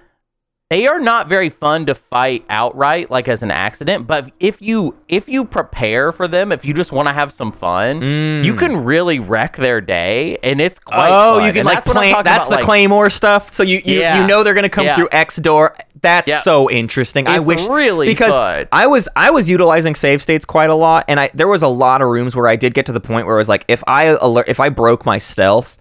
they 0.71 0.87
are 0.87 0.99
not 0.99 1.29
very 1.29 1.51
fun 1.51 1.85
to 1.87 1.95
fight 1.95 2.45
outright, 2.49 3.11
like 3.11 3.29
as 3.29 3.43
an 3.43 3.51
accident. 3.51 4.07
But 4.07 4.31
if 4.41 4.63
you 4.63 4.97
if 5.09 5.29
you 5.29 5.45
prepare 5.45 6.11
for 6.11 6.27
them, 6.27 6.51
if 6.53 6.65
you 6.65 6.73
just 6.73 6.91
want 6.91 7.07
to 7.09 7.15
have 7.15 7.31
some 7.33 7.53
fun, 7.53 8.01
you 8.43 8.55
can 8.57 8.79
really 8.83 9.19
wreck 9.19 9.57
their 9.57 9.81
day, 9.83 10.39
and 10.43 10.61
it's 10.61 10.79
quite. 10.79 11.11
Mm. 11.11 11.13
Oh, 11.13 11.37
fun. 11.39 11.47
you 11.47 11.53
can 11.53 11.59
And 11.61 11.67
like 11.67 11.85
that's 11.85 11.93
claim. 11.93 12.13
That's 12.15 12.27
about, 12.27 12.45
the 12.49 12.55
like, 12.57 12.65
claymore 12.65 13.11
stuff. 13.11 13.53
So 13.53 13.63
you 13.63 13.83
you, 13.85 14.01
Yeah. 14.01 14.23
you 14.23 14.27
know 14.27 14.43
they're 14.43 14.55
gonna 14.55 14.71
come 14.71 14.87
Yeah. 14.87 14.97
through 14.97 15.09
X 15.13 15.37
door. 15.37 15.75
That's 16.01 16.43
so 16.45 16.71
interesting. 16.71 17.27
I 17.29 17.39
wish 17.41 17.67
really 17.69 18.07
because 18.09 18.31
fun. 18.31 18.67
I 18.73 18.87
was 18.87 19.09
I 19.17 19.31
was 19.31 19.49
utilizing 19.49 19.95
save 19.95 20.23
states 20.23 20.45
quite 20.47 20.71
a 20.71 20.75
lot, 20.75 21.05
and 21.09 21.21
I 21.21 21.31
there 21.35 21.49
was 21.49 21.63
a 21.63 21.69
lot 21.69 22.01
of 22.01 22.09
rooms 22.09 22.35
where 22.35 22.49
I 22.49 22.57
did 22.57 22.73
get 22.75 22.87
to 22.87 22.93
the 22.93 23.01
point 23.01 23.27
where 23.27 23.37
it 23.37 23.39
was 23.39 23.49
like 23.51 23.65
if 23.69 23.85
I 23.87 24.07
alert 24.21 24.47
if 24.49 24.61
I 24.61 24.71
broke 24.71 25.05
my 25.05 25.19
stealth. 25.19 25.77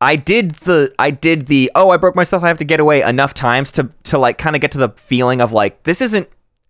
I 0.00 0.16
did 0.16 0.50
the 0.52 0.92
I 0.98 1.10
did 1.10 1.46
the 1.46 1.70
oh 1.74 1.90
I 1.90 1.96
broke 1.96 2.14
myself 2.14 2.42
I 2.42 2.48
have 2.48 2.58
to 2.58 2.64
get 2.64 2.80
away 2.80 3.00
enough 3.02 3.32
times 3.32 3.70
to 3.72 3.88
to 4.04 4.18
like 4.18 4.36
kind 4.38 4.54
of 4.54 4.60
get 4.60 4.72
to 4.72 4.78
the 4.78 4.90
feeling 4.90 5.40
of 5.40 5.52
like 5.52 5.82
this 5.84 6.02
isn't 6.02 6.28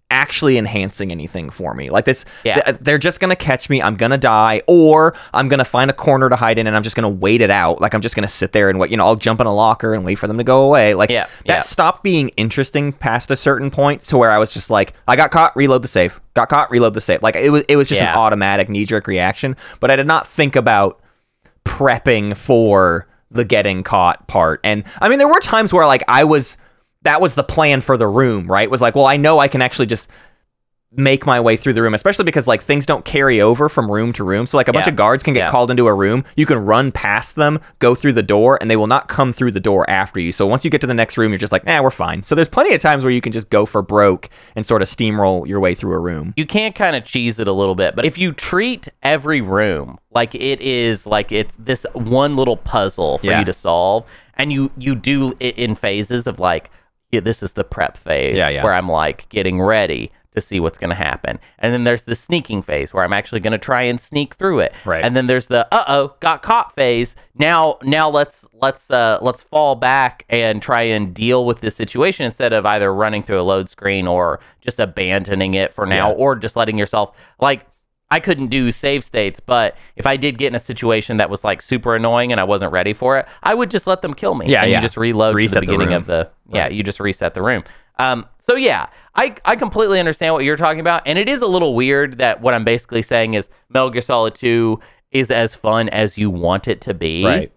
actually 0.08 0.56
enhancing 0.56 1.10
anything 1.10 1.50
for 1.50 1.74
me. 1.74 1.90
Like 1.90 2.04
this 2.04 2.24
Yeah. 2.44 2.54
th- 2.60 2.66
uh, 2.76 2.78
they're 2.80 2.96
just 2.98 3.18
gonna 3.18 3.34
catch 3.34 3.68
me 3.68 3.82
i'm 3.82 3.96
gonna 3.96 4.16
die 4.16 4.62
or 4.68 5.16
i'm 5.34 5.48
gonna 5.48 5.64
find 5.64 5.90
a 5.90 5.92
corner 5.92 6.28
to 6.28 6.36
hide 6.36 6.58
in 6.58 6.68
and 6.68 6.76
i'm 6.76 6.84
just 6.84 6.94
gonna 6.94 7.08
wait 7.08 7.40
it 7.40 7.50
out. 7.50 7.80
Like 7.80 7.94
i'm 7.94 8.00
just 8.00 8.14
gonna 8.14 8.28
sit 8.28 8.52
there 8.52 8.70
and 8.70 8.78
wait 8.78 8.92
you 8.92 8.96
know 8.96 9.04
i'll 9.04 9.16
jump 9.16 9.40
in 9.40 9.48
a 9.48 9.52
locker 9.54 9.92
and 9.92 10.04
wait 10.04 10.14
for 10.20 10.28
them 10.28 10.38
to 10.38 10.44
go 10.44 10.62
away. 10.62 10.94
Like 10.94 11.10
Yeah, 11.10 11.24
that 11.46 11.54
yeah. 11.54 11.58
stopped 11.58 12.04
being 12.04 12.28
interesting 12.36 12.92
past 12.92 13.32
a 13.32 13.36
certain 13.36 13.72
point 13.72 14.04
to 14.04 14.16
where 14.16 14.30
i 14.30 14.38
was 14.38 14.52
just 14.52 14.70
like 14.70 14.92
i 15.08 15.16
got 15.16 15.32
caught 15.32 15.56
reload 15.56 15.82
the 15.82 15.88
safe. 15.88 16.20
Got 16.34 16.48
caught 16.48 16.70
reload 16.70 16.94
the 16.94 17.00
safe. 17.00 17.20
Like 17.24 17.34
it 17.34 17.50
was 17.50 17.64
it 17.68 17.74
was 17.74 17.88
just 17.88 18.00
an 18.00 18.14
automatic 18.14 18.68
knee-jerk 18.68 19.08
reaction 19.08 19.56
but 19.80 19.90
i 19.90 19.96
did 19.96 20.06
not 20.06 20.28
think 20.28 20.54
about 20.54 21.00
prepping 21.64 22.36
for 22.36 23.08
the 23.30 23.44
getting 23.44 23.82
caught 23.82 24.26
part. 24.28 24.60
And 24.64 24.84
I 25.00 25.08
mean, 25.08 25.18
there 25.18 25.28
were 25.28 25.40
times 25.40 25.72
where 25.72 25.86
like 25.86 26.04
I 26.08 26.24
was, 26.24 26.56
that 27.02 27.20
was 27.20 27.34
the 27.34 27.44
plan 27.44 27.80
for 27.80 27.96
the 27.96 28.08
room, 28.08 28.50
right? 28.50 28.70
Was 28.70 28.80
like, 28.80 28.94
well, 28.94 29.06
I 29.06 29.16
know 29.16 29.38
I 29.38 29.48
can 29.48 29.62
actually 29.62 29.86
just 29.86 30.08
make 30.92 31.26
my 31.26 31.38
way 31.40 31.56
through 31.56 31.72
the 31.72 31.82
room, 31.82 31.94
especially 31.94 32.24
because 32.24 32.46
like 32.46 32.62
things 32.62 32.86
don't 32.86 33.04
carry 33.04 33.40
over 33.40 33.68
from 33.68 33.90
room 33.90 34.12
to 34.14 34.22
room. 34.24 34.46
So 34.46 34.56
like 34.56 34.68
a 34.68 34.72
bunch 34.72 34.86
Yeah. 34.86 34.90
of 34.92 34.96
guards 34.96 35.22
can 35.22 35.34
get 35.34 35.40
Yeah. 35.40 35.50
called 35.50 35.70
into 35.70 35.88
a 35.88 35.92
room. 35.94 36.24
You 36.36 36.46
can 36.46 36.58
run 36.58 36.92
past 36.92 37.34
them, 37.36 37.60
go 37.80 37.94
through 37.94 38.12
the 38.12 38.22
door, 38.22 38.56
and 38.60 38.70
they 38.70 38.76
will 38.76 38.86
not 38.86 39.08
come 39.08 39.32
through 39.32 39.50
the 39.50 39.60
door 39.60 39.88
after 39.90 40.20
you. 40.20 40.30
So 40.32 40.46
once 40.46 40.64
you 40.64 40.70
get 40.70 40.80
to 40.82 40.86
the 40.86 40.94
next 40.94 41.18
room, 41.18 41.32
you're 41.32 41.38
just 41.38 41.52
like, 41.52 41.66
nah, 41.66 41.82
we're 41.82 41.90
fine. 41.90 42.22
So 42.22 42.34
there's 42.34 42.48
plenty 42.48 42.72
of 42.74 42.80
times 42.80 43.04
where 43.04 43.10
you 43.12 43.20
can 43.20 43.32
just 43.32 43.50
go 43.50 43.66
for 43.66 43.82
broke 43.82 44.30
and 44.54 44.64
sort 44.64 44.80
of 44.80 44.88
steamroll 44.88 45.46
your 45.46 45.60
way 45.60 45.74
through 45.74 45.92
a 45.94 45.98
room. 45.98 46.32
you 46.36 46.46
can 46.46 46.72
kind 46.72 46.94
of 46.96 47.04
cheese 47.04 47.40
it 47.40 47.48
a 47.48 47.52
little 47.52 47.74
bit, 47.74 47.96
but 47.96 48.04
if 48.04 48.16
you 48.16 48.32
treat 48.32 48.88
every 49.02 49.40
room 49.40 49.98
like 50.14 50.34
it 50.34 50.60
is 50.60 51.04
like 51.04 51.30
it's 51.32 51.54
this 51.58 51.84
one 51.94 52.36
little 52.36 52.56
puzzle 52.56 53.18
for 53.18 53.26
Yeah. 53.26 53.40
you 53.40 53.44
to 53.44 53.52
solve, 53.52 54.04
and 54.38 54.52
you 54.52 54.70
you 54.78 54.94
do 54.94 55.34
it 55.40 55.58
in 55.58 55.74
phases 55.74 56.26
of 56.26 56.38
like, 56.38 56.70
yeah, 57.10 57.20
this 57.20 57.42
is 57.42 57.52
the 57.54 57.64
prep 57.64 57.96
phase 57.98 58.36
Yeah, 58.36 58.48
yeah. 58.48 58.62
where 58.64 58.72
I'm 58.72 58.88
like 58.88 59.28
getting 59.30 59.60
ready 59.60 60.10
to 60.36 60.40
see 60.40 60.60
what's 60.60 60.78
going 60.78 60.90
to 60.90 60.94
happen, 60.96 61.40
and 61.58 61.74
then 61.74 61.82
there's 61.82 62.04
the 62.04 62.14
sneaking 62.14 62.62
phase 62.62 62.94
where 62.94 63.02
I'm 63.02 63.12
actually 63.12 63.40
going 63.40 63.52
to 63.52 63.58
try 63.58 63.82
and 63.82 64.00
sneak 64.00 64.34
through 64.36 64.60
it, 64.60 64.72
Right. 64.84 65.04
and 65.04 65.16
then 65.16 65.26
there's 65.26 65.48
the 65.48 65.66
uh 65.74 65.84
oh 65.88 66.14
got 66.20 66.42
caught 66.42 66.72
phase. 66.74 67.16
Now 67.34 67.78
now 67.82 68.08
let's 68.08 68.44
let's 68.52 68.90
uh 68.90 69.18
let's 69.20 69.42
fall 69.42 69.74
back 69.74 70.24
and 70.28 70.62
try 70.62 70.82
and 70.82 71.12
deal 71.12 71.44
with 71.44 71.60
this 71.60 71.74
situation 71.74 72.24
instead 72.26 72.52
of 72.52 72.64
either 72.64 72.94
running 72.94 73.22
through 73.22 73.40
a 73.40 73.42
load 73.42 73.68
screen 73.68 74.06
or 74.06 74.38
just 74.60 74.78
abandoning 74.78 75.54
it 75.54 75.74
for 75.74 75.84
now 75.86 76.10
Yeah. 76.10 76.16
or 76.16 76.36
just 76.36 76.54
letting 76.56 76.78
yourself 76.78 77.16
like 77.40 77.66
I 78.08 78.20
couldn't 78.20 78.46
do 78.48 78.70
save 78.70 79.02
states, 79.02 79.40
but 79.40 79.76
if 79.96 80.06
I 80.06 80.16
did 80.16 80.38
get 80.38 80.46
in 80.46 80.54
a 80.54 80.60
situation 80.60 81.16
that 81.16 81.28
was 81.28 81.42
like 81.42 81.60
super 81.60 81.96
annoying 81.96 82.30
and 82.30 82.40
I 82.40 82.44
wasn't 82.44 82.70
ready 82.70 82.92
for 82.92 83.18
it, 83.18 83.26
I 83.42 83.52
would 83.52 83.68
just 83.68 83.88
let 83.88 84.00
them 84.00 84.14
kill 84.14 84.36
me. 84.36 84.46
Yeah, 84.46 84.62
and 84.62 84.70
yeah. 84.70 84.78
you 84.78 84.82
just 84.82 84.96
reload 84.96 85.34
Reset 85.34 85.54
to 85.54 85.60
the 85.60 85.66
the 85.66 85.72
beginning 85.72 85.88
room. 85.88 85.96
of 86.02 86.06
the 86.06 86.30
yeah, 86.52 86.68
you 86.68 86.84
just 86.84 87.00
reset 87.00 87.34
the 87.34 87.42
room. 87.42 87.64
Um, 87.98 88.26
so 88.38 88.56
yeah, 88.56 88.86
I 89.14 89.34
I 89.44 89.56
completely 89.56 89.98
understand 89.98 90.34
what 90.34 90.44
you're 90.44 90.56
talking 90.56 90.80
about, 90.80 91.02
and 91.06 91.18
it 91.18 91.28
is 91.28 91.42
a 91.42 91.46
little 91.46 91.74
weird 91.74 92.18
that 92.18 92.40
what 92.40 92.54
I'm 92.54 92.64
basically 92.64 93.02
saying 93.02 93.34
is 93.34 93.48
Metal 93.68 93.90
Gear 93.90 94.02
Solid 94.02 94.34
2 94.34 94.78
is 95.12 95.30
as 95.30 95.54
fun 95.54 95.88
as 95.88 96.18
you 96.18 96.30
want 96.30 96.68
it 96.68 96.80
to 96.82 96.94
be. 96.94 97.24
Right. 97.24 97.52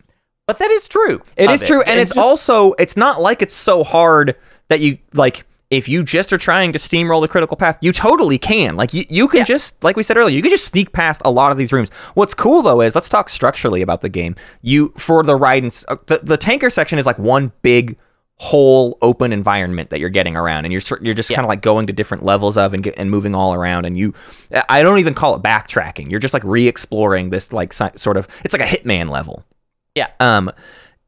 But 0.47 0.57
that 0.59 0.71
is 0.71 0.87
true. 0.87 1.21
It 1.37 1.61
true, 1.61 1.81
and 1.83 1.99
it's 1.99 2.11
just- 2.13 2.17
also 2.25 2.73
it's 2.79 2.97
not 2.97 3.21
like 3.21 3.41
it's 3.41 3.53
so 3.53 3.83
hard 3.83 4.35
that 4.69 4.79
you 4.79 4.97
like. 5.13 5.45
If 5.69 5.87
you 5.87 6.01
just 6.01 6.33
are 6.33 6.37
trying 6.39 6.73
to 6.73 6.79
steamroll 6.79 7.21
the 7.21 7.27
critical 7.27 7.55
path, 7.55 7.77
you 7.79 7.93
totally 7.93 8.39
can. 8.39 8.75
Like 8.75 8.91
you, 8.91 9.05
you 9.07 9.27
can 9.27 9.45
just 9.45 9.75
like 9.83 9.95
we 9.95 10.01
said 10.01 10.17
earlier, 10.17 10.35
you 10.35 10.41
can 10.41 10.49
just 10.49 10.65
sneak 10.65 10.93
past 10.93 11.21
a 11.23 11.29
lot 11.29 11.51
of 11.51 11.59
these 11.59 11.71
rooms. 11.71 11.91
What's 12.15 12.33
cool 12.33 12.63
though 12.63 12.81
is 12.81 12.95
let's 12.95 13.07
talk 13.07 13.29
structurally 13.29 13.83
about 13.83 14.01
the 14.01 14.09
game. 14.09 14.35
You 14.63 14.91
for 14.97 15.21
the 15.21 15.35
ride 15.35 15.61
and 15.61 15.83
uh, 15.87 15.97
the 16.07 16.21
the 16.23 16.37
tanker 16.37 16.71
section 16.71 16.97
is 16.97 17.05
like 17.05 17.19
one 17.19 17.51
big 17.61 17.99
whole 18.41 18.97
open 19.01 19.33
environment 19.33 19.89
that 19.89 19.99
you're 19.99 20.09
getting 20.09 20.35
around 20.37 20.63
and 20.65 20.71
you're 20.71 20.81
you're 21.01 21.13
just 21.13 21.29
Yeah. 21.29 21.35
kind 21.35 21.45
of 21.45 21.49
like 21.49 21.61
going 21.61 21.87
to 21.87 21.93
different 21.93 22.23
levels 22.23 22.55
of 22.57 22.73
and 22.73 22.81
get, 22.81 22.93
and 22.97 23.11
moving 23.11 23.35
all 23.35 23.53
around 23.53 23.85
and 23.85 23.97
you 23.97 24.13
I 24.69 24.81
don't 24.81 24.99
even 24.99 25.13
call 25.13 25.35
it 25.35 25.43
backtracking. 25.43 26.09
You're 26.09 26.21
just 26.21 26.33
like 26.33 26.43
re-exploring 26.45 27.31
this 27.31 27.51
like 27.51 27.73
sort 27.73 28.15
of 28.17 28.27
it's 28.45 28.53
like 28.53 28.61
a 28.61 28.65
hitman 28.75 29.09
level. 29.09 29.43
Yeah. 29.93 30.07
Um 30.21 30.49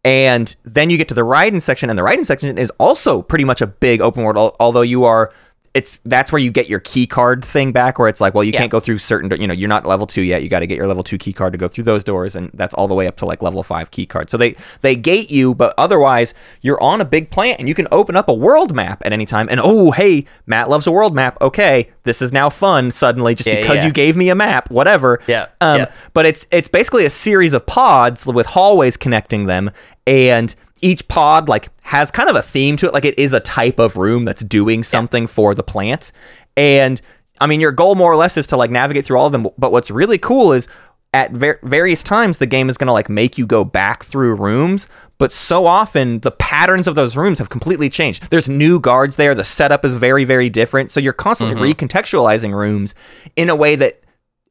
And 0.04 0.54
then 0.64 0.90
you 0.90 0.98
get 0.98 1.08
to 1.10 1.14
the 1.14 1.22
Raiden 1.22 1.62
section, 1.62 1.90
and 1.90 1.98
the 1.98 2.04
Raiden 2.04 2.26
section 2.26 2.58
is 2.58 2.72
also 2.80 3.22
pretty 3.22 3.44
much 3.46 3.62
a 3.62 3.68
big 3.68 4.02
open 4.02 4.24
world. 4.24 4.36
al- 4.38 4.56
Although 4.60 4.82
you 4.82 5.04
are, 5.06 5.32
it's 5.74 6.02
that's 6.04 6.34
where 6.34 6.40
you 6.40 6.52
get 6.52 6.68
your 6.68 6.82
key 6.82 7.08
card 7.08 7.46
thing 7.46 7.72
back, 7.72 7.98
where 7.98 8.10
it's 8.10 8.20
like, 8.20 8.34
well, 8.34 8.44
you 8.44 8.52
Yeah. 8.52 8.60
can't 8.60 8.72
go 8.72 8.82
through 8.82 8.98
certain, 8.98 9.30
do- 9.30 9.38
you 9.38 9.48
know, 9.48 9.54
you're 9.54 9.70
not 9.70 9.86
level 9.86 10.06
two 10.06 10.22
yet. 10.22 10.44
You 10.44 10.50
got 10.50 10.60
to 10.60 10.68
get 10.68 10.76
your 10.76 10.86
level 10.88 11.02
two 11.02 11.18
key 11.18 11.32
card 11.32 11.54
to 11.54 11.58
go 11.58 11.70
through 11.70 11.86
those 11.86 12.04
doors, 12.04 12.36
and 12.36 12.52
that's 12.54 12.74
all 12.74 12.90
the 12.90 12.94
way 12.94 13.08
up 13.08 13.16
to 13.18 13.26
like 13.26 13.42
level 13.42 13.64
five 13.64 13.90
key 13.90 14.06
card. 14.06 14.30
So 14.30 14.36
they 14.36 14.56
they 14.82 14.98
gate 14.98 15.32
you, 15.32 15.56
but 15.56 15.74
otherwise 15.78 16.34
you're 16.62 16.82
on 16.84 17.00
a 17.00 17.06
big 17.06 17.32
plant, 17.32 17.60
and 17.60 17.70
you 17.70 17.74
can 17.74 17.88
open 17.90 18.18
up 18.18 18.28
a 18.28 18.34
world 18.34 18.76
map 18.76 19.02
at 19.06 19.14
any 19.14 19.26
time. 19.26 19.48
And 19.50 19.62
oh, 19.64 19.92
hey, 19.92 20.26
Matt 20.46 20.70
loves 20.70 20.88
a 20.88 20.92
world 20.92 21.16
map. 21.16 21.38
Okay, 21.42 21.90
this 22.04 22.22
is 22.22 22.34
now 22.34 22.50
fun 22.50 22.92
suddenly 22.92 23.34
just 23.34 23.48
Yeah, 23.48 23.62
because 23.62 23.78
yeah. 23.78 23.86
you 23.86 23.92
gave 23.94 24.18
me 24.18 24.28
a 24.28 24.36
map, 24.36 24.70
whatever. 24.72 25.22
Yeah, 25.28 25.48
Um, 25.62 25.80
yeah. 25.82 25.92
but 26.14 26.26
it's 26.26 26.48
it's 26.52 26.68
basically 26.68 27.06
a 27.06 27.10
series 27.10 27.54
of 27.54 27.66
pods 27.66 28.26
with 28.26 28.48
hallways 28.48 28.98
connecting 28.98 29.46
them 29.46 29.72
and 30.06 30.54
each 30.82 31.08
pod 31.08 31.48
like 31.48 31.70
has 31.82 32.12
kind 32.12 32.30
of 32.30 32.36
a 32.36 32.42
theme 32.42 32.78
to 32.78 32.88
it. 32.88 32.94
Like 32.94 33.06
it 33.06 33.18
is 33.18 33.34
a 33.34 33.40
type 33.40 33.80
of 33.80 33.98
room 33.98 34.26
that's 34.26 34.42
doing 34.44 34.84
something 34.84 35.28
for 35.28 35.54
the 35.56 35.64
plant. 35.64 36.12
And 36.58 37.02
i 37.40 37.48
mean 37.48 37.60
your 37.60 37.72
goal 37.72 37.96
more 37.96 38.12
or 38.12 38.16
less 38.16 38.38
is 38.38 38.46
to 38.46 38.56
like 38.56 38.70
navigate 38.70 39.06
through 39.06 39.18
all 39.18 39.26
of 39.26 39.32
them. 39.32 39.48
But 39.58 39.72
what's 39.72 39.92
really 39.92 40.18
cool 40.18 40.54
is 40.54 40.68
at 41.14 41.32
ver- 41.32 41.60
various 41.64 42.04
times 42.04 42.38
the 42.38 42.46
game 42.46 42.70
is 42.70 42.78
going 42.78 42.88
to 42.88 42.94
like 42.94 43.10
make 43.10 43.38
you 43.38 43.46
go 43.46 43.64
back 43.64 44.04
through 44.04 44.36
rooms. 44.36 44.88
But 45.18 45.32
so 45.32 45.68
often 45.68 46.20
the 46.22 46.32
patterns 46.32 46.88
of 46.88 46.96
those 46.96 47.16
rooms 47.16 47.38
have 47.38 47.50
completely 47.50 47.90
changed. 47.90 48.30
There's 48.32 48.50
new 48.50 48.80
guards 48.80 49.18
there. 49.18 49.36
The 49.36 49.44
setup 49.44 49.86
is 49.86 49.96
very 49.96 50.24
very 50.24 50.50
different. 50.50 50.92
So 50.92 51.00
you're 51.00 51.14
constantly 51.14 51.56
mm-hmm. 51.56 51.86
recontextualizing 51.86 52.54
rooms 52.54 52.96
in 53.36 53.50
a 53.50 53.56
way 53.56 53.76
that 53.76 54.01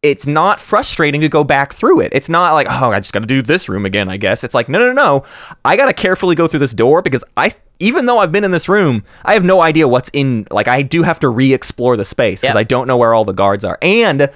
it's 0.03 0.27
not 0.27 0.61
frustrating 0.61 1.21
to 1.21 1.29
go 1.29 1.45
back 1.45 1.75
through 1.75 2.01
it. 2.01 2.11
It's 2.15 2.29
not 2.29 2.55
like, 2.55 2.67
oh, 2.71 2.91
I 2.91 3.01
just 3.01 3.13
got 3.13 3.21
to 3.21 3.27
do 3.27 3.43
this 3.43 3.69
room 3.69 3.85
again, 3.85 4.09
I 4.09 4.17
guess. 4.17 4.43
It's 4.43 4.55
like, 4.55 4.69
no, 4.69 4.79
no, 4.79 4.93
no. 4.93 5.25
I 5.65 5.77
got 5.77 5.87
to 5.87 5.93
carefully 5.93 6.35
go 6.35 6.47
through 6.47 6.61
this 6.61 6.73
door 6.73 7.03
because 7.03 7.23
I, 7.37 7.51
even 7.81 8.07
though 8.07 8.19
I've 8.19 8.33
been 8.33 8.45
in 8.45 8.51
this 8.51 8.67
room, 8.69 9.05
I 9.27 9.35
have 9.35 9.45
no 9.45 9.63
idea 9.63 9.87
what's 9.89 10.09
in, 10.15 10.47
like, 10.51 10.69
I 10.69 10.81
do 10.81 11.03
have 11.03 11.21
to 11.21 11.29
re 11.29 11.53
explore 11.53 11.99
the 11.99 12.07
space 12.07 12.41
because 12.41 12.55
Yeah. 12.55 12.61
I 12.61 12.65
don't 12.65 12.87
know 12.87 12.97
where 12.97 13.13
all 13.13 13.27
the 13.27 13.33
guards 13.35 13.63
are. 13.63 13.79
And 13.83 14.31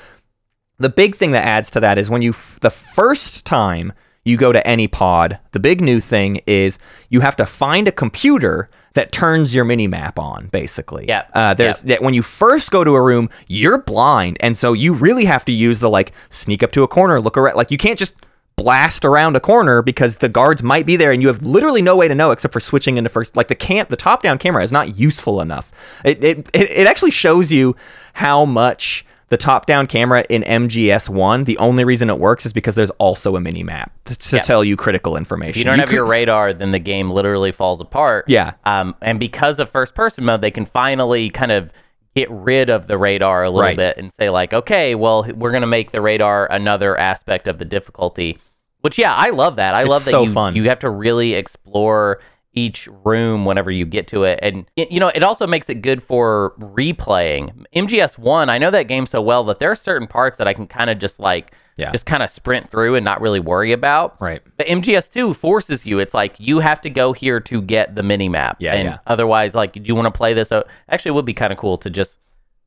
the 0.78 0.88
big 0.90 1.16
thing 1.16 1.30
that 1.32 1.46
adds 1.46 1.70
to 1.70 1.80
that 1.80 1.96
is 1.96 2.10
when 2.10 2.20
you, 2.20 2.30
f- 2.30 2.58
the 2.60 2.70
first 2.70 3.46
time 3.46 3.94
you 4.22 4.36
go 4.36 4.52
to 4.52 4.66
any 4.66 4.86
pod, 4.86 5.38
the 5.52 5.60
big 5.60 5.80
new 5.80 5.98
thing 6.00 6.42
is 6.46 6.78
you 7.08 7.20
have 7.20 7.36
to 7.36 7.46
find 7.46 7.88
a 7.88 7.92
computer 7.92 8.68
that 8.94 9.12
turns 9.12 9.54
your 9.54 9.64
mini 9.64 9.86
map 9.86 10.18
on, 10.18 10.46
basically. 10.48 11.04
Yeah. 11.08 11.24
Uh, 11.34 11.54
there's 11.54 11.82
Yeah. 11.82 11.88
that 11.96 12.02
when 12.02 12.14
you 12.14 12.22
first 12.22 12.70
go 12.70 12.84
to 12.84 12.94
a 12.94 13.02
room, 13.02 13.28
you're 13.48 13.78
blind, 13.78 14.36
and 14.40 14.56
so 14.56 14.72
you 14.72 14.92
really 14.92 15.24
have 15.24 15.44
to 15.46 15.52
use 15.52 15.80
the 15.80 15.90
like 15.90 16.12
sneak 16.30 16.62
up 16.62 16.72
to 16.72 16.82
a 16.82 16.88
corner, 16.88 17.20
look 17.20 17.36
around. 17.36 17.56
Like 17.56 17.70
you 17.70 17.78
can't 17.78 17.98
just 17.98 18.14
blast 18.56 19.04
around 19.04 19.34
a 19.34 19.40
corner 19.40 19.82
because 19.82 20.18
the 20.18 20.28
guards 20.28 20.62
might 20.62 20.86
be 20.86 20.96
there, 20.96 21.10
and 21.10 21.20
you 21.20 21.26
have 21.28 21.42
literally 21.42 21.82
no 21.82 21.96
way 21.96 22.06
to 22.06 22.14
know 22.14 22.30
except 22.30 22.52
for 22.52 22.60
switching 22.60 22.96
into 22.96 23.10
first. 23.10 23.36
Like 23.36 23.48
the 23.48 23.56
camp, 23.56 23.88
the 23.88 23.96
top 23.96 24.22
down 24.22 24.38
camera 24.38 24.62
is 24.62 24.70
not 24.70 24.96
useful 24.96 25.40
enough. 25.40 25.72
It 26.04 26.22
it, 26.22 26.48
it 26.54 26.86
actually 26.86 27.10
shows 27.10 27.50
you 27.52 27.74
how 28.14 28.44
much. 28.44 29.04
The 29.30 29.36
top-down 29.38 29.86
camera 29.86 30.24
in 30.28 30.42
MGS 30.42 31.08
One, 31.08 31.44
the 31.44 31.56
only 31.58 31.82
reason 31.84 32.10
it 32.10 32.18
works 32.18 32.44
is 32.46 32.52
because 32.52 32.74
there's 32.74 32.90
also 32.98 33.36
a 33.36 33.40
mini 33.40 33.62
map 33.62 33.90
to, 34.04 34.14
to 34.16 34.36
Yeah. 34.36 34.42
tell 34.42 34.62
you 34.62 34.76
critical 34.76 35.16
information. 35.16 35.50
If 35.50 35.56
you 35.56 35.64
don't 35.64 35.78
have 35.78 35.88
could- 35.88 35.94
your 35.94 36.04
radar, 36.04 36.52
then 36.52 36.72
the 36.72 36.78
game 36.78 37.10
literally 37.10 37.50
falls 37.50 37.80
apart. 37.80 38.26
Yeah. 38.28 38.52
Um, 38.64 38.94
and 39.00 39.18
because 39.18 39.58
of 39.58 39.70
first 39.70 39.94
person 39.94 40.24
mode, 40.24 40.40
they 40.42 40.50
can 40.50 40.66
finally 40.66 41.30
kind 41.30 41.50
of 41.52 41.70
get 42.14 42.30
rid 42.30 42.70
of 42.70 42.86
the 42.86 42.96
radar 42.98 43.42
a 43.44 43.50
little 43.50 43.62
Right. 43.62 43.76
bit 43.76 43.96
and 43.96 44.12
say 44.12 44.30
like, 44.30 44.52
okay, 44.52 44.94
well, 44.94 45.26
we're 45.34 45.50
gonna 45.52 45.66
make 45.66 45.90
the 45.90 46.00
radar 46.00 46.46
another 46.52 46.96
aspect 46.96 47.48
of 47.48 47.58
the 47.58 47.64
difficulty. 47.64 48.38
Which 48.82 48.98
yeah, 48.98 49.14
I 49.14 49.30
love 49.30 49.56
that. 49.56 49.74
I 49.74 49.80
It's 49.80 49.88
love 49.90 50.04
that 50.04 50.10
so 50.10 50.22
you 50.24 50.32
fun. 50.32 50.54
you 50.54 50.68
have 50.68 50.78
to 50.80 50.90
really 50.90 51.32
explore 51.34 52.20
each 52.54 52.88
room 53.04 53.44
whenever 53.44 53.70
you 53.70 53.84
get 53.84 54.06
to 54.06 54.22
it 54.24 54.38
and 54.42 54.64
you 54.76 55.00
know 55.00 55.08
it 55.08 55.22
also 55.22 55.46
makes 55.46 55.68
it 55.68 55.82
good 55.82 56.02
for 56.02 56.54
replaying 56.58 57.64
mgs1 57.74 58.48
i 58.48 58.58
know 58.58 58.70
that 58.70 58.84
game 58.88 59.06
so 59.06 59.20
well 59.20 59.42
that 59.44 59.58
there 59.58 59.70
are 59.70 59.74
certain 59.74 60.06
parts 60.06 60.38
that 60.38 60.46
i 60.46 60.54
can 60.54 60.66
kind 60.66 60.88
of 60.90 60.98
just 60.98 61.18
like 61.18 61.52
Yeah. 61.76 61.90
just 61.90 62.06
kind 62.06 62.22
of 62.22 62.30
sprint 62.30 62.70
through 62.70 62.94
and 62.94 63.04
not 63.04 63.20
really 63.20 63.40
worry 63.40 63.72
about 63.72 64.20
Right. 64.20 64.40
but 64.56 64.66
MGS2 64.68 65.34
forces 65.34 65.84
you. 65.84 65.98
It's 65.98 66.14
like 66.14 66.36
you 66.38 66.60
have 66.60 66.80
to 66.82 66.90
go 66.90 67.12
here 67.12 67.40
to 67.40 67.60
get 67.60 67.96
the 67.96 68.02
mini 68.04 68.28
map. 68.28 68.58
Yeah, 68.60 68.74
and 68.74 68.88
yeah. 68.90 68.98
Otherwise, 69.08 69.56
like, 69.56 69.72
do 69.72 69.80
you 69.84 69.94
want 69.96 70.06
to 70.06 70.16
play 70.16 70.34
this? 70.34 70.48
So 70.50 70.62
actually, 70.88 71.08
it 71.10 71.14
would 71.14 71.24
be 71.24 71.34
kind 71.34 71.52
of 71.52 71.58
cool 71.58 71.76
to 71.78 71.90
just 71.90 72.20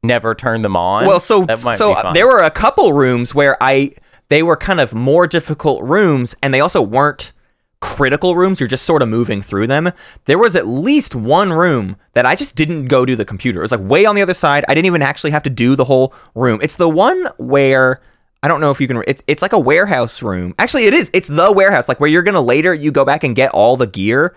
never 0.03 0.35
turn 0.35 0.61
them 0.61 0.75
on. 0.75 1.05
Well, 1.05 1.21
so 1.21 1.45
so 1.75 1.95
there 2.13 2.27
were 2.27 2.39
a 2.43 2.51
couple 2.51 2.91
rooms 2.91 3.33
where 3.33 3.55
I 3.63 3.93
they 4.27 4.43
were 4.43 4.57
kind 4.57 4.81
of 4.81 4.93
more 4.93 5.25
difficult 5.25 5.81
rooms, 5.83 6.35
and 6.43 6.53
they 6.53 6.59
also 6.59 6.81
weren't 6.81 7.31
critical 7.79 8.35
rooms. 8.35 8.59
You're 8.59 8.67
just 8.67 8.85
sort 8.85 9.01
of 9.01 9.09
moving 9.09 9.41
through 9.41 9.67
them. 9.67 9.91
There 10.25 10.37
was 10.37 10.55
at 10.55 10.67
least 10.67 11.15
one 11.15 11.51
room 11.53 11.97
that 12.13 12.25
I 12.25 12.35
just 12.35 12.55
didn't 12.55 12.87
go 12.87 13.05
to 13.05 13.15
the 13.15 13.25
computer. 13.25 13.59
It 13.59 13.63
was 13.63 13.71
like 13.71 13.81
way 13.81 14.05
on 14.05 14.15
the 14.15 14.21
other 14.21 14.33
side. 14.33 14.65
I 14.67 14.73
didn't 14.73 14.87
even 14.87 15.01
actually 15.01 15.31
have 15.31 15.43
to 15.43 15.49
do 15.49 15.75
the 15.75 15.85
whole 15.85 16.13
room. 16.35 16.59
It's 16.61 16.75
the 16.75 16.89
one 16.89 17.27
where. 17.37 18.01
I 18.43 18.47
don't 18.47 18.61
know 18.61 18.69
if 18.69 18.79
you 18.79 18.87
can. 18.87 19.03
It, 19.07 19.23
it's 19.25 19.41
like 19.41 19.53
a 19.53 19.59
warehouse 19.59 20.21
room. 20.21 20.53
Actually, 20.59 20.85
it 20.85 20.93
is. 20.93 21.09
It's 21.11 21.27
the 21.27 21.51
warehouse, 21.51 21.89
like 21.89 21.99
where 21.99 22.09
you're 22.09 22.21
gonna 22.21 22.39
later 22.39 22.71
you 22.71 22.91
go 22.91 23.03
back 23.03 23.23
and 23.23 23.35
get 23.35 23.49
all 23.49 23.77
the 23.77 23.87
gear. 23.87 24.35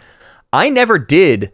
I 0.53 0.71
never 0.71 0.99
did 0.99 1.53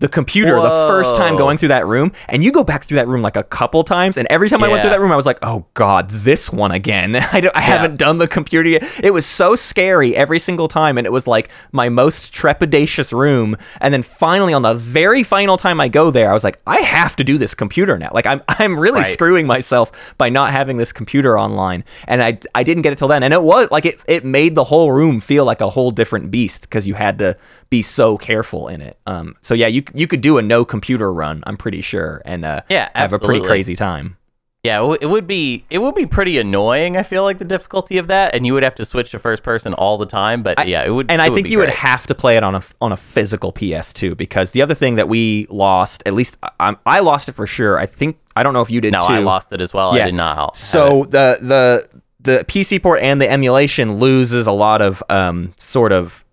the 0.00 0.08
computer 0.08 0.60
the 0.60 0.70
first 0.88 1.14
time 1.14 1.36
going 1.36 1.56
through 1.56 1.68
that 1.68 1.86
room, 1.86 2.10
and 2.28 2.42
you 2.42 2.50
go 2.50 2.64
back 2.64 2.84
through 2.84 2.96
that 2.96 3.06
room 3.06 3.22
like 3.22 3.36
a 3.36 3.44
couple 3.44 3.84
times, 3.84 4.16
and 4.16 4.26
every 4.28 4.48
time 4.50 4.62
I 4.64 4.68
went 4.68 4.82
through 4.82 4.90
that 4.90 5.00
room, 5.00 5.12
I 5.12 5.16
was 5.16 5.24
like, 5.24 5.38
"Oh 5.42 5.66
God, 5.74 6.10
this 6.10 6.50
one 6.52 6.72
again." 6.72 7.14
I 7.32 7.40
don't, 7.40 7.56
I 7.56 7.60
haven't 7.60 7.96
done 7.96 8.18
the 8.18 8.26
computer 8.26 8.68
yet. 8.68 8.82
It 9.02 9.12
was 9.12 9.24
so 9.24 9.54
scary 9.54 10.16
every 10.16 10.40
single 10.40 10.66
time, 10.66 10.98
and 10.98 11.06
it 11.06 11.10
was 11.12 11.28
like 11.28 11.48
my 11.70 11.88
most 11.88 12.34
trepidatious 12.34 13.12
room. 13.16 13.56
And 13.80 13.94
then 13.94 14.02
finally, 14.02 14.52
on 14.52 14.62
the 14.62 14.74
very 14.74 15.22
final 15.22 15.56
time 15.56 15.80
I 15.80 15.86
go 15.88 16.10
there, 16.10 16.28
I 16.28 16.32
was 16.34 16.42
like, 16.42 16.58
"I 16.66 16.80
have 16.80 17.14
to 17.16 17.24
do 17.24 17.38
this 17.38 17.54
computer 17.54 17.96
now." 17.96 18.10
Like 18.12 18.26
I'm, 18.26 18.42
I'm 18.48 18.78
really 18.78 19.00
Right. 19.00 19.12
screwing 19.12 19.46
myself 19.46 19.92
by 20.18 20.28
not 20.28 20.50
having 20.50 20.76
this 20.76 20.92
computer 20.92 21.38
online, 21.38 21.84
and 22.08 22.20
I, 22.20 22.38
I 22.54 22.64
didn't 22.64 22.82
get 22.82 22.92
it 22.92 22.98
till 22.98 23.08
then, 23.08 23.22
and 23.22 23.32
it 23.32 23.42
was 23.42 23.70
like 23.70 23.86
it, 23.86 24.00
it 24.08 24.24
made 24.24 24.56
the 24.56 24.64
whole 24.64 24.90
room 24.90 25.20
feel 25.20 25.44
like 25.44 25.60
a 25.60 25.70
whole 25.70 25.92
different 25.92 26.32
beast 26.32 26.62
because 26.62 26.84
you 26.84 26.94
had 26.94 27.18
to 27.20 27.36
be 27.70 27.82
so 27.82 28.16
careful 28.18 28.68
in 28.68 28.80
it. 28.80 28.98
Um, 29.06 29.36
so 29.40 29.54
yeah, 29.54 29.66
you 29.66 29.82
you 29.94 30.06
could 30.06 30.20
do 30.20 30.38
a 30.38 30.42
no 30.42 30.64
computer 30.64 31.12
run, 31.12 31.42
I'm 31.46 31.56
pretty 31.56 31.80
sure, 31.80 32.22
and 32.24 32.44
uh, 32.44 32.62
Yeah, 32.68 32.88
have 32.94 33.12
a 33.12 33.18
pretty 33.18 33.44
crazy 33.44 33.74
time. 33.76 34.16
yeah, 34.62 34.80
it, 35.00 35.06
would 35.10 35.26
be 35.26 35.64
it 35.70 35.78
would 35.78 35.94
be 35.94 36.06
pretty 36.06 36.38
annoying. 36.38 36.96
I 36.96 37.02
feel 37.02 37.22
like 37.22 37.38
the 37.38 37.44
difficulty 37.44 37.98
of 37.98 38.06
that, 38.06 38.34
and 38.34 38.46
you 38.46 38.54
would 38.54 38.62
have 38.62 38.74
to 38.76 38.84
switch 38.84 39.10
to 39.10 39.18
first 39.18 39.42
person 39.42 39.74
all 39.74 39.98
the 39.98 40.06
time. 40.06 40.42
But 40.42 40.66
yeah, 40.66 40.84
it 40.84 40.90
would. 40.90 41.10
and 41.10 41.20
it 41.20 41.24
I 41.24 41.28
would 41.28 41.34
think 41.34 41.48
you 41.50 41.58
would 41.58 41.68
have 41.70 42.06
to 42.06 42.14
play 42.14 42.36
it 42.36 42.42
on 42.42 42.54
a 42.54 42.62
on 42.80 42.92
a 42.92 42.96
physical 42.96 43.52
PS2 43.52 44.16
because 44.16 44.52
the 44.52 44.62
other 44.62 44.74
thing 44.74 44.94
that 44.94 45.08
we 45.08 45.46
lost, 45.50 46.02
at 46.06 46.14
least 46.14 46.36
I, 46.60 46.76
I 46.86 47.00
lost 47.00 47.28
it 47.28 47.32
for 47.32 47.46
sure. 47.46 47.78
I 47.78 47.86
think 47.86 48.18
I 48.36 48.42
don't 48.42 48.54
know 48.54 48.62
if 48.62 48.70
you 48.70 48.80
did 48.80 48.92
No, 48.92 49.00
too. 49.06 49.12
I 49.12 49.18
lost 49.18 49.52
it 49.52 49.60
as 49.60 49.74
well. 49.74 49.92
I 49.92 50.04
did 50.06 50.14
not. 50.14 50.56
So 50.56 51.04
the 51.10 51.38
the 51.42 51.88
the 52.20 52.44
PC 52.46 52.82
port 52.82 53.00
and 53.02 53.20
the 53.20 53.30
emulation 53.30 53.96
loses 53.98 54.46
a 54.46 54.52
lot 54.52 54.80
of 54.80 55.02
um 55.10 55.52
sort 55.58 55.92
of 55.92 56.23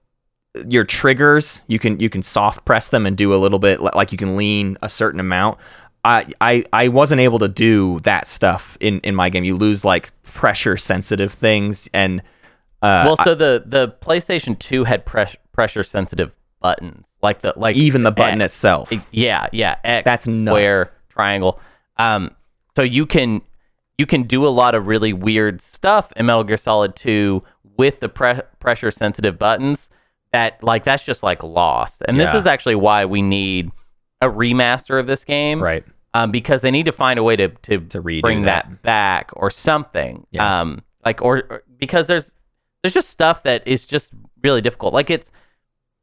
your 0.68 0.84
triggers. 0.84 1.62
You 1.68 1.80
can 1.80 2.00
you 2.00 2.10
can 2.10 2.22
soft 2.24 2.66
press 2.66 2.90
them 2.90 3.06
and 3.06 3.18
do 3.18 3.34
a 3.34 3.38
little 3.38 3.60
bit 3.60 3.82
like 3.82 4.12
you 4.12 4.18
can 4.18 4.36
lean 4.36 4.78
a 4.82 4.90
certain 4.90 5.20
amount. 5.20 5.58
I 6.04 6.28
I 6.42 6.66
I 6.74 6.88
wasn't 6.88 7.22
able 7.22 7.40
to 7.40 7.48
do 7.48 8.00
that 8.04 8.28
stuff 8.28 8.78
in 8.80 9.00
in 9.02 9.16
my 9.16 9.30
game. 9.30 9.44
You 9.44 9.56
lose 9.56 9.86
like 9.86 10.12
pressure 10.24 10.78
sensitive 10.78 11.34
things 11.34 11.88
and 11.94 12.22
uh 12.82 13.04
well, 13.06 13.16
so 13.18 13.36
the 13.36 13.64
the 13.66 13.96
PlayStation 14.02 14.58
2 14.58 14.86
had 14.86 15.06
press, 15.06 15.36
pressure 15.52 15.84
sensitive 15.84 16.36
buttons, 16.60 17.06
like 17.22 17.42
the 17.42 17.54
like 17.56 17.76
even 17.76 18.04
the 18.04 18.12
button 18.12 18.42
X. 18.42 18.54
itself. 18.56 18.92
Yeah, 19.12 19.48
yeah. 19.52 19.78
X, 19.84 20.06
That's 20.06 20.28
nuts. 20.28 20.54
square, 20.54 20.92
triangle. 21.10 21.60
Um, 21.98 22.32
so 22.76 22.82
you 22.82 23.06
can 23.06 23.42
you 23.98 24.06
can 24.08 24.24
do 24.24 24.48
a 24.48 24.50
lot 24.50 24.74
of 24.74 24.88
really 24.88 25.14
weird 25.14 25.62
stuff 25.62 26.12
in 26.16 26.26
Metal 26.26 26.44
Gear 26.44 26.58
Solid 26.58 26.96
2 26.96 27.44
with 27.78 28.00
the 28.00 28.10
pre- 28.10 28.42
pressure 28.60 28.90
sensitive 28.90 29.38
buttons. 29.38 29.90
That 30.34 30.64
like 30.64 30.84
that's 30.86 31.04
just 31.04 31.24
like 31.24 31.44
lost. 31.44 32.02
And 32.08 32.18
Yeah. 32.18 32.26
this 32.26 32.36
is 32.36 32.48
actually 32.48 32.76
why 32.76 33.06
we 33.06 33.22
need 33.22 33.72
a 34.22 34.28
remaster 34.28 35.00
of 35.00 35.08
this 35.08 35.24
game, 35.26 35.62
Right. 35.62 35.84
Um, 36.14 36.32
because 36.32 36.62
they 36.62 36.72
need 36.72 36.86
to 36.86 36.92
find 36.92 37.18
a 37.20 37.24
way 37.24 37.36
to 37.36 37.50
to, 37.50 37.80
To 37.80 38.02
bring 38.02 38.44
that. 38.44 38.66
that. 38.70 38.82
back 38.82 39.32
or 39.34 39.50
something. 39.50 40.26
Yeah. 40.32 40.62
Um, 40.62 40.82
like 41.06 41.22
or, 41.22 41.44
or 41.50 41.64
because 41.78 42.08
there's 42.08 42.36
there's 42.84 42.94
just 42.94 43.10
stuff 43.10 43.44
that 43.44 43.68
is 43.68 43.86
just 43.86 44.12
really 44.44 44.62
difficult. 44.62 44.94
Like 44.94 45.10
it's 45.10 45.32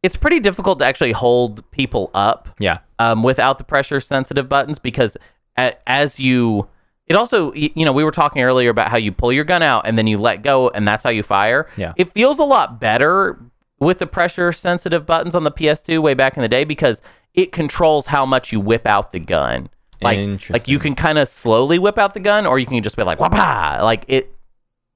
it's 0.03 0.17
pretty 0.17 0.41
difficult 0.41 0.79
to 0.79 0.85
actually 0.85 1.13
hold 1.13 1.69
people 1.73 2.11
up 2.15 2.49
Yeah. 2.61 2.79
um, 2.99 3.23
without 3.23 3.59
the 3.59 3.65
pressure 3.65 3.99
sensitive 4.01 4.49
buttons 4.49 4.79
because 4.79 5.17
a, 5.59 5.75
as 5.89 6.21
you 6.21 6.69
it 7.07 7.17
also 7.17 7.53
you 7.55 7.85
know 7.85 7.93
we 7.93 8.05
were 8.05 8.11
talking 8.13 8.43
earlier 8.43 8.71
about 8.71 8.89
how 8.91 8.97
you 8.97 9.11
pull 9.11 9.33
your 9.33 9.45
gun 9.45 9.63
out 9.63 9.87
and 9.87 9.99
then 9.99 10.07
you 10.07 10.19
let 10.19 10.43
go 10.43 10.69
and 10.69 10.87
that's 10.87 11.03
how 11.03 11.11
you 11.11 11.23
fire 11.25 11.69
Yeah. 11.77 11.95
it 11.97 12.13
feels 12.13 12.39
a 12.39 12.45
lot 12.45 12.79
better 12.81 13.41
with 13.81 13.99
the 13.99 14.07
pressure 14.07 14.53
sensitive 14.53 15.07
buttons 15.07 15.35
on 15.35 15.45
the 15.45 15.53
ps2 15.53 16.01
way 16.01 16.15
back 16.15 16.37
in 16.37 16.43
the 16.43 16.49
day 16.49 16.65
because 16.65 17.01
it 17.35 17.53
controls 17.53 18.07
how 18.07 18.27
much 18.27 18.53
you 18.53 18.61
whip 18.61 18.87
out 18.87 19.13
the 19.13 19.21
gun 19.21 19.69
like 20.01 20.51
like 20.51 20.69
you 20.69 20.79
can 20.79 20.95
kind 20.95 21.19
of 21.19 21.27
slowly 21.29 21.79
whip 21.79 21.99
out 21.99 22.15
the 22.15 22.21
gun 22.21 22.47
or 22.47 22.59
you 22.59 22.67
can 22.67 22.83
just 22.83 22.97
be 22.97 23.03
like 23.03 23.19
wapa 23.19 23.81
like 23.83 24.05
it 24.09 24.33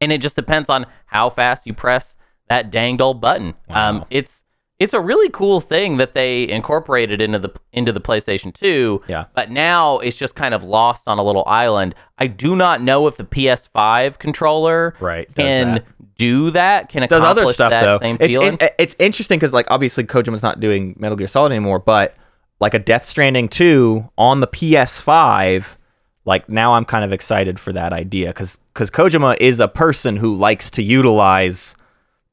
and 0.00 0.12
it 0.12 0.18
just 0.20 0.36
depends 0.36 0.68
on 0.68 0.86
how 1.06 1.28
fast 1.28 1.66
you 1.66 1.74
press 1.74 2.16
that 2.48 2.70
danged 2.70 3.00
old 3.00 3.20
button 3.20 3.54
um 3.70 4.04
it's 4.10 4.42
it's 4.78 4.94
a 4.94 5.00
really 5.00 5.28
cool 5.30 5.60
thing 5.60 5.96
that 5.98 6.12
they 6.12 6.48
incorporated 6.48 7.20
into 7.22 7.38
the 7.38 7.50
into 7.72 7.92
the 7.92 8.00
PlayStation 8.00 8.52
2. 8.52 9.02
Yeah. 9.06 9.26
But 9.32 9.48
now 9.48 10.00
it's 10.00 10.16
just 10.16 10.34
kind 10.34 10.54
of 10.54 10.64
lost 10.64 11.06
on 11.06 11.18
a 11.20 11.22
little 11.22 11.44
island. 11.46 11.94
I 12.18 12.26
do 12.26 12.56
not 12.56 12.82
know 12.82 13.06
if 13.06 13.16
the 13.16 13.22
PS5 13.22 14.18
controller 14.18 14.94
Right, 14.98 15.32
can. 15.36 15.84
Do 16.22 16.50
that. 16.52 16.88
Can 16.88 17.06
does 17.08 17.20
accomplish 17.22 17.42
other 17.44 17.52
stuff 17.52 17.70
that 17.70 17.82
though. 17.84 17.98
same 17.98 18.16
It's 18.20 18.32
feeling. 18.34 18.58
in- 18.60 18.68
it's 18.78 18.96
interesting 18.98 19.38
because 19.38 19.52
like 19.52 19.66
obviously 19.70 20.04
Kojima's 20.04 20.42
not 20.42 20.60
doing 20.60 20.94
Metal 20.98 21.16
Gear 21.16 21.28
Solid 21.28 21.52
anymore, 21.52 21.78
but 21.78 22.14
like 22.60 22.74
a 22.74 22.78
Death 22.78 23.08
Stranding 23.08 23.48
2 23.48 24.08
on 24.16 24.40
the 24.40 24.46
PS5, 24.46 25.76
like 26.24 26.48
now 26.48 26.74
I'm 26.74 26.84
kind 26.84 27.04
of 27.04 27.12
excited 27.12 27.58
for 27.58 27.72
that 27.72 27.92
idea 27.92 28.28
because 28.28 28.58
because 28.72 28.90
Kojima 28.90 29.36
is 29.40 29.60
a 29.60 29.68
person 29.68 30.16
who 30.16 30.34
likes 30.36 30.70
to 30.72 30.82
utilize 30.82 31.74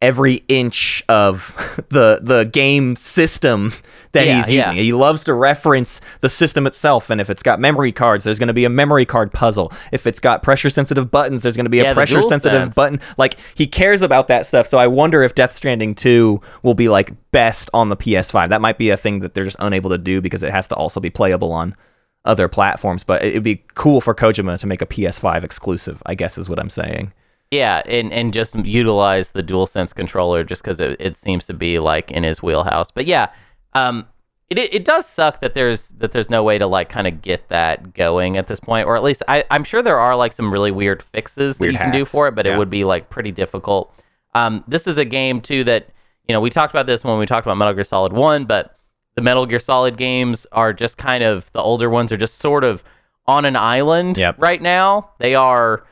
every 0.02 0.44
inch 0.48 1.04
of 1.10 1.54
the 1.90 2.20
the 2.24 2.46
game 2.46 2.96
system 2.96 3.74
that 4.14 4.26
Yeah, 4.26 4.38
he's 4.38 4.50
yeah. 4.50 4.72
using. 4.72 4.84
He 4.84 4.94
loves 4.94 5.24
to 5.26 5.34
reference 5.34 6.02
the 6.22 6.30
system 6.30 6.66
itself, 6.66 7.10
and 7.10 7.20
if 7.22 7.30
it's 7.30 7.44
got 7.44 7.60
memory 7.60 7.92
cards, 7.92 8.24
there's 8.24 8.40
going 8.40 8.48
to 8.48 8.54
be 8.54 8.66
a 8.66 8.70
memory 8.70 9.06
card 9.06 9.32
puzzle. 9.34 9.72
If 9.92 10.08
it's 10.08 10.20
got 10.20 10.42
pressure 10.42 10.70
sensitive 10.70 11.12
buttons, 11.12 11.44
there's 11.44 11.56
going 11.56 11.66
to 11.66 11.70
be 11.70 11.78
Yeah, 11.78 11.92
a 11.92 11.94
pressure 11.94 12.22
sensitive 12.24 12.70
DualSense. 12.70 12.76
button. 12.76 13.02
Like 13.18 13.38
he 13.56 13.68
cares 13.68 14.02
about 14.02 14.28
that 14.30 14.46
stuff. 14.48 14.68
So 14.68 14.78
I 14.80 14.88
wonder 14.88 15.22
if 15.22 15.36
Death 15.36 15.54
Stranding 15.54 15.94
2 15.96 16.42
will 16.64 16.74
be 16.74 16.90
like 16.90 17.12
best 17.32 17.70
on 17.74 17.90
the 17.90 17.98
PS5. 17.98 18.50
That 18.50 18.62
might 18.62 18.78
be 18.78 18.90
a 18.90 18.98
thing 18.98 19.20
that 19.20 19.34
they're 19.36 19.44
just 19.44 19.58
unable 19.60 19.90
to 19.92 19.98
do 19.98 20.22
because 20.22 20.42
it 20.44 20.52
has 20.52 20.68
to 20.70 20.76
also 20.76 21.00
be 21.00 21.10
playable 21.12 21.52
on 21.52 21.76
other 22.26 22.48
platforms. 22.48 23.04
But 23.04 23.24
it'd 23.24 23.44
be 23.44 23.64
cool 23.76 24.02
for 24.02 24.16
Kojima 24.16 24.58
to 24.60 24.66
make 24.68 24.82
a 24.82 24.86
PS5 24.88 25.44
exclusive. 25.44 26.02
I 26.06 26.16
guess 26.16 26.38
is 26.38 26.50
what 26.50 26.58
I'm 26.60 26.70
saying. 26.70 27.14
Yeah, 27.52 27.82
and, 27.86 28.14
and 28.14 28.32
just 28.32 28.54
utilize 28.56 29.32
the 29.32 29.42
DualSense 29.42 29.96
controller 29.96 30.44
just 30.44 30.62
because 30.62 30.80
it, 30.80 30.98
it 31.00 31.18
seems 31.18 31.48
to 31.48 31.54
be 31.54 31.80
like 31.80 32.12
in 32.12 32.24
his 32.24 32.44
wheelhouse. 32.44 32.92
But 32.92 33.08
yeah, 33.08 33.30
um, 33.74 34.08
it, 34.50 34.60
it 34.60 34.86
does 34.86 35.08
suck 35.08 35.42
that 35.42 35.54
there's 35.54 35.90
that 35.90 36.12
there's 36.12 36.30
no 36.30 36.44
way 36.44 36.58
to 36.58 36.68
like 36.68 36.90
kind 36.90 37.08
of 37.08 37.22
get 37.22 37.50
that 37.50 37.94
going 37.94 38.38
at 38.38 38.48
this 38.48 38.60
point, 38.60 38.88
or 38.88 38.96
at 38.96 39.04
least 39.04 39.24
I, 39.28 39.46
I'm 39.50 39.64
sure 39.64 39.82
there 39.82 40.00
are 40.00 40.16
like 40.16 40.32
some 40.32 40.52
really 40.52 40.72
weird 40.72 41.02
fixes 41.02 41.58
that 41.58 41.62
Weird 41.62 41.74
you 41.74 41.80
can 41.80 41.92
do 41.92 42.06
for 42.06 42.28
it, 42.28 42.36
but 42.36 42.46
yeah. 42.46 42.56
it 42.56 42.58
would 42.58 42.70
be 42.70 42.84
like 42.84 43.10
pretty 43.10 43.32
difficult. 43.32 43.94
Um, 44.36 44.64
this 44.68 44.88
is 44.88 44.98
a 44.98 45.06
game 45.06 45.42
too 45.42 45.64
that 45.64 45.90
you 46.28 46.34
know 46.34 46.42
we 46.42 46.50
talked 46.50 46.72
about 46.72 46.86
this 46.86 47.04
when 47.04 47.18
we 47.18 47.26
talked 47.26 47.46
about 47.48 47.58
Metal 47.58 47.74
Gear 47.74 47.84
Solid 47.84 48.14
One, 48.14 48.46
but 48.46 48.78
the 49.16 49.22
Metal 49.22 49.46
Gear 49.46 49.60
Solid 49.60 49.98
games 49.98 50.46
are 50.52 50.72
just 50.74 50.98
kind 50.98 51.24
of 51.24 51.52
the 51.52 51.62
older 51.62 51.90
ones 51.90 52.12
are 52.12 52.18
just 52.18 52.36
sort 52.40 52.64
of 52.64 52.84
on 53.28 53.46
an 53.46 53.56
island 53.56 54.18
Yep. 54.18 54.36
right 54.40 54.62
now. 54.62 55.12
They 55.20 55.36
are 55.36 55.84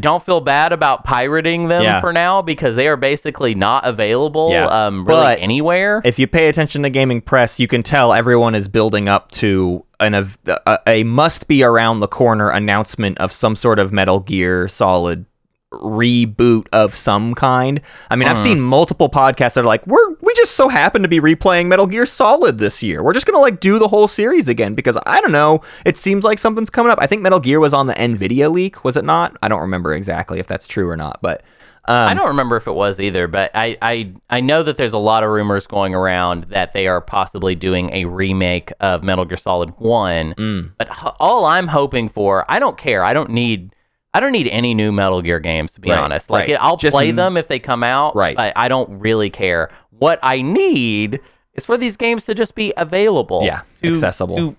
don't 0.00 0.24
feel 0.24 0.40
bad 0.40 0.72
about 0.72 1.04
pirating 1.04 1.68
them 1.68 1.82
Yeah. 1.82 2.00
for 2.00 2.12
now 2.12 2.42
because 2.42 2.76
they 2.76 2.86
are 2.88 2.96
basically 2.96 3.54
not 3.54 3.86
available 3.86 4.50
Yeah. 4.52 4.66
um 4.66 5.04
really 5.04 5.20
But 5.20 5.38
anywhere. 5.40 6.00
If 6.04 6.18
you 6.18 6.26
pay 6.26 6.48
attention 6.48 6.82
to 6.82 6.90
gaming 6.90 7.20
press, 7.20 7.58
you 7.60 7.68
can 7.68 7.82
tell 7.82 8.12
everyone 8.12 8.54
is 8.54 8.68
building 8.68 9.08
up 9.08 9.30
to 9.32 9.84
an 9.98 10.14
a, 10.14 10.78
a 10.86 11.04
must 11.04 11.46
be 11.48 11.62
around 11.62 12.00
the 12.00 12.08
corner 12.08 12.50
announcement 12.50 13.18
of 13.18 13.32
some 13.32 13.54
sort 13.56 13.78
of 13.78 13.92
Metal 13.92 14.20
Gear 14.20 14.66
Solid 14.68 15.26
reboot 15.72 16.66
of 16.72 16.94
some 16.94 17.34
kind. 17.34 17.80
I 18.10 18.16
mean, 18.16 18.28
I've 18.28 18.36
Hmm. 18.38 18.42
seen 18.42 18.60
multiple 18.60 19.08
podcasts 19.08 19.54
that 19.54 19.60
are 19.60 19.66
like, 19.66 19.86
"We're 19.86 20.10
we 20.20 20.34
just 20.34 20.52
so 20.56 20.68
happen 20.68 21.02
to 21.02 21.08
be 21.08 21.20
replaying 21.20 21.66
Metal 21.66 21.86
Gear 21.86 22.06
Solid 22.06 22.58
this 22.58 22.82
year. 22.82 23.02
We're 23.02 23.12
just 23.12 23.26
gonna 23.26 23.38
like 23.40 23.60
do 23.60 23.78
the 23.78 23.88
whole 23.88 24.08
series 24.08 24.48
again 24.48 24.74
because 24.74 24.98
I 25.06 25.20
don't 25.20 25.32
know. 25.32 25.60
It 25.84 25.96
seems 25.96 26.24
like 26.24 26.38
something's 26.38 26.70
coming 26.70 26.90
up. 26.92 26.98
I 27.00 27.06
think 27.06 27.22
Metal 27.22 27.40
Gear 27.40 27.60
was 27.60 27.72
on 27.72 27.86
the 27.86 27.94
Nvidia 27.94 28.50
leak, 28.50 28.84
was 28.84 28.96
it 28.96 29.04
not? 29.04 29.36
I 29.42 29.48
don't 29.48 29.60
remember 29.60 29.92
exactly 29.94 30.38
if 30.40 30.46
that's 30.46 30.66
true 30.66 30.88
or 30.88 30.96
not, 30.96 31.18
but 31.22 31.42
um, 31.86 32.08
I 32.10 32.14
don't 32.14 32.28
remember 32.28 32.56
if 32.56 32.66
it 32.66 32.72
was 32.74 33.00
either, 33.00 33.26
but 33.26 33.50
I, 33.54 33.76
I 33.80 34.12
I 34.28 34.40
know 34.40 34.62
that 34.62 34.76
there's 34.76 34.92
a 34.92 34.98
lot 34.98 35.22
of 35.24 35.30
rumors 35.30 35.66
going 35.66 35.94
around 35.94 36.44
that 36.50 36.72
they 36.74 36.86
are 36.88 37.00
possibly 37.00 37.54
doing 37.54 37.90
a 37.92 38.04
remake 38.04 38.72
of 38.80 39.02
Metal 39.02 39.24
Gear 39.24 39.36
Solid 39.38 39.70
One. 39.78 40.34
Mm. 40.36 40.70
But 40.78 40.88
h- 40.90 41.12
all 41.18 41.46
I'm 41.46 41.68
hoping 41.68 42.08
for, 42.08 42.44
I 42.48 42.58
don't 42.58 42.76
care. 42.76 43.02
I 43.02 43.12
don't 43.14 43.30
need 43.30 43.74
I 44.12 44.20
don't 44.20 44.32
need 44.32 44.48
any 44.48 44.74
new 44.74 44.90
Metal 44.90 45.22
Gear 45.22 45.38
games 45.38 45.72
to 45.74 45.80
be 45.80 45.90
Right, 45.90 45.98
honest. 45.98 46.30
Like 46.30 46.48
right. 46.48 46.58
I'll 46.60 46.76
Just 46.76 46.94
play 46.94 47.10
them 47.12 47.36
if 47.36 47.46
they 47.48 47.58
come 47.60 47.82
out. 47.84 48.16
Right. 48.16 48.36
I 48.56 48.68
don't 48.68 48.98
really 48.98 49.30
care. 49.30 49.70
What 49.90 50.18
I 50.22 50.42
need 50.42 51.20
is 51.54 51.64
for 51.64 51.76
these 51.76 51.96
games 51.96 52.24
to 52.26 52.34
just 52.34 52.54
be 52.54 52.72
available. 52.76 53.42
Yeah, 53.44 53.62
to, 53.82 53.92
accessible. 53.92 54.36
to 54.36 54.56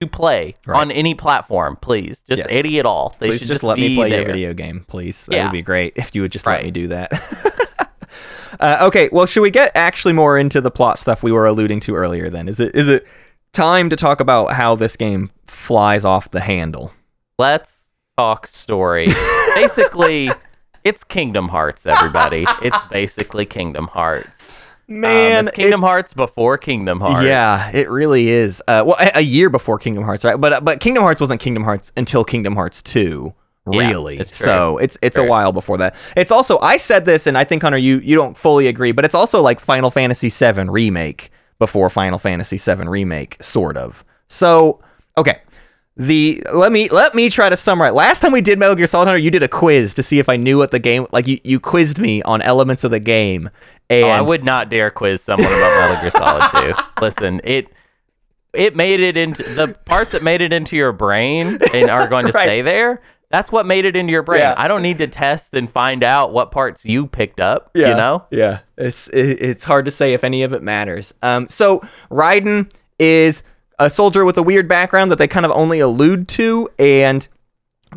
to 0.00 0.06
play 0.08 0.56
Right. 0.66 0.80
on 0.80 0.90
any 0.90 1.14
platform, 1.14 1.76
please. 1.80 2.22
Just 2.28 2.38
Yes. 2.40 2.46
any 2.50 2.78
at 2.80 2.86
all. 2.86 3.14
They 3.20 3.28
please 3.28 3.38
should 3.38 3.46
just, 3.48 3.62
let 3.62 3.78
me 3.78 3.94
play 3.94 4.10
your 4.10 4.24
video 4.26 4.52
game, 4.52 4.84
please. 4.88 5.26
That 5.26 5.36
Yeah. 5.36 5.44
would 5.44 5.52
be 5.52 5.62
great 5.62 5.92
if 5.94 6.12
you 6.14 6.22
would 6.22 6.32
just 6.32 6.44
let 6.44 6.64
me 6.64 6.72
do 6.72 6.88
that. 6.88 7.12
uh, 8.60 8.78
okay, 8.82 9.08
well, 9.12 9.26
should 9.26 9.42
we 9.42 9.50
get 9.50 9.70
actually 9.76 10.12
more 10.12 10.36
into 10.38 10.60
the 10.60 10.70
plot 10.72 10.98
stuff 10.98 11.22
we 11.22 11.30
were 11.32 11.46
alluding 11.46 11.78
to 11.80 11.94
earlier? 11.94 12.30
Then 12.30 12.48
is 12.48 12.58
it 12.60 12.74
is 12.74 12.88
it 12.88 13.06
time 13.52 13.90
to 13.90 13.96
talk 13.96 14.20
about 14.20 14.52
how 14.54 14.74
this 14.74 14.96
game 14.96 15.30
flies 15.46 16.04
off 16.04 16.30
the 16.30 16.40
handle? 16.40 16.92
Let's 17.38 17.81
talk 18.18 18.46
story. 18.46 19.08
basically, 19.54 20.30
it's 20.84 21.04
Kingdom 21.04 21.48
Hearts, 21.48 21.86
everybody. 21.86 22.44
it's 22.62 22.76
basically 22.90 23.46
Kingdom 23.46 23.88
Hearts. 23.88 24.60
Um, 24.88 25.00
Man, 25.00 25.48
it's 25.48 25.56
Kingdom 25.56 25.80
it's- 25.80 25.90
Hearts 25.90 26.14
before 26.14 26.58
Kingdom 26.58 27.00
Hearts. 27.00 27.24
Yeah, 27.24 27.70
it 27.72 27.88
really 27.88 28.28
is. 28.28 28.60
Uh, 28.68 28.82
well, 28.86 28.96
a, 29.00 29.18
a 29.18 29.20
year 29.22 29.48
before 29.48 29.78
Kingdom 29.78 30.04
Hearts, 30.04 30.24
right? 30.24 30.36
But 30.36 30.52
uh, 30.52 30.60
but 30.60 30.80
Kingdom 30.80 31.02
Hearts 31.02 31.20
wasn't 31.20 31.40
Kingdom 31.40 31.64
Hearts 31.64 31.92
until 31.96 32.24
Kingdom 32.24 32.54
Hearts 32.54 32.82
two. 32.82 33.32
Yeah, 33.70 33.88
Really, 33.90 34.18
it's 34.18 34.36
so 34.36 34.76
it's 34.78 34.98
it's 35.02 35.16
a 35.16 35.22
while 35.24 35.52
before 35.52 35.78
that. 35.78 35.94
It's 36.16 36.32
also 36.32 36.58
I 36.58 36.76
said 36.78 37.04
this, 37.04 37.28
and 37.28 37.38
I 37.38 37.44
think 37.44 37.62
Hunter, 37.62 37.78
you 37.78 37.98
you 38.00 38.16
don't 38.16 38.36
fully 38.36 38.66
agree, 38.66 38.90
but 38.90 39.04
it's 39.04 39.14
also 39.14 39.40
like 39.40 39.60
Final 39.60 39.88
Fantasy 39.90 40.28
VII 40.28 40.64
remake 40.68 41.30
before 41.60 41.88
Final 41.88 42.18
Fantasy 42.18 42.58
VII 42.58 42.88
remake, 42.88 43.36
sort 43.40 43.76
of. 43.76 44.04
So 44.26 44.80
okay, 45.16 45.40
the 45.96 46.42
let 46.52 46.72
me 46.72 46.88
let 46.88 47.14
me 47.14 47.28
try 47.28 47.48
to 47.48 47.56
summarize. 47.56 47.92
Last 47.94 48.20
time 48.20 48.32
we 48.32 48.40
did 48.40 48.58
Metal 48.58 48.74
Gear 48.74 48.86
Solid 48.86 49.06
Hunter, 49.06 49.18
you 49.18 49.30
did 49.30 49.42
a 49.42 49.48
quiz 49.48 49.92
to 49.94 50.02
see 50.02 50.18
if 50.18 50.28
I 50.28 50.36
knew 50.36 50.56
what 50.58 50.70
the 50.70 50.78
game 50.78 51.06
like. 51.12 51.26
You 51.26 51.38
you 51.44 51.60
quizzed 51.60 51.98
me 51.98 52.22
on 52.22 52.40
elements 52.42 52.82
of 52.84 52.90
the 52.90 53.00
game, 53.00 53.50
and 53.90 54.04
Oh, 54.04 54.08
I 54.08 54.20
would 54.22 54.42
not 54.44 54.70
dare 54.70 54.90
quiz 54.90 55.20
someone 55.22 55.46
about 55.46 55.80
Metal 55.90 56.00
Gear 56.02 56.10
Solid 56.10 56.74
2. 56.76 56.82
Listen, 57.04 57.40
it 57.44 57.68
it 58.54 58.74
made 58.76 59.00
it 59.00 59.16
into 59.16 59.42
the 59.42 59.68
parts 59.86 60.12
that 60.12 60.22
made 60.22 60.40
it 60.40 60.52
into 60.52 60.76
your 60.76 60.92
brain 60.92 61.58
and 61.74 61.90
are 61.90 62.06
going 62.08 62.26
to 62.26 62.32
Right. 62.34 62.46
stay 62.46 62.62
there. 62.62 63.00
That's 63.30 63.50
what 63.50 63.64
made 63.64 63.86
it 63.86 63.96
into 63.96 64.10
your 64.12 64.22
brain. 64.22 64.40
Yeah. 64.40 64.54
I 64.58 64.68
don't 64.68 64.82
need 64.82 64.98
to 64.98 65.06
test 65.06 65.54
and 65.54 65.70
find 65.70 66.04
out 66.04 66.34
what 66.34 66.50
parts 66.50 66.84
you 66.84 67.06
picked 67.06 67.40
up. 67.40 67.70
Yeah, 67.74 67.88
You 67.88 67.94
know? 67.94 68.26
Yeah, 68.30 68.58
it's 68.76 69.08
it, 69.08 69.40
it's 69.42 69.64
hard 69.64 69.86
to 69.86 69.90
say 69.90 70.12
if 70.12 70.22
any 70.22 70.42
of 70.42 70.52
it 70.52 70.62
matters. 70.62 71.14
Um, 71.22 71.48
so 71.48 71.82
Raiden 72.10 72.70
is 72.98 73.42
a 73.86 73.90
soldier 73.90 74.24
with 74.24 74.36
a 74.36 74.42
weird 74.42 74.68
background 74.68 75.10
that 75.10 75.16
they 75.16 75.28
kind 75.28 75.46
of 75.46 75.52
only 75.52 75.80
allude 75.80 76.28
to, 76.28 76.68
and 76.78 77.26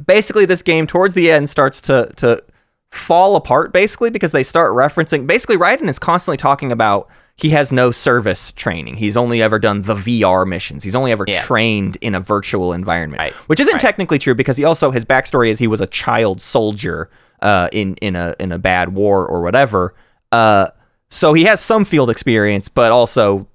basically 0.05 0.45
this 0.45 0.61
game 0.61 0.87
towards 0.87 1.13
the 1.15 1.31
end 1.31 1.49
starts 1.49 1.79
to 1.81 2.11
to 2.17 2.43
fall 2.91 3.35
apart 3.35 3.73
basically 3.73 4.09
because 4.09 4.31
they 4.31 4.43
start 4.43 4.71
referencing 4.71 5.27
basically 5.27 5.57
Raiden 5.57 5.89
is 5.89 5.99
constantly 5.99 6.37
talking 6.37 6.71
about 6.71 7.09
he 7.37 7.49
has 7.49 7.69
no 7.69 7.91
service 7.91 8.53
training. 8.53 8.95
He's 8.95 9.17
only 9.17 9.41
ever 9.41 9.59
done 9.59 9.81
the 9.81 9.95
VR 9.95 10.47
missions. 10.47 10.85
He's 10.85 10.95
only 10.95 11.11
ever 11.11 11.25
Yeah. 11.27 11.41
trained 11.41 11.97
in 11.99 12.15
a 12.15 12.21
virtual 12.21 12.71
environment, 12.71 13.19
Right. 13.19 13.33
which 13.47 13.59
isn't 13.59 13.73
Right. 13.73 13.81
technically 13.81 14.17
true 14.19 14.33
because 14.35 14.55
he 14.55 14.63
also 14.63 14.91
his 14.91 15.03
backstory 15.03 15.49
is 15.49 15.59
he 15.59 15.67
was 15.67 15.81
a 15.81 15.87
child 15.87 16.39
soldier 16.41 17.09
uh, 17.41 17.67
in 17.73 17.95
in 17.95 18.15
a 18.15 18.33
in 18.39 18.53
a 18.53 18.57
bad 18.57 18.93
war 18.95 19.25
or 19.25 19.41
whatever. 19.41 19.93
Uh, 20.31 20.67
so 21.09 21.33
he 21.33 21.43
has 21.43 21.59
some 21.59 21.83
field 21.83 22.09
experience, 22.09 22.69
but 22.69 22.91
also 22.93 23.47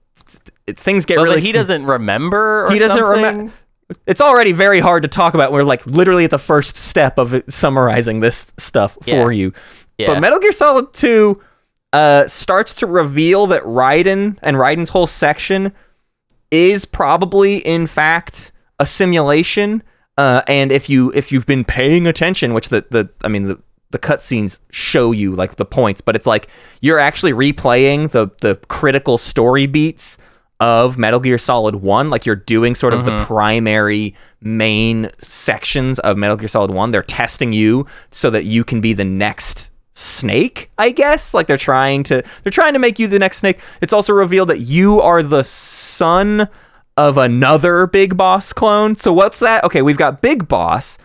things 0.69 1.05
get 1.07 1.17
But, 1.17 1.23
really. 1.25 1.37
but 1.37 1.43
he 1.43 1.53
doesn't 1.53 1.85
remember. 1.87 2.67
Or 2.67 2.73
He 2.73 2.79
doesn't 2.79 3.03
remember. 3.03 3.53
It's 4.07 4.21
already 4.21 4.53
very 4.53 4.79
hard 4.81 5.03
to 5.03 5.09
talk 5.09 5.35
about. 5.35 5.51
We're 5.53 5.65
like 5.65 5.85
literally 5.87 6.25
at 6.25 6.31
the 6.31 6.39
first 6.39 6.77
step 6.77 7.19
of 7.19 7.43
summarizing 7.49 8.21
this 8.21 8.47
stuff 8.57 8.97
Yeah. 9.05 9.23
for 9.23 9.33
you. 9.33 9.53
Yeah. 9.99 10.09
But 10.15 10.21
Metal 10.21 10.39
Gear 10.39 10.53
Solid 10.53 10.93
2 10.93 11.41
uh, 11.93 12.29
starts 12.29 12.75
to 12.77 12.87
reveal 12.87 13.49
that 13.49 13.63
Raiden 13.65 14.39
and 14.43 14.57
Raiden's 14.57 14.91
whole 14.91 15.09
section 15.09 15.73
is 16.53 16.85
probably, 16.85 17.59
in 17.59 17.87
fact, 17.89 18.53
a 18.79 18.87
simulation. 18.87 19.83
Uh, 20.17 20.43
and 20.47 20.71
if 20.71 20.89
you 20.89 21.11
if 21.15 21.33
you've 21.33 21.47
been 21.47 21.65
paying 21.65 22.07
attention, 22.07 22.55
which 22.55 22.69
the 22.69 22.85
the 22.91 23.09
I 23.23 23.29
mean 23.29 23.45
the 23.45 23.59
the 23.91 23.99
cutscenes 23.99 24.59
show 24.71 25.11
you 25.13 25.35
like 25.35 25.57
the 25.57 25.65
points, 25.65 26.01
but 26.01 26.15
it's 26.15 26.27
like 26.27 26.47
you're 26.81 26.99
actually 26.99 27.33
replaying 27.33 28.11
the 28.11 28.31
the 28.41 28.55
critical 28.69 29.19
story 29.19 29.67
beats 29.67 30.17
of 30.61 30.99
Metal 30.99 31.21
Gear 31.21 31.39
Solid 31.39 31.77
1 31.77 32.11
like 32.11 32.27
you're 32.27 32.37
doing 32.37 32.75
sort 32.75 32.93
of 32.93 33.05
the 33.05 33.13
mm-hmm. 33.13 33.25
primary 33.25 34.15
main 34.41 35.11
sections 35.19 35.99
of 36.01 36.17
Metal 36.17 36.37
Gear 36.37 36.49
Solid 36.49 36.71
1 36.71 36.91
they're 36.91 37.03
testing 37.03 37.53
you 37.53 37.87
so 38.11 38.31
that 38.31 38.45
you 38.45 38.63
can 38.63 38.81
be 38.81 38.93
the 38.93 39.05
next 39.05 39.71
snake 39.95 40.71
I 40.79 40.91
guess? 40.91 41.35
Like 41.35 41.47
they're 41.47 41.57
trying 41.57 42.03
to 42.05 42.23
they're 42.43 42.51
trying 42.51 42.75
to 42.75 42.79
make 42.79 42.99
you 42.99 43.07
the 43.07 43.19
next 43.19 43.39
snake. 43.39 43.61
It's 43.81 43.93
also 43.93 44.13
revealed 44.13 44.49
that 44.49 44.61
you 44.61 45.01
are 45.01 45.23
the 45.23 45.45
son 45.45 46.49
of 46.97 47.19
another 47.19 47.87
big 47.87 48.17
boss 48.17 48.53
clone. 48.53 48.97
So 48.97 49.13
what's 49.13 49.39
that? 49.41 49.65
Okay 49.65 49.83
we've 49.83 49.99
got 49.99 50.23
big 50.23 50.49
boss 50.49 50.99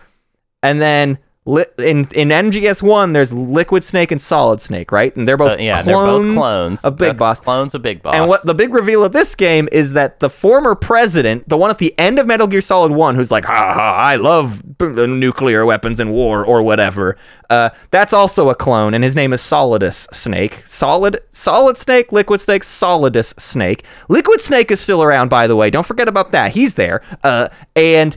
and 0.62 0.80
then 0.80 1.18
Li- 1.48 1.64
in 1.78 2.06
in 2.12 2.28
MGS 2.30 2.82
one, 2.82 3.12
there's 3.12 3.32
Liquid 3.32 3.84
Snake 3.84 4.10
and 4.10 4.20
Solid 4.20 4.60
Snake, 4.60 4.90
right? 4.90 5.14
And 5.14 5.28
they're 5.28 5.36
both 5.36 5.52
Uh, 5.52 5.56
yeah, 5.58 5.80
clones, 5.82 5.86
they're 5.86 5.94
both 5.94 6.34
clones 6.36 6.84
of 6.84 6.96
Big 6.96 7.10
Both 7.10 7.18
Boss. 7.18 7.40
Clones 7.40 7.74
of 7.74 7.82
Big 7.82 8.02
Boss. 8.02 8.14
And 8.16 8.28
what 8.28 8.44
the 8.44 8.52
big 8.54 8.74
reveal 8.74 9.04
of 9.04 9.12
this 9.12 9.36
game 9.36 9.68
is 9.70 9.92
that 9.92 10.18
the 10.18 10.28
former 10.28 10.74
president, 10.74 11.48
the 11.48 11.56
one 11.56 11.70
at 11.70 11.78
the 11.78 11.96
end 12.00 12.18
of 12.18 12.26
Metal 12.26 12.48
Gear 12.48 12.60
Solid 12.60 12.90
1, 12.90 13.14
who's 13.14 13.30
like, 13.30 13.44
ha 13.44 13.72
ha, 13.72 13.94
I 13.96 14.16
love 14.16 14.60
the 14.78 15.06
nuclear 15.06 15.64
weapons 15.64 16.00
and 16.00 16.10
war 16.12 16.44
or 16.44 16.62
whatever, 16.62 17.16
uh, 17.48 17.70
that's 17.92 18.12
also 18.12 18.48
a 18.50 18.54
clone, 18.56 18.92
and 18.92 19.04
his 19.04 19.14
name 19.14 19.32
is 19.32 19.40
Solidus 19.40 20.08
Snake. 20.12 20.64
Solid, 20.66 21.20
Solid 21.30 21.76
Snake, 21.78 22.10
Liquid 22.10 22.40
Snake, 22.40 22.64
Solidus 22.64 23.38
Snake. 23.40 23.84
Liquid 24.08 24.40
Snake 24.40 24.72
is 24.72 24.80
still 24.80 25.00
around, 25.00 25.28
by 25.28 25.46
the 25.46 25.54
way. 25.54 25.70
Don't 25.70 25.86
forget 25.86 26.08
about 26.08 26.32
that. 26.32 26.52
He's 26.54 26.74
there. 26.74 27.02
Uh, 27.22 27.48
and 27.76 28.16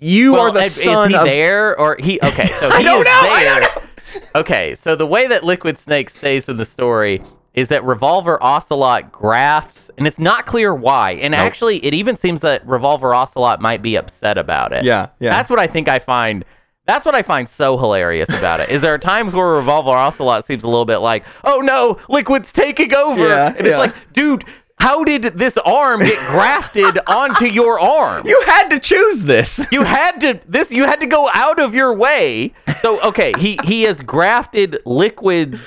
you 0.00 0.32
well, 0.32 0.42
are 0.42 0.52
the 0.52 0.60
is 0.64 0.82
son 0.82 1.10
he 1.10 1.16
of. 1.16 1.24
there 1.24 1.78
or 1.78 1.96
he? 1.98 2.18
Okay, 2.22 2.48
so 2.48 2.70
he 2.78 2.84
is 2.84 2.84
know, 2.84 3.02
there. 3.02 3.88
Okay, 4.34 4.74
so 4.74 4.94
the 4.96 5.06
way 5.06 5.26
that 5.26 5.44
Liquid 5.44 5.78
Snake 5.78 6.10
stays 6.10 6.48
in 6.48 6.56
the 6.56 6.64
story 6.64 7.22
is 7.54 7.68
that 7.68 7.84
Revolver 7.84 8.42
Ocelot 8.42 9.12
grafts, 9.12 9.90
and 9.96 10.06
it's 10.06 10.18
not 10.18 10.44
clear 10.44 10.74
why. 10.74 11.12
And 11.12 11.34
actually, 11.34 11.84
it 11.84 11.94
even 11.94 12.16
seems 12.16 12.40
that 12.40 12.66
Revolver 12.66 13.14
Ocelot 13.14 13.60
might 13.60 13.80
be 13.80 13.94
upset 13.96 14.36
about 14.38 14.72
it. 14.72 14.84
Yeah, 14.84 15.08
yeah. 15.20 15.30
That's 15.30 15.48
what 15.48 15.60
I 15.60 15.66
think 15.68 15.88
I 15.88 16.00
find. 16.00 16.44
That's 16.86 17.06
what 17.06 17.14
I 17.14 17.22
find 17.22 17.48
so 17.48 17.78
hilarious 17.78 18.28
about 18.28 18.60
it. 18.60 18.68
Is 18.68 18.82
there 18.82 18.92
are 18.92 18.98
times 18.98 19.34
where 19.34 19.46
Revolver 19.52 19.90
Ocelot 19.90 20.44
seems 20.44 20.64
a 20.64 20.68
little 20.68 20.84
bit 20.84 20.98
like, 20.98 21.24
oh 21.44 21.60
no, 21.60 21.98
Liquid's 22.08 22.52
taking 22.52 22.92
over, 22.94 23.26
Yeah, 23.26 23.54
and 23.56 23.66
yeah. 23.66 23.72
it's 23.72 23.78
like, 23.94 24.12
dude. 24.12 24.44
How 24.78 25.02
did 25.04 25.22
this 25.22 25.56
arm 25.58 26.00
get 26.00 26.18
grafted 26.30 26.98
onto 27.06 27.46
your 27.46 27.80
arm? 27.80 28.26
You 28.26 28.40
had 28.46 28.68
to 28.68 28.78
choose 28.78 29.22
this. 29.22 29.64
You 29.72 29.82
had 29.82 30.20
to 30.20 30.40
this. 30.46 30.70
You 30.70 30.84
had 30.84 31.00
to 31.00 31.06
go 31.06 31.30
out 31.32 31.58
of 31.58 31.74
your 31.74 31.94
way. 31.94 32.52
So 32.80 33.00
okay, 33.02 33.32
he 33.38 33.58
he 33.64 33.82
has 33.84 34.02
grafted 34.02 34.78
liquid, 34.84 35.58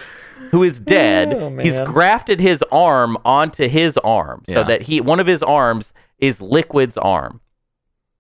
who 0.51 0.62
is 0.64 0.80
dead. 0.80 1.34
Oh. 1.34 1.58
He's 1.58 1.80
grafted 1.80 2.39
his 2.39 2.64
arm 2.72 3.18
onto 3.26 3.68
his 3.68 3.97
arm, 3.99 4.43
so 4.45 4.51
Yeah. 4.51 4.64
that 4.64 4.84
he 4.84 5.01
one 5.01 5.20
of 5.20 5.26
his 5.28 5.41
arms 5.41 5.93
is 6.20 6.39
liquid's 6.41 6.97
arm, 6.97 7.41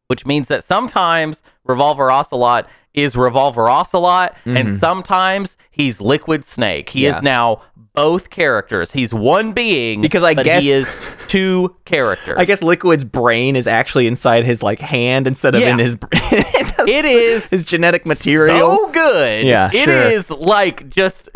which 0.07 0.25
means 0.25 0.47
that 0.47 0.63
sometimes 0.63 1.43
Revolver 1.65 2.09
Ocelot 2.09 2.67
is 2.93 3.15
Revolver 3.15 3.69
Ocelot, 3.69 4.35
and 4.45 4.79
sometimes 4.79 5.57
he's 5.69 6.01
Liquid 6.01 6.43
Snake. 6.45 6.89
He 6.89 7.01
Mm-hmm. 7.01 7.11
Yeah. 7.11 7.17
is 7.17 7.21
now 7.21 7.61
both 7.97 8.29
characters. 8.29 8.91
He's 8.91 9.11
one 9.13 9.51
being 9.53 10.01
Because 10.01 10.23
I 10.23 10.35
but 10.35 10.45
guess- 10.45 10.61
he 10.63 10.71
is 10.71 10.87
two 11.27 11.75
characters. 11.85 12.35
I 12.37 12.45
guess 12.45 12.61
Liquid's 12.61 13.03
brain 13.03 13.55
is 13.55 13.65
actually 13.67 14.05
inside 14.07 14.45
his 14.45 14.61
like 14.63 14.79
hand 14.79 15.25
instead 15.27 15.55
of 15.55 15.61
Yeah. 15.61 15.71
in 15.71 15.79
his. 15.79 15.95
it 16.13 16.87
it 16.87 17.05
is 17.05 17.45
his 17.47 17.65
genetic 17.65 18.07
material. 18.07 18.77
So 18.77 18.87
good. 18.91 19.45
Yeah, 19.45 19.69
It 19.73 19.85
sure. 19.85 19.93
is 20.11 20.29
like 20.29 20.87
just 20.89 21.27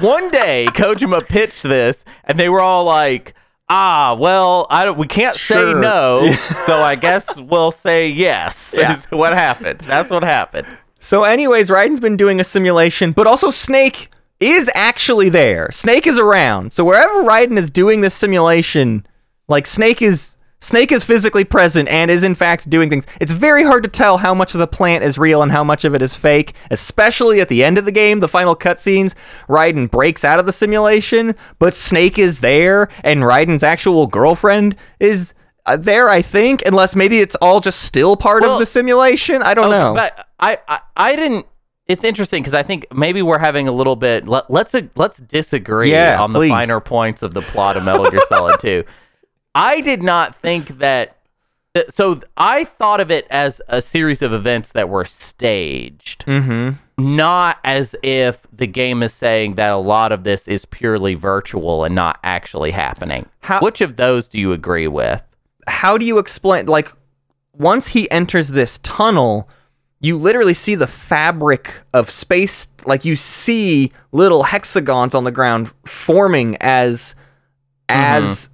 one 0.00 0.30
day 0.30 0.66
Kojima 0.70 1.26
pitched 1.26 1.62
this 1.62 2.04
and 2.24 2.38
they 2.38 2.48
were 2.48 2.60
all 2.60 2.84
like, 2.84 3.34
ah, 3.68 4.14
well, 4.18 4.66
I 4.68 4.84
don't, 4.84 4.98
we 4.98 5.06
can't 5.06 5.36
say 5.36 5.72
no, 5.74 6.32
so 6.66 6.82
I 6.82 6.96
guess 6.96 7.40
we'll 7.40 7.70
say 7.70 8.08
yes. 8.08 8.74
Yeah. 8.76 8.94
Is 8.94 9.04
what 9.06 9.32
happened. 9.32 9.80
That's 9.86 10.10
what 10.10 10.24
happened. 10.24 10.66
So, 10.98 11.22
anyways, 11.22 11.70
Raiden's 11.70 12.00
been 12.00 12.16
doing 12.16 12.40
a 12.40 12.44
simulation, 12.44 13.12
but 13.12 13.26
also 13.28 13.50
Snake 13.50 14.10
is 14.40 14.70
actually 14.74 15.28
there. 15.28 15.70
Snake 15.70 16.06
is 16.06 16.18
around. 16.18 16.72
So 16.72 16.84
wherever 16.84 17.22
Raiden 17.22 17.58
is 17.58 17.70
doing 17.70 18.00
this 18.00 18.14
simulation, 18.14 19.06
like 19.48 19.66
Snake 19.66 20.02
is 20.02 20.36
Snake 20.62 20.92
is 20.92 21.02
physically 21.04 21.44
present 21.44 21.88
and 21.88 22.10
is 22.10 22.22
in 22.22 22.34
fact 22.34 22.68
doing 22.68 22.90
things. 22.90 23.06
It's 23.18 23.32
very 23.32 23.64
hard 23.64 23.82
to 23.82 23.88
tell 23.88 24.18
how 24.18 24.34
much 24.34 24.52
of 24.54 24.58
the 24.60 24.66
plant 24.66 25.02
is 25.04 25.16
real 25.16 25.42
and 25.42 25.50
how 25.50 25.64
much 25.64 25.86
of 25.86 25.94
it 25.94 26.02
is 26.02 26.14
fake, 26.14 26.54
especially 26.70 27.40
at 27.40 27.48
the 27.48 27.64
end 27.64 27.78
of 27.78 27.86
the 27.86 27.92
game, 27.92 28.20
the 28.20 28.28
final 28.28 28.54
cutscenes. 28.54 29.14
Raiden 29.48 29.90
breaks 29.90 30.22
out 30.22 30.38
of 30.38 30.44
the 30.44 30.52
simulation, 30.52 31.34
but 31.58 31.72
Snake 31.72 32.18
is 32.18 32.40
there, 32.40 32.88
and 33.02 33.22
Raiden's 33.22 33.62
actual 33.62 34.06
girlfriend 34.06 34.76
is 34.98 35.32
uh, 35.64 35.78
there, 35.78 36.10
I 36.10 36.20
think, 36.20 36.62
unless 36.66 36.94
maybe 36.94 37.20
it's 37.20 37.36
all 37.36 37.60
just 37.60 37.80
still 37.80 38.14
part 38.14 38.42
Well, 38.42 38.54
of 38.54 38.60
the 38.60 38.66
simulation. 38.66 39.42
I 39.42 39.54
don't 39.54 39.66
Okay, 39.72 39.78
know. 39.78 39.94
But 39.94 40.26
I, 40.38 40.58
I, 40.68 40.80
I 40.94 41.16
didn't. 41.16 41.46
It's 41.90 42.04
interesting 42.04 42.42
because 42.42 42.54
I 42.54 42.62
think 42.62 42.86
maybe 42.94 43.20
we're 43.22 43.38
having 43.38 43.66
a 43.68 43.72
little 43.72 43.96
bit. 43.96 44.28
Let, 44.28 44.50
let's 44.50 44.74
let's 44.96 45.18
disagree 45.18 45.90
Yeah, 45.92 46.20
on 46.20 46.32
please. 46.32 46.48
the 46.48 46.54
finer 46.54 46.80
points 46.80 47.22
of 47.22 47.34
the 47.34 47.42
plot 47.42 47.76
of 47.76 47.84
Metal 47.84 48.08
Gear 48.10 48.20
Solid 48.28 48.60
2. 48.60 48.84
I 49.54 49.80
did 49.80 50.02
not 50.02 50.36
think 50.40 50.78
that. 50.78 51.16
that- 51.74 51.92
So 51.92 52.20
I 52.36 52.64
thought 52.64 53.00
of 53.00 53.10
it 53.10 53.26
as 53.30 53.60
a 53.68 53.80
series 53.82 54.22
of 54.22 54.32
events 54.32 54.72
that 54.72 54.88
were 54.88 55.04
staged, 55.04 56.24
mm-hmm. 56.26 56.76
not 57.16 57.58
as 57.64 57.96
if 58.02 58.46
the 58.52 58.66
game 58.68 59.02
is 59.02 59.12
saying 59.12 59.54
that 59.56 59.70
a 59.70 59.76
lot 59.76 60.12
of 60.12 60.22
this 60.24 60.46
is 60.46 60.64
purely 60.66 61.14
virtual 61.14 61.82
and 61.84 61.94
not 61.94 62.20
actually 62.22 62.70
happening. 62.70 63.26
How- 63.40 63.60
Which 63.60 63.80
of 63.80 63.96
those 63.96 64.28
do 64.28 64.38
you 64.38 64.52
agree 64.52 64.86
with? 64.88 65.22
how 65.68 65.96
do 65.96 66.04
you 66.04 66.18
explain 66.18 66.66
like 66.66 66.90
once 67.52 67.88
he 67.88 68.10
enters 68.10 68.48
this 68.48 68.80
tunnel 68.82 69.48
you 70.00 70.16
literally 70.16 70.54
see 70.54 70.74
the 70.74 70.86
fabric 70.86 71.74
of 71.92 72.08
space 72.08 72.68
like 72.86 73.04
you 73.04 73.16
see 73.16 73.92
little 74.12 74.44
hexagons 74.44 75.14
on 75.14 75.24
the 75.24 75.30
ground 75.30 75.70
forming 75.84 76.56
as 76.60 77.14
as 77.88 78.48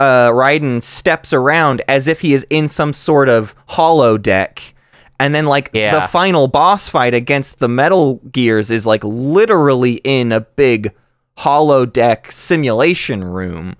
uh 0.00 0.30
Raiden 0.30 0.80
steps 0.82 1.32
around 1.32 1.82
as 1.88 2.06
if 2.06 2.20
he 2.20 2.32
is 2.32 2.46
in 2.50 2.68
some 2.68 2.92
sort 2.92 3.28
of 3.28 3.54
holodeck. 3.70 4.72
And 5.18 5.34
then 5.34 5.46
like 5.46 5.70
Yeah. 5.72 5.98
the 5.98 6.06
final 6.08 6.46
boss 6.48 6.88
fight 6.88 7.14
against 7.14 7.58
the 7.58 7.68
metal 7.68 8.16
gears 8.30 8.70
is 8.70 8.84
like 8.86 9.02
literally 9.04 10.00
in 10.04 10.32
a 10.32 10.40
big 10.40 10.92
holodeck 11.38 12.32
simulation 12.32 13.22
room 13.24 13.76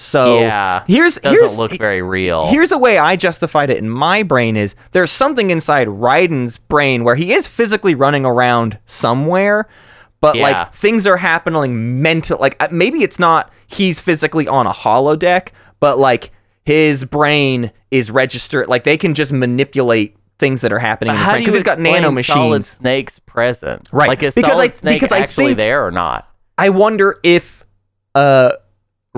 so 0.00 0.38
yeah, 0.38 0.84
here's 0.86 1.16
doesn't 1.18 1.38
here's 1.40 1.58
look 1.58 1.76
very 1.76 2.02
real. 2.02 2.46
Here's 2.46 2.70
a 2.70 2.78
way 2.78 2.98
I 2.98 3.16
justified 3.16 3.68
it 3.68 3.78
in 3.78 3.90
my 3.90 4.22
brain 4.22 4.56
is 4.56 4.76
there's 4.92 5.10
something 5.10 5.50
inside 5.50 5.88
Raiden's 5.88 6.56
brain 6.58 7.02
where 7.02 7.16
he 7.16 7.32
is 7.32 7.48
physically 7.48 7.96
running 7.96 8.24
around 8.24 8.78
somewhere, 8.86 9.66
but 10.20 10.36
Yeah. 10.36 10.42
like 10.42 10.72
things 10.74 11.04
are 11.04 11.16
happening 11.16 12.00
mental 12.00 12.38
like 12.38 12.54
uh, 12.60 12.68
maybe 12.70 13.02
it's 13.02 13.18
not 13.18 13.50
he's 13.66 13.98
physically 14.00 14.46
on 14.46 14.68
a 14.68 14.72
holodeck, 14.72 15.48
but 15.80 15.98
like 15.98 16.30
his 16.64 17.04
brain 17.04 17.72
is 17.90 18.10
registered 18.12 18.68
like 18.68 18.84
they 18.84 18.96
can 18.96 19.14
just 19.14 19.32
manipulate 19.32 20.16
things 20.38 20.60
that 20.60 20.72
are 20.72 20.78
happening 20.78 21.08
But 21.08 21.14
in 21.14 21.18
his 21.18 21.24
how 21.26 21.32
brain 21.32 21.42
because 21.42 21.54
he's 21.54 21.64
got 21.64 21.80
nano 21.80 22.00
Solid 22.02 22.14
machines. 22.14 22.68
Snake's 22.68 23.18
presence, 23.18 23.92
Right, 23.92 24.06
Like 24.08 24.22
is 24.22 24.34
because 24.34 24.52
Solid 24.52 24.70
I- 24.70 24.74
Snake 24.74 24.94
because 24.94 25.10
I 25.10 25.18
actually 25.18 25.46
think- 25.46 25.58
there 25.58 25.84
or 25.84 25.90
not? 25.90 26.28
I 26.56 26.68
wonder 26.68 27.18
if 27.24 27.64
uh 28.14 28.52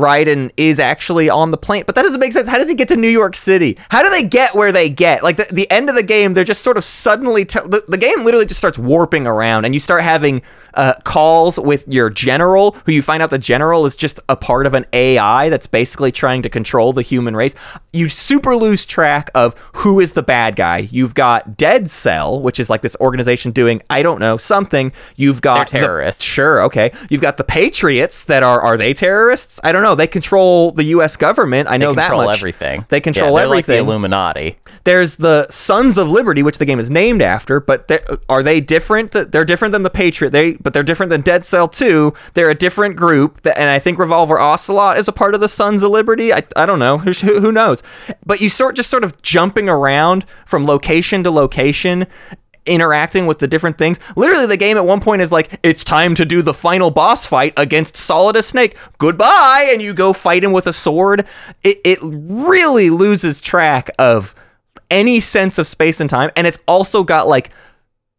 Raiden 0.01 0.51
is 0.57 0.81
actually 0.81 1.29
on 1.31 1.51
the 1.51 1.57
plane, 1.57 1.85
but 1.87 1.95
that 1.95 2.03
doesn't 2.03 2.21
make 2.21 2.33
sense. 2.33 2.49
How 2.49 2.59
does 2.59 2.69
he 2.69 2.75
get 2.75 2.89
to 2.89 2.97
New 2.97 3.09
York 3.09 3.37
City? 3.37 3.79
How 3.91 4.03
do 4.03 4.11
they 4.11 4.23
get 4.23 4.55
where 4.55 4.73
they 4.73 4.89
get? 4.89 5.23
Like 5.23 5.37
the, 5.37 5.47
the 5.53 5.71
end 5.71 5.89
of 5.89 5.95
the 5.95 6.03
game, 6.03 6.35
they're 6.35 6.45
just 6.45 6.63
sort 6.63 6.77
of 6.77 6.85
suddenly 6.85 7.45
te- 7.45 7.61
the, 7.61 7.85
the 7.89 7.99
game 7.99 8.25
literally 8.25 8.47
just 8.47 8.59
starts 8.59 8.79
warping 8.79 9.27
around, 9.27 9.65
and 9.65 9.75
you 9.75 9.81
start 9.81 10.03
having 10.03 10.43
uh, 10.75 10.95
calls 11.05 11.59
with 11.59 11.87
your 11.89 12.11
general, 12.11 12.73
who 12.87 12.93
you 12.93 13.03
find 13.03 13.23
out 13.23 13.31
the 13.31 13.39
general 13.39 13.87
is 13.87 13.97
just 13.97 14.21
a 14.29 14.37
part 14.37 14.67
of 14.67 14.75
an 14.75 14.87
AI 14.93 15.49
that's 15.49 15.67
basically 15.67 16.13
trying 16.13 16.43
to 16.43 16.49
control 16.49 16.93
the 16.93 17.03
human 17.03 17.37
race. 17.37 17.55
You 17.93 18.09
super 18.09 18.57
lose 18.57 18.85
track 18.85 19.31
of 19.35 19.55
who 19.75 20.01
is 20.01 20.13
the 20.13 20.23
bad 20.23 20.57
guy. 20.57 20.89
You've 20.91 21.15
got 21.15 21.57
Dead 21.57 21.91
Cell, 21.91 22.41
which 22.41 22.61
is 22.61 22.71
like 22.71 22.83
this 22.83 22.97
organization 23.01 23.51
doing 23.53 23.83
I 23.91 24.03
don't 24.03 24.21
know 24.21 24.37
something. 24.37 24.93
You've 25.17 25.41
got 25.41 25.71
They're 25.71 25.81
the- 25.81 25.87
terrorists. 25.87 26.23
Sure, 26.25 26.63
okay. 26.65 26.93
You've 27.09 27.21
got 27.21 27.37
the 27.37 27.45
Patriots 27.45 28.25
that 28.25 28.43
are 28.43 28.61
are 28.61 28.77
they 28.77 28.95
terrorists? 28.95 29.59
I 29.65 29.73
don't 29.73 29.83
know. 29.83 29.90
They 29.95 30.07
control 30.07 30.73
the 30.73 30.85
U.S. 30.85 31.17
government. 31.17 31.69
I 31.69 31.77
know 31.77 31.93
They 31.95 32.03
control 32.03 32.21
that 32.21 32.27
much. 32.27 32.39
everything. 32.39 32.85
They 32.89 33.01
control 33.01 33.33
yeah, 33.33 33.41
they're 33.41 33.49
Like 33.49 33.67
the. 33.67 33.77
Illuminati. 33.79 34.59
There's 34.85 35.17
the 35.17 35.47
Sons 35.51 35.99
of 35.99 36.09
Liberty, 36.11 36.43
which 36.43 36.59
the 36.59 36.65
game 36.65 36.79
is 36.79 36.91
named 36.91 37.23
after. 37.23 37.61
But 37.61 37.91
are 38.29 38.43
they 38.43 38.61
different? 38.61 39.13
Th- 39.13 39.29
They're 39.29 39.45
different 39.45 39.73
than 39.73 39.83
the 39.83 39.91
Patriot. 39.91 40.31
They 40.31 40.53
but 40.53 40.73
they're 40.73 40.83
different 40.83 41.11
than 41.11 41.21
Dead 41.21 41.45
Cell 41.45 41.69
2. 41.69 42.13
They're 42.35 42.51
a 42.51 42.55
different 42.55 42.97
group. 42.97 43.43
That, 43.43 43.59
and 43.59 43.71
I 43.71 43.79
think 43.79 43.99
Revolver 43.99 44.39
Ocelot 44.41 44.99
is 44.99 45.09
a 45.09 45.13
part 45.13 45.35
of 45.35 45.41
the 45.41 45.49
Sons 45.49 45.83
of 45.83 45.91
Liberty. 45.91 46.33
I, 46.33 46.43
I 46.57 46.67
don't 46.67 46.79
know. 46.79 46.99
Who, 46.99 47.13
who 47.13 47.41
who 47.41 47.53
knows? 47.53 47.83
But 48.25 48.41
you 48.41 48.49
sort 48.49 48.77
just 48.77 48.91
sort 48.91 49.05
of 49.05 49.21
jumping 49.23 49.69
around 49.69 50.25
from 50.47 50.65
location 50.65 51.23
to 51.25 51.31
location 51.31 52.07
interacting 52.67 53.27
with 53.27 53.39
the 53.39 53.49
different 53.49 53.79
things. 53.79 53.99
Literally, 54.17 54.47
the 54.47 54.57
game 54.57 54.77
at 54.77 54.87
one 54.87 55.01
point 55.01 55.23
is 55.23 55.33
like, 55.33 55.59
it's 55.63 55.85
time 55.85 56.15
to 56.15 56.25
do 56.25 56.43
the 56.43 56.55
final 56.55 56.91
boss 56.91 57.27
fight 57.27 57.53
against 57.57 57.95
Solidus 57.95 58.45
Snake. 58.45 58.77
Goodbye, 58.99 59.69
and 59.73 59.83
you 59.83 59.95
go 59.95 60.13
fight 60.13 60.45
him 60.45 60.53
with 60.53 60.67
a 60.67 60.73
sword. 60.73 61.27
It 61.63 61.81
it 61.85 61.99
really 62.03 62.91
loses 62.91 63.41
track 63.41 63.91
of 63.99 64.35
any 64.91 65.21
sense 65.21 65.59
of 65.59 65.67
space 65.67 66.01
and 66.01 66.11
time, 66.11 66.31
and 66.37 66.47
it's 66.47 66.59
also 66.67 67.05
got 67.05 67.29
like 67.29 67.51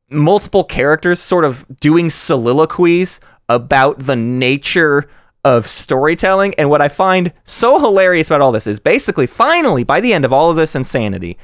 multiple 0.10 0.64
characters 0.64 1.20
sort 1.20 1.46
of 1.46 1.66
doing 1.80 2.10
soliloquies 2.10 3.20
about 3.48 4.00
the 4.00 4.16
nature 4.16 5.10
of 5.44 5.68
storytelling. 5.68 6.54
And 6.56 6.70
what 6.70 6.82
I 6.82 6.88
find 6.88 7.34
so 7.46 7.80
hilarious 7.80 8.28
about 8.28 8.42
all 8.42 8.52
this 8.52 8.68
is 8.68 8.80
basically, 8.80 9.28
finally, 9.28 9.84
by 9.84 10.00
the 10.00 10.14
end 10.14 10.26
of 10.26 10.34
all 10.34 10.50
of 10.50 10.58
this 10.58 10.76
insanity, 10.76 11.38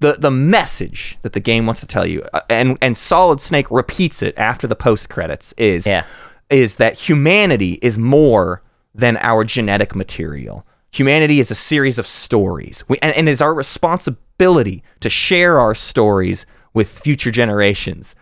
the 0.00 0.14
the 0.18 0.30
message 0.30 1.18
that 1.22 1.32
the 1.32 1.40
game 1.40 1.66
wants 1.66 1.80
to 1.80 1.86
tell 1.86 2.06
you, 2.06 2.22
uh, 2.32 2.40
and 2.50 2.76
and 2.80 2.96
Solid 2.96 3.40
Snake 3.40 3.70
repeats 3.70 4.22
it 4.22 4.34
after 4.36 4.66
the 4.66 4.76
post 4.76 5.08
credits 5.08 5.54
is 5.56 5.86
Yeah. 5.86 6.04
is 6.50 6.76
that 6.76 6.94
humanity 6.98 7.78
is 7.82 7.96
more 7.96 8.62
than 8.94 9.16
our 9.18 9.44
genetic 9.44 9.94
material. 9.94 10.66
Humanity 10.90 11.38
is 11.38 11.50
a 11.50 11.54
series 11.54 11.98
of 11.98 12.06
stories, 12.06 12.82
we, 12.88 12.98
and, 13.02 13.14
and 13.14 13.28
it 13.28 13.32
is 13.32 13.40
our 13.42 13.54
responsibility 13.54 14.82
to 15.00 15.08
share 15.08 15.60
our 15.60 15.74
stories 15.74 16.46
with 16.74 16.88
future 16.88 17.30
generations. 17.30 18.14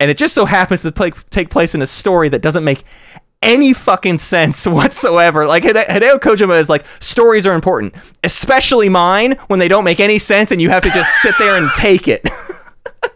And 0.00 0.10
it 0.10 0.16
just 0.16 0.32
so 0.34 0.46
happens 0.46 0.80
to 0.82 0.92
play, 0.92 1.10
take 1.28 1.50
place 1.50 1.74
in 1.74 1.82
a 1.82 1.86
story 1.86 2.30
that 2.30 2.40
doesn't 2.40 2.64
make 2.64 2.84
any 3.42 3.72
fucking 3.72 4.18
sense 4.18 4.66
whatsoever. 4.66 5.46
Like 5.46 5.62
Hideo 5.64 6.18
Kojima 6.18 6.58
is 6.60 6.68
like, 6.68 6.84
stories 7.00 7.46
are 7.46 7.54
important, 7.54 7.94
especially 8.24 8.88
mine 8.88 9.38
when 9.48 9.58
they 9.58 9.68
don't 9.68 9.84
make 9.84 10.00
any 10.00 10.18
sense 10.18 10.50
and 10.50 10.60
you 10.60 10.70
have 10.70 10.82
to 10.82 10.90
just 10.90 11.10
sit 11.22 11.34
there 11.38 11.56
and 11.56 11.70
take 11.74 12.08
it. 12.08 12.28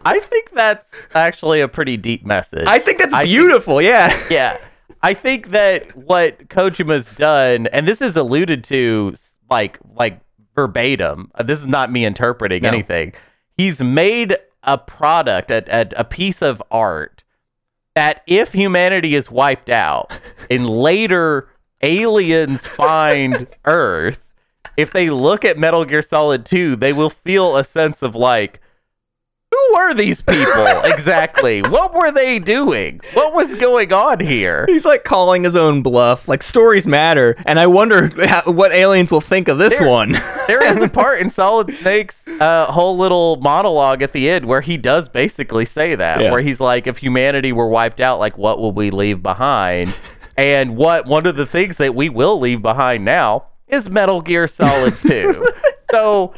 I 0.03 0.19
think 0.19 0.51
that's 0.51 0.91
actually 1.13 1.61
a 1.61 1.67
pretty 1.67 1.97
deep 1.97 2.25
message. 2.25 2.65
I 2.67 2.79
think 2.79 2.97
that's 2.99 3.13
I 3.13 3.19
think- 3.19 3.29
beautiful. 3.29 3.81
yeah. 3.81 4.19
yeah. 4.29 4.57
I 5.03 5.13
think 5.13 5.51
that 5.51 5.95
what 5.95 6.47
Kojima's 6.47 7.07
done, 7.15 7.67
and 7.67 7.87
this 7.87 8.01
is 8.01 8.15
alluded 8.15 8.63
to 8.65 9.13
like 9.51 9.77
like 9.95 10.19
verbatim. 10.55 11.29
uh, 11.35 11.43
This 11.43 11.59
is 11.59 11.67
not 11.67 11.91
me 11.91 12.05
interpreting 12.05 12.63
No. 12.63 12.69
anything. 12.69 13.13
He's 13.55 13.81
made 13.81 14.37
a 14.63 14.77
product, 14.79 15.51
a, 15.51 15.63
a, 15.81 15.87
a 15.97 16.03
piece 16.03 16.41
of 16.41 16.63
art 16.71 17.23
that 17.95 18.21
if 18.27 18.53
humanity 18.53 19.15
is 19.15 19.31
wiped 19.31 19.69
out 19.69 20.11
and 20.49 20.69
later 20.69 21.49
aliens 21.81 22.65
find 22.65 23.47
Earth, 23.65 24.23
if 24.77 24.91
they 24.91 25.09
look 25.09 25.45
at 25.45 25.57
Metal 25.57 25.85
Gear 25.85 26.01
Solid 26.01 26.45
2, 26.45 26.75
they 26.75 26.91
will 26.91 27.09
feel 27.09 27.55
a 27.55 27.63
sense 27.63 28.01
of 28.01 28.13
like, 28.13 28.61
who 29.55 29.75
were 29.77 29.93
these 29.93 30.21
people 30.21 30.65
exactly? 30.83 31.61
what 31.61 31.93
were 31.93 32.11
they 32.11 32.39
doing? 32.39 32.99
What 33.13 33.33
was 33.33 33.55
going 33.55 33.93
on 33.93 34.19
here? 34.19 34.65
He's 34.67 34.85
like 34.85 35.03
calling 35.03 35.43
his 35.43 35.55
own 35.55 35.81
bluff. 35.81 36.27
Like 36.27 36.43
stories 36.43 36.85
matter, 36.87 37.35
and 37.45 37.59
I 37.59 37.67
wonder 37.67 38.09
how, 38.27 38.43
what 38.51 38.71
aliens 38.71 39.11
will 39.11 39.21
think 39.21 39.47
of 39.47 39.57
this 39.57 39.77
There- 39.79 39.87
one. 39.87 40.15
There 40.47 40.63
is 40.63 40.79
a 40.81 40.87
part 41.01 41.19
in 41.21 41.31
Solid 41.31 41.71
Snake's 41.73 42.27
uh, 42.27 42.71
whole 42.71 42.97
little 42.97 43.37
monologue 43.37 44.03
at 44.03 44.13
the 44.13 44.29
end 44.29 44.45
where 44.45 44.61
he 44.61 44.77
does 44.77 45.09
basically 45.09 45.65
say 45.65 45.95
that, 45.95 46.21
Yeah. 46.21 46.31
where 46.31 46.41
he's 46.41 46.59
like, 46.59 46.85
if 46.85 46.97
humanity 46.99 47.51
were 47.51 47.67
wiped 47.67 47.99
out, 47.99 48.19
like, 48.19 48.37
what 48.37 48.59
will 48.59 48.71
we 48.71 48.91
leave 48.91 49.23
behind? 49.23 49.93
and 50.37 50.75
what 50.75 51.05
one 51.07 51.25
of 51.25 51.35
the 51.37 51.45
things 51.47 51.77
that 51.77 51.95
we 51.95 52.09
will 52.09 52.39
leave 52.39 52.61
behind 52.61 53.03
now 53.05 53.45
is 53.69 53.89
Metal 53.89 54.21
Gear 54.21 54.45
Solid 54.47 54.93
2. 55.01 55.47
so, 55.91 56.33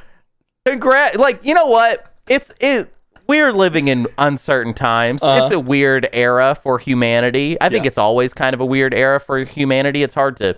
congrats. 0.66 1.18
Like, 1.18 1.44
you 1.44 1.54
know 1.54 1.66
what? 1.66 2.14
It's 2.28 2.52
it. 2.60 2.94
We're 3.28 3.52
living 3.52 3.88
in 3.90 4.08
uncertain 4.18 4.74
times. 4.74 5.22
Uh-huh. 5.22 5.46
It's 5.46 5.54
a 5.54 5.60
weird 5.60 6.08
era 6.14 6.56
for 6.56 6.80
humanity. 6.80 7.58
I 7.62 7.70
think 7.70 7.84
Yeah. 7.84 7.90
it's 7.90 7.98
always 7.98 8.34
kind 8.34 8.54
of 8.54 8.62
a 8.62 8.66
weird 8.66 8.94
era 8.94 9.20
for 9.20 9.40
humanity. 9.44 10.04
It's 10.04 10.16
hard 10.16 10.38
to 10.38 10.56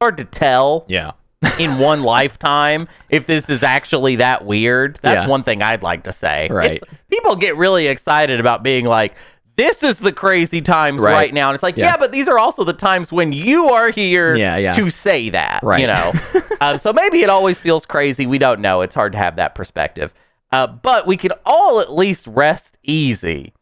hard 0.00 0.16
to 0.16 0.24
tell 0.24 0.84
yeah. 0.88 1.12
in 1.60 1.78
one 1.78 2.02
lifetime 2.16 2.88
if 3.08 3.26
this 3.26 3.48
is 3.48 3.62
actually 3.62 4.16
that 4.16 4.44
weird. 4.44 4.98
That's 5.02 5.24
Yeah. 5.24 5.28
one 5.28 5.44
thing 5.44 5.62
I'd 5.62 5.82
like 5.82 6.04
to 6.04 6.12
say. 6.12 6.48
Right. 6.50 6.72
It's- 6.76 6.98
people 7.10 7.36
get 7.36 7.56
really 7.56 7.86
excited 7.86 8.40
about 8.40 8.62
being 8.62 8.84
like, 8.86 9.14
this 9.56 9.82
is 9.82 9.98
the 9.98 10.12
crazy 10.12 10.62
times 10.62 11.02
right, 11.02 11.12
Right. 11.12 11.34
now. 11.34 11.50
And 11.50 11.54
it's 11.54 11.62
like, 11.62 11.76
Yeah. 11.76 11.88
yeah. 11.88 11.96
but 11.98 12.10
these 12.10 12.26
are 12.26 12.38
also 12.38 12.64
the 12.64 12.72
times 12.72 13.12
when 13.12 13.32
you 13.32 13.68
are 13.68 13.90
here 13.90 14.34
Yeah, 14.34 14.56
yeah. 14.56 14.72
to 14.72 14.88
say 14.90 15.28
that. 15.30 15.60
Right. 15.62 15.80
You 15.82 15.86
know? 15.88 16.12
um, 16.62 16.78
so 16.78 16.92
maybe 16.92 17.22
it 17.22 17.28
always 17.28 17.60
feels 17.60 17.84
crazy. 17.84 18.26
We 18.26 18.38
don't 18.38 18.60
know. 18.60 18.80
It's 18.80 18.94
hard 18.94 19.12
to 19.12 19.18
have 19.18 19.36
that 19.36 19.54
perspective. 19.54 20.12
Uh, 20.52 20.66
but 20.66 21.06
we 21.06 21.16
can 21.16 21.32
all 21.46 21.80
at 21.80 21.92
least 21.92 22.26
rest 22.26 22.76
easy 22.82 23.52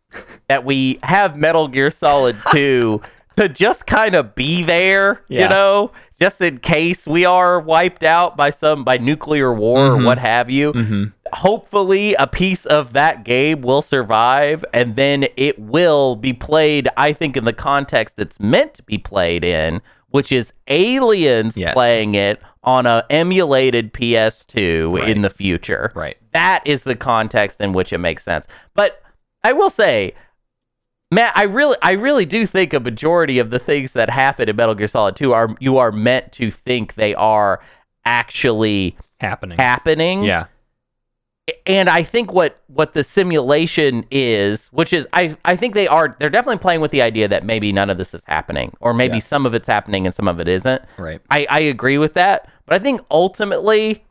that 0.49 0.65
we 0.65 0.99
have 1.05 1.37
Metal 1.37 1.69
Gear 1.69 1.91
Solid 1.91 2.37
2 2.53 3.01
to 3.37 3.49
just 3.49 3.87
kind 3.87 4.15
of 4.17 4.35
be 4.35 4.63
there, 4.65 5.23
you 5.29 5.49
know, 5.49 5.93
just 6.21 6.41
in 6.41 6.59
case 6.59 7.07
we 7.07 7.25
are 7.25 7.59
wiped 7.61 8.03
out 8.03 8.37
by 8.37 8.51
some 8.51 8.85
by 8.85 8.99
nuclear 8.99 9.53
war 9.55 9.79
Mm-hmm. 9.79 10.03
or 10.03 10.07
what 10.07 10.19
have 10.19 10.51
you. 10.51 11.13
Hopefully 11.33 12.15
a 12.15 12.27
piece 12.27 12.67
of 12.67 12.93
that 12.93 13.23
game 13.25 13.63
will 13.63 13.83
survive 13.83 14.65
and 14.75 14.97
then 14.97 15.27
it 15.37 15.59
will 15.61 16.17
be 16.17 16.33
played 16.33 16.89
I 16.97 17.13
think 17.13 17.37
in 17.37 17.45
the 17.45 17.53
context 17.53 18.17
it's 18.19 18.41
meant 18.41 18.75
to 18.75 18.83
be 18.83 18.99
played 18.99 19.45
in, 19.45 19.81
which 20.09 20.33
is 20.33 20.53
aliens 20.67 21.57
Yes. 21.57 21.73
playing 21.73 22.17
it 22.17 22.41
on 22.63 22.87
a 22.87 23.05
emulated 23.11 23.93
PS2 23.93 24.93
Right. 24.99 25.09
in 25.09 25.23
the 25.23 25.31
future. 25.31 25.93
Right. 25.95 26.17
That 26.33 26.63
is 26.67 26.83
the 26.83 26.95
context 26.97 27.61
in 27.61 27.73
which 27.73 27.93
it 27.93 27.99
makes 27.99 28.23
sense. 28.23 28.47
But 28.75 29.03
I 29.43 29.53
will 29.53 29.71
say, 29.71 30.15
Matt, 31.11 31.33
I 31.37 31.45
really, 31.45 31.77
I 31.83 31.93
really 31.93 32.25
do 32.27 32.47
think 32.47 32.73
a 32.73 32.81
majority 32.81 33.39
of 33.39 33.51
the 33.51 33.59
things 33.59 33.93
that 33.93 34.11
happen 34.11 34.49
in 34.49 34.57
Metal 34.57 34.75
Gear 34.75 34.87
Solid 34.87 35.17
2 35.17 35.33
are 35.33 35.57
you 35.59 35.79
are 35.79 35.91
meant 35.91 36.33
to 36.33 36.51
think 36.51 36.95
they 36.95 37.15
are 37.15 37.61
actually 38.05 38.97
Happening. 39.21 39.59
happening. 39.59 40.23
Yeah. 40.23 40.47
And 41.67 41.89
I 41.89 42.03
think 42.03 42.33
what 42.33 42.61
what 42.67 42.95
the 42.95 43.03
simulation 43.05 44.05
is, 44.11 44.69
which 44.69 44.93
is 44.93 45.07
I 45.13 45.37
I 45.45 45.57
think 45.57 45.75
they 45.75 45.87
are 45.89 46.17
they're 46.19 46.31
definitely 46.31 46.59
playing 46.59 46.81
with 46.81 46.91
the 46.91 47.03
idea 47.03 47.29
that 47.29 47.45
maybe 47.45 47.73
none 47.73 47.91
of 47.91 47.97
this 47.99 48.15
is 48.15 48.23
happening, 48.27 48.73
or 48.81 48.93
maybe 48.95 49.15
Yeah. 49.19 49.23
some 49.25 49.47
of 49.47 49.55
it's 49.55 49.67
happening 49.69 50.07
and 50.07 50.15
some 50.15 50.29
of 50.29 50.41
it 50.41 50.49
isn't. 50.49 50.83
Right. 50.99 51.21
I, 51.31 51.47
I 51.51 51.61
agree 51.61 51.99
with 51.99 52.15
that, 52.15 52.49
but 52.67 52.75
I 52.75 52.79
think 52.79 53.01
ultimately 53.11 54.05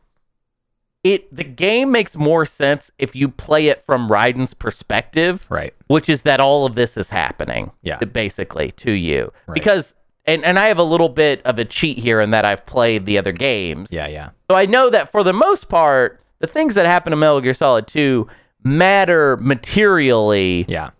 it 1.02 1.34
the 1.34 1.44
game 1.44 1.90
makes 1.90 2.14
more 2.16 2.44
sense 2.44 2.90
if 2.98 3.16
you 3.16 3.28
play 3.28 3.68
it 3.68 3.82
from 3.84 4.08
Raiden's 4.10 4.52
perspective, 4.54 5.46
Right. 5.48 5.72
which 5.86 6.08
is 6.08 6.22
that 6.22 6.40
all 6.40 6.66
of 6.66 6.74
this 6.74 6.96
is 6.96 7.10
happening, 7.10 7.70
Yeah. 7.82 7.98
basically 7.98 8.70
to 8.72 8.92
you. 8.92 9.32
Right. 9.46 9.54
Because 9.54 9.94
and, 10.26 10.44
and 10.44 10.58
I 10.58 10.66
have 10.66 10.78
a 10.78 10.82
little 10.84 11.08
bit 11.08 11.40
of 11.46 11.58
a 11.58 11.64
cheat 11.64 11.98
here 11.98 12.20
in 12.20 12.30
that 12.30 12.44
I've 12.44 12.66
played 12.66 13.06
the 13.06 13.16
other 13.16 13.32
games. 13.32 13.88
Yeah. 13.90 14.06
Yeah. 14.06 14.30
So 14.50 14.56
I 14.56 14.66
know 14.66 14.90
that 14.90 15.10
for 15.10 15.24
the 15.24 15.32
most 15.32 15.68
part, 15.70 16.19
the 16.40 16.46
things 16.46 16.74
that 16.74 16.86
happen 16.86 17.12
in 17.12 17.18
Metal 17.18 17.40
Gear 17.40 17.54
Solid 17.54 17.86
2 17.86 18.26
matter 18.64 19.36
materially 19.38 20.64
Yeah. 20.68 20.90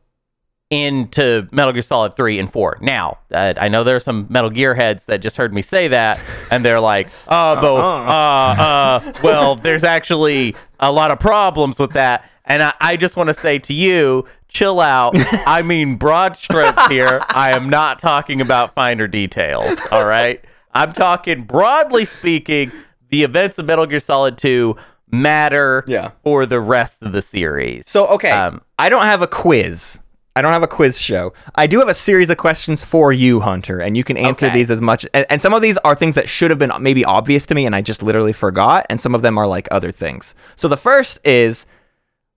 into 0.70 1.48
Metal 1.50 1.72
Gear 1.72 1.82
Solid 1.82 2.14
3 2.14 2.38
and 2.38 2.52
4. 2.52 2.78
Now, 2.80 3.18
uh, 3.32 3.54
I 3.56 3.68
know 3.68 3.82
there 3.82 3.96
are 3.96 4.00
some 4.00 4.26
Metal 4.30 4.50
Gear 4.50 4.74
heads 4.74 5.04
that 5.06 5.20
just 5.20 5.36
heard 5.36 5.52
me 5.52 5.62
say 5.62 5.88
that, 5.88 6.20
and 6.50 6.64
they're 6.64 6.78
like, 6.80 7.08
oh, 7.28 7.56
but, 7.60 7.74
uh, 7.74 8.62
uh, 8.62 9.12
well, 9.22 9.56
there's 9.56 9.82
actually 9.82 10.54
a 10.78 10.92
lot 10.92 11.10
of 11.10 11.18
problems 11.18 11.78
with 11.78 11.92
that. 11.92 12.24
And 12.44 12.62
I, 12.62 12.72
I 12.80 12.96
just 12.96 13.16
want 13.16 13.28
to 13.28 13.34
say 13.34 13.58
to 13.60 13.74
you, 13.74 14.26
chill 14.48 14.80
out. 14.80 15.14
I 15.46 15.62
mean, 15.62 15.96
broad 15.96 16.36
strokes 16.36 16.86
here. 16.86 17.20
I 17.30 17.50
am 17.52 17.68
not 17.68 17.98
talking 17.98 18.40
about 18.40 18.74
finer 18.74 19.06
details, 19.08 19.78
all 19.90 20.04
right? 20.04 20.44
I'm 20.72 20.92
talking, 20.92 21.44
broadly 21.44 22.04
speaking, 22.04 22.70
the 23.08 23.24
events 23.24 23.58
of 23.58 23.66
Metal 23.66 23.86
Gear 23.86 23.98
Solid 24.00 24.38
2 24.38 24.76
matter 25.12 25.84
Yeah. 25.86 26.10
for 26.24 26.46
the 26.46 26.60
rest 26.60 27.02
of 27.02 27.12
the 27.12 27.22
series. 27.22 27.84
So 27.88 28.06
okay, 28.08 28.30
Um, 28.30 28.60
I 28.78 28.88
don't 28.88 29.02
have 29.04 29.22
a 29.22 29.26
quiz. 29.26 29.98
I 30.36 30.42
don't 30.42 30.52
have 30.52 30.62
a 30.62 30.68
quiz 30.68 30.98
show. 30.98 31.32
I 31.56 31.66
do 31.66 31.80
have 31.80 31.88
a 31.88 31.94
series 31.94 32.30
of 32.30 32.36
questions 32.36 32.84
for 32.84 33.12
you, 33.12 33.40
Hunter, 33.40 33.80
and 33.80 33.96
you 33.96 34.04
can 34.04 34.16
answer 34.16 34.46
Okay. 34.46 34.54
these 34.54 34.70
as 34.70 34.80
much. 34.80 35.04
And, 35.12 35.26
and 35.28 35.42
some 35.42 35.52
of 35.52 35.60
these 35.60 35.76
are 35.78 35.94
things 35.96 36.14
that 36.14 36.28
should 36.28 36.50
have 36.50 36.58
been 36.58 36.72
maybe 36.80 37.04
obvious 37.04 37.46
to 37.46 37.54
me, 37.54 37.66
and 37.66 37.74
I 37.74 37.82
just 37.82 38.00
literally 38.02 38.32
forgot. 38.32 38.86
And 38.88 39.00
some 39.00 39.14
of 39.14 39.22
them 39.22 39.36
are 39.36 39.48
like 39.48 39.66
other 39.72 39.90
things. 39.90 40.34
So 40.54 40.68
the 40.68 40.76
first 40.76 41.18
is, 41.24 41.66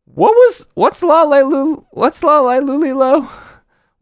what 0.06 0.32
was 0.32 0.68
what's 0.74 1.02
la 1.04 1.22
la 1.24 1.40
lu 1.42 1.86
what's 1.92 2.24
la 2.24 2.40
la 2.40 2.60
lulilo? 2.60 3.30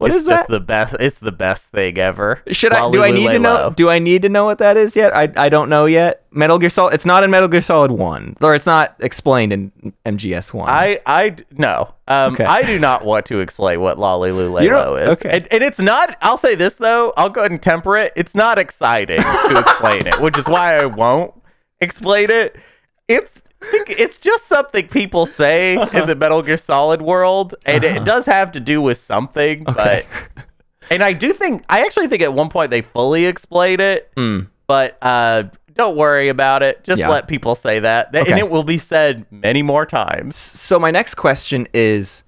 What 0.02 0.10
it's 0.10 0.20
is 0.20 0.26
just 0.26 0.48
that? 0.48 0.52
the 0.52 0.60
best. 0.60 0.94
It's 1.00 1.18
the 1.18 1.32
best 1.32 1.66
thing 1.68 1.96
ever. 1.98 2.42
Should 2.48 2.72
I 2.72 2.90
do 2.90 3.02
I 3.02 3.10
need 3.10 3.30
to 3.30 3.38
know? 3.38 3.72
Do 3.74 3.88
I 3.88 3.98
need 3.98 4.22
to 4.22 4.28
know 4.28 4.44
what 4.44 4.58
that 4.58 4.76
is 4.76 4.94
yet? 4.96 5.16
I 5.16 5.32
I 5.36 5.48
don't 5.48 5.68
know 5.68 5.86
yet. 5.86 6.24
Metal 6.30 6.58
Gear 6.58 6.70
Solid. 6.70 6.94
It's 6.94 7.04
not 7.04 7.24
in 7.24 7.30
Metal 7.30 7.48
Gear 7.48 7.60
Solid 7.62 7.90
One, 7.90 8.36
or 8.40 8.54
it's 8.54 8.66
not 8.66 8.96
explained 9.00 9.52
in 9.52 9.70
MGS 10.04 10.52
One. 10.52 10.68
I 10.68 11.00
I 11.06 11.36
no. 11.52 11.94
Um, 12.08 12.34
Okay. 12.34 12.44
I 12.44 12.62
do 12.62 12.78
not 12.78 13.04
want 13.04 13.26
to 13.26 13.40
explain 13.40 13.80
what 13.80 13.98
Lolly 13.98 14.30
don't- 14.30 14.98
is. 14.98 15.08
okay. 15.10 15.30
And, 15.30 15.48
and 15.50 15.62
it's 15.62 15.78
not. 15.78 16.16
I'll 16.20 16.38
say 16.38 16.54
this 16.54 16.74
though. 16.74 17.12
I'll 17.16 17.30
go 17.30 17.40
ahead 17.40 17.50
and 17.52 17.62
temper 17.62 17.96
it. 17.96 18.12
It's 18.16 18.34
not 18.34 18.58
exciting 18.58 19.20
to 19.22 19.58
explain 19.58 20.06
it, 20.06 20.20
which 20.20 20.36
is 20.36 20.46
why 20.48 20.76
I 20.78 20.86
won't 20.86 21.32
explain 21.80 22.30
it. 22.30 22.56
It's 23.08 23.42
it's 23.88 24.18
just 24.18 24.46
something 24.46 24.88
people 24.88 25.26
say 25.26 25.74
in 25.74 26.06
the 26.06 26.14
Metal 26.14 26.42
Gear 26.42 26.56
Solid 26.56 27.02
world, 27.02 27.54
and 27.64 27.84
it 27.84 28.04
does 28.04 28.24
have 28.26 28.52
to 28.52 28.60
do 28.60 28.80
with 28.82 29.00
something. 29.00 29.68
Okay. 29.68 30.04
But 30.34 30.44
and 30.90 31.02
I 31.02 31.12
do 31.12 31.32
think 31.32 31.64
I 31.68 31.80
actually 31.82 32.08
think 32.08 32.22
at 32.22 32.32
one 32.34 32.48
point 32.48 32.70
they 32.70 32.82
fully 32.82 33.24
explain 33.26 33.80
it. 33.80 34.10
Mm. 34.16 34.48
but 34.66 34.98
uh, 35.02 35.44
don't 35.74 35.96
worry 35.96 36.28
about 36.28 36.62
it. 36.62 36.84
Just 36.84 36.98
Yeah. 37.00 37.08
let 37.08 37.28
people 37.28 37.54
say 37.54 37.78
that, 37.80 38.12
Th- 38.12 38.28
and 38.28 38.38
it 38.38 38.50
will 38.50 38.64
be 38.64 38.76
said 38.78 39.24
many 39.30 39.62
more 39.62 39.86
times. 39.86 40.36
So 40.36 40.78
my 40.78 40.90
next 40.90 41.14
question 41.14 41.66
is 41.72 42.24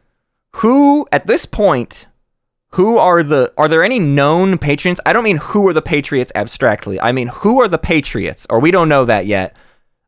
who 0.57 1.07
at 1.13 1.27
this 1.27 1.45
point 1.47 2.07
who 2.71 2.99
are 2.99 3.23
the 3.23 3.53
are 3.57 3.69
there 3.69 3.85
any 3.85 3.99
known 3.99 4.59
patriots? 4.59 5.01
I 5.07 5.13
don't 5.13 5.25
mean 5.25 5.37
who 5.37 5.67
are 5.69 5.73
the 5.73 5.83
patriots 5.83 6.33
abstractly. 6.35 7.01
I 7.01 7.13
mean 7.13 7.29
who 7.29 7.61
are 7.61 7.69
the 7.69 7.79
patriots 7.79 8.47
or 8.51 8.59
we 8.61 8.71
don't 8.71 8.89
know 8.89 9.05
that 9.05 9.27
yet 9.27 9.55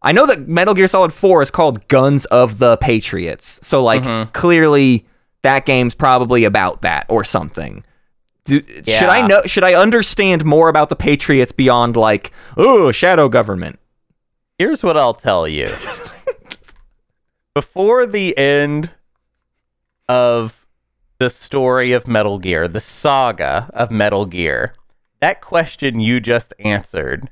I 0.02 0.12
know 0.12 0.26
that 0.26 0.46
Metal 0.46 0.74
Gear 0.74 0.88
Solid 0.88 1.12
4 1.12 1.42
is 1.42 1.50
called 1.50 1.86
Guns 1.88 2.24
of 2.26 2.58
the 2.58 2.76
Patriots. 2.76 3.58
So 3.62 3.82
like 3.82 4.02
Mhm. 4.02 4.32
clearly 4.32 5.06
that 5.42 5.66
game's 5.66 5.94
probably 5.94 6.44
about 6.44 6.82
that 6.82 7.06
or 7.08 7.24
something. 7.24 7.84
Do, 8.44 8.62
Should 8.84 9.08
I 9.08 9.26
know 9.26 9.42
should 9.46 9.64
I 9.64 9.74
understand 9.74 10.44
more 10.44 10.68
about 10.68 10.88
the 10.88 10.96
Patriots 10.96 11.50
beyond 11.50 11.96
like, 11.96 12.30
oh, 12.56 12.92
shadow 12.92 13.28
government? 13.28 13.78
Here's 14.58 14.82
what 14.82 14.96
I'll 14.96 15.14
tell 15.14 15.48
you. 15.48 15.70
Before 17.54 18.06
the 18.06 18.36
end 18.36 18.90
of 20.08 20.66
the 21.18 21.30
story 21.30 21.92
of 21.92 22.06
Metal 22.06 22.38
Gear, 22.38 22.68
the 22.68 22.80
saga 22.80 23.70
of 23.72 23.90
Metal 23.90 24.26
Gear, 24.26 24.74
that 25.20 25.40
question 25.40 25.98
you 26.00 26.20
just 26.20 26.52
answered 26.58 27.30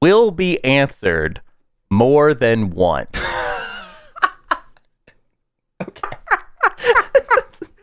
will 0.00 0.30
be 0.30 0.62
answered 0.62 1.40
more 1.92 2.32
than 2.34 2.70
once. 2.70 3.18
okay. 5.82 6.08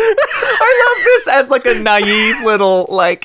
I 0.01 0.95
love 0.97 1.03
this 1.05 1.28
as 1.36 1.49
like 1.49 1.66
a 1.66 1.74
naive 1.76 2.41
little 2.43 2.88
like 2.89 3.24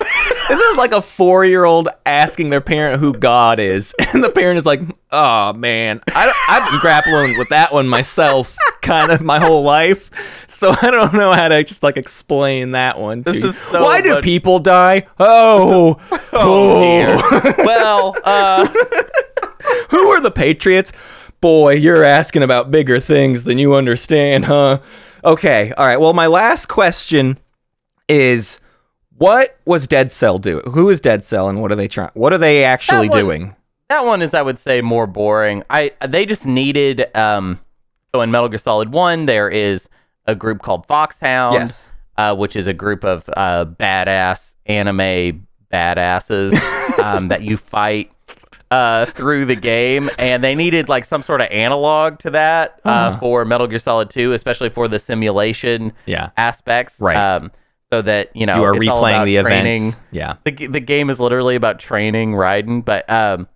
this 0.48 0.60
is 0.60 0.76
like 0.76 0.92
a 0.92 1.00
four 1.00 1.44
year 1.44 1.64
old 1.64 1.88
asking 2.04 2.50
their 2.50 2.60
parent 2.60 3.00
who 3.00 3.12
God 3.14 3.58
is, 3.60 3.94
and 4.12 4.22
the 4.22 4.30
parent 4.30 4.58
is 4.58 4.66
like, 4.66 4.80
"Oh 5.10 5.52
man, 5.52 6.00
I 6.10 6.32
I've 6.48 6.70
been 6.70 6.80
grappling 6.80 7.38
with 7.38 7.48
that 7.50 7.72
one 7.72 7.88
myself, 7.88 8.56
kind 8.82 9.10
of 9.12 9.22
my 9.22 9.38
whole 9.40 9.62
life, 9.62 10.10
so 10.48 10.74
I 10.82 10.90
don't 10.90 11.14
know 11.14 11.32
how 11.32 11.48
to 11.48 11.62
just 11.64 11.82
like 11.82 11.96
explain 11.96 12.72
that 12.72 12.98
one." 13.00 13.22
To 13.24 13.32
This 13.32 13.42
you. 13.42 13.48
is 13.50 13.58
so 13.58 13.82
Why 13.84 14.00
do 14.00 14.20
people 14.20 14.58
die? 14.58 15.04
Oh, 15.18 15.98
Oh 16.32 16.80
dear. 16.80 17.16
well, 17.64 18.16
uh, 18.24 18.68
Who 19.90 20.08
are 20.08 20.20
the 20.20 20.30
Patriots? 20.30 20.92
Boy, 21.40 21.74
you're 21.74 22.04
asking 22.04 22.42
about 22.42 22.70
bigger 22.70 22.98
things 23.00 23.44
than 23.44 23.58
you 23.58 23.74
understand, 23.74 24.46
huh? 24.46 24.80
Okay, 25.24 25.72
all 25.72 25.86
right. 25.86 25.98
Well, 26.00 26.12
my 26.12 26.26
last 26.26 26.68
question 26.68 27.38
is 28.08 28.58
what 29.16 29.58
was 29.64 29.86
Dead 29.86 30.10
Cell 30.12 30.38
do? 30.38 30.60
Who 30.60 30.90
is 30.90 31.00
Dead 31.00 31.24
Cell 31.24 31.48
and 31.48 31.60
what 31.62 31.70
are 31.72 31.76
they 31.76 31.88
trying 31.88 32.10
what 32.14 32.32
are 32.32 32.38
they 32.38 32.64
actually 32.64 33.08
one- 33.08 33.18
doing? 33.18 33.56
that 33.90 34.04
one 34.06 34.22
is, 34.22 34.32
I 34.34 34.42
would 34.42 34.58
say, 34.58 34.80
more 34.80 35.06
boring. 35.06 35.62
I 35.70 35.92
they 36.06 36.24
just 36.26 36.46
needed. 36.46 37.14
Um, 37.14 37.60
so 38.14 38.20
in 38.22 38.30
Metal 38.30 38.48
Gear 38.48 38.58
Solid 38.58 38.92
One, 38.92 39.26
there 39.26 39.48
is 39.48 39.88
a 40.26 40.34
group 40.34 40.62
called 40.62 40.86
Foxhound. 40.86 41.54
Yes. 41.54 41.90
uh, 42.16 42.34
which 42.34 42.56
is 42.56 42.66
a 42.66 42.72
group 42.72 43.04
of 43.04 43.28
uh, 43.36 43.64
badass 43.66 44.54
anime 44.66 45.46
badasses 45.72 46.54
um, 46.98 47.28
that 47.28 47.42
you 47.42 47.56
fight 47.56 48.10
uh, 48.74 49.06
through 49.06 49.44
the 49.44 49.54
game, 49.54 50.10
and 50.18 50.42
they 50.42 50.54
needed 50.54 50.88
like 50.88 51.04
some 51.04 51.22
sort 51.22 51.40
of 51.40 51.48
analog 51.50 52.18
to 52.18 52.30
that 52.30 52.80
uh, 52.84 52.88
Uh-huh. 52.88 53.18
for 53.20 53.44
Metal 53.44 53.66
Gear 53.66 53.78
Solid 53.78 54.10
2, 54.10 54.32
especially 54.32 54.68
for 54.70 54.88
the 54.88 54.98
simulation 54.98 55.92
Yeah. 56.06 56.30
aspects. 56.36 56.98
Right. 57.00 57.16
Um, 57.16 57.52
so 57.92 58.02
that 58.02 58.34
you 58.34 58.44
know 58.46 58.56
you 58.56 58.64
are 58.64 58.74
it's 58.76 58.88
all 58.88 59.02
replaying 59.02 59.24
the 59.24 59.40
training. 59.42 59.82
events. 59.88 59.98
Yeah. 60.10 60.34
The 60.44 60.66
the 60.66 60.80
game 60.80 61.10
is 61.10 61.20
literally 61.20 61.54
about 61.54 61.78
training, 61.78 62.32
Raiden, 62.32 62.84
but 62.84 63.08
um, 63.08 63.46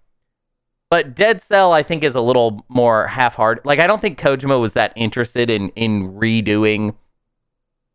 but 0.91 1.14
Dead 1.16 1.43
Cell 1.43 1.73
I 1.73 1.83
think 1.83 2.05
is 2.05 2.14
a 2.14 2.21
little 2.21 2.64
more 2.69 3.09
half-hearted. 3.09 3.64
Like 3.66 3.81
I 3.81 3.87
don't 3.89 4.01
think 4.01 4.19
Kojima 4.21 4.61
was 4.61 4.75
that 4.75 4.93
interested 4.95 5.51
in 5.51 5.71
in 5.71 6.12
redoing 6.12 6.95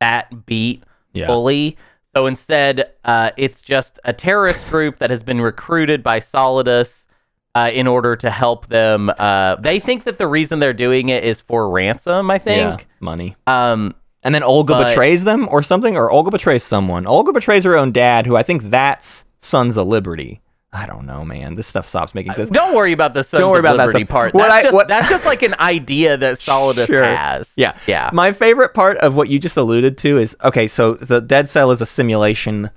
that 0.02 0.46
beat 0.46 0.84
Yeah. 1.14 1.28
fully. 1.28 1.78
So 2.16 2.26
instead, 2.28 2.92
uh, 3.06 3.32
it's 3.38 3.62
just 3.62 4.00
a 4.04 4.12
terrorist 4.14 4.68
group 4.70 4.98
that 4.98 5.10
has 5.10 5.24
been 5.24 5.40
recruited 5.42 6.04
by 6.04 6.20
Solidus 6.20 7.03
uh, 7.56 7.70
in 7.74 7.88
order 7.88 8.16
to 8.16 8.30
help 8.32 8.68
them. 8.68 9.12
Uh, 9.18 9.56
they 9.58 9.80
think 9.80 10.06
that 10.06 10.18
the 10.18 10.28
reason 10.28 10.60
they're 10.60 10.74
doing 10.74 11.10
it 11.10 11.24
is 11.24 11.42
for 11.42 11.70
ransom. 11.70 12.32
I 12.32 12.36
Yeah. 12.36 12.40
think. 12.40 12.88
Money. 13.00 13.36
Um, 13.48 13.96
And 14.26 14.34
then 14.34 14.42
Olga 14.42 14.74
But- 14.76 14.88
betrays 14.88 15.26
them 15.26 15.50
or 15.52 15.62
something, 15.62 15.98
or 15.98 16.10
Olga 16.10 16.32
betrays 16.32 16.64
someone. 16.64 17.06
Olga 17.06 17.34
betrays 17.34 17.66
her 17.66 17.76
own 17.78 17.92
dad, 17.92 18.26
who 18.26 18.38
I 18.38 18.42
think 18.44 18.70
that's 18.70 19.26
Sons 19.42 19.76
of 19.76 19.86
Liberty. 19.88 20.40
I 20.72 20.86
don't 20.86 21.06
know, 21.06 21.26
man. 21.26 21.56
This 21.56 21.68
stuff 21.68 21.86
stops 21.86 22.16
making 22.16 22.34
sense. 22.34 22.50
don't 22.50 22.74
worry 22.74 22.94
about 22.94 23.14
the 23.14 23.24
Sons 23.26 23.42
Don't 23.42 23.50
worry 23.52 23.60
of 23.60 23.66
about 23.66 23.78
that 23.78 23.88
Liberty 23.88 24.06
stuff. 24.06 24.10
part. 24.14 24.34
What 24.34 24.44
That's, 24.44 24.54
I- 24.54 24.62
just, 24.64 24.74
what- 24.74 24.88
that's 24.88 25.10
just 25.10 25.26
like 25.26 25.44
an 25.44 25.56
idea 25.60 26.16
that 26.16 26.40
Solidus 26.40 26.88
Sure. 26.88 27.04
has. 27.04 27.52
Yeah. 27.58 27.74
Yeah. 27.86 28.10
My 28.14 28.32
favorite 28.32 28.74
part 28.74 28.96
of 29.00 29.16
what 29.18 29.28
you 29.28 29.40
just 29.40 29.58
alluded 29.58 29.98
to 30.00 30.18
is 30.18 30.36
okay, 30.42 30.70
so 30.70 30.94
the 30.94 31.20
Dead 31.20 31.50
Cell 31.50 31.70
is 31.72 31.82
a 31.82 31.86
simulation 31.86 32.70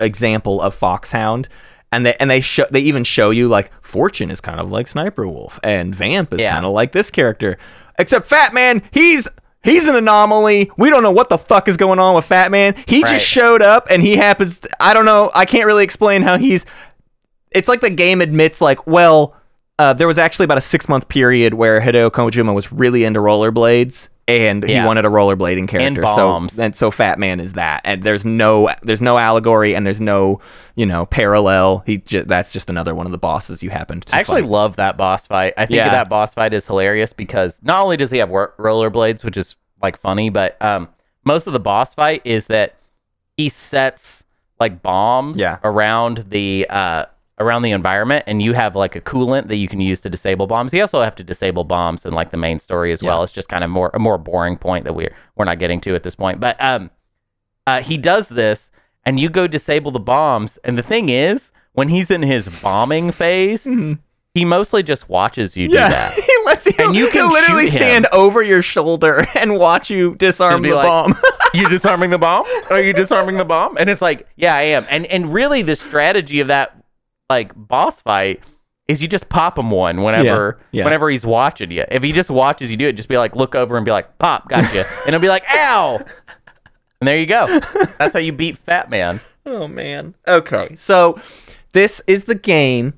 example 0.00 0.60
of 0.60 0.74
Foxhound. 0.74 1.48
And 1.92 2.06
they 2.06 2.14
and 2.20 2.30
they 2.30 2.40
show 2.40 2.66
they 2.70 2.80
even 2.80 3.02
show 3.04 3.30
you 3.30 3.48
like 3.48 3.70
Fortune 3.82 4.30
is 4.30 4.40
kind 4.40 4.60
of 4.60 4.70
like 4.70 4.86
Sniper 4.88 5.26
Wolf 5.26 5.58
and 5.64 5.94
Vamp 5.94 6.32
is 6.32 6.40
Yeah. 6.40 6.52
kind 6.52 6.64
of 6.64 6.72
like 6.72 6.92
this 6.92 7.10
character. 7.10 7.58
Except 7.98 8.26
Fat 8.26 8.54
Man, 8.54 8.82
he's 8.92 9.26
he's 9.64 9.88
an 9.88 9.96
anomaly. 9.96 10.70
We 10.76 10.88
don't 10.88 11.02
know 11.02 11.10
what 11.10 11.28
the 11.28 11.36
fuck 11.38 11.66
is 11.68 11.76
going 11.76 11.98
on 11.98 12.14
with 12.14 12.24
Fat 12.24 12.50
Man. 12.52 12.74
He 12.86 13.02
Right. 13.02 13.12
just 13.14 13.26
showed 13.26 13.60
up 13.60 13.88
and 13.90 14.02
he 14.02 14.16
happens 14.16 14.60
I 14.78 14.94
don't 14.94 15.04
know, 15.04 15.30
I 15.34 15.44
can't 15.46 15.66
really 15.66 15.82
explain 15.84 16.22
how 16.22 16.38
he's 16.38 16.64
it's 17.50 17.68
like 17.68 17.80
the 17.80 17.90
game 17.90 18.20
admits 18.20 18.60
like 18.60 18.86
well 18.86 19.34
uh, 19.80 19.94
there 19.94 20.06
was 20.06 20.18
actually 20.18 20.44
about 20.44 20.58
a 20.58 20.60
six 20.62 20.88
month 20.88 21.08
period 21.08 21.54
where 21.54 21.80
Hideo 21.80 22.10
Kojima 22.10 22.54
was 22.54 22.70
really 22.70 23.02
into 23.02 23.18
rollerblades 23.18 24.08
and 24.30 24.62
he 24.64 24.80
wanted 24.80 25.04
a 25.04 25.08
rollerblading 25.08 25.68
character. 25.68 25.86
And 25.86 26.00
bombs. 26.00 26.54
So 26.54 26.62
and 26.62 26.76
so 26.76 26.90
Fat 26.90 27.18
Man 27.18 27.40
is 27.40 27.54
that, 27.54 27.80
and 27.84 28.02
there's 28.02 28.24
no 28.24 28.70
there's 28.82 29.02
no 29.02 29.18
allegory 29.18 29.74
and 29.74 29.86
there's 29.86 30.00
no 30.00 30.40
you 30.76 30.86
know 30.86 31.06
parallel. 31.06 31.82
He 31.86 31.98
ju- 31.98 32.24
that's 32.24 32.52
just 32.52 32.70
another 32.70 32.94
one 32.94 33.06
of 33.06 33.12
the 33.12 33.18
bosses 33.18 33.62
you 33.62 33.70
happened 33.70 34.06
to 34.06 34.14
I 34.14 34.20
actually 34.20 34.42
fight. 34.42 34.50
love 34.50 34.76
that 34.76 34.96
boss 34.96 35.26
fight. 35.26 35.54
I 35.56 35.66
think 35.66 35.76
Yeah. 35.76 35.90
that 35.90 36.08
boss 36.08 36.34
fight 36.34 36.52
is 36.54 36.66
hilarious 36.66 37.12
because 37.12 37.60
not 37.62 37.82
only 37.82 37.96
does 37.96 38.10
he 38.10 38.18
have 38.18 38.30
ro- 38.30 38.52
rollerblades, 38.58 39.24
which 39.24 39.36
is 39.36 39.56
like 39.82 39.96
funny, 39.96 40.30
but 40.30 40.60
um, 40.62 40.88
most 41.24 41.46
of 41.46 41.52
the 41.52 41.60
boss 41.60 41.94
fight 41.94 42.22
is 42.24 42.46
that 42.46 42.76
he 43.36 43.48
sets 43.48 44.24
like 44.58 44.82
bombs 44.82 45.38
Yeah. 45.38 45.58
around 45.64 46.26
the 46.28 46.66
uh, 46.68 47.04
around 47.40 47.62
the 47.62 47.72
environment, 47.72 48.24
and 48.26 48.40
you 48.42 48.52
have 48.52 48.76
like 48.76 48.94
a 48.94 49.00
coolant 49.00 49.48
that 49.48 49.56
you 49.56 49.66
can 49.66 49.80
use 49.80 49.98
to 50.00 50.10
disable 50.10 50.46
bombs. 50.46 50.72
You 50.72 50.82
also 50.82 51.02
have 51.02 51.16
to 51.16 51.24
disable 51.24 51.64
bombs 51.64 52.06
in 52.06 52.12
like 52.12 52.30
the 52.30 52.36
main 52.36 52.58
story 52.58 52.92
as 52.92 53.02
well. 53.02 53.22
It's 53.22 53.32
just 53.32 53.48
kind 53.48 53.64
of 53.64 53.70
more 53.70 53.90
a 53.94 53.98
more 53.98 54.18
boring 54.18 54.56
point 54.56 54.84
that 54.84 54.94
we're 54.94 55.14
we're 55.36 55.46
not 55.46 55.58
getting 55.58 55.80
to 55.82 55.94
at 55.94 56.04
this 56.04 56.14
point. 56.14 56.38
But 56.38 56.56
um, 56.60 56.90
uh, 57.66 57.82
he 57.82 57.96
does 57.96 58.28
this, 58.28 58.70
and 59.04 59.18
you 59.18 59.28
go 59.28 59.46
disable 59.46 59.90
the 59.90 59.98
bombs, 59.98 60.58
and 60.62 60.78
the 60.78 60.82
thing 60.82 61.08
is, 61.08 61.50
when 61.72 61.88
he's 61.88 62.10
in 62.10 62.22
his 62.22 62.48
bombing 62.62 63.10
phase, 63.10 63.66
he 64.34 64.44
mostly 64.44 64.82
just 64.82 65.08
watches 65.08 65.56
you 65.56 65.68
do 65.68 65.74
yeah, 65.74 65.88
that. 65.88 66.14
he 66.14 66.36
lets 66.44 66.66
you. 66.66 66.72
And 66.78 66.94
you 66.94 67.10
can 67.10 67.30
literally 67.30 67.64
him. 67.64 67.70
stand 67.70 68.06
over 68.12 68.42
your 68.42 68.62
shoulder 68.62 69.26
and 69.34 69.58
watch 69.58 69.90
you 69.90 70.14
disarm 70.16 70.62
the 70.62 70.74
like- 70.74 70.86
bomb. 70.86 71.14
you 71.54 71.68
disarming 71.68 72.10
the 72.10 72.18
bomb? 72.18 72.46
Are 72.70 72.80
you 72.80 72.92
disarming 72.92 73.36
the 73.36 73.44
bomb? 73.44 73.76
And 73.76 73.90
it's 73.90 74.00
like, 74.00 74.28
yeah, 74.36 74.54
I 74.54 74.62
am. 74.62 74.86
And 74.88 75.06
and 75.06 75.32
really, 75.32 75.62
the 75.62 75.76
strategy 75.76 76.40
of 76.40 76.48
that 76.48 76.79
like 77.30 77.52
boss 77.56 78.02
fight 78.02 78.42
is 78.88 79.00
you 79.00 79.06
just 79.08 79.28
pop 79.28 79.56
him 79.56 79.70
one 79.70 80.02
whenever 80.02 80.58
Yeah, 80.72 80.78
yeah. 80.80 80.84
whenever 80.84 81.08
he's 81.08 81.24
watching 81.24 81.70
you. 81.70 81.84
If 81.90 82.02
he 82.02 82.10
just 82.12 82.28
watches 82.28 82.70
you 82.70 82.76
do 82.76 82.88
it, 82.88 82.94
just 82.94 83.08
be 83.08 83.16
like, 83.16 83.36
look 83.36 83.54
over 83.54 83.76
and 83.76 83.84
be 83.84 83.92
like, 83.92 84.18
pop, 84.18 84.48
gotcha, 84.48 84.84
and 85.06 85.10
he'll 85.10 85.20
be 85.20 85.28
like, 85.28 85.44
ow, 85.48 85.98
and 87.00 87.06
there 87.08 87.16
you 87.16 87.26
go. 87.26 87.46
That's 87.98 88.12
how 88.12 88.18
you 88.18 88.32
beat 88.32 88.58
Fat 88.58 88.90
Man. 88.90 89.20
Oh 89.46 89.66
man. 89.68 90.14
Okay. 90.28 90.74
So 90.74 91.18
this 91.72 92.02
is 92.06 92.24
the 92.24 92.34
game 92.34 92.94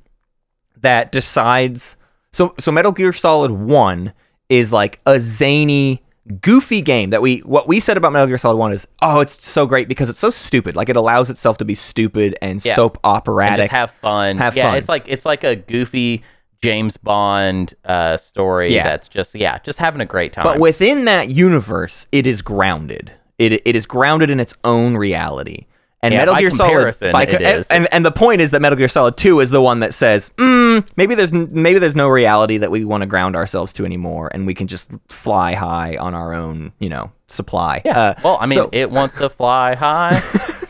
that 0.81 1.13
decides 1.13 1.97
so 2.33 2.55
so 2.59 2.73
Metal 2.73 2.91
Gear 2.91 3.13
Solid 3.13 3.51
1 3.53 4.13
is 4.49 4.73
like 4.73 5.01
a 5.07 5.21
zany 5.21 6.03
goofy 6.41 6.81
game 6.81 7.11
that 7.11 7.21
we 7.21 7.39
what 7.39 7.67
we 7.67 7.81
said 7.81 7.97
about 7.97 8.13
Metal 8.13 8.29
Gear 8.29 8.39
Solid 8.39 8.57
1 8.57 8.73
is 8.73 8.87
oh 9.03 9.19
it's 9.21 9.45
so 9.45 9.67
great 9.67 9.89
because 9.89 10.09
it's 10.09 10.21
so 10.21 10.31
stupid 10.31 10.77
like 10.77 10.89
it 10.89 10.95
allows 10.97 11.29
itself 11.31 11.59
to 11.59 11.65
be 11.65 11.75
stupid 11.75 12.37
and 12.41 12.65
Yeah. 12.65 12.77
soap 12.77 12.99
And 13.03 13.13
operatic 13.17 13.65
just 13.65 13.73
have 13.73 13.91
fun. 13.91 14.39
Have 14.39 14.57
yeah, 14.57 14.69
fun. 14.71 14.79
it's 14.79 14.89
like 14.89 15.05
it's 15.09 15.27
like 15.27 15.43
a 15.43 15.57
goofy 15.57 16.23
James 16.63 16.97
Bond 16.97 17.75
uh, 17.85 18.17
story. 18.17 18.73
Yeah. 18.73 18.85
that's 18.85 19.09
just 19.09 19.35
yeah, 19.35 19.59
just 19.65 19.81
having 19.81 20.01
a 20.01 20.05
great 20.07 20.33
time. 20.33 20.45
but 20.45 20.61
within 20.61 21.07
that 21.07 21.29
universe 21.29 22.07
it 22.13 22.25
is 22.25 22.41
grounded 22.41 23.11
it 23.39 23.55
it 23.65 23.75
is 23.75 23.85
grounded 23.85 24.31
in 24.31 24.39
its 24.39 24.55
own 24.63 24.97
reality 24.97 25.67
and 26.03 26.13
Yeah, 26.13 26.21
Metal 26.21 26.35
Gear 26.37 26.51
Solid, 26.51 26.95
co- 27.27 27.37
is. 27.37 27.67
and 27.69 27.87
and 27.93 28.05
the 28.05 28.11
point 28.11 28.41
is 28.41 28.51
that 28.51 28.61
Metal 28.61 28.77
Gear 28.77 28.89
Solid 28.89 29.17
Two 29.17 29.41
is 29.41 29.51
the 29.51 29.63
one 29.63 29.81
that 29.81 29.95
says, 29.95 30.31
mm, 30.37 30.87
maybe 30.97 31.15
there's 31.15 31.33
maybe 31.33 31.79
there's 31.79 31.95
no 31.97 32.09
reality 32.09 32.59
that 32.59 32.71
we 32.71 32.85
want 32.85 33.03
to 33.03 33.07
ground 33.07 33.37
ourselves 33.37 33.73
to 33.75 33.85
anymore, 33.85 34.29
and 34.35 34.47
we 34.47 34.55
can 34.55 34.67
just 34.67 34.91
fly 35.09 35.55
high 35.55 35.97
on 35.97 36.15
our 36.15 36.35
own, 36.35 36.73
you 36.81 36.89
know, 36.89 37.13
supply. 37.29 37.83
yeah. 37.85 37.99
Uh, 37.99 38.15
well, 38.25 38.39
I 38.41 38.47
mean, 38.47 38.57
so, 38.57 38.69
it 38.73 38.91
wants 38.91 39.17
to 39.19 39.29
fly 39.31 39.75
high. 39.77 40.23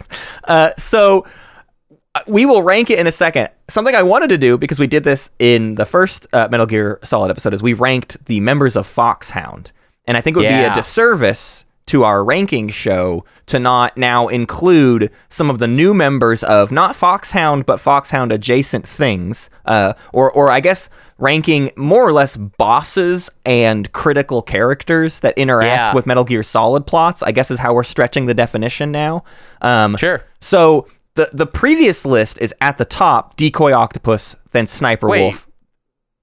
uh, 0.45 0.73
so 0.77 1.27
uh, 2.15 2.21
we 2.27 2.45
will 2.45 2.63
rank 2.63 2.91
it 2.91 2.99
in 2.99 3.07
a 3.07 3.13
second. 3.13 3.49
Something 3.69 3.95
I 3.95 4.03
wanted 4.03 4.29
to 4.29 4.39
do 4.39 4.59
because 4.59 4.79
we 4.79 4.87
did 4.87 5.03
this 5.03 5.31
in 5.39 5.77
the 5.77 5.87
first 5.87 6.27
uh, 6.35 6.49
Metal 6.51 6.67
Gear 6.67 6.99
Solid 7.05 7.31
episode 7.31 7.55
is 7.55 7.63
we 7.63 7.73
ranked 7.73 8.23
the 8.27 8.41
members 8.41 8.77
of 8.77 8.87
Foxhound, 8.87 9.73
and 10.07 10.17
I 10.17 10.21
think 10.21 10.37
it 10.37 10.41
would 10.41 10.49
be 10.49 10.55
a 10.55 10.75
disservice 10.75 11.65
to 11.93 12.05
our 12.05 12.25
ranking 12.25 12.69
show 12.69 13.25
to 13.47 13.59
not 13.59 13.97
now 13.99 14.27
include 14.29 15.11
some 15.29 15.51
of 15.51 15.59
the 15.59 15.69
new 15.69 15.93
members 15.93 16.43
of 16.45 16.73
not 16.73 16.97
Foxhound 16.97 17.67
but 17.67 17.79
Foxhound 17.81 18.33
adjacent 18.33 18.89
things, 18.89 19.51
uh, 19.67 19.93
or 20.13 20.31
or 20.33 20.51
I 20.51 20.61
guess 20.61 20.89
ranking 21.19 21.71
more 21.77 22.03
or 22.07 22.13
less 22.13 22.37
bosses 22.37 23.29
and 23.45 23.93
critical 23.93 24.41
characters 24.43 25.21
that 25.21 25.37
interact 25.37 25.77
Yeah. 25.77 25.95
with 25.95 26.07
Metal 26.07 26.25
Gear 26.25 26.43
Solid 26.43 26.87
plots. 26.87 27.23
I 27.23 27.31
guess 27.33 27.51
is 27.51 27.59
how 27.59 27.75
we're 27.75 27.83
stretching 27.85 28.27
the 28.27 28.35
definition 28.35 28.91
now. 28.91 29.23
Um, 29.61 29.97
Sure. 29.97 30.23
So 30.41 30.87
the 31.15 31.29
the 31.33 31.47
previous 31.47 32.05
list 32.07 32.39
is 32.41 32.55
at 32.63 32.79
the 32.79 32.87
top: 32.87 33.37
Decoy 33.37 33.73
Octopus, 33.73 34.35
then 34.53 34.67
Sniper 34.67 35.09
Wait. 35.09 35.21
Wolf. 35.23 35.47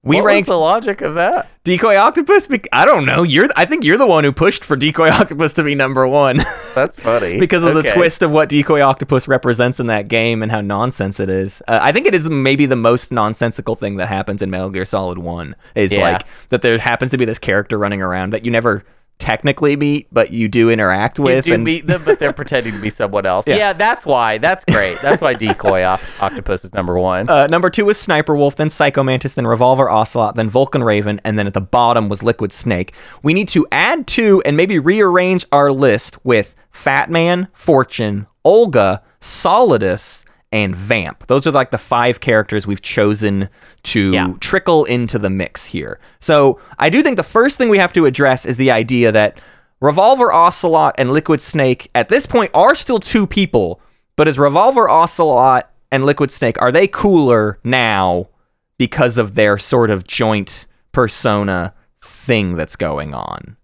We 0.02 0.16
what 0.16 0.24
ranked 0.24 0.48
the 0.48 0.56
logic 0.56 1.02
of 1.02 1.16
that? 1.16 1.50
Decoy 1.62 1.94
Octopus. 1.96 2.46
bec- 2.46 2.68
I 2.72 2.86
don't 2.86 3.04
know. 3.04 3.22
You're. 3.22 3.48
I 3.54 3.66
think 3.66 3.84
you're 3.84 3.98
the 3.98 4.06
one 4.06 4.24
who 4.24 4.32
pushed 4.32 4.64
for 4.64 4.74
Decoy 4.74 5.08
Octopus 5.12 5.52
to 5.54 5.62
be 5.62 5.74
number 5.74 6.06
one 6.08 6.38
That's 6.74 6.98
funny. 6.98 7.38
because 7.38 7.62
of 7.64 7.74
the 7.74 7.82
twist 7.82 8.22
of 8.22 8.30
what 8.30 8.48
Decoy 8.48 8.80
Octopus 8.80 9.28
represents 9.28 9.78
in 9.78 9.88
that 9.88 10.08
game 10.08 10.42
and 10.42 10.50
how 10.50 10.62
nonsense 10.62 11.20
it 11.20 11.28
is. 11.28 11.60
Uh, 11.68 11.80
I 11.82 11.92
think 11.92 12.06
it 12.06 12.14
is 12.14 12.24
maybe 12.24 12.64
the 12.64 12.76
most 12.76 13.12
nonsensical 13.12 13.76
thing 13.76 13.96
that 13.96 14.06
happens 14.06 14.40
in 14.40 14.48
Metal 14.48 14.70
Gear 14.70 14.86
Solid 14.86 15.18
One. 15.18 15.54
Is 15.74 15.92
Yeah. 15.92 16.12
like 16.12 16.22
that 16.48 16.62
there 16.62 16.78
happens 16.78 17.10
to 17.10 17.18
be 17.18 17.26
this 17.26 17.38
character 17.38 17.76
running 17.76 18.00
around 18.00 18.30
that 18.30 18.46
you 18.46 18.50
never 18.50 18.84
technically 19.20 19.76
meet, 19.76 20.08
but 20.10 20.32
you 20.32 20.48
do 20.48 20.70
interact 20.70 21.20
with. 21.20 21.46
You 21.46 21.52
do 21.52 21.54
and 21.54 21.64
meet 21.64 21.86
them, 21.86 22.02
but 22.04 22.18
they're 22.18 22.32
pretending 22.32 22.72
to 22.72 22.80
be 22.80 22.90
someone 22.90 23.26
else. 23.26 23.46
Yeah. 23.46 23.56
Yeah. 23.56 23.72
that's 23.74 24.04
why. 24.04 24.38
That's 24.38 24.64
great. 24.64 25.00
That's 25.00 25.20
why 25.20 25.34
Decoy 25.34 25.84
Oc- 25.84 26.00
Octopus 26.20 26.64
is 26.64 26.74
number 26.74 26.98
one. 26.98 27.28
Uh, 27.28 27.46
number 27.46 27.70
two 27.70 27.84
was 27.84 28.00
Sniper 28.00 28.34
Wolf, 28.34 28.56
then 28.56 28.70
Psycho 28.70 29.02
Mantis, 29.02 29.34
then 29.34 29.46
Revolver 29.46 29.88
Ocelot, 29.88 30.34
then 30.34 30.50
Vulcan 30.50 30.82
Raven, 30.82 31.20
and 31.24 31.38
then 31.38 31.46
at 31.46 31.54
the 31.54 31.60
bottom 31.60 32.08
was 32.08 32.22
Liquid 32.22 32.52
Snake. 32.52 32.92
We 33.22 33.34
need 33.34 33.48
to 33.48 33.66
add 33.70 34.06
to 34.08 34.42
and 34.44 34.56
maybe 34.56 34.78
rearrange 34.78 35.46
our 35.52 35.70
list 35.70 36.22
with 36.24 36.54
Fat 36.70 37.10
Man, 37.10 37.48
Fortune, 37.52 38.26
Olga, 38.44 39.02
Solidus, 39.20 40.24
and 40.52 40.74
Vamp. 40.74 41.26
Those 41.28 41.46
are 41.46 41.52
like 41.52 41.70
the 41.70 41.78
five 41.78 42.20
characters 42.20 42.66
we've 42.66 42.82
chosen 42.82 43.48
to 43.84 44.12
Yeah. 44.12 44.32
trickle 44.40 44.84
into 44.84 45.18
the 45.18 45.30
mix 45.30 45.66
here. 45.66 46.00
So 46.20 46.58
I 46.78 46.90
do 46.90 47.02
think 47.02 47.16
the 47.16 47.22
first 47.22 47.56
thing 47.56 47.68
we 47.68 47.78
have 47.78 47.92
to 47.92 48.06
address 48.06 48.44
is 48.44 48.56
the 48.56 48.70
idea 48.70 49.12
that 49.12 49.38
Revolver 49.80 50.32
Ocelot 50.32 50.94
and 50.98 51.12
Liquid 51.12 51.40
Snake 51.40 51.88
at 51.94 52.08
this 52.08 52.26
point 52.26 52.50
are 52.52 52.74
still 52.74 52.98
two 52.98 53.26
people, 53.26 53.80
but 54.16 54.28
is 54.28 54.38
Revolver 54.38 54.88
Ocelot 54.90 55.70
and 55.92 56.04
Liquid 56.04 56.30
Snake 56.30 56.60
are 56.60 56.72
they 56.72 56.86
cooler 56.86 57.58
now 57.64 58.28
because 58.76 59.18
of 59.18 59.34
their 59.36 59.56
sort 59.56 59.88
of 59.90 60.06
joint 60.06 60.66
persona 60.92 61.72
thing 62.02 62.56
that's 62.56 62.76
going 62.76 63.14
on? 63.14 63.56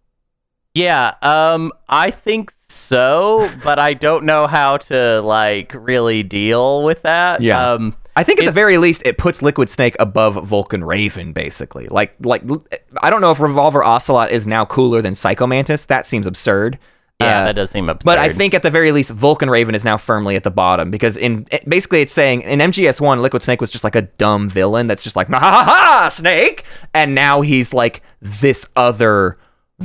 Yeah, 0.77 1.15
um, 1.23 1.73
I 1.89 2.11
think 2.11 2.53
so, 2.59 3.51
but 3.65 3.79
I 3.79 3.95
don't 3.95 4.25
know 4.25 4.47
how 4.47 4.77
to 4.77 5.23
like 5.23 5.73
really 5.75 6.23
deal 6.23 6.83
with 6.83 7.01
that. 7.03 7.41
Yeah. 7.41 7.73
Um, 7.73 7.97
I 8.15 8.23
think 8.25 8.41
at 8.41 8.47
the 8.47 8.53
very 8.53 8.77
least 8.79 9.03
it 9.05 9.19
puts 9.19 9.41
Liquid 9.43 9.69
Snake 9.71 9.97
above 9.99 10.35
Vulcan 10.47 10.85
Raven, 10.85 11.33
basically. 11.33 11.87
Like, 11.89 12.15
like 12.21 12.43
I 13.03 13.09
don't 13.11 13.21
know 13.21 13.31
if 13.31 13.41
Revolver 13.41 13.83
Ocelot 13.85 14.31
is 14.31 14.47
now 14.47 14.65
cooler 14.65 15.01
than 15.03 15.15
Psycho 15.15 15.47
Mantis. 15.47 15.85
That 15.87 16.07
seems 16.07 16.27
absurd. 16.27 16.79
yeah, 17.21 17.41
Uh, 17.41 17.45
that 17.47 17.57
does 17.57 17.71
seem 17.71 17.89
absurd. 17.89 18.05
But 18.07 18.19
I 18.19 18.33
think 18.33 18.53
at 18.55 18.63
the 18.63 18.71
very 18.71 18.91
least, 18.93 19.11
Vulcan 19.11 19.49
Raven 19.51 19.75
is 19.75 19.85
now 19.85 19.97
firmly 19.99 20.35
at 20.37 20.45
the 20.45 20.51
bottom 20.51 20.91
because 20.91 21.17
in 21.17 21.47
it- 21.51 21.69
basically 21.69 22.01
it's 22.03 22.13
saying 22.13 22.43
in 22.43 22.59
MGS 22.61 23.01
one, 23.01 23.21
Liquid 23.23 23.43
Snake 23.43 23.61
was 23.63 23.71
just 23.71 23.85
like 23.85 23.97
a 23.97 24.03
dumb 24.03 24.49
villain 24.49 24.87
that's 24.87 25.03
just 25.05 25.17
like 25.17 25.29
ha 25.29 25.39
ha 25.39 25.65
ha 25.65 26.09
Snake, 26.11 26.65
and 26.95 27.15
now 27.15 27.41
he's 27.43 27.73
like 27.75 28.03
this 28.21 28.67
other 28.77 29.39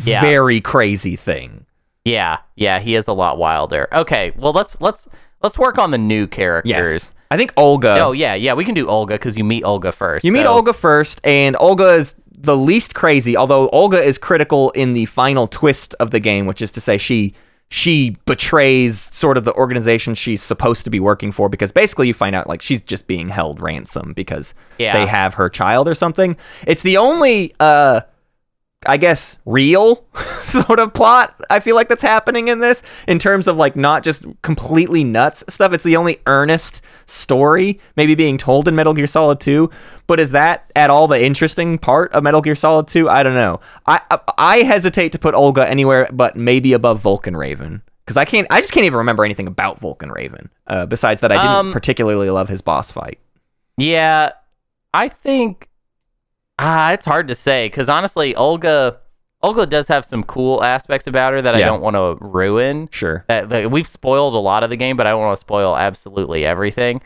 Yeah. 0.04 0.22
very 0.22 0.62
crazy 0.62 1.16
thing. 1.16 1.66
yeah, 2.06 2.38
yeah, 2.56 2.80
he 2.80 2.96
is 2.96 3.08
a 3.08 3.14
lot 3.14 3.38
wilder. 3.38 3.88
Okay, 3.94 4.32
well 4.38 4.54
let's 4.54 4.80
let's 4.82 5.08
let's 5.42 5.58
work 5.60 5.78
on 5.78 5.92
the 5.92 5.98
new 5.98 6.28
characters. 6.28 6.70
Yes, 6.70 7.14
I 7.30 7.38
think 7.38 7.54
Olga. 7.58 7.98
Oh 8.02 8.12
yeah, 8.12 8.34
yeah, 8.34 8.54
we 8.54 8.66
can 8.66 8.74
do 8.76 8.88
Olga 8.88 9.16
because 9.16 9.38
you 9.38 9.44
meet 9.44 9.64
Olga 9.64 9.92
first. 9.92 10.26
You 10.26 10.32
meet 10.32 10.46
Olga 10.46 10.74
first, 10.74 11.20
and 11.24 11.56
Olga 11.60 11.94
is 11.96 12.16
the 12.36 12.58
least 12.58 12.96
crazy, 12.96 13.38
although 13.38 13.70
Olga 13.70 14.02
is 14.02 14.18
critical 14.18 14.72
in 14.72 14.94
the 14.94 15.06
final 15.06 15.46
twist 15.48 15.94
of 16.00 16.10
the 16.12 16.20
game, 16.20 16.46
which 16.48 16.62
is 16.62 16.72
to 16.72 16.82
say 16.82 16.98
she 16.98 17.34
she 17.70 18.18
betrays 18.26 19.00
sort 19.16 19.38
of 19.38 19.46
the 19.46 19.54
organization 19.54 20.14
she's 20.14 20.42
supposed 20.44 20.84
to 20.84 20.90
be 20.90 21.00
working 21.00 21.32
for 21.32 21.48
because 21.48 21.72
basically 21.72 22.06
you 22.08 22.14
find 22.14 22.36
out 22.36 22.46
like 22.48 22.62
she's 22.62 22.82
just 22.82 23.08
being 23.08 23.30
held 23.30 23.62
ransom 23.62 24.12
because 24.14 24.54
Yeah. 24.78 24.92
they 24.94 25.06
have 25.06 25.36
her 25.36 25.50
child 25.50 25.88
or 25.88 25.94
something. 25.94 26.36
It's 26.68 26.82
the 26.82 26.98
only 26.98 27.54
uh 27.62 28.02
I 28.86 28.98
guess 28.98 29.38
real 29.46 30.06
sort 30.46 30.80
of 30.80 30.94
plot 30.94 31.40
I 31.52 31.60
feel 31.60 31.76
like 31.76 31.88
that's 31.88 32.02
happening 32.02 32.48
in 32.48 32.60
this 32.60 32.82
in 33.08 33.20
terms 33.20 33.48
of 33.48 33.56
like 33.58 33.76
not 33.76 34.04
just 34.04 34.24
completely 34.42 35.04
nuts 35.04 35.44
stuff. 35.50 35.72
It's 35.74 35.84
the 35.84 35.98
only 35.98 36.20
earnest 36.26 36.82
story 37.06 37.80
maybe 37.96 38.16
being 38.16 38.38
told 38.38 38.68
in 38.68 38.76
Metal 38.76 38.94
Gear 38.94 39.06
Solid 39.08 39.40
2. 39.40 39.70
But 40.08 40.20
is 40.20 40.32
that 40.32 40.72
at 40.76 40.90
all 40.90 41.08
the 41.08 41.24
interesting 41.24 41.78
part 41.78 42.12
of 42.14 42.24
Metal 42.24 42.42
Gear 42.42 42.56
Solid 42.56 42.88
2? 42.88 43.08
I 43.10 43.22
don't 43.24 43.36
know. 43.36 43.60
I 43.86 44.02
I, 44.10 44.20
I 44.38 44.58
hesitate 44.64 45.12
to 45.12 45.20
put 45.20 45.36
Olga 45.36 45.68
anywhere 45.70 46.10
but 46.12 46.36
maybe 46.36 46.74
above 46.74 47.00
Vulcan 47.02 47.38
Raven. 47.38 47.84
Because 48.04 48.18
I 48.18 48.26
can't, 48.26 48.48
I 48.50 48.62
just 48.62 48.74
can't 48.74 48.86
even 48.88 48.98
remember 48.98 49.24
anything 49.24 49.46
about 49.48 49.80
Vulcan 49.80 50.10
Raven. 50.12 50.50
Uh, 50.66 50.88
besides 50.88 51.22
that, 51.22 51.32
I 51.32 51.36
didn't 51.36 51.56
Um, 51.68 51.72
particularly 51.72 52.32
love 52.32 52.50
his 52.50 52.60
boss 52.62 52.92
fight. 52.92 53.20
Yeah, 53.78 54.32
I 54.94 55.08
think 55.08 55.70
ah, 56.62 56.94
it's 56.94 57.06
hard 57.06 57.28
to 57.28 57.36
say 57.36 57.68
because 57.68 57.90
honestly, 57.90 58.36
Olga 58.36 59.00
Olga 59.44 59.66
does 59.66 59.88
have 59.88 60.06
some 60.06 60.24
cool 60.24 60.64
aspects 60.64 61.08
about 61.08 61.34
her 61.34 61.42
that 61.42 61.56
I 61.56 61.62
don't 61.62 61.82
want 61.82 61.96
to 61.96 62.16
ruin. 62.24 62.88
Sure. 62.92 63.26
That, 63.28 63.50
that 63.50 63.72
we've 63.72 63.88
spoiled 63.88 64.36
a 64.36 64.40
lot 64.40 64.64
of 64.64 64.70
the 64.70 64.76
game, 64.78 64.96
but 64.96 65.08
I 65.08 65.10
don't 65.10 65.20
want 65.22 65.36
to 65.36 65.40
spoil 65.42 65.76
absolutely 65.76 66.46
everything. 66.46 67.02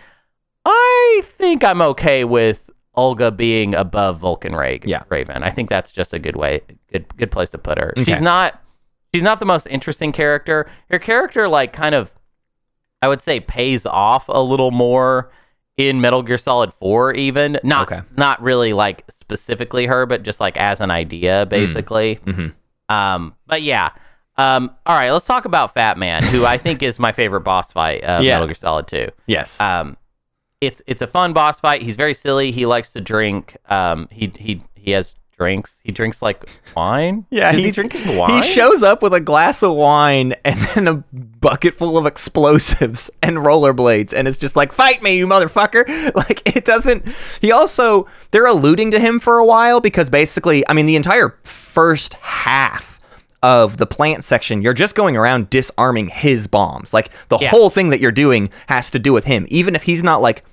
I 0.66 1.22
think 1.24 1.64
I'm 1.64 1.82
okay 1.82 2.26
with 2.26 2.70
Olga 2.96 3.32
being 3.32 3.74
above 3.74 4.18
Vulcan 4.20 4.54
Ra- 4.54 4.78
Yeah. 4.84 5.04
Raven. 5.10 5.44
I 5.44 5.50
think 5.52 5.70
that's 5.70 5.92
just 5.92 6.14
a 6.14 6.20
good 6.20 6.36
way, 6.36 6.62
good 6.92 7.06
good 7.18 7.32
place 7.32 7.50
to 7.52 7.58
put 7.58 7.78
her. 7.78 7.94
Okay. 7.98 8.04
She's 8.04 8.22
not 8.22 8.62
she's 9.14 9.24
not 9.24 9.40
the 9.40 9.46
most 9.46 9.68
interesting 9.68 10.12
character. 10.12 10.70
Her 10.90 11.00
character 11.00 11.48
like 11.48 11.72
kind 11.72 11.96
of 11.96 12.12
I 13.02 13.08
would 13.08 13.22
say 13.22 13.40
pays 13.40 13.86
off 13.86 14.28
a 14.28 14.42
little 14.42 14.72
more 14.72 15.32
in 15.78 16.00
Metal 16.02 16.22
Gear 16.24 16.38
Solid 16.38 16.72
4 16.74 17.14
even. 17.16 17.60
Not 17.64 17.92
Okay. 17.92 18.02
not 18.16 18.42
really 18.42 18.74
like 18.74 19.04
specifically 19.10 19.86
her, 19.88 20.06
but 20.06 20.24
just 20.24 20.40
like 20.40 20.56
as 20.58 20.80
an 20.82 20.92
idea 20.92 21.46
basically. 21.46 22.20
Mhm. 22.26 22.54
Um, 22.90 23.36
but 23.48 23.62
yeah. 23.62 23.90
Um, 24.38 24.72
all 24.86 24.96
right, 24.98 25.12
let's 25.12 25.26
talk 25.26 25.46
about 25.46 25.74
Fat 25.74 25.98
Man, 25.98 26.22
who 26.24 26.46
I 26.46 26.58
think 26.58 26.84
is 26.84 27.00
my 27.00 27.12
favorite 27.14 27.42
boss 27.42 27.72
fight 27.72 28.04
of 28.04 28.24
Yeah. 28.24 28.34
Metal 28.36 28.48
Gear 28.48 28.56
Solid 28.56 28.88
2. 28.88 29.08
Yes. 29.28 29.60
Um, 29.62 29.98
it's 30.62 30.82
it's 30.88 31.02
a 31.02 31.08
fun 31.08 31.34
boss 31.34 31.60
fight. 31.60 31.82
He's 31.84 31.96
very 31.96 32.14
silly. 32.14 32.52
He 32.52 32.66
likes 32.66 32.92
to 32.94 33.02
drink. 33.02 33.58
Um, 33.70 34.08
he 34.12 34.32
he 34.38 34.62
he 34.76 34.92
has 34.92 35.16
drinks. 35.38 35.80
He 35.84 35.92
drinks 35.92 36.22
like 36.22 36.46
wine. 36.76 37.26
Yeah, 37.32 37.52
is 37.52 37.58
he- 37.58 37.64
he, 37.66 37.72
drinking 37.72 38.18
wine? 38.18 38.42
He 38.42 38.48
shows 38.48 38.84
up 38.84 39.02
with 39.02 39.14
a 39.14 39.20
glass 39.20 39.62
of 39.64 39.74
wine 39.76 40.34
and 40.46 40.60
then 40.76 40.88
a 40.88 40.94
bucket 41.14 41.76
full 41.76 41.98
of 41.98 42.06
explosives 42.06 43.10
and 43.22 43.38
rollerblades, 43.38 44.14
and 44.14 44.28
it's 44.28 44.38
just 44.38 44.56
like, 44.56 44.72
fight 44.72 45.02
me, 45.04 45.16
you 45.18 45.28
motherfucker. 45.28 45.86
Like, 46.16 46.42
it 46.56 46.66
doesn't. 46.66 47.06
He 47.42 47.52
also, 47.52 48.08
they're 48.32 48.46
alluding 48.46 48.92
to 48.92 49.00
him 49.00 49.20
for 49.20 49.38
a 49.40 49.46
while 49.46 49.82
because 49.82 50.10
basically, 50.10 50.68
I 50.70 50.74
mean, 50.74 50.86
the 50.86 50.96
entire 50.96 51.38
first 51.44 52.14
half 52.16 53.00
of 53.44 53.78
the 53.78 53.86
plant 53.86 54.24
section, 54.24 54.62
you're 54.62 54.74
just 54.74 54.96
going 54.96 55.16
around 55.18 55.50
disarming 55.50 56.08
his 56.08 56.48
bombs. 56.48 56.94
Like, 56.94 57.10
the 57.30 57.38
Yeah. 57.40 57.50
whole 57.50 57.70
thing 57.70 57.90
that 57.90 58.00
you're 58.00 58.12
doing 58.12 58.50
has 58.68 58.90
to 58.92 59.00
do 59.00 59.12
with 59.14 59.26
him, 59.26 59.46
even 59.50 59.76
if 59.76 59.84
he's 59.84 60.02
not 60.04 60.22
like 60.22 60.44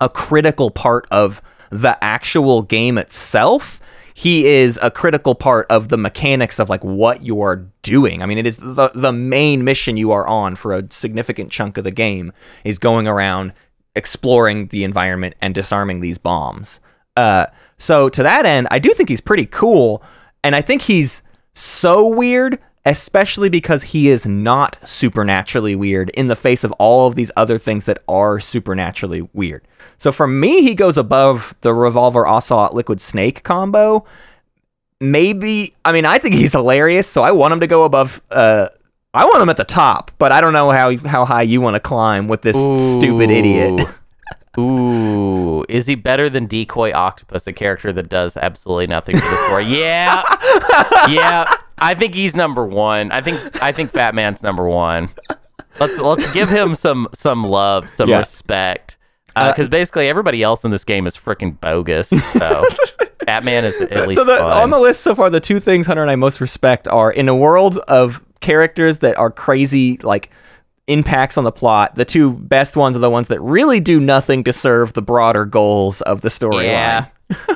a 0.00 0.08
critical 0.08 0.70
part 0.70 1.06
of 1.10 1.42
the 1.70 2.02
actual 2.02 2.62
game 2.62 2.96
itself. 2.98 3.80
He 4.14 4.46
is 4.46 4.78
a 4.82 4.90
critical 4.90 5.34
part 5.34 5.66
of 5.70 5.88
the 5.88 5.96
mechanics 5.96 6.58
of 6.58 6.68
like 6.68 6.84
what 6.84 7.22
you 7.22 7.40
are 7.42 7.56
doing. 7.82 8.22
I 8.22 8.26
mean, 8.26 8.38
it 8.38 8.46
is 8.46 8.56
the 8.58 8.90
the 8.94 9.12
main 9.12 9.64
mission 9.64 9.96
you 9.96 10.12
are 10.12 10.26
on 10.26 10.56
for 10.56 10.74
a 10.74 10.90
significant 10.90 11.50
chunk 11.50 11.78
of 11.78 11.84
the 11.84 11.90
game 11.90 12.32
is 12.64 12.78
going 12.78 13.06
around 13.08 13.52
exploring 13.94 14.68
the 14.68 14.84
environment 14.84 15.34
and 15.40 15.54
disarming 15.54 16.00
these 16.00 16.18
bombs. 16.18 16.80
Uh, 17.16 17.46
so 17.78 18.08
to 18.08 18.22
that 18.22 18.46
end, 18.46 18.68
I 18.70 18.78
do 18.78 18.92
think 18.94 19.08
he's 19.08 19.20
pretty 19.20 19.46
cool, 19.46 20.02
and 20.42 20.56
I 20.56 20.62
think 20.62 20.82
he's 20.82 21.22
so 21.54 22.06
weird, 22.06 22.58
especially 22.84 23.48
because 23.48 23.82
he 23.82 24.08
is 24.08 24.26
not 24.26 24.78
supernaturally 24.84 25.76
weird 25.76 26.10
in 26.10 26.26
the 26.26 26.36
face 26.36 26.64
of 26.64 26.72
all 26.72 27.06
of 27.06 27.14
these 27.14 27.30
other 27.36 27.58
things 27.58 27.84
that 27.84 28.02
are 28.08 28.40
supernaturally 28.40 29.28
weird. 29.32 29.66
So 29.98 30.10
for 30.10 30.26
me, 30.26 30.62
he 30.62 30.74
goes 30.74 30.98
above 30.98 31.54
the 31.60 31.72
Revolver 31.72 32.26
Ocelot 32.26 32.74
Liquid 32.74 33.00
Snake 33.00 33.44
combo. 33.44 34.04
Maybe, 35.00 35.74
I 35.84 35.92
mean, 35.92 36.04
I 36.04 36.18
think 36.18 36.34
he's 36.34 36.52
hilarious, 36.52 37.08
so 37.08 37.22
I 37.22 37.32
want 37.32 37.52
him 37.52 37.60
to 37.60 37.66
go 37.66 37.84
above. 37.84 38.20
Uh, 38.30 38.68
I 39.14 39.24
want 39.26 39.42
him 39.42 39.48
at 39.48 39.56
the 39.56 39.64
top, 39.64 40.10
but 40.18 40.32
I 40.32 40.40
don't 40.40 40.52
know 40.52 40.70
how 40.70 40.96
how 40.98 41.24
high 41.24 41.42
you 41.42 41.60
want 41.60 41.74
to 41.74 41.80
climb 41.80 42.28
with 42.28 42.42
this 42.42 42.56
stupid 42.94 43.30
idiot. 43.30 43.88
Ooh, 44.58 45.64
is 45.68 45.86
he 45.86 45.94
better 45.94 46.28
than 46.28 46.46
Decoy 46.46 46.92
Octopus, 46.92 47.46
a 47.46 47.52
character 47.52 47.92
that 47.92 48.08
does 48.08 48.36
absolutely 48.36 48.86
nothing 48.86 49.16
for 49.16 49.28
the 49.28 49.36
story? 49.46 49.64
yeah, 49.64 50.22
yeah. 51.08 51.52
I 51.82 51.94
think 51.94 52.14
he's 52.14 52.34
number 52.34 52.64
one. 52.64 53.10
I 53.12 53.20
think 53.20 53.62
I 53.62 53.72
think 53.72 53.90
Fat 53.90 54.14
Man's 54.14 54.42
number 54.42 54.68
one. 54.68 55.08
Let's 55.80 55.98
let's 55.98 56.32
give 56.32 56.48
him 56.48 56.74
some 56.74 57.08
some 57.14 57.44
love, 57.44 57.88
some 57.90 58.08
Yeah. 58.08 58.18
respect. 58.18 58.96
Uh, 59.34 59.40
uh, 59.40 59.52
because 59.52 59.68
basically 59.68 60.08
everybody 60.08 60.42
else 60.42 60.64
in 60.64 60.70
this 60.70 60.84
game 60.84 61.06
is 61.06 61.16
freaking 61.16 61.58
bogus. 61.60 62.08
So 62.08 62.64
Batman 63.26 63.64
is 63.64 63.74
at 63.80 64.06
least 64.06 64.18
so 64.18 64.24
the, 64.24 64.42
on 64.42 64.70
the 64.70 64.78
list 64.78 65.00
so 65.02 65.14
far, 65.14 65.30
the 65.30 65.40
two 65.40 65.58
things 65.58 65.86
Hunter 65.86 66.02
and 66.02 66.10
I 66.10 66.16
most 66.16 66.40
respect 66.40 66.86
are 66.86 67.10
in 67.10 67.28
a 67.28 67.34
world 67.34 67.78
of 67.88 68.22
characters 68.40 68.98
that 68.98 69.16
are 69.16 69.30
crazy, 69.30 69.96
like 70.02 70.30
impacts 70.86 71.38
on 71.38 71.44
the 71.44 71.52
plot. 71.52 71.94
The 71.94 72.04
two 72.04 72.32
best 72.32 72.76
ones 72.76 72.94
are 72.96 73.00
the 73.00 73.08
ones 73.10 73.28
that 73.28 73.40
really 73.40 73.80
do 73.80 73.98
nothing 73.98 74.44
to 74.44 74.52
serve 74.52 74.92
the 74.92 75.02
broader 75.02 75.44
goals 75.46 76.02
of 76.02 76.20
the 76.20 76.28
storyline. 76.28 76.64
Yeah. 76.64 77.06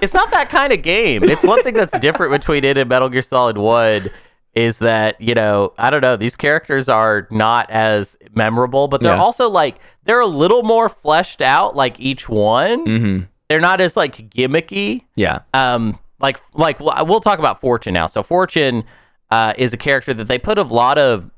It's 0.03 0.14
not 0.14 0.31
that 0.31 0.49
kind 0.49 0.73
of 0.73 0.83
game. 0.83 1.25
It's 1.25 1.43
one 1.43 1.62
thing 1.62 1.75
that's 1.75 1.97
different 1.99 2.33
between 2.33 2.64
it 2.64 2.79
and 2.79 2.89
Metal 2.89 3.09
Gear 3.09 3.23
Solid 3.23 3.59
1 3.59 4.11
is 4.55 4.79
that, 4.79 5.21
you 5.21 5.35
know, 5.35 5.75
I 5.79 5.91
don't 5.91 6.01
know, 6.01 6.17
these 6.17 6.35
characters 6.37 6.89
are 6.89 7.29
not 7.31 7.71
as 7.71 8.17
memorable, 8.35 8.89
but 8.89 9.03
they're 9.03 9.14
Yeah. 9.14 9.21
also 9.23 9.51
like 9.51 9.77
they're 10.05 10.21
a 10.21 10.27
little 10.27 10.62
more 10.62 10.89
fleshed 10.89 11.43
out 11.43 11.77
like 11.77 12.01
each 12.01 12.29
one. 12.29 12.87
Mm-hmm. 12.87 13.25
They're 13.49 13.61
not 13.61 13.81
as 13.83 13.97
like 13.97 14.31
gimmicky. 14.31 15.03
Yeah. 15.14 15.41
Um 15.53 15.99
like 16.21 16.39
like 16.55 16.81
well, 16.81 17.05
we'll 17.05 17.21
talk 17.21 17.39
about 17.39 17.61
Fortune 17.61 17.93
now. 17.93 18.07
So 18.07 18.23
Fortune 18.23 18.85
uh, 19.31 19.53
is 19.59 19.75
a 19.75 19.77
character 19.77 20.14
that 20.14 20.29
they 20.29 20.39
put 20.39 20.57
a 20.57 20.62
lot 20.62 20.97
of 20.97 21.31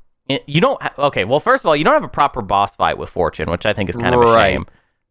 you 0.47 0.61
don't 0.61 0.81
ha- 0.81 0.93
okay, 1.07 1.25
well 1.25 1.41
first 1.41 1.65
of 1.65 1.67
all, 1.67 1.75
you 1.75 1.83
don't 1.83 1.93
have 1.95 2.03
a 2.05 2.07
proper 2.07 2.41
boss 2.41 2.75
fight 2.77 2.97
with 2.97 3.09
Fortune, 3.09 3.49
which 3.51 3.65
I 3.65 3.73
think 3.73 3.89
is 3.89 3.97
kind 3.97 4.15
of 4.15 4.21
a 4.21 4.33
shame. 4.33 4.63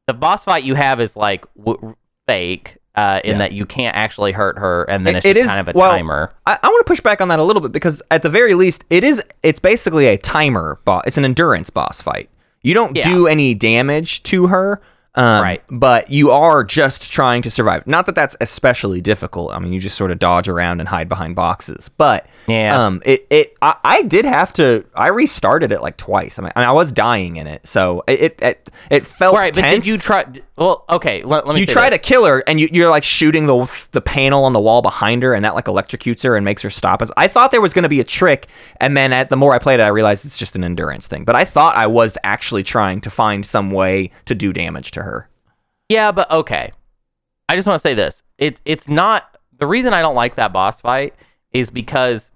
The 0.07 0.14
boss 0.14 0.45
fight 0.45 0.64
you 0.64 0.77
have 0.77 0.99
is 1.01 1.14
like 1.14 1.45
w- 1.62 1.95
fake 2.27 2.78
uh, 2.99 3.20
in 3.24 3.32
Yeah. 3.32 3.38
that 3.38 3.53
you 3.53 3.64
can't 3.66 3.96
actually 3.96 4.32
hurt 4.32 4.59
her, 4.59 4.84
and 4.84 5.07
then 5.07 5.14
It- 5.16 5.18
it's 5.18 5.26
it 5.26 5.34
just 5.34 5.44
is- 5.44 5.49
kind 5.57 5.61
of 5.61 5.74
a 5.74 5.78
well, 5.78 5.90
timer. 5.90 6.32
I, 6.46 6.59
I 6.62 6.66
want 6.68 6.84
to 6.86 6.90
push 6.90 7.01
back 7.01 7.20
on 7.20 7.28
that 7.28 7.38
a 7.38 7.44
little 7.44 7.62
bit 7.62 7.72
because 7.72 8.03
at 8.11 8.22
the 8.22 8.30
very 8.30 8.55
least, 8.55 8.84
it 8.90 9.05
is 9.05 9.22
it's 9.42 9.61
basically 9.61 10.07
a 10.07 10.16
timer 10.18 10.78
boss. 10.84 11.03
It's 11.07 11.16
an 11.18 11.24
endurance 11.24 11.70
boss 11.70 12.03
fight. 12.03 12.28
You 12.62 12.74
don't 12.74 12.96
Yeah. 12.96 13.09
do 13.09 13.26
any 13.28 13.55
damage 13.55 14.22
to 14.24 14.49
her, 14.49 14.80
um, 15.14 15.42
Right. 15.42 15.62
But 15.70 16.11
you 16.11 16.30
are 16.30 16.62
just 16.62 17.11
trying 17.12 17.42
to 17.42 17.51
survive. 17.51 17.84
Not 17.86 18.07
that 18.07 18.14
that's 18.14 18.36
especially 18.40 19.01
difficult. 19.01 19.53
I 19.53 19.59
mean, 19.59 19.72
you 19.72 19.80
just 19.80 19.96
sort 19.96 20.11
of 20.12 20.18
dodge 20.20 20.49
around 20.49 20.78
and 20.80 20.88
hide 20.88 21.09
behind 21.09 21.34
boxes. 21.34 21.88
But 21.96 22.26
Yeah. 22.46 22.78
um, 22.86 23.01
it 23.05 23.26
it 23.30 23.57
I, 23.62 23.74
I 23.84 24.03
did 24.03 24.24
have 24.24 24.53
to. 24.55 24.84
I 24.94 25.09
restarted 25.09 25.72
it 25.72 25.82
like 25.82 25.96
twice. 25.96 26.38
I 26.38 26.42
mean, 26.42 26.53
I, 26.55 26.61
mean, 26.61 26.68
I 26.68 26.72
was 26.72 26.92
dying 26.92 27.36
in 27.36 27.46
it, 27.49 27.66
so 27.66 28.05
it 28.07 28.20
it 28.20 28.38
it, 28.42 28.70
it 28.90 29.07
felt 29.07 29.34
Right, 29.36 29.53
but 29.55 29.62
tense. 29.62 29.84
did 29.84 29.90
you 29.90 29.99
try? 29.99 30.24
Well, 30.59 30.85
okay. 30.91 31.23
Let, 31.23 31.47
let 31.47 31.55
me. 31.55 31.61
you 31.61 31.67
try 31.67 31.89
this. 31.89 32.01
to 32.01 32.03
kill 32.07 32.25
her 32.27 32.43
and 32.47 32.59
you, 32.61 32.69
you're 32.73 32.91
like 32.91 33.05
shooting 33.05 33.47
the 33.47 33.71
the 33.93 34.01
panel 34.01 34.45
on 34.45 34.53
the 34.53 34.61
wall 34.61 34.83
behind 34.83 35.23
her 35.23 35.33
and 35.33 35.45
that 35.45 35.55
like 35.55 35.67
electrocutes 35.67 36.23
her 36.25 36.37
and 36.37 36.45
makes 36.45 36.63
her 36.63 36.71
stop 36.71 37.01
i 37.17 37.29
thought 37.29 37.51
there 37.53 37.61
was 37.61 37.73
going 37.73 37.85
to 37.85 37.89
be 37.89 38.01
a 38.01 38.05
trick 38.05 38.49
and 38.81 38.97
then 38.97 39.13
at 39.13 39.31
the 39.31 39.37
more 39.37 39.55
i 39.55 39.59
played 39.59 39.79
it 39.79 39.85
i 39.85 39.89
realized 39.89 40.27
it's 40.27 40.37
just 40.37 40.57
an 40.57 40.65
endurance 40.65 41.07
thing 41.07 41.25
but 41.25 41.37
i 41.37 41.45
thought 41.45 41.77
i 41.77 41.87
was 41.87 42.19
actually 42.25 42.63
trying 42.65 43.01
to 43.01 43.09
find 43.11 43.47
some 43.47 43.71
way 43.71 44.11
to 44.25 44.35
do 44.35 44.53
damage 44.53 44.91
to 44.91 45.03
her 45.03 45.29
Yeah, 45.89 46.11
but 46.13 46.31
okay. 46.31 46.73
I 47.49 47.55
just 47.57 47.67
want 47.67 47.81
to 47.81 47.83
say 47.89 47.95
this. 47.95 48.23
It 48.37 48.61
it's 48.65 48.89
not 48.89 49.39
the 49.59 49.67
reason 49.67 49.95
I 49.95 50.03
don't 50.03 50.15
like 50.15 50.35
that 50.35 50.53
boss 50.53 50.81
fight 50.81 51.15
is 51.53 51.71
because 51.71 52.31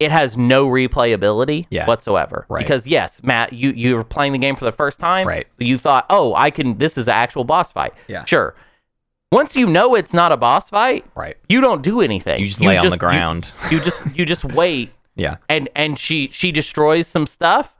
it 0.00 0.10
has 0.12 0.36
no 0.36 0.68
replayability 0.68 1.66
Yeah. 1.70 1.86
whatsoever. 1.86 2.46
Right. 2.48 2.60
Because 2.64 2.86
yes, 2.86 3.20
Matt, 3.22 3.52
you 3.52 3.70
you 3.72 3.96
were 3.96 4.04
playing 4.04 4.32
the 4.32 4.38
game 4.38 4.54
for 4.56 4.64
the 4.64 4.72
first 4.72 4.98
time, 5.00 5.26
Right. 5.26 5.46
So 5.58 5.64
you 5.64 5.78
thought, 5.78 6.06
oh, 6.10 6.34
I 6.34 6.50
can. 6.50 6.78
This 6.78 6.96
is 6.96 7.08
an 7.08 7.14
actual 7.14 7.44
boss 7.44 7.72
fight. 7.72 7.92
Yeah. 8.06 8.24
Sure. 8.24 8.54
Once 9.30 9.54
you 9.56 9.66
know 9.66 9.94
it's 9.94 10.14
not 10.14 10.32
a 10.32 10.36
boss 10.36 10.70
fight, 10.70 11.04
right 11.14 11.36
you 11.48 11.60
don't 11.60 11.82
do 11.82 12.00
anything. 12.00 12.40
you 12.40 12.46
just 12.46 12.60
lay 12.60 12.78
on 12.78 12.86
the 12.88 12.92
you- 12.94 12.98
ground 12.98 13.50
You, 13.70 13.80
just 13.80 14.02
you 14.16 14.24
just 14.24 14.44
wait, 14.60 14.90
yeah 15.16 15.36
and 15.48 15.68
and 15.74 15.98
she 15.98 16.28
she 16.32 16.50
destroys 16.52 17.06
some 17.06 17.26
stuff, 17.26 17.74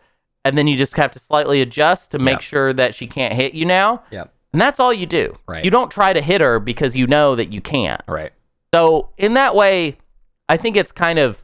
and 0.44 0.58
then 0.58 0.66
you 0.66 0.76
just 0.76 0.96
have 0.96 1.10
to 1.12 1.18
slightly 1.18 1.62
adjust 1.62 2.10
to 2.10 2.18
make 2.18 2.34
Yep. 2.34 2.40
sure 2.42 2.72
that 2.74 2.94
she 2.94 3.06
can't 3.06 3.32
hit 3.34 3.54
you 3.54 3.64
now. 3.64 4.02
yep 4.10 4.30
And 4.52 4.60
that's 4.60 4.78
all 4.80 4.92
you 4.92 5.06
do. 5.06 5.38
Right. 5.46 5.64
You 5.64 5.70
don't 5.70 5.90
try 5.90 6.12
to 6.12 6.20
hit 6.20 6.40
her 6.42 6.58
because 6.58 6.94
you 6.96 7.06
know 7.06 7.34
that 7.36 7.50
you 7.52 7.60
can't. 7.62 8.02
right 8.06 8.32
So, 8.74 9.08
in 9.16 9.32
that 9.34 9.54
way, 9.54 9.96
I 10.50 10.56
think 10.58 10.76
it's 10.76 10.92
kind 10.92 11.18
of 11.18 11.42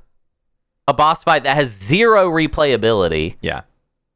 a 0.88 0.94
boss 0.94 1.24
fight 1.24 1.44
that 1.44 1.54
has 1.56 1.70
zero 1.70 2.30
replayability, 2.30 3.36
yeah 3.40 3.62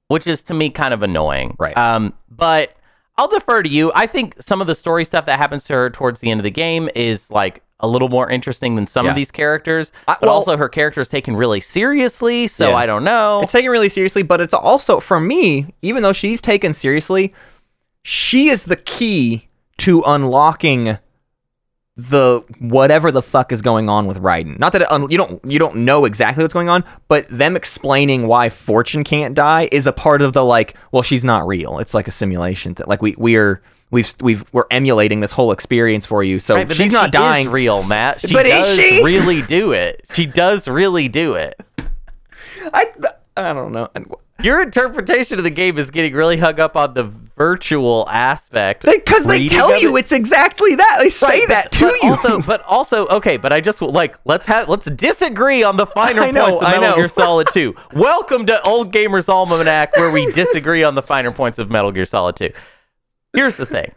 which 0.09 0.27
is 0.27 0.43
to 0.45 0.55
me 0.55 0.71
kind 0.71 0.95
of 0.95 1.03
annoying. 1.03 1.55
Right. 1.59 1.77
Um, 1.77 2.15
but 2.31 2.75
I'll 3.19 3.29
defer 3.29 3.63
to 3.63 3.69
you. 3.69 3.93
I 3.95 4.07
think 4.07 4.37
some 4.41 4.63
of 4.63 4.67
the 4.67 4.75
story 4.75 5.05
stuff 5.05 5.27
that 5.27 5.37
happens 5.39 5.65
to 5.65 5.75
her 5.75 5.91
towards 5.91 6.21
the 6.21 6.31
end 6.31 6.41
of 6.41 6.45
the 6.45 6.51
game 6.51 6.89
is 6.95 7.31
like 7.31 7.63
a 7.81 7.87
little 7.87 8.09
more 8.09 8.31
interesting 8.31 8.75
than 8.75 8.87
some 8.87 9.05
Yeah. 9.05 9.11
of 9.11 9.17
these 9.17 9.31
characters. 9.31 9.93
But 10.07 10.23
well- 10.23 10.31
also, 10.31 10.57
her 10.57 10.69
character 10.71 11.03
is 11.03 11.09
taken 11.09 11.37
really 11.37 11.61
seriously. 11.61 12.47
So 12.47 12.71
Yeah. 12.71 12.77
I 12.77 12.87
don't 12.87 13.05
know. 13.05 13.43
it's 13.43 13.53
taken 13.53 13.71
really 13.71 13.91
seriously 13.91 14.23
but 14.23 14.41
it's 14.41 14.55
also 14.55 14.99
for 14.99 15.21
me 15.21 15.75
even 15.83 16.03
though 16.03 16.15
she's 16.15 16.41
taken 16.41 16.73
seriously 16.73 17.35
she 18.03 18.49
is 18.49 18.65
the 18.65 18.77
key 18.77 19.49
to 19.77 20.03
unlocking 20.07 20.97
the 22.01 22.45
whatever 22.61 23.11
the 23.11 23.21
fuck 23.21 23.51
is 23.51 23.61
going 23.61 23.89
on 23.89 24.07
with 24.07 24.19
Raiden. 24.23 24.57
Not 24.61 24.73
that 24.73 24.83
it 24.83 25.11
you 25.11 25.19
don't 25.19 25.45
you 25.45 25.59
don't 25.59 25.79
know 25.79 26.05
exactly 26.05 26.45
what's 26.45 26.55
going 26.55 26.69
on, 26.69 26.85
but 27.09 27.27
them 27.29 27.57
explaining 27.57 28.29
why 28.29 28.51
Fortune 28.51 29.03
can't 29.03 29.35
die 29.35 29.69
is 29.73 29.85
a 29.85 29.93
part 29.93 30.23
of 30.23 30.33
the 30.33 30.45
like, 30.45 30.77
well, 30.93 31.03
she's 31.03 31.25
not 31.25 31.45
real. 31.47 31.81
It's 31.81 31.95
like 31.95 32.07
a 32.07 32.13
simulation 32.13 32.75
that 32.75 32.87
like 32.87 33.03
we 33.03 33.17
we 33.19 33.35
are 33.35 33.61
we've 33.91 34.15
we've 34.21 34.45
we're 34.53 34.67
emulating 34.71 35.19
this 35.21 35.33
whole 35.33 35.51
experience 35.51 36.07
for 36.07 36.23
you. 36.23 36.39
So 36.39 36.55
Right, 36.55 36.73
she's 36.73 36.93
not 36.93 37.07
she 37.07 37.11
dying. 37.11 37.47
Is 37.49 37.53
real, 37.53 37.83
Matt. 37.83 38.21
She 38.29 38.33
But 38.33 38.47
is 38.47 38.53
does 38.69 38.77
she? 38.77 39.03
really 39.03 39.43
do 39.43 39.73
it. 39.73 40.05
She 40.13 40.25
does 40.25 40.69
really 40.69 41.09
do 41.09 41.35
it. 41.35 41.61
I 42.73 42.93
I 43.37 43.53
don't 43.53 43.73
know. 43.73 43.89
Your 44.41 44.63
interpretation 44.63 45.39
of 45.39 45.43
the 45.45 45.51
game 45.51 45.79
is 45.79 45.91
getting 45.91 46.13
really 46.15 46.37
hung 46.37 46.61
up 46.61 46.77
on 46.77 46.95
the 46.95 47.11
virtual 47.39 48.07
aspect. 48.11 48.85
Because 48.85 49.25
they, 49.25 49.47
tell 49.47 49.81
you 49.81 49.97
it. 49.97 50.01
it's 50.01 50.13
exactly 50.13 50.75
that. 50.75 50.99
They 51.01 51.09
say 51.09 51.27
Right, 51.41 51.49
that 51.49 51.65
but- 51.67 51.73
to 51.73 51.87
but 51.87 52.03
you. 52.03 52.11
Also, 52.11 52.39
but 52.47 52.63
also, 52.65 53.07
okay, 53.07 53.37
but 53.37 53.53
I 53.53 53.61
just 53.61 53.81
like 53.81 54.17
let's 54.25 54.45
have 54.47 54.69
let's 54.69 54.91
disagree 54.91 55.63
on 55.63 55.77
the 55.77 55.87
finer 55.87 56.31
know, 56.33 56.45
points 56.47 56.61
of 56.63 56.69
I 56.69 56.73
Metal 56.73 56.91
know. 56.91 56.97
Gear 56.97 57.09
Solid 57.09 57.49
2. 57.53 57.75
Welcome 57.95 58.45
to 58.47 58.61
Old 58.69 58.93
Gamers 58.93 59.29
Almanac, 59.29 59.97
where 59.97 60.11
we 60.11 60.31
disagree 60.33 60.83
on 60.83 60.95
the 60.97 61.03
finer 61.03 61.31
points 61.31 61.59
of 61.59 61.71
Metal 61.71 61.93
Gear 61.93 62.05
Solid 62.05 62.37
2. 62.37 62.51
Here's 63.35 63.55
the 63.55 63.67
thing: 63.67 63.93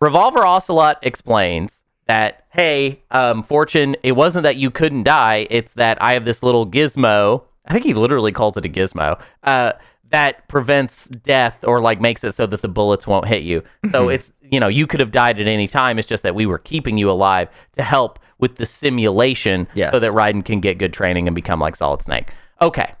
Revolver 0.00 0.44
Ocelot 0.46 0.98
explains 1.02 1.82
that 2.06 2.44
hey, 2.50 3.02
um, 3.10 3.42
Fortune, 3.42 3.96
it 4.02 4.12
wasn't 4.12 4.44
that 4.44 4.56
you 4.56 4.70
couldn't 4.70 5.02
die; 5.02 5.46
it's 5.50 5.72
that 5.72 6.00
I 6.00 6.14
have 6.14 6.24
this 6.24 6.42
little 6.42 6.66
gizmo. 6.66 7.42
I 7.66 7.72
think 7.72 7.84
he 7.84 7.94
literally 7.94 8.30
calls 8.30 8.56
it 8.56 8.64
a 8.64 8.68
gizmo. 8.68 9.20
Uh, 9.42 9.72
that 10.10 10.46
prevents 10.48 11.06
death 11.08 11.56
or 11.64 11.80
like 11.80 12.00
makes 12.00 12.22
it 12.24 12.32
so 12.34 12.46
that 12.46 12.62
the 12.62 12.68
bullets 12.68 13.06
won't 13.06 13.26
hit 13.26 13.42
you. 13.42 13.62
So 13.92 14.08
it's 14.08 14.32
you 14.40 14.60
know 14.60 14.68
you 14.68 14.86
could 14.86 15.00
have 15.00 15.10
died 15.10 15.40
at 15.40 15.48
any 15.48 15.66
time. 15.68 15.98
It's 15.98 16.06
just 16.08 16.22
that 16.22 16.34
we 16.34 16.46
were 16.46 16.58
keeping 16.58 16.96
you 16.96 17.10
alive 17.10 17.48
to 17.72 17.82
help 17.82 18.18
with 18.38 18.56
the 18.56 18.66
simulation, 18.66 19.66
Yes. 19.74 19.92
so 19.92 19.98
that 19.98 20.12
Raiden 20.12 20.44
can 20.44 20.60
get 20.60 20.78
good 20.78 20.92
training 20.92 21.26
and 21.26 21.34
become 21.34 21.58
like 21.58 21.74
Solid 21.74 22.02
Snake. 22.02 22.32
Okay. 22.60 22.92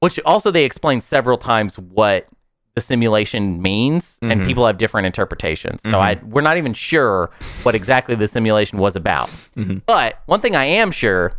Which 0.00 0.18
also 0.24 0.50
they 0.50 0.64
explain 0.64 1.00
several 1.00 1.38
times 1.38 1.78
what 1.78 2.26
the 2.74 2.80
simulation 2.80 3.62
means, 3.62 4.18
and 4.22 4.42
Mhm. 4.42 4.46
people 4.46 4.66
have 4.66 4.76
different 4.78 5.06
interpretations. 5.06 5.82
So 5.82 5.92
Mhm. 5.92 5.94
I 5.94 6.18
we're 6.24 6.42
not 6.42 6.56
even 6.58 6.74
sure 6.74 7.30
what 7.62 7.74
exactly 7.74 8.14
the 8.14 8.28
simulation 8.28 8.78
was 8.78 8.96
about. 8.96 9.30
Mhm. 9.56 9.82
But 9.86 10.18
one 10.26 10.40
thing 10.40 10.54
I 10.56 10.64
am 10.64 10.90
sure 10.90 11.32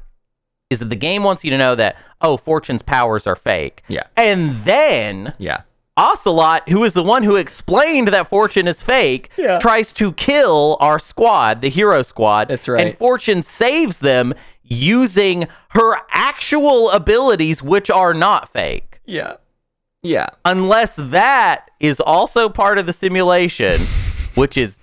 is 0.70 0.80
that 0.80 0.90
the 0.90 0.96
game 0.96 1.24
wants 1.24 1.44
you 1.44 1.52
to 1.52 1.58
know 1.58 1.76
that 1.76 1.96
oh, 2.22 2.36
Fortune's 2.38 2.82
powers 2.82 3.28
are 3.28 3.36
fake. 3.36 3.84
Yeah. 3.88 4.04
And 4.16 4.64
then 4.66 5.34
yeah. 5.38 5.62
Ocelot, 5.96 6.70
who 6.70 6.84
is 6.84 6.94
the 6.94 7.04
one 7.04 7.24
who 7.24 7.36
explained 7.36 8.10
that 8.10 8.28
Fortune 8.30 8.68
is 8.68 8.84
fake, 8.84 9.32
Yeah. 9.36 9.58
tries 9.58 9.94
to 9.94 10.12
kill 10.14 10.78
our 10.80 11.00
squad, 11.00 11.62
the 11.62 11.70
hero 11.70 12.04
squad. 12.04 12.50
That's 12.50 12.68
right. 12.68 12.86
And 12.86 12.98
Fortune 12.98 13.42
saves 13.42 13.98
them 14.00 14.34
using 14.62 15.48
her 15.70 15.98
actual 16.12 16.92
abilities, 16.92 17.64
which 17.64 17.90
are 17.90 18.14
not 18.14 18.48
fake. 18.52 19.00
Yeah. 19.06 19.38
Yeah. 20.04 20.28
Unless 20.46 20.96
that 20.98 21.70
is 21.80 22.00
also 22.00 22.48
part 22.50 22.78
of 22.78 22.86
the 22.86 22.94
simulation, 22.94 23.82
which 24.36 24.56
is 24.58 24.80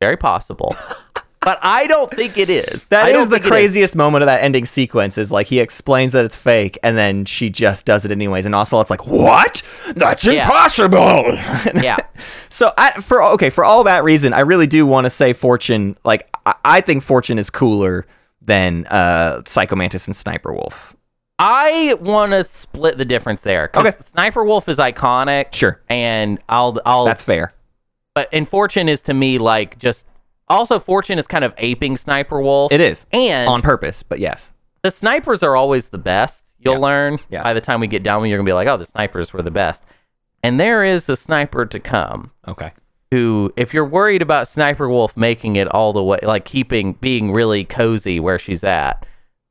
very 0.00 0.16
possible. 0.16 0.76
But 1.44 1.58
I 1.62 1.86
don't 1.86 2.10
think 2.10 2.38
it 2.38 2.48
is. 2.48 2.86
That 2.88 3.10
is 3.10 3.28
the 3.28 3.40
craziest 3.40 3.96
moment 3.96 4.22
of 4.22 4.26
that 4.26 4.42
ending 4.42 4.64
sequence. 4.64 5.18
Is 5.18 5.30
like 5.30 5.46
he 5.48 5.58
explains 5.60 6.12
that 6.12 6.24
it's 6.24 6.36
fake, 6.36 6.78
and 6.82 6.96
then 6.96 7.24
she 7.24 7.50
just 7.50 7.84
does 7.84 8.04
it 8.04 8.12
anyways. 8.12 8.46
And 8.46 8.54
also, 8.54 8.80
it's 8.80 8.90
like, 8.90 9.06
what? 9.06 9.62
That's 9.96 10.24
Yeah. 10.24 10.44
impossible. 10.44 11.38
Yeah. 11.82 11.96
so, 12.50 12.72
I, 12.78 13.00
for 13.00 13.22
okay, 13.22 13.50
for 13.50 13.64
all 13.64 13.84
that 13.84 14.04
reason, 14.04 14.32
I 14.32 14.40
really 14.40 14.66
do 14.66 14.86
want 14.86 15.04
to 15.06 15.10
say 15.10 15.32
Fortune. 15.32 15.96
Like, 16.04 16.28
I, 16.46 16.54
I 16.64 16.80
think 16.80 17.02
Fortune 17.02 17.38
is 17.38 17.50
cooler 17.50 18.06
than 18.40 18.86
uh, 18.86 19.42
Psycho 19.46 19.74
Mantis 19.76 20.06
and 20.06 20.14
Sniper 20.16 20.52
Wolf. 20.52 20.94
I 21.38 21.94
want 22.00 22.32
to 22.32 22.44
split 22.44 22.98
the 22.98 23.04
difference 23.04 23.40
there. 23.40 23.70
Okay. 23.74 23.92
Sniper 24.00 24.44
Wolf 24.44 24.68
is 24.68 24.76
iconic. 24.78 25.52
Sure, 25.54 25.80
And 25.88 26.38
I'll 26.48 26.78
I'll 26.86 27.04
that's 27.04 27.22
fair. 27.22 27.52
but 28.14 28.28
and 28.32 28.48
Fortune 28.48 28.88
is 28.88 29.00
to 29.02 29.14
me 29.14 29.38
like 29.38 29.78
just 29.78 30.06
also 30.52 30.78
Fortune 30.78 31.18
is 31.18 31.26
kind 31.26 31.44
of 31.44 31.52
aping 31.58 31.96
Sniper 31.96 32.40
Wolf. 32.40 32.72
It 32.72 32.80
is 32.80 33.06
And 33.12 33.48
on 33.48 33.62
purpose, 33.62 34.02
but 34.02 34.18
yes. 34.20 34.52
the 34.82 34.90
snipers 34.90 35.42
are 35.42 35.56
always 35.56 35.88
the 35.88 35.98
best. 35.98 36.44
You'll 36.58 36.74
Yeah. 36.74 36.80
learn 36.80 37.18
Yeah. 37.30 37.42
by 37.42 37.54
the 37.54 37.60
time 37.60 37.80
we 37.80 37.86
get 37.86 38.02
done, 38.02 38.24
you're 38.26 38.38
gonna 38.38 38.46
be 38.46 38.52
like, 38.52 38.68
oh, 38.68 38.76
the 38.76 38.86
snipers 38.86 39.32
were 39.32 39.42
the 39.42 39.50
best. 39.50 39.82
And 40.42 40.58
there 40.60 40.84
is 40.84 41.08
a 41.08 41.16
sniper 41.16 41.66
to 41.66 41.80
come. 41.80 42.30
Okay. 42.46 42.72
who, 43.10 43.52
if 43.58 43.74
you're 43.74 43.84
worried 43.84 44.22
about 44.22 44.48
Sniper 44.48 44.88
Wolf 44.88 45.18
making 45.18 45.56
it 45.56 45.68
all 45.68 45.92
the 45.92 46.02
way, 46.02 46.18
like 46.22 46.46
keeping 46.46 46.94
being 46.94 47.30
really 47.30 47.62
cozy 47.62 48.18
where 48.18 48.38
she's 48.38 48.64
at, 48.64 49.04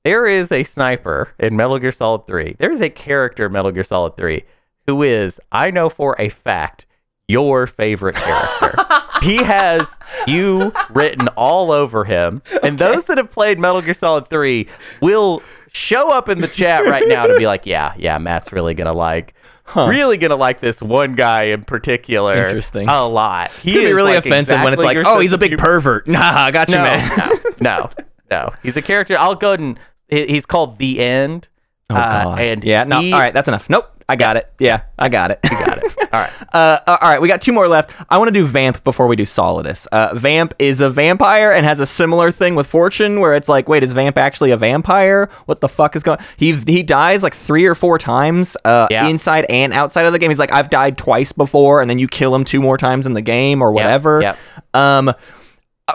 there 0.04 0.26
is 0.26 0.52
a 0.52 0.64
sniper 0.64 1.30
in 1.38 1.56
Metal 1.56 1.78
Gear 1.78 1.91
Solid 1.91 2.26
3. 2.26 2.56
There 2.58 2.72
is 2.72 2.82
a 2.82 2.89
character 2.89 3.45
in 3.45 3.52
Metal 3.52 3.70
Gear 3.72 3.84
Solid 3.84 4.18
3 4.18 4.41
who 4.88 5.04
is, 5.04 5.39
I 5.52 5.70
know 5.70 5.89
for 5.89 6.16
a 6.18 6.30
fact, 6.30 6.88
your 7.28 7.68
favorite 7.68 8.16
character. 8.16 8.74
he 9.22 9.38
has 9.43 9.97
you 10.28 10.74
written 10.89 11.28
all 11.30 11.72
over 11.72 12.03
him. 12.05 12.41
And 12.63 12.78
those 12.80 13.05
that 13.05 13.17
have 13.17 13.32
played 13.32 13.59
Metal 13.59 13.82
Gear 13.82 13.93
Solid 13.93 14.28
3 14.30 14.67
will 15.01 15.41
show 15.72 16.11
up 16.11 16.28
in 16.30 16.39
the 16.39 16.47
chat 16.47 16.86
right 16.86 17.07
now 17.07 17.28
to 17.28 17.38
be 17.38 17.45
like, 17.47 17.65
yeah, 17.65 17.93
yeah, 17.97 18.17
Matt's 18.17 18.51
really 18.51 18.74
going 18.74 18.88
to 18.91 18.97
like. 18.97 19.34
Really 19.74 20.17
gonna 20.17 20.36
like 20.36 20.59
this 20.59 20.82
one 20.82 21.15
guy 21.15 21.43
in 21.43 21.63
particular. 21.63 22.34
Interesting. 22.45 22.89
A 22.89 23.07
lot. 23.07 23.51
He 23.51 23.69
It's 23.69 23.80
be 23.80 23.86
is, 23.86 23.95
really 23.95 24.15
like, 24.15 24.26
offensive 24.26 24.61
when 24.65 24.74
it's 24.74 24.82
like, 24.84 24.97
oh, 25.05 25.19
he's 25.22 25.32
a 25.32 25.38
big 25.38 25.57
pervert. 25.57 26.07
Nah, 26.09 26.19
I 26.19 26.51
got 26.51 26.67
you, 26.67 26.76
No, 26.76 26.84
man. 26.84 27.17
no, 27.17 27.39
no, 27.61 27.89
no. 28.30 28.49
He's 28.63 28.76
a 28.76 28.82
character. 28.82 29.15
I'll 29.17 29.36
go 29.36 29.53
ahead 29.53 29.61
and 29.61 29.80
he's 30.09 30.45
called 30.45 30.78
the 30.78 30.99
End. 30.99 31.47
Oh, 31.89 31.95
Uh, 31.95 32.24
God. 32.24 32.39
and 32.41 32.63
yeah, 32.65 32.84
no. 32.84 32.99
he- 32.99 33.13
all 33.13 33.19
right, 33.19 33.34
that's 33.34 33.47
enough. 33.47 33.69
Nope, 33.69 34.01
I 34.10 34.16
got 34.16 34.38
it. 34.38 34.52
Yeah, 34.60 34.82
I 34.99 35.10
got 35.10 35.32
it. 35.32 35.39
You 35.43 35.49
got 35.52 35.78
it. 35.78 35.84
All 36.14 36.20
right. 36.20 36.32
Uh, 36.54 36.80
uh, 36.86 36.97
all 37.02 37.10
right, 37.10 37.22
we 37.22 37.30
got 37.30 37.41
two 37.41 37.54
more 37.54 37.70
left. 37.70 37.91
I 38.10 38.18
want 38.18 38.28
to 38.28 38.34
do 38.34 38.45
Vamp 38.45 38.84
before 38.84 39.08
we 39.08 39.16
do 39.16 39.24
Solidus. 39.24 39.88
Uh, 39.93 40.14
Vamp 40.14 40.54
is 40.60 40.82
a 40.82 40.89
vampire 40.89 41.54
and 41.54 41.66
has 41.66 41.80
a 41.80 41.86
similar 41.86 42.30
thing 42.32 42.56
with 42.56 42.68
Fortune, 42.68 43.22
where 43.22 43.34
it's 43.34 43.47
like, 43.47 43.70
wait, 43.70 43.82
is 43.84 43.93
Vamp 43.93 44.18
actually 44.18 44.52
a 44.52 44.58
vampire? 44.58 45.30
What 45.45 45.62
the 45.62 45.70
fuck 45.70 45.95
is 45.95 46.04
going? 46.04 46.20
He 46.36 46.52
he 46.54 46.84
dies 46.84 47.24
like 47.24 47.34
three 47.34 47.66
or 47.66 47.76
four 47.76 47.97
times, 47.97 48.58
uh, 48.66 48.88
Yeah. 48.91 49.08
inside 49.08 49.45
and 49.49 49.72
outside 49.72 50.06
of 50.06 50.12
the 50.12 50.20
game. 50.20 50.30
He's 50.30 50.39
like, 50.39 50.52
I've 50.52 50.70
died 50.70 50.97
twice 50.97 51.32
before, 51.32 51.80
and 51.80 51.89
then 51.89 51.97
you 51.99 52.10
kill 52.10 52.36
him 52.36 52.43
two 52.43 52.60
more 52.62 52.78
times 52.78 53.06
in 53.06 53.14
the 53.14 53.22
game 53.22 53.62
or 53.62 53.72
whatever. 53.72 54.22
yep. 54.22 54.38
Um. 54.74 55.14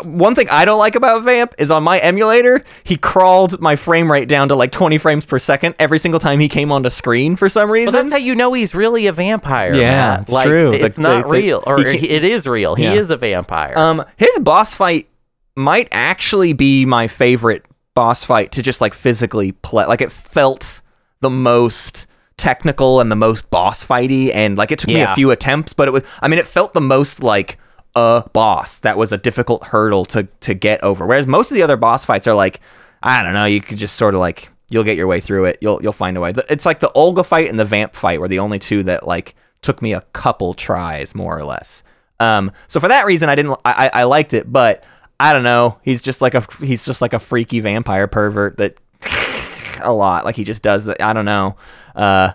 Uh, 0.00 0.04
One 0.04 0.34
thing 0.34 0.48
I 0.50 0.64
don't 0.64 0.78
like 0.78 0.94
about 0.94 1.22
Vamp 1.22 1.54
is 1.58 1.70
on 1.70 1.82
my 1.82 1.98
emulator, 1.98 2.62
he 2.84 2.96
crawled 2.96 3.60
my 3.60 3.76
frame 3.76 4.10
rate 4.10 4.28
down 4.28 4.48
to 4.48 4.54
like 4.54 4.72
20 4.72 4.98
frames 4.98 5.24
per 5.24 5.38
second 5.38 5.74
every 5.78 5.98
single 5.98 6.20
time 6.20 6.40
he 6.40 6.48
came 6.48 6.70
onto 6.72 6.90
screen 6.90 7.36
for 7.36 7.48
some 7.48 7.70
reason. 7.70 7.92
Well, 7.94 8.02
that's 8.04 8.12
how 8.12 8.18
you 8.18 8.34
know 8.34 8.52
he's 8.52 8.74
really 8.74 9.06
a 9.06 9.12
vampire. 9.12 9.74
Yeah, 9.74 10.20
it's 10.22 10.30
like, 10.32 10.46
true. 10.46 10.72
It's 10.72 10.96
The- 10.96 11.02
not 11.02 11.22
the- 11.24 11.28
the- 11.32 11.38
real, 11.40 11.62
or 11.66 11.80
it 11.80 12.24
is 12.24 12.46
real. 12.46 12.74
He 12.74 12.84
Yeah. 12.84 12.92
is 12.94 13.10
a 13.10 13.16
vampire. 13.16 13.76
Um, 13.76 14.04
his 14.16 14.38
boss 14.40 14.74
fight 14.74 15.08
might 15.56 15.88
actually 15.92 16.52
be 16.52 16.84
my 16.84 17.08
favorite 17.08 17.64
boss 17.94 18.24
fight 18.24 18.52
to 18.52 18.62
just 18.62 18.80
like 18.80 18.92
physically 18.94 19.52
play. 19.52 19.86
Like 19.86 20.02
it 20.02 20.12
felt 20.12 20.82
the 21.22 21.30
most 21.30 22.06
technical 22.36 23.00
and 23.00 23.10
the 23.10 23.16
most 23.16 23.48
boss 23.48 23.82
fighty, 23.84 24.30
and 24.34 24.58
like 24.58 24.70
it 24.70 24.78
took 24.78 24.88
me 24.88 25.00
a 25.00 25.14
few 25.14 25.30
attempts, 25.30 25.72
but 25.72 25.88
it 25.88 25.90
was. 25.92 26.02
I 26.20 26.28
mean, 26.28 26.38
it 26.38 26.46
felt 26.46 26.74
the 26.74 26.80
most 26.82 27.22
like 27.22 27.56
a 27.96 28.28
boss 28.32 28.78
that 28.80 28.98
was 28.98 29.10
a 29.10 29.16
difficult 29.16 29.64
hurdle 29.64 30.04
to 30.04 30.24
to 30.40 30.54
get 30.54 30.84
over. 30.84 31.06
Whereas 31.06 31.26
most 31.26 31.50
of 31.50 31.56
the 31.56 31.62
other 31.62 31.76
boss 31.76 32.04
fights 32.04 32.26
are 32.28 32.34
like, 32.34 32.60
I 33.02 33.22
don't 33.22 33.32
know, 33.32 33.46
you 33.46 33.60
could 33.60 33.78
just 33.78 33.96
sort 33.96 34.14
of 34.14 34.20
like 34.20 34.50
you'll 34.68 34.84
get 34.84 34.96
your 34.96 35.06
way 35.06 35.20
through 35.20 35.46
it. 35.46 35.58
You'll 35.60 35.82
you'll 35.82 35.92
find 35.92 36.16
a 36.16 36.20
way. 36.20 36.32
It's 36.48 36.66
like 36.66 36.80
the 36.80 36.92
Olga 36.92 37.24
fight 37.24 37.48
and 37.48 37.58
the 37.58 37.64
Vamp 37.64 37.96
fight 37.96 38.20
were 38.20 38.28
the 38.28 38.38
only 38.38 38.58
two 38.58 38.82
that 38.84 39.06
like 39.06 39.34
took 39.62 39.80
me 39.80 39.94
a 39.94 40.02
couple 40.12 40.54
tries 40.54 41.14
more 41.14 41.36
or 41.36 41.44
less. 41.44 41.82
Um, 42.20 42.52
so 42.68 42.80
for 42.80 42.88
that 42.88 43.06
reason, 43.06 43.28
I 43.28 43.34
didn't. 43.34 43.58
I, 43.64 43.90
I 43.92 44.02
liked 44.04 44.34
it, 44.34 44.50
but 44.52 44.84
I 45.18 45.32
don't 45.32 45.42
know. 45.42 45.78
He's 45.82 46.02
just 46.02 46.20
like 46.20 46.34
a 46.34 46.46
he's 46.60 46.84
just 46.84 47.00
like 47.00 47.14
a 47.14 47.18
freaky 47.18 47.60
vampire 47.60 48.06
pervert 48.06 48.58
that 48.58 48.78
a 49.82 49.92
lot. 49.92 50.26
Like 50.26 50.36
he 50.36 50.44
just 50.44 50.62
does 50.62 50.84
that. 50.84 51.00
I 51.02 51.14
don't 51.14 51.24
know. 51.24 51.56
Uh, 51.94 52.32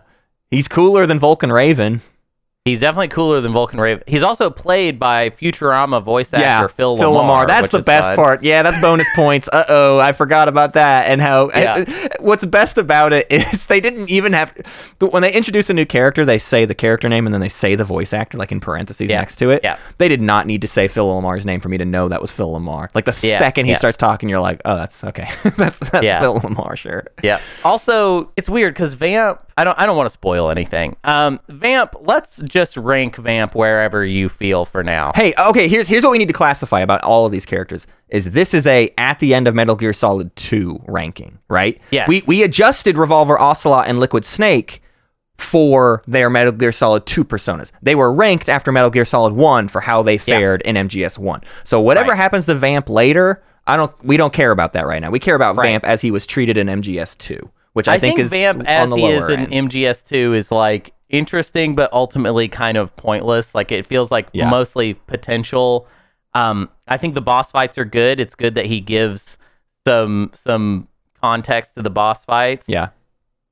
he's 0.49 0.67
cooler 0.67 1.05
than 1.05 1.19
Vulcan 1.19 1.51
Raven. 1.51 2.01
He's 2.65 2.79
definitely 2.79 3.07
cooler 3.07 3.41
than 3.41 3.53
Vulcan 3.53 3.79
Raven. 3.79 4.03
He's 4.05 4.21
also 4.21 4.51
played 4.51 4.99
by 4.99 5.31
Futurama 5.31 5.99
voice 6.03 6.31
actor 6.31 6.67
Phil, 6.67 6.95
Phil 6.95 7.11
LaMarr. 7.11 7.45
LaMarr. 7.45 7.47
That's 7.47 7.69
the 7.69 7.79
best 7.79 8.09
fun. 8.09 8.15
part. 8.15 8.43
Yeah, 8.43 8.61
that's 8.61 8.77
bonus 8.79 9.07
points. 9.15 9.47
Uh 9.51 9.65
oh, 9.67 9.97
I 9.97 10.11
forgot 10.11 10.47
about 10.47 10.73
that. 10.73 11.07
And 11.09 11.19
how 11.21 11.49
Yeah. 11.55 11.85
what's 12.19 12.45
best 12.45 12.77
about 12.77 13.13
it 13.13 13.25
is 13.31 13.65
they 13.65 13.79
didn't 13.79 14.11
even 14.11 14.33
have 14.33 14.53
when 14.99 15.23
they 15.23 15.33
introduce 15.33 15.71
a 15.71 15.73
new 15.73 15.87
character, 15.87 16.23
they 16.23 16.37
say 16.37 16.65
the 16.65 16.75
character 16.75 17.09
name 17.09 17.25
and 17.25 17.33
then 17.33 17.41
they 17.41 17.49
say 17.49 17.73
the 17.73 17.83
voice 17.83 18.13
actor 18.13 18.37
like 18.37 18.51
in 18.51 18.59
parentheses 18.59 19.09
Yeah. 19.09 19.17
next 19.21 19.37
to 19.37 19.49
it. 19.49 19.61
Yeah. 19.63 19.77
They 19.97 20.07
did 20.07 20.21
not 20.21 20.45
need 20.45 20.61
to 20.61 20.67
say 20.67 20.87
Phil 20.87 21.07
LaMarr's 21.07 21.47
name 21.47 21.61
for 21.61 21.69
me 21.69 21.79
to 21.79 21.85
know 21.85 22.09
that 22.09 22.21
was 22.21 22.29
Phil 22.29 22.51
LaMarr. 22.51 22.89
Like 22.93 23.05
the 23.05 23.19
Yeah, 23.27 23.39
second 23.39 23.65
he 23.65 23.71
yeah. 23.71 23.77
starts 23.79 23.97
talking, 23.97 24.29
you're 24.29 24.39
like, 24.39 24.61
oh, 24.65 24.75
that's 24.75 25.03
okay. 25.05 25.31
that's 25.57 25.79
that's 25.89 26.05
Yeah. 26.05 26.19
Phil 26.19 26.39
LaMarr, 26.39 26.77
sure. 26.77 27.07
Yeah. 27.23 27.41
Also, 27.65 28.31
it's 28.37 28.47
weird 28.47 28.75
because 28.75 28.93
Vamp. 28.93 29.39
I 29.61 29.63
don't. 29.63 29.79
I 29.79 29.85
don't 29.85 29.95
want 29.95 30.07
to 30.07 30.11
spoil 30.13 30.49
anything. 30.49 30.95
Um, 31.03 31.39
Vamp. 31.47 31.93
Let's 32.01 32.41
just 32.41 32.75
rank 32.77 33.15
Vamp 33.17 33.53
wherever 33.53 34.03
you 34.03 34.27
feel 34.27 34.65
for 34.65 34.83
now. 34.83 35.11
Hey, 35.13 35.33
okay, 35.37 35.67
here's 35.67 35.87
here's 35.87 36.01
what 36.03 36.11
we 36.11 36.17
need 36.17 36.27
to 36.29 36.33
classify 36.33 36.79
about 36.79 37.01
all 37.03 37.27
of 37.27 37.31
these 37.31 37.45
characters. 37.45 37.85
Is 38.09 38.31
this 38.31 38.53
is 38.55 38.65
a 38.65 38.91
at 38.97 39.19
the 39.19 39.33
end 39.35 39.47
of 39.47 39.53
Metal 39.53 39.75
Gear 39.75 39.93
Solid 39.93 40.35
2 40.35 40.81
ranking, 40.87 41.37
right? 41.47 41.79
Yes. 41.91 42.07
We 42.07 42.23
we 42.25 42.41
adjusted 42.43 42.97
Revolver 42.97 43.39
Ocelot 43.39 43.87
and 43.87 43.99
Liquid 43.99 44.25
Snake 44.25 44.81
for 45.37 46.03
their 46.07 46.29
Metal 46.29 46.51
Gear 46.51 46.71
Solid 46.71 47.05
2 47.05 47.23
personas. 47.23 47.71
They 47.81 47.95
were 47.95 48.11
ranked 48.13 48.49
after 48.49 48.71
Metal 48.71 48.89
Gear 48.89 49.05
Solid 49.05 49.33
1 49.33 49.67
for 49.67 49.81
how 49.81 50.03
they 50.03 50.17
fared 50.17 50.61
in 50.61 50.75
MGS 50.75 51.17
1. 51.17 51.41
So 51.63 51.79
whatever 51.81 52.09
Right. 52.11 52.17
happens 52.17 52.45
to 52.47 52.55
Vamp 52.55 52.89
later, 52.89 53.41
I 53.67 53.75
don't 53.77 53.91
we 54.03 54.17
don't 54.17 54.33
care 54.33 54.51
about 54.51 54.73
that 54.73 54.85
right 54.87 55.01
now. 55.01 55.09
We 55.11 55.19
care 55.19 55.35
about 55.35 55.55
Right. 55.55 55.67
Vamp 55.69 55.85
as 55.85 56.01
he 56.01 56.11
was 56.11 56.25
treated 56.25 56.57
in 56.57 56.67
MGS 56.67 57.15
2, 57.17 57.49
which 57.73 57.87
I, 57.87 57.93
I, 57.95 57.99
think, 57.99 58.19
is 58.19 58.29
Vamp 58.29 58.63
as 58.67 58.89
he 58.91 59.05
is 59.05 59.21
lower 59.21 59.31
in. 59.31 59.45
MGS2 59.69 60.35
is 60.35 60.51
like 60.51 60.93
interesting, 61.09 61.75
but 61.75 61.91
ultimately 61.93 62.47
kind 62.47 62.77
of 62.77 62.95
pointless. 62.95 63.53
Like 63.55 63.71
it 63.71 63.85
feels 63.85 64.11
like 64.11 64.27
Yeah. 64.33 64.49
mostly 64.49 64.93
potential. 64.93 65.87
Um, 66.33 66.69
I 66.87 66.97
think 66.97 67.13
the 67.13 67.21
boss 67.21 67.51
fights 67.51 67.77
are 67.77 67.85
good. 67.85 68.19
It's 68.19 68.35
good 68.35 68.55
that 68.55 68.65
he 68.65 68.79
gives 68.79 69.37
some 69.85 70.31
some 70.33 70.87
context 71.21 71.75
to 71.75 71.81
the 71.81 71.89
boss 71.89 72.25
fights. 72.25 72.67
yeah. 72.67 72.89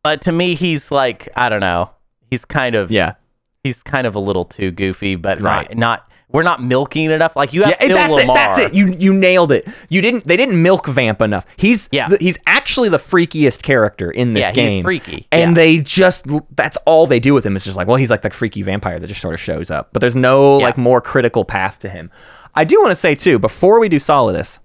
But 0.03 0.21
to 0.21 0.31
me, 0.31 0.55
he's 0.55 0.91
like 0.91 1.27
I 1.35 1.49
don't 1.49 1.59
know. 1.59 1.89
He's 2.29 2.45
kind 2.45 2.75
of 2.75 2.89
Yeah. 2.91 3.13
he's 3.63 3.83
kind 3.83 4.07
of 4.07 4.15
a 4.15 4.19
little 4.19 4.45
too 4.45 4.71
goofy, 4.71 5.15
but 5.15 5.41
Right. 5.41 5.69
not 5.75 5.77
not. 5.77 6.08
We're 6.31 6.43
not 6.43 6.61
milking 6.61 7.05
it 7.05 7.11
enough. 7.11 7.35
Like 7.35 7.53
you 7.53 7.63
have 7.63 7.71
Yeah, 7.79 7.87
Phil 7.87 7.95
that's 7.95 8.13
LaMarr. 8.13 8.21
it. 8.21 8.27
That's 8.35 8.59
it. 8.59 8.73
You 8.75 8.95
you 8.99 9.13
nailed 9.13 9.51
it. 9.51 9.67
You 9.89 9.99
didn't. 10.01 10.27
They 10.27 10.37
didn't 10.37 10.61
milk 10.61 10.85
Vamp 10.85 11.21
enough. 11.21 11.43
He's 11.57 11.89
Yeah. 11.91 12.07
the- 12.07 12.17
he's 12.19 12.37
actually 12.45 12.89
the 12.89 12.99
freakiest 12.99 13.63
character 13.63 14.11
in 14.11 14.33
this 14.35 14.41
Yeah, 14.41 14.47
he's 14.49 14.55
game. 14.55 14.83
freaky. 14.83 15.27
and 15.31 15.51
Yeah. 15.51 15.55
they 15.55 15.77
just 15.79 16.25
that's 16.55 16.77
all 16.85 17.07
they 17.07 17.19
do 17.19 17.33
with 17.33 17.43
him. 17.45 17.55
is 17.55 17.63
just 17.63 17.75
like, 17.75 17.87
well, 17.87 17.97
he's 17.97 18.11
like 18.11 18.21
the 18.21 18.29
freaky 18.29 18.61
vampire 18.61 18.99
that 18.99 19.07
just 19.07 19.21
sort 19.21 19.33
of 19.33 19.39
shows 19.39 19.71
up. 19.71 19.89
But 19.91 20.01
there's 20.01 20.15
no 20.15 20.57
like 20.57 20.77
more 20.77 21.01
critical 21.01 21.45
path 21.45 21.79
to 21.79 21.89
him. 21.89 22.11
I 22.53 22.63
do 22.63 22.79
want 22.79 22.91
to 22.91 22.95
say 22.95 23.15
too 23.15 23.39
before 23.39 23.79
we 23.79 23.89
do 23.89 23.97
Solidus. 23.97 24.59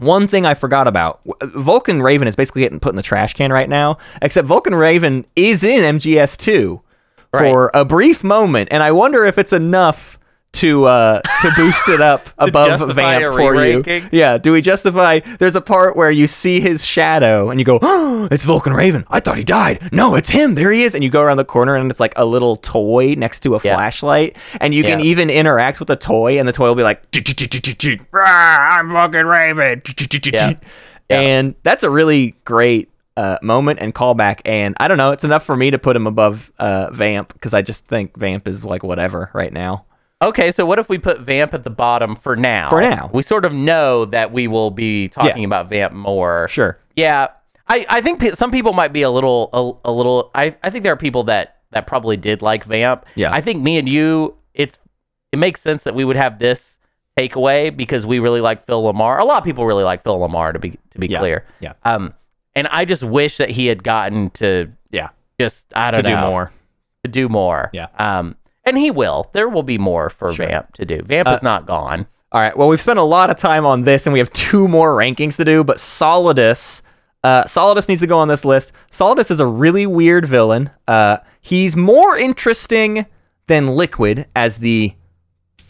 One 0.00 0.26
thing 0.28 0.46
I 0.46 0.54
forgot 0.54 0.86
about 0.88 1.20
Vulcan 1.42 2.02
Raven 2.02 2.26
is 2.28 2.34
basically 2.36 2.62
getting 2.62 2.78
put 2.80 2.90
in 2.90 2.96
the 2.96 3.02
trash 3.02 3.34
can 3.34 3.52
right 3.52 3.68
now, 3.68 3.98
except 4.22 4.46
Vulcan 4.48 4.74
Raven 4.74 5.26
is 5.36 5.62
in 5.64 5.82
MGS2 5.98 6.80
for 7.36 7.70
a 7.74 7.84
brief 7.84 8.22
moment, 8.24 8.68
and 8.72 8.82
I 8.82 8.90
wonder 8.92 9.24
if 9.24 9.38
it's 9.38 9.52
enough 9.52 10.17
to 10.50 10.84
uh 10.86 11.20
to 11.42 11.50
boost 11.56 11.88
it 11.88 12.00
up 12.00 12.28
above 12.38 12.80
Vamp 12.94 13.34
for 13.34 13.54
you. 13.54 13.60
re-ranking? 13.82 14.08
Yeah, 14.10 14.38
do 14.38 14.52
we 14.52 14.62
justify 14.62 15.20
there's 15.38 15.54
a 15.54 15.60
part 15.60 15.94
where 15.94 16.10
you 16.10 16.26
see 16.26 16.58
his 16.60 16.84
shadow 16.84 17.50
and 17.50 17.60
you 17.60 17.64
go, 17.64 17.78
oh, 17.82 18.26
it's 18.30 18.44
Vulcan 18.44 18.72
Raven. 18.72 19.04
I 19.08 19.20
thought 19.20 19.36
he 19.38 19.44
died. 19.44 19.90
No, 19.92 20.14
it's 20.14 20.30
him. 20.30 20.54
There 20.54 20.72
he 20.72 20.82
is. 20.84 20.94
And 20.94 21.04
you 21.04 21.10
go 21.10 21.20
around 21.22 21.36
the 21.36 21.44
corner 21.44 21.76
and 21.76 21.90
it's 21.90 22.00
like 22.00 22.14
a 22.16 22.24
little 22.24 22.56
toy 22.56 23.14
next 23.14 23.40
to 23.40 23.54
a 23.56 23.60
Yeah. 23.62 23.74
flashlight. 23.74 24.36
And 24.60 24.74
you 24.74 24.82
can 24.82 25.00
even 25.00 25.28
interact 25.30 25.78
with 25.80 25.88
the 25.88 25.96
toy 25.96 26.38
and 26.38 26.48
the 26.48 26.52
toy 26.52 26.66
will 26.68 26.74
be 26.74 26.82
like, 26.82 27.02
I'm 28.12 28.90
Vulcan 28.90 29.26
Raven. 29.26 29.82
Yeah. 30.32 30.52
Yeah. 31.10 31.20
And 31.20 31.54
that's 31.62 31.84
a 31.84 31.90
really 31.90 32.34
great 32.44 32.90
uh, 33.16 33.38
moment 33.42 33.80
and 33.80 33.94
callback. 33.94 34.40
And 34.44 34.74
I 34.78 34.88
don't 34.88 34.98
know, 34.98 35.10
it's 35.12 35.24
enough 35.24 35.44
for 35.44 35.56
me 35.56 35.70
to 35.70 35.78
put 35.78 35.96
him 35.96 36.06
above 36.06 36.52
uh, 36.58 36.90
Vamp 36.92 37.32
because 37.32 37.54
I 37.54 37.62
just 37.62 37.84
think 37.86 38.16
Vamp 38.16 38.46
is 38.46 38.64
like 38.64 38.82
whatever 38.82 39.30
right 39.32 39.52
now. 39.52 39.84
Okay, 40.20 40.50
so 40.50 40.66
what 40.66 40.78
if 40.80 40.88
we 40.88 40.98
put 40.98 41.20
Vamp 41.20 41.54
at 41.54 41.62
the 41.62 41.70
bottom 41.70 42.16
for 42.16 42.34
now? 42.34 42.68
For 42.68 42.80
now. 42.80 43.08
We 43.12 43.22
sort 43.22 43.44
of 43.44 43.52
know 43.52 44.04
that 44.06 44.32
we 44.32 44.48
will 44.48 44.70
be 44.72 45.08
talking 45.08 45.42
Yeah. 45.42 45.46
about 45.46 45.68
Vamp 45.68 45.92
more. 45.94 46.48
Sure. 46.48 46.76
Yeah. 46.96 47.28
I, 47.68 47.86
I 47.88 48.00
think 48.00 48.18
pe- 48.20 48.32
some 48.32 48.50
people 48.50 48.72
might 48.72 48.92
be 48.92 49.02
a 49.02 49.10
little 49.10 49.48
a, 49.84 49.90
a 49.90 49.92
little 49.92 50.30
I, 50.34 50.56
I 50.62 50.70
think 50.70 50.82
there 50.82 50.92
are 50.92 50.96
people 50.96 51.24
that 51.24 51.58
that 51.70 51.86
probably 51.86 52.16
did 52.16 52.42
like 52.42 52.64
Vamp. 52.64 53.04
Yeah. 53.14 53.30
I 53.32 53.40
think 53.40 53.62
me 53.62 53.78
and 53.78 53.88
you 53.88 54.34
it's 54.54 54.78
it 55.30 55.38
makes 55.38 55.60
sense 55.60 55.84
that 55.84 55.94
we 55.94 56.04
would 56.04 56.16
have 56.16 56.38
this 56.40 56.78
takeaway 57.16 57.76
because 57.76 58.04
we 58.06 58.18
really 58.18 58.40
like 58.40 58.64
Phil 58.66 58.82
LaMarr. 58.82 59.20
A 59.20 59.24
lot 59.24 59.38
of 59.38 59.44
people 59.44 59.66
really 59.66 59.84
like 59.84 60.02
Phil 60.02 60.18
LaMarr 60.18 60.52
to 60.54 60.58
be 60.58 60.78
to 60.90 60.98
be 60.98 61.06
Yeah. 61.08 61.18
clear. 61.20 61.44
Yeah. 61.60 61.74
Um 61.84 62.12
and 62.56 62.66
I 62.68 62.84
just 62.86 63.04
wish 63.04 63.36
that 63.36 63.50
he 63.50 63.66
had 63.66 63.84
gotten 63.84 64.30
to 64.30 64.72
Yeah. 64.90 65.10
just 65.38 65.66
I 65.76 65.92
don't 65.92 66.04
do 66.04 66.10
know 66.10 66.30
more. 66.30 66.52
to 67.04 67.10
do 67.10 67.28
more. 67.28 67.70
Yeah. 67.72 67.86
Um, 67.98 68.34
and 68.68 68.78
he 68.78 68.90
will. 68.90 69.28
There 69.32 69.48
will 69.48 69.62
be 69.62 69.78
more 69.78 70.10
for 70.10 70.32
Sure. 70.32 70.46
Vamp 70.46 70.72
to 70.74 70.84
do. 70.84 71.02
Vamp 71.02 71.28
Uh, 71.28 71.32
is 71.32 71.42
not 71.42 71.66
gone. 71.66 72.06
All 72.32 72.40
right. 72.40 72.56
Well, 72.56 72.68
we've 72.68 72.80
spent 72.80 72.98
a 72.98 73.02
lot 73.04 73.30
of 73.30 73.36
time 73.36 73.64
on 73.64 73.82
this, 73.82 74.06
and 74.06 74.12
we 74.12 74.18
have 74.18 74.32
two 74.32 74.68
more 74.68 74.94
rankings 74.94 75.36
to 75.36 75.44
do. 75.44 75.64
But 75.64 75.78
Solidus, 75.78 76.82
uh, 77.24 77.44
Solidus 77.44 77.88
needs 77.88 78.00
to 78.02 78.06
go 78.06 78.18
on 78.18 78.28
this 78.28 78.44
list. 78.44 78.72
Solidus 78.92 79.30
is 79.30 79.40
a 79.40 79.46
really 79.46 79.86
weird 79.86 80.26
villain. 80.26 80.70
Uh, 80.86 81.16
he's 81.40 81.74
more 81.74 82.16
interesting 82.18 83.06
than 83.46 83.68
Liquid 83.68 84.26
as 84.36 84.58
the 84.58 84.92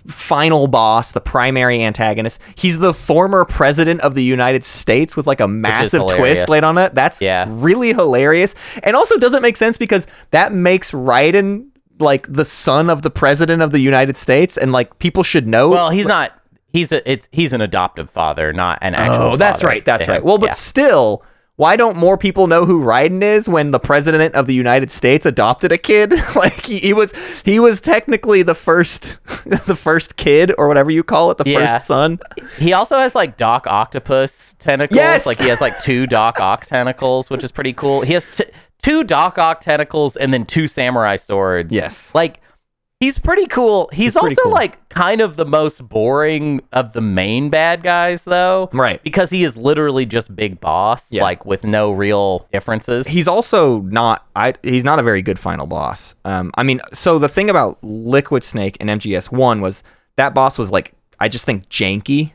final 0.07 0.66
boss, 0.69 1.11
the 1.12 1.20
primary 1.20 1.83
antagonist. 1.83 2.41
He's 2.55 2.79
the 2.79 2.95
former 2.95 3.45
president 3.45 4.01
of 4.01 4.15
the 4.15 4.23
United 4.25 4.65
States 4.65 5.16
with 5.16 5.27
like 5.27 5.41
a 5.41 5.47
massive 5.49 6.03
twist 6.09 6.49
laid 6.49 6.65
on 6.65 6.79
it. 6.79 6.95
That's 6.95 7.20
Yeah. 7.20 7.45
really 7.49 7.93
hilarious. 7.93 8.55
And 8.83 8.97
also 8.97 9.19
doesn't 9.19 9.43
make 9.43 9.57
sense 9.57 9.77
because 9.77 10.07
that 10.31 10.53
makes 10.53 10.93
Raiden 10.93 11.66
like 11.99 12.33
the 12.33 12.45
son 12.45 12.91
of 12.91 13.03
the 13.03 13.11
president 13.11 13.62
of 13.62 13.73
the 13.73 13.81
United 13.81 14.16
States 14.16 14.57
and 14.57 14.73
like 14.73 14.99
people 14.99 15.23
should 15.23 15.47
know 15.47 15.69
Well, 15.69 15.91
he's 15.91 16.07
not. 16.07 16.33
He's 16.73 16.93
a. 16.93 17.11
It's 17.11 17.27
he's 17.33 17.53
an 17.55 17.61
adoptive 17.62 18.11
father, 18.11 18.53
not 18.53 18.79
an 18.83 18.95
oh, 18.95 18.99
actual. 18.99 19.16
Oh, 19.33 19.37
that's 19.37 19.65
right. 19.65 19.85
That's 19.85 20.07
right. 20.07 20.23
Well, 20.23 20.37
but 20.37 20.51
Yeah. 20.51 20.55
still, 20.55 21.25
why 21.57 21.77
don't 21.77 21.97
more 21.97 22.19
people 22.19 22.47
know 22.47 22.66
who 22.66 22.83
Raiden 22.85 23.23
is 23.23 23.49
when 23.49 23.70
the 23.70 23.81
president 23.81 24.35
of 24.35 24.47
the 24.47 24.55
United 24.55 24.93
States 24.93 25.25
adopted 25.25 25.73
a 25.73 25.79
kid? 25.79 26.12
like 26.37 26.66
he, 26.66 26.79
he 26.79 26.93
was 26.93 27.12
he 27.43 27.59
was 27.59 27.81
technically 27.81 28.43
the 28.43 28.55
first 28.55 29.19
the 29.47 29.75
first 29.75 30.16
kid 30.16 30.53
or 30.59 30.69
whatever 30.69 30.91
you 30.91 31.03
call 31.03 31.31
it, 31.31 31.39
the 31.39 31.49
Yeah. 31.49 31.73
first 31.73 31.87
son. 31.87 32.19
He 32.59 32.75
also 32.75 32.99
has 32.99 33.15
like 33.15 33.39
Doc 33.39 33.66
Octopus 33.66 34.55
tentacles. 34.59 34.95
Yes! 34.97 35.25
Like 35.25 35.39
he 35.39 35.49
has 35.49 35.61
like 35.62 35.83
two 35.83 36.07
Doc 36.07 36.39
Ock 36.41 36.66
tentacles, 36.66 37.31
which 37.31 37.43
is 37.43 37.51
pretty 37.51 37.73
cool. 37.73 38.03
He 38.03 38.12
has 38.12 38.27
t- 38.37 38.45
two 38.82 39.05
Doc 39.05 39.38
Ock 39.38 39.60
tentacles 39.60 40.16
and 40.16 40.32
then 40.32 40.44
two 40.44 40.68
samurai 40.68 41.16
swords. 41.16 41.72
Yes. 41.72 42.14
Like 42.14 42.40
he's 43.00 43.18
pretty 43.18 43.46
cool. 43.46 43.88
He's, 43.92 44.14
pretty 44.14 44.34
also 44.34 44.42
cool. 44.44 44.52
like 44.52 44.88
kind 44.88 45.20
of 45.20 45.36
the 45.36 45.44
most 45.44 45.86
boring 45.88 46.60
of 46.72 46.92
the 46.92 47.00
main 47.00 47.48
bad 47.50 47.82
guys 47.82 48.24
though. 48.24 48.68
Right. 48.72 49.02
Because 49.02 49.30
he 49.30 49.44
is 49.44 49.56
literally 49.56 50.05
just 50.06 50.34
big 50.34 50.60
boss, 50.60 51.06
Yeah. 51.10 51.22
like 51.22 51.44
with 51.46 51.64
no 51.64 51.92
real 51.92 52.46
differences. 52.52 53.06
He's 53.06 53.28
also 53.28 53.80
not 53.82 54.26
I 54.34 54.55
he's 54.62 54.84
not 54.84 54.98
a 54.98 55.02
very 55.02 55.22
good 55.22 55.38
final 55.38 55.66
boss. 55.66 56.14
Um 56.24 56.50
I 56.56 56.62
mean, 56.62 56.80
so 56.92 57.18
the 57.18 57.28
thing 57.28 57.50
about 57.50 57.78
Liquid 57.84 58.42
Snake 58.44 58.76
and 58.80 58.90
MGS1 58.90 59.60
was 59.60 59.82
that 60.16 60.34
boss 60.34 60.59
was 60.59 60.70
like 60.70 60.92
I 61.20 61.28
just 61.28 61.44
think 61.44 61.68
janky. 61.68 62.32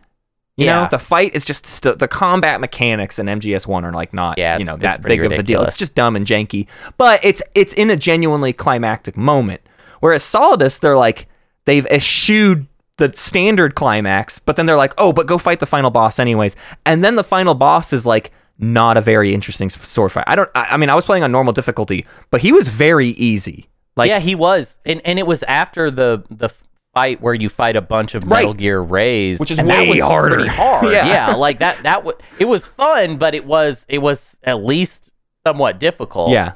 You 0.55 0.67
know, 0.67 0.81
Yeah. 0.81 0.87
the 0.87 0.99
fight 0.99 1.33
is 1.35 1.45
just 1.45 1.65
st- 1.65 1.97
the 1.97 2.07
combat 2.07 2.61
mechanics 2.61 3.17
in 3.17 3.25
MGS1 3.27 3.83
are 3.83 3.91
like 3.91 4.13
not, 4.13 4.37
Yeah, 4.37 4.57
you 4.59 4.65
know, 4.65 4.77
that 4.77 5.01
big 5.01 5.23
of 5.23 5.31
a 5.31 5.41
deal. 5.41 5.63
It's 5.63 5.75
just 5.77 5.95
dumb 5.95 6.15
and 6.15 6.25
janky. 6.27 6.67
But 6.97 7.19
it's 7.25 7.41
it's 7.55 7.73
in 7.73 7.89
a 7.89 7.95
genuinely 7.95 8.53
climactic 8.53 9.17
moment. 9.17 9.61
Whereas 9.99 10.23
Solidus, 10.23 10.79
they're 10.79 10.97
like 10.97 11.27
they've 11.65 11.85
eschewed 11.87 12.67
the 12.97 13.11
standard 13.15 13.73
climax, 13.73 14.37
but 14.37 14.55
then 14.55 14.67
they're 14.67 14.75
like, 14.77 14.93
"Oh, 14.99 15.11
but 15.11 15.25
go 15.25 15.39
fight 15.39 15.59
the 15.59 15.65
final 15.65 15.89
boss 15.89 16.19
anyways." 16.19 16.55
And 16.85 17.03
then 17.03 17.15
the 17.15 17.23
final 17.23 17.55
boss 17.55 17.91
is 17.91 18.05
like 18.05 18.31
not 18.59 18.95
a 18.97 19.01
very 19.01 19.33
interesting 19.33 19.71
sword 19.71 20.11
fight. 20.11 20.25
I 20.27 20.35
don't 20.35 20.49
I, 20.53 20.67
I 20.71 20.77
mean, 20.77 20.91
I 20.91 20.95
was 20.95 21.03
playing 21.05 21.23
on 21.23 21.31
normal 21.31 21.53
difficulty, 21.53 22.05
but 22.29 22.41
he 22.41 22.51
was 22.51 22.67
very 22.67 23.09
easy. 23.09 23.69
Like 23.95 24.09
yeah, 24.09 24.19
he 24.19 24.35
was, 24.35 24.77
and 24.85 25.01
and 25.03 25.17
it 25.17 25.25
was 25.25 25.41
after 25.43 25.89
the 25.89 26.23
the 26.29 26.49
fight 26.93 27.21
where 27.21 27.33
you 27.33 27.49
fight 27.49 27.75
a 27.75 27.81
bunch 27.81 28.15
of 28.15 28.23
Right. 28.23 28.39
Metal 28.41 28.53
Gear 28.53 28.79
Rays, 28.81 29.39
Which 29.39 29.51
is 29.51 29.59
and 29.59 29.67
way 29.67 29.99
harder. 29.99 30.47
Hard, 30.47 30.85
Yeah. 30.91 31.07
yeah. 31.07 31.35
Like 31.35 31.59
that. 31.59 31.81
That 31.83 31.97
w- 31.97 32.17
it 32.39 32.45
was 32.45 32.65
fun, 32.65 33.17
but 33.17 33.33
it 33.35 33.45
was 33.45 33.85
it 33.89 33.99
was 33.99 34.37
at 34.43 34.63
least 34.63 35.11
somewhat 35.45 35.79
difficult. 35.79 36.31
yeah. 36.31 36.53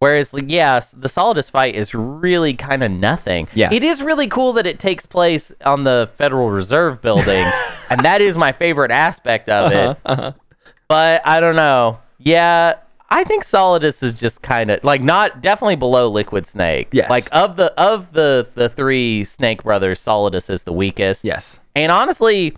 Whereas, 0.00 0.34
like, 0.34 0.44
yeah, 0.48 0.80
the 0.92 1.08
Solidus 1.08 1.50
fight 1.50 1.74
is 1.74 1.94
really 1.94 2.52
kind 2.52 2.82
of 2.82 2.90
nothing. 2.90 3.48
Yeah. 3.54 3.72
It 3.72 3.82
is 3.82 4.02
really 4.02 4.28
cool 4.28 4.52
that 4.54 4.66
it 4.66 4.78
takes 4.78 5.06
place 5.06 5.50
on 5.64 5.84
the 5.84 6.10
Federal 6.18 6.50
Reserve 6.50 7.00
building, 7.00 7.46
and 7.90 8.00
that 8.00 8.20
is 8.20 8.36
my 8.36 8.52
favorite 8.52 8.90
aspect 8.90 9.48
of 9.48 9.72
it. 9.72 9.96
Uh-huh, 10.04 10.32
But 10.88 11.22
I 11.26 11.40
don't 11.40 11.56
know. 11.56 12.00
Yeah, 12.18 12.74
I 13.10 13.22
think 13.24 13.44
Solidus 13.44 14.02
is 14.02 14.14
just 14.14 14.42
kind 14.42 14.70
of 14.70 14.82
like 14.82 15.00
not 15.02 15.40
definitely 15.42 15.76
below 15.76 16.08
Liquid 16.08 16.46
Snake. 16.46 16.88
Yes. 16.92 17.08
Like 17.10 17.28
of 17.32 17.56
the 17.56 17.72
of 17.80 18.12
the 18.12 18.48
the 18.54 18.68
three 18.68 19.24
Snake 19.24 19.62
brothers, 19.62 20.00
Solidus 20.00 20.50
is 20.50 20.64
the 20.64 20.72
weakest. 20.72 21.24
Yes. 21.24 21.60
And 21.76 21.92
honestly, 21.92 22.56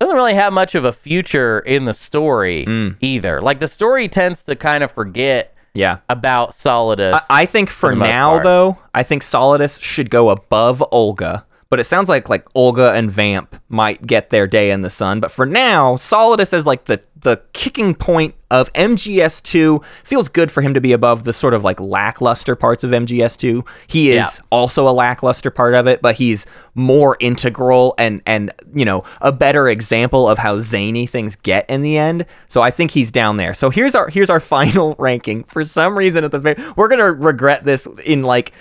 doesn't 0.00 0.14
really 0.14 0.34
have 0.34 0.52
much 0.52 0.74
of 0.74 0.84
a 0.84 0.92
future 0.92 1.58
in 1.60 1.84
the 1.86 1.94
story 1.94 2.64
Mm. 2.66 2.96
either. 3.00 3.40
Like 3.40 3.60
the 3.60 3.68
story 3.68 4.08
tends 4.08 4.42
to 4.44 4.54
kind 4.56 4.84
of 4.84 4.90
forget 4.92 5.54
Yeah. 5.74 5.98
about 6.08 6.50
Solidus. 6.50 7.14
I, 7.14 7.42
I 7.42 7.46
think 7.46 7.70
for, 7.70 7.94
most 7.94 8.10
now 8.10 8.30
part. 8.32 8.44
though, 8.44 8.78
I 8.94 9.02
think 9.02 9.22
Solidus 9.22 9.80
should 9.80 10.10
go 10.10 10.28
above 10.30 10.84
Olga. 10.92 11.44
But 11.70 11.80
it 11.80 11.84
sounds 11.84 12.08
like 12.08 12.28
like 12.30 12.46
Olga 12.54 12.92
and 12.92 13.10
Vamp 13.10 13.60
might 13.68 14.06
get 14.06 14.30
their 14.30 14.46
day 14.46 14.70
in 14.70 14.80
the 14.80 14.88
sun. 14.90 15.20
But 15.20 15.30
for 15.30 15.44
now, 15.44 15.96
Solidus 15.96 16.52
is 16.54 16.64
like 16.64 16.86
the 16.86 17.02
the 17.20 17.42
kicking 17.52 17.94
point 17.94 18.34
of 18.50 18.72
MGS2. 18.74 19.82
Feels 20.04 20.28
good 20.28 20.50
for 20.52 20.62
him 20.62 20.72
to 20.72 20.80
be 20.80 20.92
above 20.92 21.24
the 21.24 21.32
sort 21.32 21.52
of 21.52 21.64
like 21.64 21.78
lackluster 21.80 22.54
parts 22.54 22.84
of 22.84 22.92
MGS2. 22.92 23.66
He 23.88 24.10
is 24.12 24.16
Yeah. 24.16 24.28
also 24.50 24.88
a 24.88 24.92
lackluster 24.92 25.50
part 25.50 25.74
of 25.74 25.86
it, 25.86 26.00
but 26.00 26.14
he's 26.14 26.46
more 26.74 27.16
integral 27.20 27.94
and 27.98 28.22
and 28.24 28.50
you 28.72 28.84
know 28.86 29.04
a 29.20 29.32
better 29.32 29.68
example 29.68 30.26
of 30.28 30.38
how 30.38 30.60
zany 30.60 31.06
things 31.06 31.36
get 31.36 31.68
in 31.68 31.82
the 31.82 31.98
end. 31.98 32.24
So 32.48 32.62
I 32.62 32.70
think 32.70 32.92
he's 32.92 33.10
down 33.10 33.36
there. 33.36 33.52
So 33.52 33.68
here's 33.68 33.94
our 33.94 34.08
here's 34.08 34.30
our 34.30 34.40
final 34.56 34.94
ranking. 34.98 35.44
For 35.44 35.64
some 35.64 35.98
reason, 35.98 36.24
at 36.24 36.30
the 36.30 36.38
very 36.38 36.56
we're 36.76 36.88
gonna 36.88 37.12
regret 37.12 37.64
this 37.64 37.86
in 38.06 38.22
like 38.22 38.52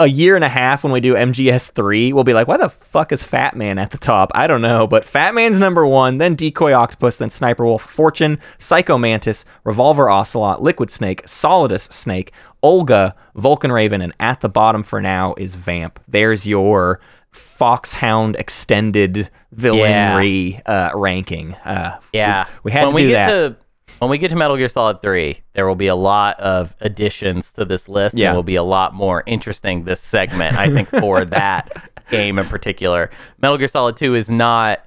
a 0.00 0.06
year 0.06 0.34
and 0.34 0.42
a 0.42 0.48
half 0.48 0.82
when 0.82 0.92
we 0.94 1.00
do 1.00 1.14
MGS3, 1.14 2.14
we'll 2.14 2.24
be 2.24 2.32
like, 2.32 2.48
why 2.48 2.56
the 2.56 2.70
fuck 2.70 3.12
is 3.12 3.22
Fat 3.22 3.54
Man 3.54 3.78
at 3.78 3.90
the 3.90 3.98
top? 3.98 4.32
I 4.34 4.46
don't 4.46 4.62
know, 4.62 4.86
but 4.86 5.04
Fat 5.04 5.34
Man's 5.34 5.58
number 5.58 5.86
one, 5.86 6.16
then 6.16 6.34
Decoy 6.34 6.72
Octopus, 6.72 7.18
then 7.18 7.28
Sniper 7.28 7.66
Wolf 7.66 7.82
Fortune, 7.82 8.40
Psycho 8.58 8.96
Mantis, 8.96 9.44
Revolver 9.62 10.08
Ocelot, 10.08 10.62
Liquid 10.62 10.90
Snake, 10.90 11.22
Solidus 11.26 11.92
Snake, 11.92 12.32
Olga, 12.62 13.14
Vulcan 13.34 13.70
Raven, 13.70 14.00
and 14.00 14.14
at 14.18 14.40
the 14.40 14.48
bottom 14.48 14.82
for 14.82 15.02
now 15.02 15.34
is 15.36 15.54
Vamp. 15.54 16.00
There's 16.08 16.46
your 16.46 16.98
Foxhound 17.30 18.36
extended 18.36 19.30
villainry 19.54 20.62
uh, 20.66 20.90
ranking. 20.94 21.54
Uh, 21.56 21.98
yeah. 22.12 22.46
we, 22.64 22.70
we 22.70 22.72
had 22.72 22.84
when 22.84 22.90
to 22.90 22.94
we 22.94 23.02
do 23.02 23.08
get 23.08 23.26
that. 23.26 23.48
to 23.48 23.56
when 24.00 24.10
we 24.10 24.18
get 24.18 24.30
to 24.30 24.36
Metal 24.36 24.56
Gear 24.56 24.68
Solid 24.68 25.00
3, 25.02 25.40
there 25.52 25.66
will 25.66 25.74
be 25.76 25.86
a 25.86 25.94
lot 25.94 26.38
of 26.40 26.74
additions 26.80 27.52
to 27.52 27.64
this 27.64 27.88
list. 27.88 28.16
Yeah. 28.16 28.28
And 28.28 28.34
it 28.34 28.36
will 28.36 28.42
be 28.42 28.56
a 28.56 28.62
lot 28.62 28.94
more 28.94 29.22
interesting 29.26 29.84
this 29.84 30.00
segment, 30.00 30.56
I 30.56 30.68
think, 30.68 30.88
for 30.88 31.24
that 31.26 31.90
game 32.10 32.38
in 32.38 32.46
particular. 32.46 33.10
Metal 33.40 33.56
Gear 33.58 33.68
Solid 33.68 33.96
2 33.96 34.14
is 34.14 34.30
not 34.30 34.84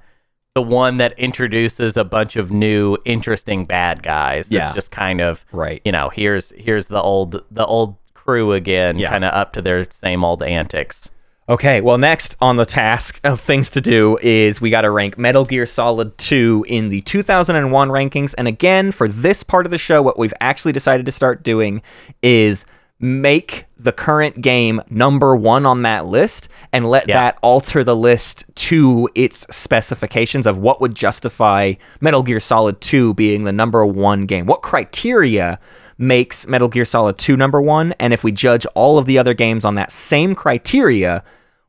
the 0.54 0.62
one 0.62 0.98
that 0.98 1.18
introduces 1.18 1.96
a 1.96 2.04
bunch 2.04 2.36
of 2.36 2.52
new 2.52 2.96
interesting 3.04 3.64
bad 3.66 4.02
guys. 4.02 4.48
Yeah. 4.50 4.66
It's 4.66 4.74
just 4.74 4.90
kind 4.90 5.20
of 5.20 5.44
Right. 5.50 5.80
you 5.84 5.90
know, 5.92 6.10
here's 6.10 6.50
here's 6.56 6.86
the 6.88 7.00
old 7.00 7.42
the 7.50 7.66
old 7.66 7.96
crew 8.14 8.52
again, 8.52 8.98
Yeah. 8.98 9.10
kind 9.10 9.24
of 9.24 9.32
up 9.34 9.52
to 9.54 9.62
their 9.62 9.82
same 9.84 10.22
old 10.24 10.42
antics. 10.44 11.10
Okay, 11.46 11.82
well, 11.82 11.98
next 11.98 12.36
on 12.40 12.56
the 12.56 12.64
task 12.64 13.20
of 13.22 13.38
things 13.38 13.68
to 13.70 13.82
do 13.82 14.18
is 14.22 14.62
we 14.62 14.70
got 14.70 14.80
to 14.82 14.90
rank 14.90 15.18
Metal 15.18 15.44
Gear 15.44 15.66
Solid 15.66 16.16
2 16.16 16.64
in 16.68 16.88
the 16.88 17.02
2001 17.02 17.88
rankings. 17.90 18.34
And 18.38 18.48
again, 18.48 18.92
for 18.92 19.08
this 19.08 19.42
part 19.42 19.66
of 19.66 19.70
the 19.70 19.76
show, 19.76 20.00
what 20.00 20.18
we've 20.18 20.32
actually 20.40 20.72
decided 20.72 21.04
to 21.04 21.12
start 21.12 21.42
doing 21.42 21.82
is 22.22 22.64
make 22.98 23.66
the 23.78 23.92
current 23.92 24.40
game 24.40 24.80
number 24.88 25.36
one 25.36 25.66
on 25.66 25.82
that 25.82 26.06
list 26.06 26.48
and 26.72 26.88
let 26.88 27.06
Yeah. 27.08 27.16
that 27.16 27.38
alter 27.42 27.84
the 27.84 27.96
list 27.96 28.46
to 28.54 29.10
its 29.14 29.44
specifications 29.50 30.46
of 30.46 30.56
what 30.56 30.80
would 30.80 30.94
justify 30.94 31.74
Metal 32.00 32.22
Gear 32.22 32.40
Solid 32.40 32.80
2 32.80 33.12
being 33.12 33.44
the 33.44 33.52
number 33.52 33.84
one 33.84 34.24
game. 34.24 34.46
What 34.46 34.62
criteria 34.62 35.58
makes 35.98 36.46
Metal 36.46 36.68
Gear 36.68 36.84
Solid 36.84 37.18
2 37.18 37.36
number 37.36 37.60
one? 37.60 37.92
And 38.00 38.12
if 38.12 38.24
we 38.24 38.32
judge 38.32 38.66
all 38.74 38.98
of 38.98 39.06
the 39.06 39.18
other 39.18 39.34
games 39.34 39.64
on 39.64 39.74
that 39.76 39.92
same 39.92 40.34
criteria, 40.34 41.22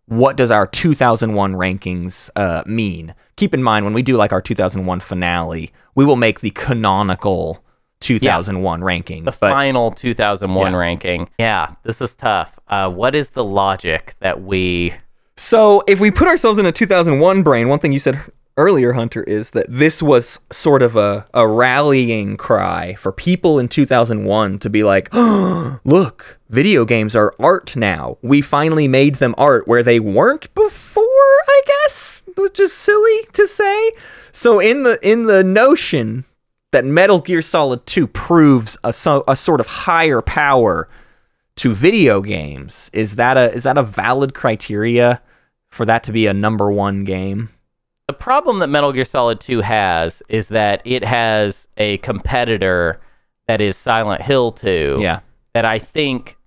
what 0.07 0.35
does 0.35 0.51
our 0.51 0.67
2001 0.67 1.53
rankings 1.53 2.29
uh, 2.35 2.63
mean? 2.65 3.15
Keep 3.37 3.53
in 3.53 3.63
mind, 3.63 3.85
when 3.85 3.93
we 3.93 4.01
do 4.01 4.15
like 4.15 4.31
our 4.31 4.41
2001 4.41 4.99
finale, 4.99 5.71
we 5.95 6.05
will 6.05 6.15
make 6.15 6.39
the 6.41 6.51
canonical 6.51 7.63
2001 8.01 8.83
ranking. 8.83 9.23
The 9.23 9.31
but 9.31 9.51
final 9.51 9.91
2001 9.91 10.71
Yeah. 10.71 10.77
ranking. 10.77 11.29
Yeah, 11.39 11.71
this 11.83 12.01
is 12.01 12.13
tough. 12.13 12.59
Uh, 12.67 12.89
what 12.89 13.15
is 13.15 13.31
the 13.31 13.43
logic 13.43 14.15
that 14.19 14.43
we 14.43 14.93
So, 15.37 15.83
if 15.87 15.99
we 15.99 16.11
put 16.11 16.27
ourselves 16.27 16.59
in 16.59 16.65
a 16.65 16.71
2001 16.71 17.43
brain, 17.43 17.67
one 17.67 17.79
thing 17.79 17.91
you 17.91 17.99
said 17.99 18.19
earlier, 18.57 18.93
Hunter, 18.93 19.23
is 19.23 19.51
that 19.51 19.65
this 19.69 20.01
was 20.01 20.39
sort 20.51 20.81
of 20.81 20.95
a, 20.95 21.27
a 21.33 21.47
rallying 21.47 22.37
cry 22.37 22.95
for 22.95 23.11
people 23.11 23.59
in 23.59 23.67
2001 23.67 24.59
to 24.59 24.69
be 24.69 24.83
like, 24.83 25.09
oh, 25.11 25.79
look, 25.85 26.39
video 26.49 26.85
games 26.85 27.15
are 27.15 27.33
art 27.39 27.75
now. 27.75 28.17
We 28.21 28.41
finally 28.41 28.87
made 28.87 29.15
them 29.15 29.35
art 29.37 29.67
where 29.67 29.83
they 29.83 29.99
weren't 29.99 30.53
before, 30.53 31.03
I 31.03 31.61
guess, 31.65 32.23
which 32.37 32.59
is 32.59 32.73
silly 32.73 33.27
to 33.33 33.47
say. 33.47 33.91
So, 34.31 34.59
in 34.59 34.83
the 34.83 34.99
in 35.07 35.25
the 35.25 35.43
notion 35.43 36.25
that 36.71 36.83
Metal 36.83 37.21
Gear 37.21 37.41
Solid 37.41 37.85
2 37.85 38.07
proves 38.07 38.77
a, 38.83 38.93
a 39.27 39.35
sort 39.35 39.61
of 39.61 39.67
higher 39.67 40.21
power 40.21 40.89
to 41.55 41.73
video 41.73 42.19
games 42.19 42.89
is 42.91 43.15
that 43.15 43.37
a 43.37 43.53
is 43.53 43.63
that 43.63 43.77
a 43.77 43.83
valid 43.83 44.33
criteria 44.33 45.21
for 45.69 45.85
that 45.85 46.03
to 46.03 46.11
be 46.11 46.27
a 46.27 46.33
number 46.33 46.69
one 46.69 47.05
game 47.05 47.49
The 48.07 48.13
problem 48.13 48.59
that 48.59 48.67
Metal 48.67 48.91
Gear 48.93 49.05
Solid 49.05 49.39
2 49.39 49.61
has 49.61 50.21
is 50.29 50.49
that 50.49 50.81
it 50.85 51.03
has 51.03 51.67
a 51.77 51.97
competitor 51.99 52.99
that 53.47 53.61
is 53.61 53.75
Silent 53.77 54.21
Hill 54.21 54.51
2 54.51 54.99
yeah 55.01 55.19
that 55.53 55.65
I 55.65 55.79
think 55.79 56.37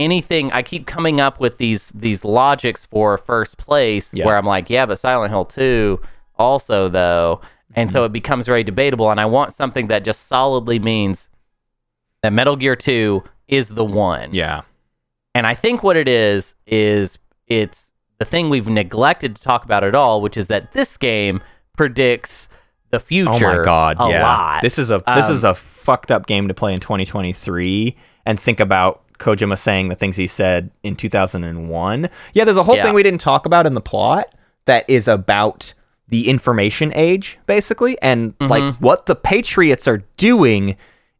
anything 0.00 0.50
I 0.52 0.62
keep 0.62 0.86
coming 0.86 1.20
up 1.20 1.38
with 1.40 1.58
these 1.58 1.92
these 1.94 2.24
logics 2.24 2.86
for 2.86 3.18
first 3.18 3.58
place 3.58 4.12
Yeah. 4.14 4.24
where 4.26 4.36
I'm 4.36 4.46
like, 4.46 4.70
yeah, 4.70 4.86
but 4.86 4.98
Silent 4.98 5.30
Hill 5.30 5.44
2 5.44 6.00
also 6.36 6.88
though. 6.88 7.40
And 7.74 7.90
Mm-hmm. 7.90 7.92
so 7.94 8.04
it 8.04 8.12
becomes 8.12 8.46
very 8.46 8.64
debatable 8.64 9.10
and 9.10 9.20
I 9.20 9.26
want 9.26 9.52
something 9.52 9.88
that 9.88 10.04
just 10.04 10.26
solidly 10.26 10.78
means 10.78 11.28
that 12.22 12.32
Metal 12.32 12.56
Gear 12.56 12.74
2 12.76 13.22
is 13.46 13.68
the 13.68 13.84
one. 13.84 14.34
Yeah. 14.34 14.62
And 15.34 15.46
I 15.46 15.54
think 15.54 15.82
what 15.82 15.96
it 15.96 16.08
is 16.08 16.54
is 16.66 17.18
it's 17.46 17.87
the 18.18 18.24
thing 18.24 18.50
we've 18.50 18.68
neglected 18.68 19.36
to 19.36 19.42
talk 19.42 19.64
about 19.64 19.84
at 19.84 19.94
all, 19.94 20.20
which 20.20 20.36
is 20.36 20.48
that 20.48 20.72
this 20.72 20.96
game 20.96 21.40
predicts 21.76 22.48
the 22.90 22.98
future. 23.00 23.30
Oh 23.32 23.58
my 23.58 23.64
god, 23.64 23.96
a 24.00 24.08
yeah. 24.10 24.22
lot. 24.22 24.62
This 24.62 24.78
is 24.78 24.90
a 24.90 24.98
this 25.14 25.26
Um, 25.26 25.36
is 25.36 25.44
a 25.44 25.54
fucked 25.54 26.10
up 26.10 26.26
game 26.26 26.48
to 26.48 26.54
play 26.54 26.72
in 26.72 26.80
2023 26.80 27.96
and 28.26 28.38
think 28.40 28.60
about 28.60 29.02
Kojima 29.18 29.58
saying 29.58 29.88
the 29.88 29.94
things 29.94 30.16
he 30.16 30.26
said 30.26 30.70
in 30.82 30.96
2001. 30.96 32.08
Yeah, 32.34 32.44
there's 32.44 32.56
a 32.56 32.62
whole 32.62 32.76
Yeah. 32.76 32.84
thing 32.84 32.94
we 32.94 33.02
didn't 33.02 33.20
talk 33.20 33.46
about 33.46 33.66
in 33.66 33.74
the 33.74 33.80
plot 33.80 34.26
that 34.66 34.84
is 34.88 35.08
about 35.08 35.74
the 36.08 36.28
information 36.28 36.90
age 36.94 37.38
basically 37.46 38.00
and 38.00 38.34
like 38.40 38.62
Mm-hmm. 38.62 38.82
what 38.84 39.06
the 39.06 39.14
patriots 39.14 39.86
are 39.86 40.02
doing 40.16 40.76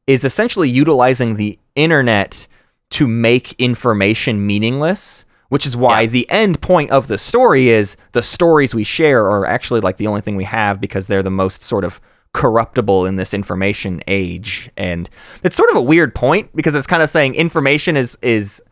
is 0.07 0.25
essentially 0.25 0.69
utilizing 0.71 1.37
the 1.37 1.59
internet 1.77 2.47
to 2.91 3.07
make 3.07 3.53
information 3.59 4.47
meaningless 4.47 5.27
which 5.49 5.67
is 5.67 5.77
why 5.77 6.03
Yeah. 6.03 6.07
the 6.09 6.31
end 6.31 6.61
point 6.61 6.91
of 6.91 7.07
the 7.09 7.19
story 7.19 7.69
is 7.71 7.97
the 8.13 8.23
stories 8.23 8.75
we 8.75 8.85
share 8.85 9.25
are 9.25 9.47
actually 9.47 9.81
like 9.81 9.97
the 9.97 10.07
only 10.07 10.21
thing 10.21 10.37
we 10.37 10.45
have 10.45 10.81
because 10.81 11.07
they're 11.07 11.23
the 11.23 11.31
most 11.31 11.63
sort 11.63 11.85
of 11.85 12.01
corruptible 12.35 13.07
in 13.07 13.17
this 13.17 13.33
information 13.33 14.03
age 14.07 14.71
and 14.77 15.09
it's 15.43 15.57
sort 15.57 15.71
of 15.71 15.77
a 15.77 15.81
weird 15.83 16.15
point 16.15 16.55
because 16.55 16.75
it's 16.75 16.87
kind 16.87 17.03
of 17.03 17.09
saying 17.11 17.35
information 17.35 17.97
is 17.97 18.17
is 18.23 18.63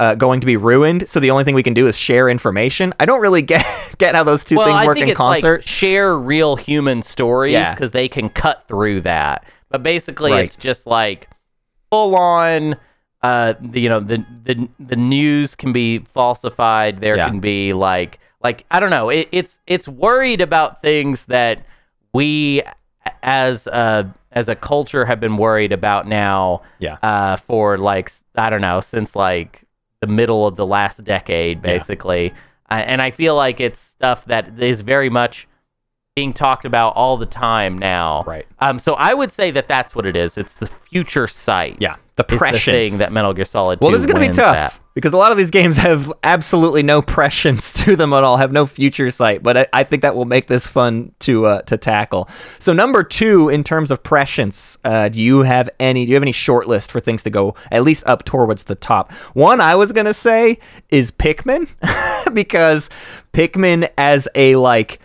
uh, 0.00 0.16
going 0.16 0.40
to 0.40 0.46
be 0.46 0.56
ruined 0.56 1.08
so 1.08 1.20
the 1.20 1.30
only 1.30 1.44
thing 1.44 1.54
we 1.54 1.62
can 1.62 1.72
do 1.74 1.86
is 1.86 1.96
share 1.96 2.28
information 2.28 2.92
i 2.98 3.06
don't 3.06 3.20
really 3.20 3.40
get 3.54 3.64
get 3.98 4.16
how 4.16 4.24
those 4.24 4.42
two 4.42 4.56
well, 4.56 4.66
things 4.66 4.80
I 4.80 4.86
work 4.86 4.96
think 4.96 5.04
in 5.04 5.10
it's 5.10 5.16
concert 5.16 5.58
like 5.60 5.66
share 5.68 6.18
real 6.18 6.56
human 6.56 7.00
stories 7.02 7.52
Yeah. 7.52 7.72
because 7.72 7.92
they 7.92 8.08
can 8.08 8.28
cut 8.28 8.64
through 8.66 9.02
that. 9.02 9.44
But 9.70 9.84
basically, 9.84 10.32
Right. 10.32 10.44
it's 10.44 10.56
just 10.56 10.84
like 10.86 11.28
full 11.90 12.16
on. 12.16 12.74
Uh, 13.24 13.54
the, 13.72 13.80
you 13.80 13.88
know 13.88 14.00
the 14.00 14.18
the 14.44 14.68
the 14.78 14.96
news 14.96 15.54
can 15.54 15.72
be 15.72 16.00
falsified. 16.00 16.98
There 16.98 17.16
Yeah. 17.16 17.28
can 17.30 17.40
be 17.40 17.72
like 17.72 18.18
like 18.42 18.66
I 18.70 18.80
don't 18.80 18.90
know. 18.90 19.08
It, 19.08 19.28
it's 19.32 19.60
it's 19.66 19.88
worried 19.88 20.40
about 20.42 20.82
things 20.82 21.24
that 21.26 21.64
we 22.12 22.62
as 23.22 23.66
a 23.66 24.12
as 24.32 24.48
a 24.50 24.54
culture 24.54 25.04
have 25.06 25.20
been 25.20 25.36
worried 25.38 25.72
about 25.72 26.06
now. 26.06 26.60
Yeah. 26.80 26.98
Uh, 27.02 27.36
for 27.36 27.78
like 27.78 28.10
I 28.36 28.50
don't 28.50 28.60
know 28.60 28.80
since 28.82 29.16
like 29.16 29.62
the 30.00 30.06
middle 30.06 30.46
of 30.46 30.56
the 30.56 30.66
last 30.66 31.02
decade, 31.04 31.56
Yeah. 31.58 31.62
basically. 31.72 32.34
Uh, 32.70 32.82
and 32.86 33.00
I 33.00 33.10
feel 33.10 33.34
like 33.36 33.58
it's 33.58 33.80
stuff 33.80 34.26
that 34.26 34.58
is 34.60 34.82
very 34.82 35.08
much 35.08 35.48
being 36.14 36.32
talked 36.32 36.64
about 36.64 36.94
all 36.94 37.16
the 37.16 37.26
time 37.26 37.76
now. 37.78 38.22
Right. 38.24 38.46
Um. 38.60 38.78
So 38.78 38.94
I 38.94 39.14
would 39.14 39.32
say 39.32 39.50
that 39.50 39.66
that's 39.68 39.94
what 39.94 40.06
it 40.06 40.16
is. 40.16 40.38
It's 40.38 40.58
the 40.58 40.66
future 40.66 41.26
sight. 41.26 41.76
yeah 41.80 41.96
the 42.16 42.22
prescience 42.24 42.64
the 42.64 42.70
thing 42.90 42.98
that 42.98 43.12
Metal 43.12 43.32
Gear 43.34 43.44
Solid. 43.44 43.80
well 43.80 43.90
this 43.90 43.98
is 44.00 44.06
going 44.06 44.22
to 44.22 44.28
be 44.28 44.32
tough 44.32 44.56
at. 44.56 44.74
because 44.94 45.12
a 45.12 45.16
lot 45.16 45.32
of 45.32 45.36
these 45.38 45.50
games 45.50 45.76
have 45.76 46.12
absolutely 46.22 46.80
no 46.82 47.02
prescience 47.02 47.72
to 47.84 47.96
them 47.96 48.12
at 48.12 48.22
all 48.22 48.36
have 48.36 48.52
no 48.52 48.66
future 48.66 49.10
sight 49.10 49.42
but 49.42 49.56
i, 49.56 49.66
I 49.72 49.82
think 49.82 50.02
that 50.02 50.14
will 50.14 50.24
make 50.24 50.46
this 50.46 50.64
fun 50.64 51.10
to 51.20 51.46
uh, 51.46 51.62
to 51.62 51.76
tackle 51.76 52.28
so 52.60 52.72
number 52.72 53.02
two 53.02 53.48
in 53.48 53.64
terms 53.64 53.90
of 53.90 54.00
prescience 54.04 54.78
uh, 54.84 55.08
do 55.08 55.20
you 55.20 55.40
have 55.40 55.68
any 55.80 56.04
do 56.06 56.10
you 56.10 56.14
have 56.14 56.22
any 56.22 56.30
short 56.30 56.68
list 56.68 56.92
for 56.92 57.00
things 57.00 57.24
to 57.24 57.30
go 57.30 57.56
at 57.72 57.82
least 57.82 58.04
up 58.06 58.24
towards 58.24 58.62
the 58.62 58.76
top 58.76 59.10
one 59.32 59.60
i 59.60 59.74
was 59.74 59.90
going 59.90 60.06
to 60.06 60.14
say 60.14 60.56
is 60.90 61.10
pikmin 61.10 61.68
because 62.32 62.88
pikmin 63.32 63.90
as 63.98 64.28
a 64.36 64.54
like 64.54 65.00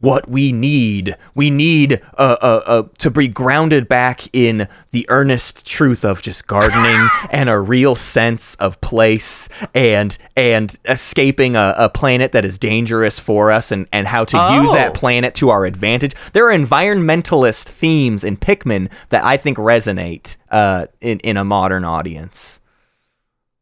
what 0.00 0.28
we 0.28 0.52
need. 0.52 1.16
We 1.34 1.50
need 1.50 2.02
uh, 2.18 2.36
uh, 2.40 2.62
uh, 2.66 2.82
to 2.98 3.10
be 3.10 3.28
grounded 3.28 3.88
back 3.88 4.28
in 4.34 4.68
the 4.90 5.06
earnest 5.08 5.66
truth 5.66 6.04
of 6.04 6.20
just 6.20 6.46
gardening 6.46 7.08
and 7.30 7.48
a 7.48 7.58
real 7.58 7.94
sense 7.94 8.54
of 8.56 8.78
place 8.82 9.48
and 9.74 10.16
and 10.36 10.76
escaping 10.84 11.56
a, 11.56 11.74
a 11.78 11.88
planet 11.88 12.32
that 12.32 12.44
is 12.44 12.58
dangerous 12.58 13.18
for 13.18 13.50
us 13.50 13.72
and, 13.72 13.86
and 13.90 14.06
how 14.06 14.24
to 14.24 14.36
use 14.36 14.68
Oh. 14.68 14.74
that 14.74 14.92
planet 14.94 15.34
to 15.36 15.48
our 15.50 15.64
advantage. 15.64 16.14
There 16.34 16.48
are 16.50 16.56
environmentalist 16.56 17.64
themes 17.64 18.22
in 18.24 18.36
Pikmin 18.36 18.90
that 19.08 19.24
I 19.24 19.36
think 19.38 19.56
resonate 19.58 20.36
uh, 20.50 20.86
in, 21.00 21.20
in 21.20 21.36
a 21.36 21.44
modern 21.44 21.84
audience. 21.84 22.55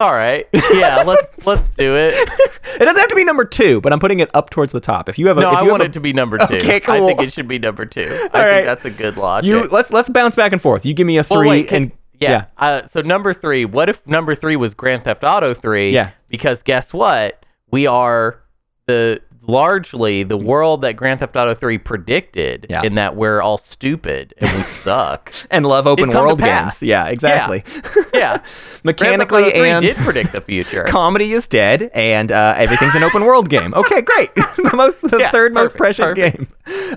All 0.05 0.15
right. 0.15 0.47
Yeah. 0.73 1.03
let's 1.07 1.47
let's 1.47 1.71
do 1.71 1.95
it. 1.97 2.13
It 2.15 2.79
doesn't 2.85 3.01
have 3.01 3.09
to 3.09 3.15
be 3.15 3.25
number 3.25 3.45
two, 3.45 3.81
but 3.81 3.93
I'm 3.93 3.99
putting 4.01 4.21
it 4.21 4.31
up 4.35 4.51
towards 4.51 4.73
the 4.73 4.81
top. 4.81 5.09
If 5.09 5.19
you 5.19 5.29
have 5.29 5.39
a, 5.39 5.41
No, 5.41 5.51
if 5.53 5.57
I 5.57 5.63
want 5.63 5.83
a- 5.83 5.87
it 5.87 5.93
to 5.95 6.01
be 6.01 6.13
number 6.13 6.37
two. 6.39 6.57
Okay, 6.57 6.81
cool. 6.81 6.95
I 6.95 7.07
think 7.07 7.23
it 7.23 7.33
should 7.33 7.49
be 7.49 7.59
number 7.59 7.87
two. 7.87 8.11
I 8.35 8.39
All 8.39 8.51
think 8.55 8.67
that's 8.67 8.85
a 8.85 8.91
good 8.91 9.17
logic. 9.17 9.49
you 9.49 9.63
let's 9.69 9.91
let's 9.91 10.09
bounce 10.09 10.37
back 10.37 10.53
and 10.53 10.61
forth. 10.61 10.85
You 10.85 10.93
give 10.93 11.07
me 11.07 11.17
a 11.19 11.25
Well, 11.29 11.41
three 11.41 11.49
wait, 11.49 11.69
can- 11.69 11.83
and 11.85 11.93
yeah. 12.21 12.47
Uh, 12.59 12.87
so 12.87 13.01
number 13.01 13.33
three. 13.33 13.65
What 13.65 13.89
if 13.89 14.07
number 14.07 14.35
three 14.35 14.57
was 14.57 14.75
Grand 14.75 15.05
Theft 15.05 15.25
Auto 15.25 15.55
three? 15.55 15.91
Yeah. 15.93 16.11
Because 16.29 16.63
guess 16.63 16.93
what? 16.93 17.45
We 17.71 17.87
are 17.87 18.41
the 18.87 19.21
largely 19.47 20.23
the 20.23 20.37
world 20.37 20.83
that 20.83 20.95
Grand 20.95 21.21
Theft 21.21 21.37
Auto 21.37 21.55
three 21.55 21.79
predicted. 21.79 22.67
Yeah. 22.69 22.83
In 22.83 22.95
that 22.97 23.17
we're 23.17 23.41
all 23.41 23.59
stupid 23.59 24.35
and 24.39 24.51
we 24.57 24.63
suck. 24.65 25.33
and 25.51 25.67
love 25.67 25.87
open 25.87 26.11
world 26.11 26.41
games. 26.41 26.83
Yeah, 26.83 27.07
exactly. 27.09 27.65
yeah. 28.13 28.43
Mechanically 28.85 29.45
Auto 29.45 29.57
3 29.59 29.71
and 29.71 29.83
did 29.85 29.97
predict 29.97 30.33
the 30.33 30.41
future. 30.41 30.85
comedy 30.89 31.33
is 31.33 31.47
dead, 31.47 31.91
and 31.95 32.31
uh, 32.31 32.55
everything's 32.57 32.95
an 32.95 33.03
open 33.03 33.25
world 33.25 33.49
game. 33.49 33.73
Okay, 33.75 34.03
great. 34.03 34.35
the 34.35 34.71
most, 34.75 35.01
the 35.01 35.17
Yeah, 35.19 35.31
third 35.31 35.55
most 35.55 35.75
perfect, 35.77 36.17
game. 36.17 36.49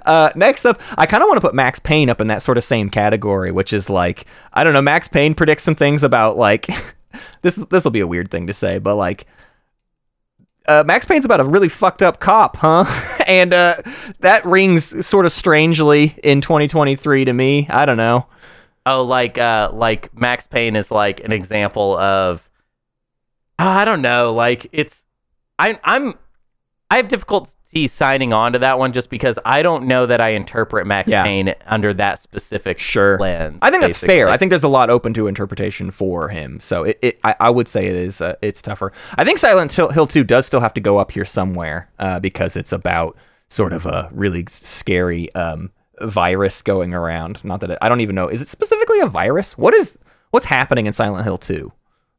Uh, 0.05 0.29
next 0.35 0.65
up, 0.65 0.81
I 0.97 1.05
kind 1.05 1.23
of 1.23 1.27
want 1.27 1.37
to 1.37 1.41
put 1.47 1.55
Max 1.55 1.79
Payne 1.79 2.09
up 2.09 2.19
in 2.19 2.27
that 2.27 2.41
sort 2.41 2.57
of 2.57 2.63
same 2.63 2.89
category, 2.89 3.51
which 3.51 3.71
is 3.71 3.89
like 3.89 4.25
I 4.53 4.63
don't 4.63 4.73
know. 4.73 4.81
Max 4.81 5.07
Payne 5.07 5.33
predicts 5.33 5.63
some 5.63 5.75
things 5.75 6.03
about 6.03 6.37
like 6.37 6.67
this. 7.41 7.55
This 7.55 7.83
will 7.83 7.91
be 7.91 7.99
a 8.01 8.07
weird 8.07 8.29
thing 8.31 8.47
to 8.47 8.53
say, 8.53 8.79
but 8.79 8.95
like. 8.95 9.25
Uh, 10.67 10.83
Max 10.85 11.05
Payne's 11.05 11.25
about 11.25 11.39
a 11.39 11.45
really 11.45 11.69
fucked 11.69 12.01
up 12.01 12.19
cop, 12.19 12.57
huh? 12.57 12.85
and 13.27 13.53
uh, 13.53 13.81
that 14.19 14.45
rings 14.45 15.05
sort 15.05 15.25
of 15.25 15.31
strangely 15.31 16.17
in 16.23 16.41
2023 16.41 17.25
to 17.25 17.33
me. 17.33 17.67
I 17.69 17.85
don't 17.85 17.97
know. 17.97 18.27
Oh, 18.85 19.03
like 19.03 19.37
uh, 19.37 19.69
like 19.73 20.15
Max 20.17 20.47
Payne 20.47 20.75
is 20.75 20.91
like 20.91 21.21
an 21.21 21.31
example 21.31 21.97
of. 21.97 22.49
Oh, 23.59 23.67
I 23.67 23.85
don't 23.85 24.01
know. 24.01 24.33
Like 24.33 24.67
it's, 24.71 25.05
I 25.57 25.79
I'm, 25.83 26.13
I 26.91 26.97
have 26.97 27.09
difficulty 27.77 27.87
signing 27.87 28.33
on 28.33 28.53
to 28.53 28.59
that 28.59 28.79
one 28.79 28.93
just 28.93 29.09
because 29.09 29.37
I 29.45 29.61
don't 29.61 29.85
know 29.87 30.05
that 30.05 30.19
I 30.21 30.29
interpret 30.29 30.87
Max 30.87 31.09
Yeah. 31.09 31.23
Payne 31.23 31.53
under 31.65 31.93
that 31.93 32.19
specific 32.19 32.79
Sure. 32.79 33.17
lens. 33.19 33.59
I 33.61 33.69
think 33.71 33.83
that's 33.83 33.97
fair. 33.97 34.29
I 34.29 34.37
think 34.37 34.49
there's 34.49 34.63
a 34.63 34.67
lot 34.67 34.89
open 34.89 35.13
to 35.13 35.27
interpretation 35.27 35.91
for 35.91 36.29
him. 36.29 36.59
So 36.59 36.83
it, 36.83 36.99
it 37.01 37.19
I, 37.23 37.35
I 37.39 37.49
would 37.49 37.67
say 37.67 37.87
it 37.87 37.95
is 37.95 38.21
uh, 38.21 38.35
it's 38.41 38.61
tougher. 38.61 38.91
I 39.15 39.23
think 39.23 39.37
Silent 39.37 39.71
Hill, 39.73 39.89
Hill 39.89 40.07
2 40.07 40.23
does 40.23 40.45
still 40.45 40.59
have 40.61 40.73
to 40.73 40.81
go 40.81 40.97
up 40.97 41.11
here 41.11 41.25
somewhere 41.25 41.89
uh, 41.99 42.19
because 42.19 42.55
it's 42.55 42.71
about 42.71 43.15
sort 43.49 43.73
of 43.73 43.85
a 43.85 44.09
really 44.11 44.45
scary 44.49 45.33
um, 45.35 45.71
virus 46.01 46.61
going 46.61 46.93
around. 46.93 47.43
Not 47.43 47.61
that 47.61 47.71
it, 47.71 47.77
I 47.81 47.89
don't 47.89 48.01
even 48.01 48.15
know. 48.15 48.27
Is 48.27 48.41
it 48.41 48.47
specifically 48.47 48.99
a 48.99 49.07
virus? 49.07 49.57
What 49.57 49.73
is 49.73 49.97
what's 50.31 50.45
happening 50.45 50.85
in 50.85 50.93
Silent 50.93 51.23
Hill 51.23 51.37
2? 51.37 51.71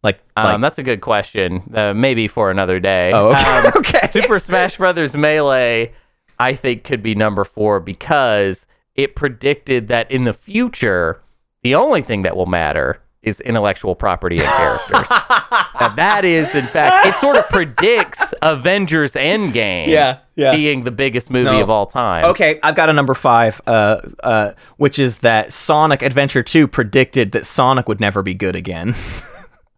Like, 0.02 0.20
Um, 0.36 0.44
like 0.46 0.60
that's 0.60 0.78
a 0.78 0.82
good 0.82 1.00
question. 1.00 1.62
Uh, 1.74 1.92
maybe 1.94 2.28
for 2.28 2.50
another 2.50 2.78
day. 2.80 3.10
oh, 3.12 3.30
okay. 3.32 3.44
Um, 3.44 3.72
okay. 3.76 4.08
Super 4.10 4.38
Smash 4.38 4.76
Brothers 4.76 5.16
Melee, 5.16 5.92
I 6.38 6.54
think, 6.54 6.84
could 6.84 7.02
be 7.02 7.14
number 7.14 7.44
four 7.44 7.80
because 7.80 8.66
it 8.94 9.16
predicted 9.16 9.88
that 9.88 10.10
in 10.10 10.24
the 10.24 10.32
future, 10.32 11.20
the 11.62 11.74
only 11.74 12.02
thing 12.02 12.22
that 12.22 12.36
will 12.36 12.46
matter 12.46 13.00
is 13.22 13.40
intellectual 13.40 13.96
property 13.96 14.38
and 14.38 14.46
characters. 14.46 15.10
Now, 15.80 15.90
that 15.94 16.24
is, 16.24 16.52
in 16.56 16.66
fact, 16.66 17.06
it 17.06 17.14
sort 17.14 17.36
of 17.36 17.48
predicts 17.50 18.34
Avengers 18.42 19.12
Endgame 19.12 19.86
Yeah, 19.86 20.18
yeah. 20.34 20.50
being 20.52 20.82
the 20.82 20.90
biggest 20.90 21.30
movie 21.30 21.44
No. 21.52 21.60
of 21.62 21.70
all 21.70 21.86
time. 21.86 22.24
Okay, 22.24 22.58
I've 22.64 22.74
got 22.74 22.90
a 22.90 22.92
number 22.92 23.14
five, 23.14 23.60
uh, 23.64 24.00
uh, 24.24 24.52
which 24.78 24.98
is 24.98 25.18
that 25.18 25.52
Sonic 25.52 26.02
Adventure 26.02 26.42
2 26.42 26.66
predicted 26.66 27.30
that 27.30 27.46
Sonic 27.46 27.88
would 27.88 28.00
never 28.00 28.22
be 28.22 28.34
good 28.34 28.56
again. 28.56 28.96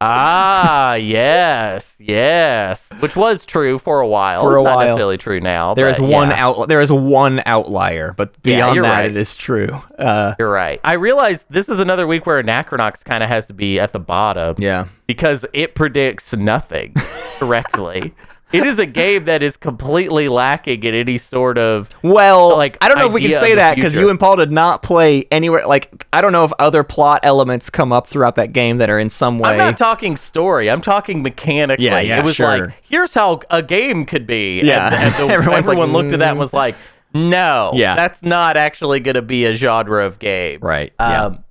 Ah, 0.02 0.94
yes, 0.94 1.96
yes. 2.00 2.90
Which 3.00 3.16
was 3.16 3.44
true 3.44 3.78
for 3.78 4.00
a 4.00 4.06
while. 4.08 4.40
For 4.42 4.52
it's 4.52 4.60
a 4.60 4.62
not 4.62 4.76
while. 4.76 4.86
necessarily 4.86 5.18
true 5.18 5.40
now. 5.40 5.74
There 5.74 5.90
is 5.90 5.98
but 5.98 6.08
one 6.08 6.30
yeah. 6.30 6.46
out. 6.46 6.68
There 6.68 6.80
is 6.80 6.90
one 6.90 7.42
outlier, 7.44 8.14
but 8.16 8.30
Yeah, 8.42 8.56
beyond 8.56 8.74
you're 8.76 8.84
that, 8.84 8.90
right. 9.00 9.10
it 9.10 9.16
is 9.16 9.34
true. 9.36 9.68
Uh, 9.98 10.34
You're 10.38 10.50
right. 10.50 10.80
I 10.84 10.94
realize 10.94 11.44
this 11.50 11.68
is 11.68 11.80
another 11.80 12.06
week 12.06 12.24
where 12.24 12.42
Anachronox 12.42 13.04
kind 13.04 13.22
of 13.22 13.28
has 13.28 13.44
to 13.46 13.52
be 13.54 13.78
at 13.78 13.92
the 13.92 13.98
bottom 13.98 14.54
yeah. 14.58 14.86
because 15.06 15.44
it 15.52 15.74
predicts 15.74 16.34
nothing 16.34 16.94
correctly. 17.38 18.14
It 18.52 18.64
is 18.66 18.78
a 18.78 18.86
game 18.86 19.24
that 19.26 19.42
is 19.42 19.56
completely 19.56 20.28
lacking 20.28 20.82
in 20.82 20.94
any 20.94 21.18
sort 21.18 21.58
of 21.58 21.88
Well, 22.02 22.56
like, 22.56 22.76
I 22.80 22.88
don't 22.88 22.98
know 22.98 23.06
if 23.06 23.12
we 23.12 23.22
can 23.22 23.32
say 23.40 23.54
that 23.54 23.76
because 23.76 23.94
you 23.94 24.08
and 24.10 24.18
Paul 24.18 24.36
did 24.36 24.50
not 24.50 24.82
play 24.82 25.26
anywhere. 25.30 25.66
Like, 25.66 26.06
I 26.12 26.20
don't 26.20 26.32
know 26.32 26.44
if 26.44 26.52
other 26.58 26.82
plot 26.82 27.20
elements 27.22 27.70
come 27.70 27.92
up 27.92 28.06
throughout 28.06 28.36
that 28.36 28.52
game 28.52 28.78
that 28.78 28.90
are 28.90 28.98
in 28.98 29.10
some 29.10 29.38
way. 29.38 29.50
I'm 29.50 29.58
not 29.58 29.76
talking 29.78 30.16
story. 30.16 30.70
I'm 30.70 30.80
talking 30.80 31.22
mechanically. 31.22 31.84
Yeah, 31.86 32.00
yeah, 32.00 32.18
it 32.18 32.24
was 32.24 32.36
sure. 32.36 32.66
like, 32.66 32.74
here's 32.82 33.14
how 33.14 33.40
a 33.50 33.62
game 33.62 34.04
could 34.06 34.26
be. 34.26 34.60
Yeah. 34.62 34.86
And, 34.92 35.14
and 35.14 35.30
the- 35.30 35.34
Everyone's 35.34 35.66
like, 35.66 35.78
everyone 35.78 35.92
looked 35.92 36.12
at 36.12 36.18
that 36.18 36.30
and 36.30 36.36
"Mm." 36.36 36.40
was 36.40 36.52
like, 36.52 36.74
no, 37.14 37.72
Yeah. 37.74 37.96
that's 37.96 38.22
not 38.22 38.56
actually 38.56 39.00
going 39.00 39.14
to 39.16 39.22
be 39.22 39.44
a 39.44 39.54
genre 39.54 40.04
of 40.06 40.18
game. 40.18 40.60
right. 40.60 40.92
Yeah. 41.00 41.24
Um, 41.26 41.44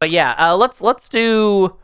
but 0.00 0.10
yeah, 0.10 0.34
uh, 0.36 0.56
let's 0.56 0.80
let's 0.80 1.08
do. 1.08 1.76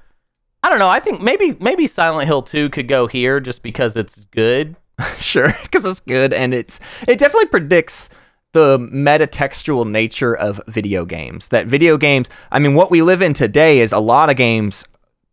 I 0.62 0.70
don't 0.70 0.78
know. 0.78 0.88
I 0.88 1.00
think 1.00 1.20
maybe 1.20 1.56
maybe 1.60 1.86
Silent 1.86 2.26
Hill 2.26 2.42
2 2.42 2.70
could 2.70 2.88
go 2.88 3.06
here 3.06 3.40
just 3.40 3.62
because 3.62 3.96
it's 3.96 4.24
good. 4.30 4.76
sure, 5.18 5.54
because 5.62 5.84
it's 5.84 6.00
good 6.00 6.32
and 6.32 6.52
it's 6.52 6.80
it 7.06 7.18
definitely 7.18 7.46
predicts 7.46 8.08
the 8.52 8.78
metatextual 8.78 9.88
nature 9.88 10.34
of 10.34 10.60
video 10.66 11.04
games. 11.04 11.48
That 11.48 11.66
video 11.66 11.96
games, 11.96 12.28
I 12.50 12.58
mean, 12.58 12.74
what 12.74 12.90
we 12.90 13.02
live 13.02 13.22
in 13.22 13.34
today 13.34 13.80
is 13.80 13.92
a 13.92 13.98
lot 13.98 14.30
of 14.30 14.36
games 14.36 14.84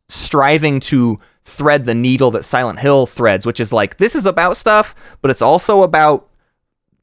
striving 0.08 0.80
to 0.80 1.20
thread 1.44 1.86
the 1.86 1.96
needle 1.96 2.32
that 2.32 2.46
Silent 2.46 2.80
Hill 2.80 3.06
threads, 3.06 3.46
which 3.46 3.60
is 3.60 3.72
like 3.72 3.98
this 3.98 4.16
is 4.16 4.26
about 4.26 4.58
stuff, 4.58 4.94
but 5.22 5.32
it's 5.32 5.42
also 5.42 5.84
about 5.84 6.30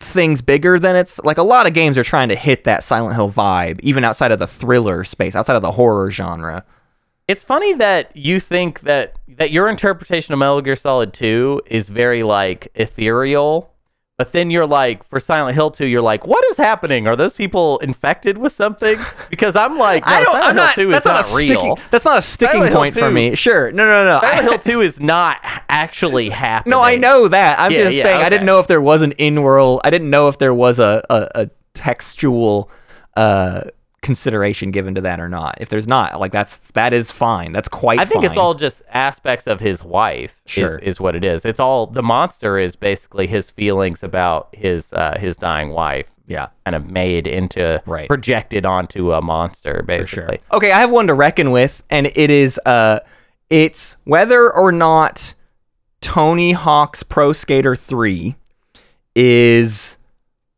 things 0.01 0.43
bigger 0.43 0.79
than 0.79 0.97
it's 0.97 1.21
like 1.21 1.39
a 1.39 1.43
lot 1.43 1.67
of 1.67 1.75
games 1.75 1.97
are 1.97 2.05
trying 2.05 2.29
to 2.29 2.37
hit 2.37 2.65
that 2.65 2.85
Silent 2.85 3.15
Hill 3.15 3.31
vibe, 3.31 3.81
even 3.81 4.05
outside 4.05 4.33
of 4.33 4.39
the 4.39 4.47
thriller 4.47 5.05
space, 5.05 5.35
outside 5.35 5.57
of 5.57 5.63
the 5.63 5.73
horror 5.73 6.11
genre. 6.11 6.65
It's 7.29 7.45
funny 7.45 7.73
that 7.75 8.15
you 8.17 8.41
think 8.41 8.81
that 8.81 9.15
that 9.29 9.51
your 9.53 9.69
interpretation 9.69 10.33
of 10.35 10.39
Metal 10.41 10.61
Gear 10.61 10.77
Solid 10.77 11.13
2 11.13 11.63
is 11.67 11.89
very 11.89 12.23
like 12.23 12.69
ethereal, 12.75 13.73
but 14.19 14.33
then 14.33 14.51
you're 14.51 14.67
like 14.67 15.05
for 15.09 15.21
Silent 15.21 15.55
Hill 15.55 15.71
2 15.71 15.87
you're 15.87 16.03
like 16.03 16.27
what 16.27 16.45
is 16.51 16.57
happening? 16.57 17.07
Are 17.07 17.15
those 17.17 17.37
people 17.37 17.79
infected 17.79 18.39
with 18.39 18.53
something? 18.53 18.99
Because 19.31 19.55
I'm 19.55 19.79
like 19.79 20.05
no, 20.05 20.25
Silent 20.25 20.59
Hill 20.59 20.69
2 20.87 20.91
is 20.91 21.03
that's 21.05 21.31
not, 21.31 21.37
real. 21.37 21.47
sticking. 21.47 21.77
That's 21.93 22.05
not 22.05 22.19
a 22.19 22.23
sticking 22.23 22.55
Silent 22.61 22.75
point 22.75 22.95
for 22.95 23.11
me. 23.11 23.35
Sure, 23.37 23.71
no, 23.71 23.87
no, 23.87 24.05
no. 24.05 24.21
Silent 24.21 24.49
Hill 24.49 24.59
2 24.75 24.81
is 24.83 25.01
not 25.01 25.39
actually 25.69 26.29
happening. 26.29 26.73
No, 26.73 26.81
I 26.83 26.97
know 26.97 27.29
that. 27.29 27.59
I'm 27.59 27.71
Yeah, 27.71 27.85
just 27.85 27.95
yeah, 27.97 28.03
saying 28.03 28.21
I 28.23 28.29
didn't 28.29 28.47
know 28.47 28.59
if 28.59 28.67
there 28.67 28.83
was 28.83 29.01
an 29.01 29.13
in-world. 29.13 29.81
I 29.85 29.91
didn't 29.91 30.11
know 30.11 30.27
if 30.29 30.39
there 30.39 30.53
was 30.55 30.79
a 30.81 31.05
a, 31.09 31.29
a 31.37 31.51
textual 31.75 32.69
uh, 33.17 33.63
consideration 34.03 34.71
given 34.73 34.95
to 34.97 35.01
that 35.01 35.21
or 35.21 35.29
not. 35.29 35.57
If 35.61 35.69
there's 35.69 35.87
not, 35.87 36.19
like 36.21 36.33
that's 36.33 36.59
that 36.75 36.93
is 36.93 37.11
fine. 37.11 37.53
That's 37.53 37.69
quite. 37.69 38.01
I 38.01 38.05
think 38.05 38.25
it's 38.25 38.37
all 38.37 38.55
just 38.55 38.83
aspects 38.91 39.47
of 39.47 39.61
his 39.61 39.83
wife. 39.85 40.43
Sure. 40.47 40.79
is, 40.79 40.97
is 40.97 41.01
what 41.01 41.15
it 41.17 41.25
is. 41.25 41.45
It's 41.45 41.61
all 41.61 41.87
the 41.87 42.03
monster 42.03 42.59
is 42.59 42.77
basically 42.77 43.27
his 43.27 43.51
feelings 43.51 44.03
about 44.03 44.49
his 44.53 44.93
uh, 44.93 45.17
his 45.19 45.37
dying 45.37 45.71
wife, 45.71 46.07
Yeah, 46.27 46.49
kind 46.67 46.75
of 46.75 46.91
made 46.91 47.27
into 47.27 47.83
Right. 47.87 48.09
projected 48.09 48.67
onto 48.67 49.13
a 49.13 49.23
monster, 49.23 49.83
basically. 49.87 50.39
sure. 50.39 50.57
Okay, 50.57 50.73
I 50.73 50.81
have 50.81 50.91
one 50.91 51.07
to 51.07 51.15
reckon 51.15 51.51
with, 51.53 51.83
and 51.89 52.07
it 52.15 52.31
is 52.31 52.59
uh, 52.67 52.99
it's 53.51 53.97
whether 54.05 54.53
or 54.53 54.73
not 54.73 55.35
Tony 56.01 56.53
Hawk's 56.53 57.03
Pro 57.05 57.33
Skater 57.33 57.77
Three 57.77 58.35
is 59.15 59.97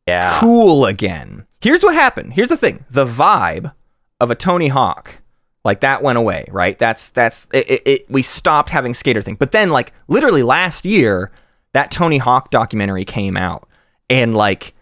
Yeah. 0.06 0.38
cool 0.40 0.86
again. 0.86 1.46
Here's 1.64 1.82
what 1.82 1.94
happened. 1.94 2.34
Here's 2.34 2.50
the 2.50 2.56
thing. 2.58 2.84
The 2.90 3.06
vibe 3.06 3.72
of 4.20 4.30
a 4.30 4.34
Tony 4.34 4.68
Hawk, 4.68 5.16
like 5.64 5.80
that 5.80 6.02
went 6.02 6.18
away, 6.18 6.44
right? 6.50 6.78
That's 6.78 7.08
that's 7.08 7.46
it, 7.54 7.70
it, 7.70 7.82
it 7.86 8.10
we 8.10 8.20
stopped 8.20 8.68
having 8.68 8.92
skater 8.92 9.22
thing. 9.22 9.36
But 9.36 9.52
then 9.52 9.70
like 9.70 9.92
literally 10.06 10.42
last 10.42 10.84
year, 10.84 11.30
that 11.72 11.90
Tony 11.90 12.18
Hawk 12.18 12.50
documentary 12.50 13.06
came 13.06 13.34
out 13.36 13.66
and 14.10 14.34
like 14.34 14.74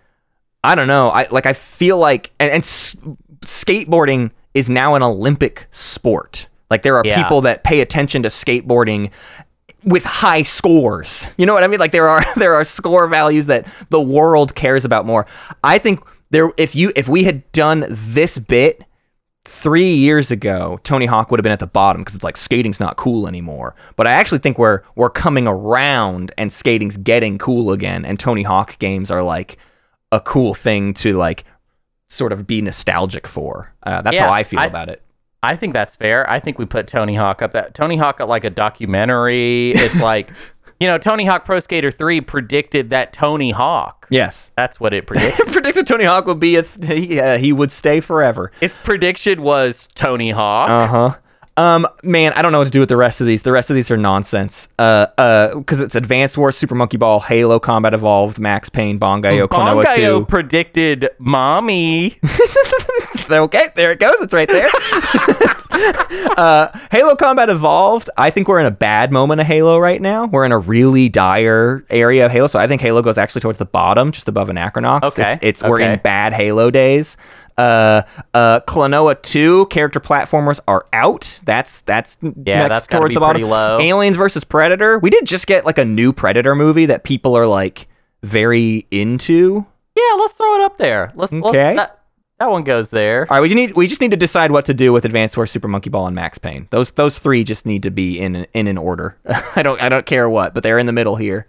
I 0.64 0.74
don't 0.74 0.88
know, 0.88 1.08
I 1.10 1.28
like 1.30 1.46
I 1.46 1.52
feel 1.52 1.98
like 1.98 2.32
and, 2.40 2.50
and 2.50 2.62
s- 2.64 2.96
skateboarding 3.42 4.32
is 4.54 4.68
now 4.68 4.96
an 4.96 5.04
Olympic 5.04 5.68
sport. 5.70 6.48
Like 6.68 6.82
there 6.82 6.96
are 6.96 7.02
Yeah. 7.06 7.22
people 7.22 7.42
that 7.42 7.62
pay 7.62 7.80
attention 7.80 8.24
to 8.24 8.28
skateboarding 8.28 9.10
with 9.84 10.04
high 10.04 10.42
scores. 10.42 11.26
You 11.36 11.46
know 11.46 11.54
what 11.54 11.64
I 11.64 11.68
mean? 11.68 11.80
Like 11.80 11.92
there 11.92 12.08
are 12.08 12.24
there 12.36 12.54
are 12.54 12.64
score 12.64 13.06
values 13.06 13.46
that 13.46 13.66
the 13.90 14.00
world 14.00 14.54
cares 14.56 14.84
about 14.84 15.06
more. 15.06 15.26
I 15.62 15.78
think 15.78 16.00
there 16.32 16.50
if 16.56 16.74
you 16.74 16.92
if 16.96 17.08
we 17.08 17.22
had 17.24 17.50
done 17.52 17.86
this 17.88 18.36
bit 18.38 18.84
3 19.44 19.94
years 19.94 20.30
ago, 20.30 20.78
Tony 20.84 21.06
Hawk 21.06 21.30
would 21.30 21.38
have 21.40 21.42
been 21.42 21.52
at 21.52 21.58
the 21.58 21.66
bottom 21.66 22.02
because 22.02 22.14
it's 22.14 22.24
like 22.24 22.36
skating's 22.36 22.78
not 22.80 22.96
cool 22.96 23.26
anymore. 23.26 23.74
But 23.96 24.06
I 24.06 24.12
actually 24.12 24.38
think 24.40 24.58
we're 24.58 24.82
we're 24.96 25.10
coming 25.10 25.46
around 25.46 26.32
and 26.36 26.52
skating's 26.52 26.96
getting 26.96 27.38
cool 27.38 27.72
again 27.72 28.04
and 28.04 28.18
Tony 28.20 28.42
Hawk 28.42 28.78
games 28.78 29.10
are 29.10 29.22
like 29.22 29.56
a 30.10 30.20
cool 30.20 30.54
thing 30.54 30.92
to 30.94 31.14
like 31.16 31.44
sort 32.08 32.32
of 32.32 32.46
be 32.46 32.60
nostalgic 32.60 33.26
for. 33.26 33.72
Uh, 33.82 34.02
that's 34.02 34.14
Yeah, 34.14 34.26
how 34.26 34.32
I 34.32 34.42
feel 34.44 34.60
I- 34.60 34.66
about 34.66 34.88
it. 34.88 35.02
I 35.44 35.56
think 35.56 35.72
that's 35.72 35.96
fair. 35.96 36.28
I 36.30 36.38
think 36.38 36.60
we 36.60 36.66
put 36.66 36.86
Tony 36.86 37.16
Hawk 37.16 37.42
up 37.42 37.50
that 37.50 37.74
Tony 37.74 37.96
Hawk 37.96 38.20
like 38.20 38.44
a 38.44 38.50
documentary. 38.50 39.72
It's 39.72 39.96
like, 40.00 40.30
you 40.82 40.88
know, 40.88 40.98
Tony 40.98 41.26
Hawk 41.26 41.44
Pro 41.44 41.60
Skater 41.60 41.92
3 41.92 42.20
predicted 42.22 42.90
that 42.90 43.12
Tony 43.12 43.52
Hawk. 43.52 44.08
Yes. 44.10 44.50
That's 44.56 44.80
what 44.80 44.92
it 44.92 45.06
predicted. 45.06 45.46
Predicted 45.52 45.86
Tony 45.86 46.02
Hawk 46.04 46.26
would 46.26 46.40
be 46.40 46.56
a 46.56 46.64
th- 46.64 47.08
he, 47.08 47.20
uh, 47.20 47.38
he 47.38 47.52
would 47.52 47.70
stay 47.70 48.00
forever. 48.00 48.50
its 48.60 48.78
prediction 48.78 49.42
was 49.42 49.88
Tony 49.94 50.30
Hawk. 50.32 50.68
Uh 50.68 50.86
huh. 50.88 51.16
Um, 51.56 51.86
man, 52.02 52.32
I 52.32 52.40
don't 52.42 52.52
know 52.52 52.58
what 52.58 52.64
to 52.64 52.70
do 52.70 52.80
with 52.80 52.88
the 52.88 52.96
rest 52.96 53.20
of 53.20 53.26
these. 53.26 53.42
The 53.42 53.52
rest 53.52 53.68
of 53.68 53.76
these 53.76 53.90
are 53.90 53.96
nonsense. 53.96 54.68
Uh, 54.78 55.06
uh, 55.18 55.54
because 55.56 55.80
it's 55.80 55.94
Advanced 55.94 56.38
Wars, 56.38 56.56
Super 56.56 56.74
Monkey 56.74 56.96
Ball, 56.96 57.20
Halo 57.20 57.60
Combat 57.60 57.92
Evolved, 57.92 58.38
Max 58.38 58.70
Payne, 58.70 58.98
Bangai-O, 58.98 59.48
Klonoa 59.48 59.84
Bangai-O 59.84 60.20
2. 60.20 60.26
predicted 60.26 61.10
mommy. 61.18 62.16
okay, 63.30 63.70
there 63.76 63.92
it 63.92 64.00
goes. 64.00 64.14
It's 64.20 64.32
right 64.32 64.48
there. 64.48 64.70
uh, 66.38 66.68
Halo 66.90 67.16
Combat 67.16 67.50
Evolved. 67.50 68.08
I 68.16 68.30
think 68.30 68.48
we're 68.48 68.60
in 68.60 68.66
a 68.66 68.70
bad 68.70 69.12
moment 69.12 69.40
of 69.42 69.46
Halo 69.46 69.78
right 69.78 70.00
now. 70.00 70.26
We're 70.26 70.44
in 70.46 70.52
a 70.52 70.58
really 70.58 71.08
dire 71.08 71.84
area 71.90 72.26
of 72.26 72.32
Halo, 72.32 72.46
so 72.46 72.58
I 72.58 72.66
think 72.66 72.80
Halo 72.80 73.02
goes 73.02 73.18
actually 73.18 73.42
towards 73.42 73.58
the 73.58 73.66
bottom, 73.66 74.12
just 74.12 74.28
above 74.28 74.48
Anachronox. 74.48 75.02
Okay, 75.04 75.32
It's, 75.34 75.42
it's 75.42 75.62
we're 75.62 75.80
in 75.80 76.00
bad 76.00 76.32
Halo 76.32 76.70
days. 76.70 77.16
Uh, 77.58 78.02
uh, 78.34 78.60
Klonoa 78.60 79.20
2 79.22 79.66
character 79.66 80.00
platformers 80.00 80.60
are 80.66 80.86
out. 80.92 81.40
That's 81.44 81.82
that's 81.82 82.18
Yeah, 82.22 82.68
that's 82.68 82.86
towards 82.86 83.10
be 83.10 83.14
the 83.14 83.20
bottom. 83.20 83.34
pretty 83.40 83.44
low. 83.50 83.78
Aliens 83.80 84.16
versus 84.16 84.44
Predator. 84.44 84.98
We 84.98 85.10
did 85.10 85.26
just 85.26 85.46
get 85.46 85.64
like 85.66 85.78
a 85.78 85.84
new 85.84 86.12
Predator 86.12 86.54
movie 86.54 86.86
that 86.86 87.04
people 87.04 87.36
are 87.36 87.46
like 87.46 87.88
very 88.22 88.86
into. 88.90 89.66
yeah, 89.96 90.16
let's 90.18 90.32
throw 90.34 90.54
it 90.56 90.60
up 90.62 90.78
there. 90.78 91.12
Let's, 91.14 91.32
Okay. 91.32 91.74
let's 91.74 91.76
that, 91.76 91.98
that 92.38 92.50
one 92.50 92.64
goes 92.64 92.90
there. 92.90 93.26
All 93.30 93.36
right, 93.36 93.42
we 93.42 93.48
just 93.48 93.56
need 93.56 93.74
we 93.76 93.86
just 93.86 94.00
need 94.00 94.10
to 94.12 94.16
decide 94.16 94.50
what 94.50 94.64
to 94.66 94.74
do 94.74 94.92
with 94.92 95.04
Advanced 95.04 95.36
Wars, 95.36 95.50
Super 95.50 95.68
Monkey 95.68 95.90
Ball, 95.90 96.06
and 96.06 96.14
Max 96.16 96.38
Payne. 96.38 96.66
Those 96.70 96.90
those 96.92 97.18
three 97.18 97.44
just 97.44 97.66
need 97.66 97.82
to 97.84 97.90
be 97.90 98.18
in 98.18 98.46
in 98.54 98.66
an 98.66 98.78
order. 98.78 99.16
I 99.56 99.62
don't 99.62 99.80
I 99.82 99.88
don't 99.88 100.06
care 100.06 100.28
what, 100.28 100.54
but 100.54 100.62
they're 100.62 100.78
in 100.78 100.86
the 100.86 100.92
middle 100.92 101.16
here. 101.16 101.46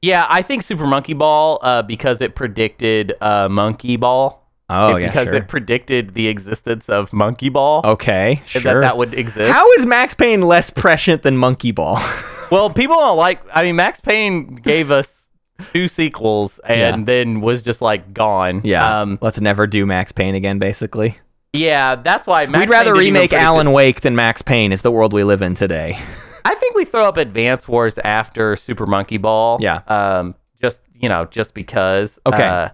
Yeah, 0.00 0.26
I 0.28 0.42
think 0.42 0.62
Super 0.64 0.86
Monkey 0.86 1.12
Ball 1.12 1.60
uh, 1.62 1.82
because 1.82 2.20
it 2.22 2.34
predicted 2.34 3.14
uh, 3.20 3.48
Monkey 3.48 3.96
Ball. 3.96 4.41
Oh 4.72 4.96
It- 4.96 5.02
yeah, 5.02 5.06
because 5.08 5.26
sure. 5.28 5.36
it 5.36 5.48
predicted 5.48 6.14
the 6.14 6.28
existence 6.28 6.88
of 6.88 7.12
Monkey 7.12 7.48
Ball. 7.48 7.82
okay, 7.84 8.40
sure. 8.46 8.60
That 8.62 8.80
that 8.80 8.96
would 8.98 9.14
exist. 9.14 9.52
How 9.52 9.70
is 9.72 9.86
Max 9.86 10.14
Payne 10.14 10.42
less 10.42 10.70
prescient 10.70 11.22
than 11.22 11.36
Monkey 11.36 11.72
Ball? 11.72 11.98
Well, 12.52 12.68
people 12.68 12.96
don't 12.96 13.16
like. 13.16 13.40
I 13.54 13.62
mean, 13.62 13.76
Max 13.76 13.98
Payne 14.02 14.56
gave 14.56 14.90
us 14.90 15.30
two 15.72 15.88
sequels 15.88 16.58
and 16.66 16.98
Yeah. 16.98 17.04
then 17.06 17.40
was 17.40 17.62
just 17.62 17.80
like 17.80 18.12
gone. 18.12 18.60
yeah, 18.62 19.00
Um, 19.00 19.18
let's 19.22 19.40
never 19.40 19.66
do 19.66 19.86
Max 19.86 20.12
Payne 20.12 20.34
again. 20.34 20.58
Basically, 20.58 21.16
yeah. 21.54 21.94
That's 21.96 22.26
why 22.26 22.44
Max 22.44 22.60
we'd 22.60 22.68
rather 22.68 22.94
remake 22.94 23.32
Alan 23.32 23.68
it. 23.68 23.72
Wake 23.72 24.02
than 24.02 24.14
Max 24.16 24.42
Payne. 24.42 24.70
Is 24.70 24.82
the 24.82 24.90
world 24.90 25.14
we 25.14 25.24
live 25.24 25.40
in 25.40 25.54
today. 25.54 25.98
I 26.44 26.54
think 26.56 26.74
we 26.74 26.84
throw 26.84 27.08
up 27.08 27.16
Advance 27.16 27.66
Wars 27.66 27.96
after 28.04 28.54
Super 28.56 28.84
Monkey 28.84 29.16
Ball. 29.16 29.56
Yeah. 29.58 29.80
Um. 29.88 30.34
Just 30.60 30.82
you 30.94 31.08
know, 31.08 31.24
just 31.24 31.54
because. 31.54 32.18
Okay. 32.26 32.46
Uh, 32.46 32.68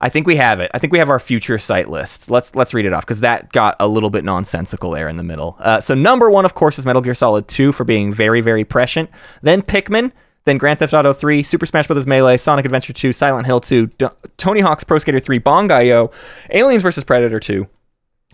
I 0.00 0.08
think 0.08 0.26
we 0.26 0.36
have 0.36 0.60
it. 0.60 0.70
I 0.72 0.78
think 0.78 0.92
we 0.92 0.98
have 1.00 1.10
our 1.10 1.18
future 1.18 1.58
sight 1.58 1.90
list. 1.90 2.30
Let's 2.30 2.54
let's 2.54 2.72
read 2.72 2.86
it 2.86 2.92
off 2.92 3.04
because 3.04 3.20
that 3.20 3.52
got 3.52 3.74
a 3.80 3.88
little 3.88 4.10
bit 4.10 4.24
nonsensical 4.24 4.90
there 4.92 5.08
in 5.08 5.16
the 5.16 5.24
middle. 5.24 5.56
Uh, 5.58 5.80
so 5.80 5.94
number 5.94 6.30
one, 6.30 6.44
of 6.44 6.54
course, 6.54 6.78
is 6.78 6.86
Metal 6.86 7.02
Gear 7.02 7.14
Solid 7.14 7.48
2 7.48 7.72
for 7.72 7.84
being 7.84 8.12
very 8.12 8.40
very 8.40 8.64
prescient. 8.64 9.10
Then 9.42 9.62
Pikmin. 9.62 10.12
Then 10.44 10.56
Grand 10.56 10.78
Theft 10.78 10.94
Auto 10.94 11.12
3, 11.12 11.42
Super 11.42 11.66
Smash 11.66 11.88
Bros. 11.88 12.06
Melee, 12.06 12.38
Sonic 12.38 12.64
Adventure 12.64 12.94
2, 12.94 13.12
Silent 13.12 13.44
Hill 13.44 13.60
2, 13.60 13.86
D- 13.98 14.06
Tony 14.38 14.60
Hawk's 14.60 14.82
Pro 14.82 14.98
Skater 14.98 15.20
3, 15.20 15.38
Bangai-O, 15.40 16.10
Aliens 16.48 16.82
vs 16.82 17.04
Predator 17.04 17.38
2, 17.38 17.66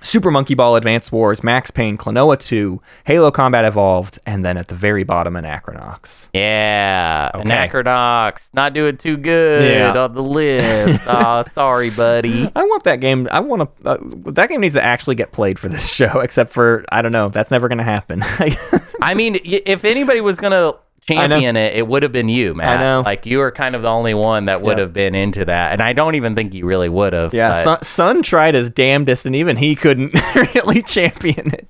Super 0.02 0.30
Monkey 0.30 0.54
Ball 0.54 0.76
Advance 0.76 1.10
Wars, 1.10 1.42
Max 1.42 1.70
Payne, 1.70 1.96
Klonoa 1.96 2.38
2, 2.38 2.80
Halo 3.04 3.30
Combat 3.30 3.64
Evolved, 3.64 4.18
and 4.26 4.44
then 4.44 4.58
at 4.58 4.68
the 4.68 4.74
very 4.74 5.02
bottom, 5.02 5.32
Anachronox. 5.34 6.28
yeah. 6.34 7.30
Okay. 7.34 7.48
Anachronox 7.48 8.50
not 8.52 8.74
doing 8.74 8.98
too 8.98 9.16
good 9.16 9.70
Yeah. 9.72 9.96
on 9.98 10.14
the 10.14 10.22
list. 10.22 11.00
oh, 11.06 11.42
sorry, 11.52 11.88
buddy. 11.90 12.50
I 12.54 12.64
want 12.64 12.84
that 12.84 12.96
game. 13.00 13.28
I 13.30 13.40
want 13.40 13.62
to. 13.82 13.88
Uh, 13.88 13.96
that 14.32 14.50
game 14.50 14.60
needs 14.60 14.74
to 14.74 14.84
actually 14.84 15.14
get 15.14 15.32
played 15.32 15.58
for 15.58 15.68
this 15.70 15.88
show. 15.94 16.20
Except 16.20 16.52
for 16.52 16.84
I 16.90 17.00
don't 17.00 17.12
know. 17.12 17.30
That's 17.30 17.50
never 17.50 17.68
going 17.68 17.78
to 17.78 17.84
happen. 17.84 18.22
I 19.02 19.14
mean, 19.14 19.38
if 19.44 19.84
anybody 19.86 20.20
was 20.20 20.36
gonna 20.36 20.74
champion 21.06 21.56
it, 21.56 21.74
it 21.74 21.86
would 21.86 22.02
have 22.02 22.12
been 22.12 22.28
you, 22.28 22.54
Matt. 22.54 22.80
know. 22.80 23.02
Like 23.04 23.26
you 23.26 23.38
were 23.38 23.50
kind 23.50 23.74
of 23.74 23.82
the 23.82 23.88
only 23.88 24.14
one 24.14 24.46
that 24.46 24.62
would 24.62 24.78
Yeah. 24.78 24.84
have 24.84 24.92
been 24.92 25.14
into 25.14 25.44
that, 25.44 25.72
and 25.72 25.80
I 25.82 25.92
don't 25.92 26.14
even 26.14 26.34
think 26.34 26.54
you 26.54 26.66
really 26.66 26.88
would 26.88 27.12
have. 27.12 27.32
Yeah, 27.34 27.62
Sun, 27.62 27.82
Sun 27.82 28.22
tried 28.22 28.54
his 28.54 28.70
damnedest, 28.70 29.26
and 29.26 29.36
even 29.36 29.56
he 29.56 29.74
couldn't 29.76 30.14
really 30.54 30.82
champion 30.82 31.52
it. 31.54 31.68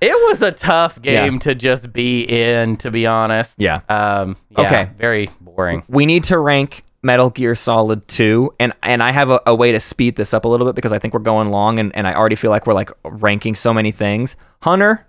it 0.00 0.12
was 0.28 0.42
a 0.42 0.52
tough 0.52 0.98
Yeah. 1.02 1.24
game 1.26 1.38
to 1.40 1.54
just 1.54 1.92
be 1.92 2.22
in, 2.22 2.76
to 2.78 2.90
be 2.90 3.06
honest. 3.06 3.54
Yeah. 3.58 3.80
Um. 3.88 4.36
yeah, 4.50 4.60
Okay. 4.66 4.90
Very 4.98 5.30
boring. 5.40 5.82
We 5.88 6.06
need 6.06 6.24
to 6.24 6.38
rank 6.38 6.84
Metal 7.02 7.30
Gear 7.30 7.54
Solid 7.54 8.06
2, 8.08 8.54
and 8.60 8.72
and 8.82 9.02
I 9.02 9.10
have 9.12 9.30
a, 9.30 9.40
a 9.46 9.54
way 9.54 9.72
to 9.72 9.80
speed 9.80 10.16
this 10.16 10.34
up 10.34 10.44
a 10.44 10.48
little 10.48 10.66
bit 10.66 10.74
because 10.74 10.92
I 10.92 10.98
think 10.98 11.14
we're 11.14 11.20
going 11.20 11.48
long, 11.50 11.78
and, 11.78 11.94
and 11.96 12.06
I 12.06 12.14
already 12.14 12.36
feel 12.36 12.50
like 12.50 12.66
we're 12.66 12.74
like 12.74 12.90
ranking 13.04 13.54
so 13.54 13.72
many 13.72 13.90
things. 13.90 14.36
Hunter, 14.62 15.06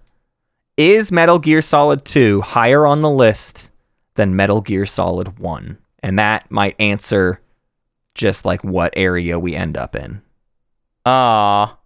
is 0.81 1.11
Metal 1.11 1.37
Gear 1.39 1.61
Solid 1.61 2.03
2 2.05 2.41
higher 2.41 2.85
on 2.85 3.01
the 3.01 3.09
list 3.09 3.69
than 4.15 4.35
Metal 4.35 4.61
Gear 4.61 4.85
Solid 4.85 5.37
1? 5.39 5.77
And 6.03 6.17
that 6.19 6.49
might 6.49 6.75
answer 6.79 7.39
just 8.15 8.45
like 8.45 8.63
what 8.63 8.93
area 8.97 9.37
we 9.39 9.55
end 9.55 9.77
up 9.77 9.95
in. 9.95 10.21
Aw, 11.05 11.77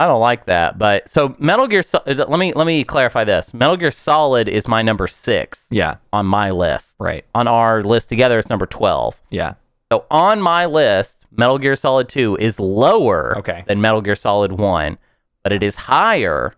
I 0.00 0.06
don't 0.06 0.20
like 0.20 0.46
that. 0.46 0.78
But 0.78 1.08
so 1.08 1.34
Metal 1.38 1.66
Gear. 1.68 1.82
Uh, 1.94 2.00
let 2.06 2.38
me 2.38 2.52
let 2.54 2.66
me 2.66 2.82
clarify 2.84 3.24
this. 3.24 3.52
Metal 3.54 3.76
Gear 3.76 3.90
Solid 3.90 4.48
is 4.48 4.66
my 4.66 4.82
number 4.82 5.06
six 5.06 5.66
Yeah, 5.70 5.96
on 6.12 6.26
my 6.26 6.50
list. 6.50 6.96
right. 6.98 7.24
On 7.34 7.46
our 7.48 7.82
list 7.82 8.08
together, 8.08 8.38
it's 8.38 8.48
number 8.50 8.66
twelve. 8.66 9.20
Yeah. 9.30 9.54
So 9.92 10.06
on 10.10 10.40
my 10.40 10.64
list, 10.66 11.18
Metal 11.36 11.58
Gear 11.58 11.76
Solid 11.76 12.08
2 12.08 12.36
is 12.40 12.58
lower 12.58 13.36
Okay. 13.38 13.62
than 13.66 13.80
Metal 13.82 14.00
Gear 14.00 14.14
Solid 14.16 14.52
1, 14.52 14.96
but 15.42 15.52
it 15.52 15.62
is 15.62 15.74
higher 15.76 16.54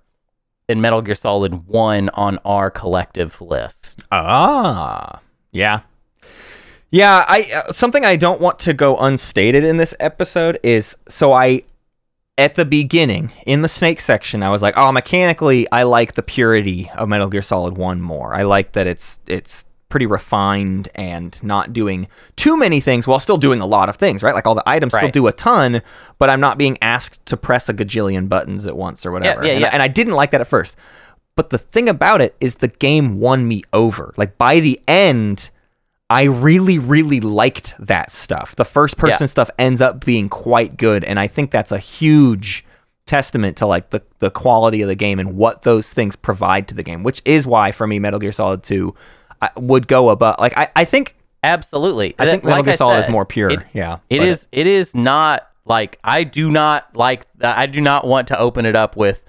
than 0.69 0.81
Metal 0.81 1.03
Gear 1.03 1.15
Solid 1.15 1.67
1 1.67 2.09
on 2.11 2.39
our 2.45 2.71
collective 2.71 3.41
list. 3.41 4.03
Ah, 4.11 5.21
yeah, 5.53 5.81
yeah. 6.91 7.25
I 7.29 7.51
uh, 7.55 7.73
something 7.73 8.05
I 8.05 8.17
don't 8.17 8.41
want 8.41 8.59
to 8.61 8.75
go 8.75 8.97
unstated 8.97 9.65
in 9.65 9.77
this 9.77 9.95
episode 10.01 10.59
is 10.63 10.97
so 11.09 11.33
I 11.33 11.65
at 12.37 12.57
the 12.57 12.65
beginning 12.65 13.31
in 13.47 13.63
the 13.63 13.69
snake 13.69 14.01
section 14.01 14.43
I 14.43 14.51
was 14.51 14.63
like, 14.63 14.75
oh, 14.77 14.91
mechanically 14.91 15.71
I 15.71 15.85
like 15.85 16.15
the 16.15 16.23
purity 16.23 16.91
of 16.97 17.09
Metal 17.09 17.29
Gear 17.29 17.43
Solid 17.43 17.77
One 17.77 18.01
more. 18.01 18.35
I 18.35 18.43
like 18.43 18.73
that 18.73 18.87
it's 18.87 19.21
it's 19.27 19.65
pretty 19.95 20.07
refined 20.07 20.89
and 20.97 21.41
not 21.45 21.73
doing 21.73 22.09
too 22.35 22.57
many 22.57 22.81
things 22.81 23.07
while 23.07 23.21
still 23.21 23.37
doing 23.39 23.61
a 23.61 23.67
lot 23.67 23.89
of 23.89 23.95
things, 23.95 24.25
right? 24.25 24.35
Like 24.35 24.45
all 24.45 24.57
the 24.57 24.69
items 24.69 24.93
still 24.93 25.09
do 25.09 25.29
a 25.29 25.33
ton, 25.33 25.83
but 26.19 26.29
I'm 26.29 26.41
not 26.41 26.59
being 26.59 26.77
asked 26.83 27.25
to 27.27 27.37
press 27.37 27.69
a 27.69 27.73
gajillion 27.73 28.29
buttons 28.29 28.67
at 28.67 28.77
once 28.77 29.07
or 29.07 29.13
whatever. 29.13 29.45
yeah, 29.45 29.53
and, 29.53 29.61
yeah. 29.61 29.69
and 29.73 29.81
I 29.81 29.87
didn't 29.87 30.15
like 30.15 30.33
that 30.33 30.41
at 30.41 30.49
first. 30.49 30.75
But 31.37 31.51
the 31.51 31.59
thing 31.59 31.89
about 31.89 32.21
it 32.21 32.35
is 32.41 32.57
the 32.57 32.67
game 32.67 33.21
won 33.21 33.47
me 33.47 33.63
over. 33.73 34.13
Like 34.17 34.37
by 34.37 34.59
the 34.59 34.81
end, 34.89 35.51
I 36.11 36.25
really, 36.25 36.81
really 36.81 37.21
liked 37.21 37.75
that 37.79 38.11
stuff. 38.11 38.57
The 38.57 38.65
first 38.65 38.97
person 38.97 39.23
Yeah. 39.23 39.27
stuff 39.29 39.51
ends 39.61 39.81
up 39.81 40.05
being 40.05 40.29
quite 40.29 40.77
good, 40.77 41.05
and 41.05 41.21
I 41.21 41.29
think 41.29 41.53
that's 41.53 41.71
a 41.71 41.79
huge 41.79 42.65
testament 43.07 43.57
to 43.59 43.67
like 43.67 43.91
the 43.91 44.03
the 44.19 44.31
quality 44.31 44.83
of 44.83 44.89
the 44.89 44.95
game 44.97 45.21
and 45.21 45.37
what 45.37 45.63
those 45.63 45.93
things 45.93 46.17
provide 46.17 46.67
to 46.67 46.75
the 46.75 46.83
game, 46.83 47.05
which 47.05 47.23
is 47.25 47.47
why 47.47 47.71
for 47.71 47.87
me 47.87 48.01
Metal 48.01 48.19
Gear 48.19 48.33
Solid 48.33 48.65
2 48.65 48.93
I, 49.45 49.61
would 49.61 49.87
go 49.89 50.11
above 50.11 50.37
like 50.39 50.57
I, 50.57 50.71
I 50.77 50.85
think 50.85 51.17
Absolutely. 51.43 52.15
I 52.19 52.25
think 52.25 52.43
Like 52.43 52.51
Metal 52.53 52.63
Gear 52.65 52.77
Solid 52.79 53.01
is 53.01 53.09
more 53.11 53.27
pure. 53.27 53.51
It, 53.51 53.61
yeah. 53.75 53.99
it 54.09 54.19
but 54.21 54.29
is 54.29 54.49
it 54.51 54.67
is 54.67 54.95
not 54.95 55.49
like 55.67 55.99
I 56.03 56.25
do 56.25 56.51
not 56.51 56.97
like 56.97 57.27
I 57.43 57.67
do 57.67 57.81
not 57.83 58.07
want 58.07 58.29
to 58.29 58.39
open 58.39 58.65
it 58.65 58.75
up 58.75 58.97
with 58.97 59.23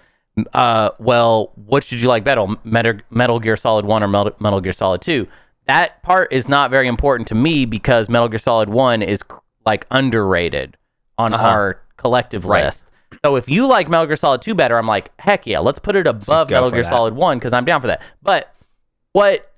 uh 0.54 0.90
well 1.00 1.52
what 1.56 1.84
should 1.84 2.00
you 2.02 2.08
like 2.08 2.24
better 2.24 2.46
Metal, 2.64 2.94
Metal 3.10 3.40
Gear 3.40 3.58
Solid 3.58 3.86
1 3.86 4.04
or 4.04 4.08
Metal, 4.08 4.34
Metal 4.40 4.62
Gear 4.62 4.74
Solid 4.74 5.02
2 5.02 5.28
that 5.68 6.02
part 6.04 6.32
is 6.32 6.48
not 6.48 6.70
very 6.72 6.88
important 6.88 7.28
to 7.30 7.36
me 7.36 7.66
because 7.66 8.08
Metal 8.10 8.30
Gear 8.30 8.40
Solid 8.40 8.70
1 8.70 9.02
is 9.02 9.22
like 9.66 9.86
underrated 9.92 10.78
on 11.18 11.34
Uh-huh. 11.34 11.44
our 11.46 11.82
collective 11.98 12.46
Right. 12.46 12.66
list 12.66 12.86
so 13.26 13.36
if 13.36 13.48
you 13.50 13.66
like 13.68 13.90
Metal 13.90 14.06
Gear 14.08 14.16
Solid 14.16 14.42
2 14.42 14.54
better 14.56 14.78
I'm 14.78 14.88
like 14.88 15.12
heck 15.20 15.46
yeah 15.48 15.60
let's 15.60 15.80
put 15.80 15.96
it 15.98 16.08
above 16.08 16.50
Metal 16.50 16.72
Gear 16.72 16.84
that. 16.84 16.90
Solid 16.90 17.14
1 17.14 17.40
cuz 17.42 17.52
I'm 17.54 17.66
down 17.66 17.82
for 17.82 17.88
that 17.88 18.02
but 18.22 18.54
what 19.14 19.52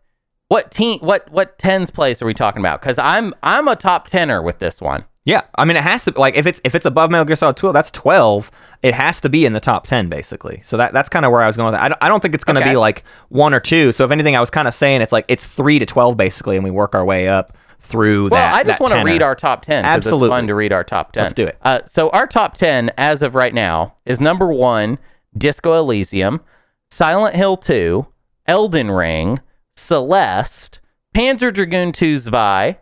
what 0.49 0.71
team 0.71 0.99
what 0.99 1.29
what 1.31 1.57
tens 1.59 1.89
place 1.91 2.21
are 2.21 2.25
we 2.25 2.33
talking 2.33 2.61
about 2.61 2.79
because 2.81 2.97
i'm 2.99 3.33
i'm 3.43 3.67
a 3.67 3.75
top 3.75 4.07
tenner 4.07 4.41
with 4.41 4.59
this 4.59 4.81
one 4.81 5.03
Yeah, 5.25 5.41
I 5.55 5.65
mean 5.65 5.75
it 5.75 5.83
has 5.83 6.05
to 6.05 6.13
like 6.15 6.35
if 6.37 6.45
it's 6.47 6.61
if 6.63 6.73
it's 6.73 6.85
above 6.85 7.11
Metal 7.11 7.25
Gear 7.25 7.35
Solid 7.35 7.57
2, 7.57 7.73
that's 7.73 7.91
12. 7.91 8.49
It 8.81 8.93
has 8.93 9.19
to 9.19 9.27
be 9.29 9.45
in 9.45 9.51
the 9.51 9.59
top 9.59 9.85
10 9.85 10.07
basically. 10.07 10.61
So 10.63 10.77
that 10.77 10.93
that's 10.93 11.09
kind 11.09 11.25
of 11.25 11.33
where 11.33 11.41
I 11.41 11.47
was 11.47 11.57
going 11.57 11.65
with 11.73 11.75
it. 11.75 11.83
I 11.83 11.89
don't, 11.89 12.01
I 12.01 12.07
don't 12.07 12.21
think 12.21 12.33
it's 12.33 12.45
going 12.45 12.55
to 12.55 12.61
Okay. 12.61 12.71
be 12.71 12.77
like 12.77 13.03
1 13.27 13.53
or 13.53 13.59
2. 13.59 13.91
So 13.91 14.05
if 14.05 14.11
anything 14.11 14.37
I 14.37 14.39
was 14.39 14.49
kind 14.49 14.69
of 14.69 14.73
saying 14.73 15.01
it's 15.01 15.11
like 15.11 15.25
it's 15.27 15.45
3 15.45 15.79
to 15.79 15.85
12 15.85 16.15
basically 16.15 16.55
and 16.55 16.63
we 16.63 16.71
work 16.71 16.95
our 16.95 17.03
way 17.03 17.27
up 17.27 17.57
through 17.81 18.29
well 18.29 18.41
that 18.41 18.55
i 18.55 18.63
just 18.63 18.79
want 18.79 18.91
to 18.93 19.03
read 19.03 19.21
our 19.21 19.35
top 19.35 19.61
10 19.61 19.83
'cause 19.83 19.95
Absolutely. 19.97 20.27
it's 20.27 20.31
fun 20.31 20.47
to 20.47 20.55
read 20.55 20.71
our 20.73 20.83
top 20.83 21.11
10 21.11 21.23
Let's 21.23 21.33
do 21.33 21.45
it. 21.45 21.57
uh, 21.61 21.79
so 21.85 22.09
our 22.09 22.25
top 22.25 22.55
10 22.55 22.91
as 22.97 23.21
of 23.21 23.35
right 23.35 23.53
now 23.53 23.93
is 24.05 24.19
number 24.19 24.47
one 24.51 24.97
disco 25.37 25.77
elysium 25.77 26.41
silent 26.89 27.35
hill 27.35 27.55
2 27.55 28.05
elden 28.47 28.89
ring 28.91 29.39
celeste 29.77 30.79
panzer 31.15 31.53
dragoon 31.53 31.91
2 31.91 32.17
zwei 32.17 32.77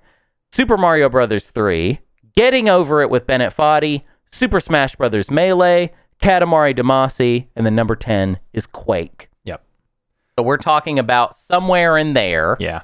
super 0.52 0.78
mario 0.78 1.10
brothers 1.10 1.52
3 1.52 2.00
getting 2.36 2.70
over 2.70 3.02
it 3.02 3.10
with 3.10 3.28
bennett 3.28 3.54
foddy 3.54 4.06
super 4.26 4.60
smash 4.60 4.96
brothers 4.96 5.30
melee 5.30 5.92
katamari 6.22 6.74
damacy 6.76 7.48
and 7.56 7.66
then 7.66 7.76
number 7.76 7.96
10 7.96 8.40
is 8.54 8.66
quake 8.66 9.30
Yep. 9.44 9.64
So 10.38 10.44
we're 10.44 10.58
talking 10.58 11.00
about 11.00 11.36
somewhere 11.36 11.98
in 11.98 12.14
there. 12.14 12.58
Yeah. 12.60 12.82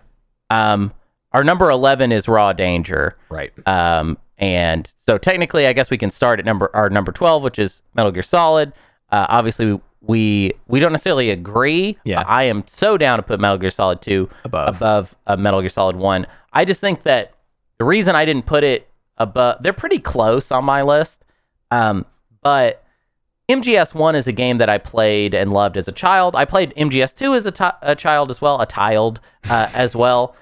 Um, 0.50 0.94
our 1.34 1.44
number 1.44 1.70
eleven 1.70 2.12
is 2.12 2.28
Raw 2.28 2.54
Danger. 2.54 3.18
Right. 3.30 3.52
Um, 3.68 4.18
and 4.38 4.94
so 4.98 5.18
technically, 5.18 5.66
I 5.68 5.74
guess 5.74 5.90
we 5.90 5.98
can 5.98 6.10
start 6.10 6.40
at 6.40 6.46
number 6.46 6.70
our 6.74 6.90
number 6.90 7.12
twelve, 7.12 7.42
which 7.44 7.58
is 7.58 7.84
Metal 7.94 8.12
Gear 8.12 8.24
Solid. 8.24 8.74
Uh, 9.12 9.26
obviously, 9.30 9.74
we 9.74 9.80
we 10.02 10.52
we 10.68 10.80
don't 10.80 10.92
necessarily 10.92 11.30
agree. 11.30 11.98
Yeah. 12.04 12.22
I 12.22 12.44
am 12.44 12.64
so 12.68 12.98
down 12.98 13.20
to 13.20 13.24
put 13.24 13.40
Metal 13.40 13.58
Gear 13.58 13.70
Solid 13.70 14.02
two 14.02 14.30
Above. 14.44 14.76
above 14.78 15.16
uh, 15.28 15.38
Metal 15.38 15.62
Gear 15.62 15.70
Solid 15.70 15.96
one. 15.96 16.26
I 16.54 16.66
just 16.66 16.82
think 16.82 17.04
that 17.04 17.34
the 17.78 17.86
reason 17.86 18.16
I 18.16 18.26
didn't 18.26 18.46
put 18.46 18.64
it 18.64 18.90
above, 19.18 19.62
they're 19.62 19.74
pretty 19.74 20.00
close 20.00 20.52
on 20.52 20.66
my 20.66 20.82
list. 20.82 21.24
Um, 21.70 22.06
but 22.42 22.84
MGS 23.50 23.94
one 23.94 24.16
is 24.16 24.28
a 24.28 24.32
game 24.32 24.58
that 24.58 24.70
I 24.70 24.78
played 24.78 25.34
and 25.34 25.54
loved 25.54 25.78
as 25.78 25.88
a 25.88 25.92
child. 25.92 26.36
I 26.36 26.46
played 26.46 26.74
MGS 26.76 27.16
two 27.16 27.34
as 27.36 27.46
a 27.46 27.78
a 27.82 27.96
child 27.96 28.30
as 28.30 28.42
well, 28.42 28.60
a 28.60 28.66
child 28.66 29.20
uh, 29.50 29.70
as 29.74 29.96
well. 29.96 30.36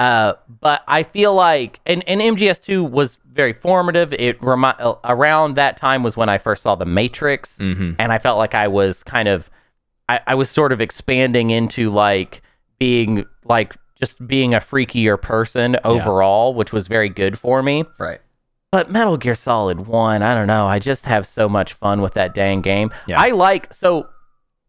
Uh, 0.00 0.34
but 0.60 0.82
I 0.88 1.02
feel 1.04 1.34
like, 1.34 1.80
and, 1.86 2.02
and 2.08 2.20
MGS2 2.20 2.90
was 2.90 3.18
very 3.32 3.52
formative. 3.52 4.12
It 4.12 4.42
remi- 4.42 4.72
uh, 4.78 4.94
around 5.04 5.54
that 5.56 5.76
time 5.76 6.02
was 6.02 6.16
when 6.16 6.28
I 6.28 6.38
first 6.38 6.62
saw 6.62 6.74
The 6.74 6.84
Matrix, 6.84 7.58
Mhm. 7.58 7.96
and 7.98 8.12
I 8.12 8.18
felt 8.18 8.38
like 8.38 8.54
I 8.54 8.68
was 8.68 9.02
kind 9.04 9.28
of, 9.28 9.48
I, 10.08 10.20
I 10.26 10.34
was 10.34 10.50
sort 10.50 10.72
of 10.72 10.80
expanding 10.80 11.50
into 11.50 11.90
like 11.90 12.42
being 12.78 13.24
like 13.44 13.76
just 14.00 14.26
being 14.26 14.52
a 14.54 14.58
freakier 14.58 15.20
person 15.20 15.76
overall, 15.84 16.54
which 16.54 16.72
was 16.72 16.88
very 16.88 17.08
good 17.08 17.38
for 17.38 17.62
me. 17.62 17.84
Right. 17.98 18.20
But 18.72 18.90
Metal 18.90 19.16
Gear 19.16 19.36
Solid 19.36 19.86
1, 19.86 20.22
I 20.22 20.34
don't 20.34 20.48
know. 20.48 20.66
I 20.66 20.80
just 20.80 21.06
have 21.06 21.24
so 21.26 21.48
much 21.48 21.72
fun 21.72 22.02
with 22.02 22.14
that 22.14 22.34
dang 22.34 22.60
game. 22.60 22.90
Yeah. 23.06 23.20
I 23.20 23.30
like 23.30 23.72
so 23.72 24.08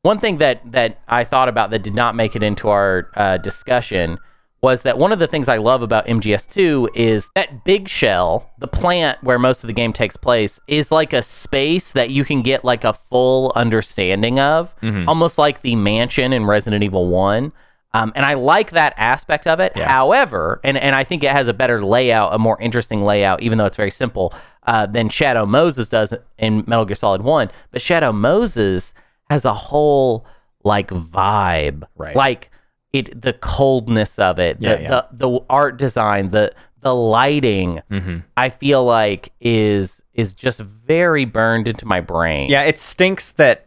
one 0.03 0.19
thing 0.19 0.37
that 0.37 0.61
that 0.71 1.01
I 1.07 1.23
thought 1.23 1.49
about 1.49 1.71
that 1.71 1.81
did 1.81 1.95
not 1.95 2.13
make 2.15 2.35
it 2.35 2.43
into 2.43 2.69
our 2.69 3.09
uh, 3.15 3.37
discussion 3.37 4.19
was 4.65 4.81
that 4.81 4.97
one 4.97 5.11
of 5.11 5.19
the 5.19 5.27
things 5.27 5.47
I 5.47 5.57
love 5.57 5.81
about 5.83 6.07
MGS2 6.07 6.87
is 6.95 7.29
that 7.35 7.63
big 7.63 7.87
shell, 7.87 8.49
the 8.57 8.67
plant 8.67 9.23
where 9.23 9.37
most 9.37 9.63
of 9.63 9.67
the 9.67 9.73
game 9.73 9.93
takes 9.93 10.17
place, 10.17 10.59
is 10.67 10.91
like 10.91 11.13
a 11.13 11.21
space 11.21 11.91
that 11.91 12.09
you 12.09 12.25
can 12.25 12.41
get 12.41 12.65
like 12.65 12.83
a 12.83 12.91
full 12.93 13.51
understanding 13.55 14.39
of, 14.39 14.73
Mhm. 14.81 15.07
almost 15.07 15.37
like 15.37 15.61
the 15.61 15.75
mansion 15.75 16.33
in 16.33 16.45
Resident 16.45 16.83
Evil 16.83 17.05
1. 17.07 17.51
Um, 17.93 18.11
and 18.15 18.25
I 18.25 18.33
like 18.33 18.71
that 18.71 18.93
aspect 18.97 19.45
of 19.45 19.59
it. 19.59 19.71
Yeah. 19.75 19.87
However, 19.87 20.59
and, 20.63 20.77
and 20.77 20.95
I 20.95 21.03
think 21.03 21.23
it 21.23 21.31
has 21.31 21.47
a 21.47 21.53
better 21.53 21.85
layout, 21.85 22.33
a 22.33 22.39
more 22.39 22.59
interesting 22.59 23.03
layout, 23.05 23.41
even 23.43 23.57
though 23.59 23.65
it's 23.67 23.77
very 23.77 23.91
simple, 23.91 24.33
uh, 24.67 24.87
than 24.87 25.09
Shadow 25.09 25.45
Moses 25.45 25.89
does 25.89 26.11
in 26.39 26.63
Metal 26.65 26.85
Gear 26.85 26.95
Solid 26.95 27.21
1. 27.21 27.51
But 27.71 27.81
Shadow 27.81 28.11
Moses 28.11 28.93
has 29.29 29.45
a 29.45 29.53
whole 29.53 30.25
like 30.63 30.87
vibe. 30.89 31.83
Right. 31.95 32.15
Like 32.15 32.49
it 32.95 33.21
the 33.21 33.33
coldness 33.33 34.17
of 34.19 34.39
it, 34.39 34.59
the, 34.59 34.65
Yeah, 34.65 34.79
yeah. 34.79 34.87
the 34.89 35.07
the 35.29 35.39
art 35.49 35.77
design, 35.77 36.29
the 36.31 36.53
the 36.81 36.93
lighting, 36.95 37.81
Mhm. 37.91 38.23
I 38.37 38.49
feel 38.49 38.83
like 38.85 39.31
is 39.41 40.01
is 40.13 40.33
just 40.33 40.59
very 40.61 41.25
burned 41.25 41.67
into 41.67 41.85
my 41.85 41.99
brain. 42.01 42.49
Yeah, 42.49 42.63
it 42.63 42.77
stinks 42.77 43.31
that 43.31 43.65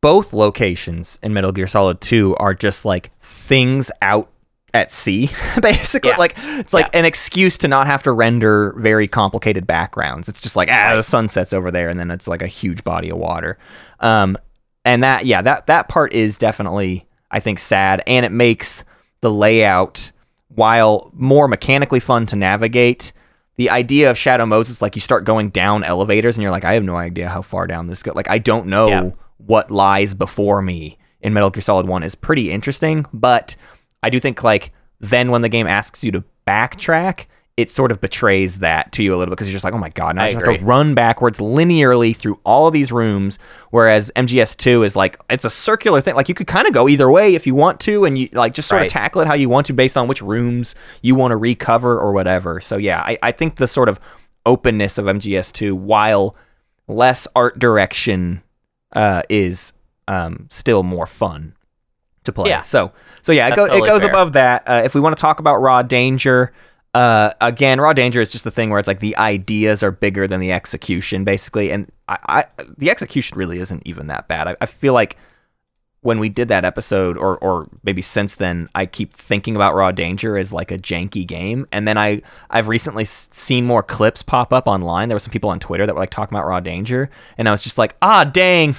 both 0.00 0.32
locations 0.32 1.18
in 1.22 1.32
Metal 1.34 1.52
Gear 1.52 1.66
Solid 1.66 2.00
2 2.00 2.34
are 2.36 2.54
just 2.54 2.84
like 2.84 3.10
things 3.20 3.90
out 4.00 4.30
at 4.72 4.90
sea, 4.90 5.30
basically. 5.60 6.10
Yeah. 6.10 6.16
Like 6.16 6.34
it's 6.38 6.72
like 6.72 6.86
Yeah. 6.92 7.00
an 7.00 7.04
excuse 7.04 7.58
to 7.58 7.68
not 7.68 7.86
have 7.86 8.02
to 8.04 8.12
render 8.12 8.74
very 8.78 9.06
complicated 9.08 9.66
backgrounds. 9.66 10.28
It's 10.28 10.40
just 10.40 10.56
like 10.56 10.70
ah, 10.72 10.94
the 10.96 11.02
sun 11.02 11.28
sets 11.28 11.52
over 11.52 11.70
there, 11.70 11.88
and 11.90 12.00
then 12.00 12.10
it's 12.10 12.26
like 12.26 12.40
a 12.42 12.46
huge 12.46 12.82
body 12.84 13.10
of 13.10 13.18
water. 13.18 13.58
Um, 14.00 14.36
and 14.84 15.02
that 15.02 15.26
yeah, 15.26 15.42
that 15.42 15.66
that 15.66 15.88
part 15.88 16.12
is 16.14 16.38
definitely 16.38 17.06
I 17.30 17.40
think 17.40 17.58
sad, 17.58 18.02
and 18.06 18.24
it 18.26 18.32
makes 18.32 18.84
the 19.20 19.30
layout, 19.30 20.12
while 20.48 21.10
more 21.14 21.46
mechanically 21.48 22.00
fun 22.00 22.26
to 22.26 22.36
navigate, 22.36 23.12
the 23.56 23.70
idea 23.70 24.10
of 24.10 24.16
Shadow 24.16 24.46
Moses, 24.46 24.80
like 24.80 24.96
you 24.96 25.00
start 25.02 25.24
going 25.24 25.50
down 25.50 25.84
elevators 25.84 26.36
and 26.36 26.42
you're 26.42 26.50
like, 26.50 26.64
I 26.64 26.72
have 26.74 26.82
no 26.84 26.96
idea 26.96 27.28
how 27.28 27.42
far 27.42 27.66
down 27.66 27.86
this 27.88 28.02
goes. 28.02 28.14
Like 28.14 28.30
I 28.30 28.38
don't 28.38 28.66
know 28.66 28.88
Yeah. 28.88 29.10
what 29.36 29.70
lies 29.70 30.14
before 30.14 30.62
me 30.62 30.96
in 31.20 31.34
Metal 31.34 31.50
Gear 31.50 31.60
Solid 31.60 31.86
1 31.86 32.02
is 32.02 32.14
pretty 32.14 32.50
interesting, 32.50 33.04
but 33.12 33.54
I 34.02 34.08
do 34.08 34.18
think 34.18 34.42
like 34.42 34.72
then 34.98 35.30
when 35.30 35.42
the 35.42 35.50
game 35.50 35.66
asks 35.66 36.02
you 36.02 36.10
to 36.12 36.24
backtrack, 36.46 37.26
it 37.60 37.70
sort 37.70 37.92
of 37.92 38.00
betrays 38.00 38.58
that 38.58 38.90
to 38.92 39.02
you 39.02 39.14
a 39.14 39.16
little 39.16 39.30
bit 39.30 39.36
because 39.36 39.46
you're 39.48 39.52
just 39.54 39.64
like, 39.64 39.74
oh 39.74 39.78
my 39.78 39.90
god, 39.90 40.16
now 40.16 40.22
I, 40.22 40.26
I 40.26 40.32
just 40.32 40.44
have 40.46 40.58
to 40.58 40.64
run 40.64 40.94
backwards 40.94 41.38
linearly 41.38 42.16
through 42.16 42.40
all 42.44 42.66
of 42.66 42.72
these 42.72 42.90
rooms. 42.90 43.38
Whereas 43.70 44.10
MGS2 44.16 44.84
is 44.84 44.96
like 44.96 45.20
it's 45.30 45.44
a 45.44 45.50
circular 45.50 46.00
thing. 46.00 46.14
Like 46.14 46.28
you 46.28 46.34
could 46.34 46.46
kind 46.46 46.66
of 46.66 46.72
go 46.72 46.88
either 46.88 47.10
way 47.10 47.34
if 47.34 47.46
you 47.46 47.54
want 47.54 47.78
to, 47.80 48.04
and 48.04 48.18
you 48.18 48.28
like 48.32 48.54
just 48.54 48.68
sort 48.68 48.80
Right. 48.80 48.86
of 48.86 48.92
tackle 48.92 49.20
it 49.22 49.26
how 49.26 49.34
you 49.34 49.48
want 49.48 49.66
to 49.66 49.72
based 49.72 49.96
on 49.96 50.08
which 50.08 50.22
rooms 50.22 50.74
you 51.02 51.14
want 51.14 51.32
to 51.32 51.36
recover 51.36 51.98
or 51.98 52.12
whatever. 52.12 52.60
So 52.60 52.76
yeah, 52.76 53.00
I, 53.00 53.18
I 53.22 53.32
think 53.32 53.56
the 53.56 53.68
sort 53.68 53.88
of 53.88 54.00
openness 54.46 54.98
of 54.98 55.04
MGS2, 55.04 55.72
while 55.72 56.34
less 56.88 57.28
art 57.36 57.58
direction, 57.58 58.42
uh, 58.94 59.22
is 59.28 59.72
um, 60.08 60.48
still 60.50 60.82
more 60.82 61.06
fun 61.06 61.54
to 62.24 62.32
play. 62.32 62.48
Yeah. 62.50 62.62
So 62.62 62.92
so 63.22 63.32
yeah, 63.32 63.48
it, 63.48 63.54
go, 63.54 63.66
it 63.66 63.86
goes 63.86 64.00
fair. 64.02 64.10
above 64.10 64.32
that. 64.32 64.62
Uh, 64.66 64.82
if 64.84 64.94
we 64.94 65.00
want 65.00 65.16
to 65.16 65.20
talk 65.20 65.38
about 65.40 65.56
Raw 65.58 65.82
Danger, 65.82 66.52
uh, 66.94 67.30
again, 67.40 67.80
Raw 67.80 67.92
Danger 67.92 68.20
is 68.20 68.30
just 68.30 68.44
the 68.44 68.50
thing 68.50 68.70
where 68.70 68.78
it's 68.78 68.88
like 68.88 69.00
the 69.00 69.16
ideas 69.16 69.82
are 69.82 69.90
bigger 69.92 70.26
than 70.26 70.40
the 70.40 70.52
execution, 70.52 71.24
basically, 71.24 71.70
and 71.70 71.90
I, 72.08 72.18
I 72.28 72.44
the 72.78 72.90
execution 72.90 73.38
really 73.38 73.60
isn't 73.60 73.82
even 73.84 74.08
that 74.08 74.26
bad. 74.28 74.48
I, 74.48 74.56
I 74.60 74.66
feel 74.66 74.92
like 74.92 75.16
when 76.02 76.18
we 76.18 76.28
did 76.30 76.48
that 76.48 76.64
episode, 76.64 77.16
or 77.16 77.36
or 77.38 77.68
maybe 77.84 78.02
since 78.02 78.34
then, 78.36 78.68
I 78.74 78.86
keep 78.86 79.14
thinking 79.14 79.54
about 79.54 79.74
Raw 79.74 79.92
Danger 79.92 80.36
as 80.36 80.52
like 80.52 80.72
a 80.72 80.78
janky 80.78 81.26
game, 81.26 81.66
and 81.70 81.86
then 81.86 81.96
I 81.96 82.22
I've 82.48 82.68
recently 82.68 83.04
seen 83.04 83.66
more 83.66 83.82
clips 83.84 84.22
pop 84.22 84.52
up 84.52 84.66
online. 84.66 85.08
There 85.08 85.14
were 85.14 85.20
some 85.20 85.30
people 85.32 85.50
on 85.50 85.60
Twitter 85.60 85.86
that 85.86 85.94
were 85.94 86.00
like 86.00 86.10
talking 86.10 86.34
about 86.36 86.46
Raw 86.48 86.58
Danger, 86.60 87.08
and 87.38 87.48
I 87.48 87.52
was 87.52 87.62
just 87.62 87.78
like, 87.78 87.96
ah, 88.02 88.24
dang, 88.24 88.74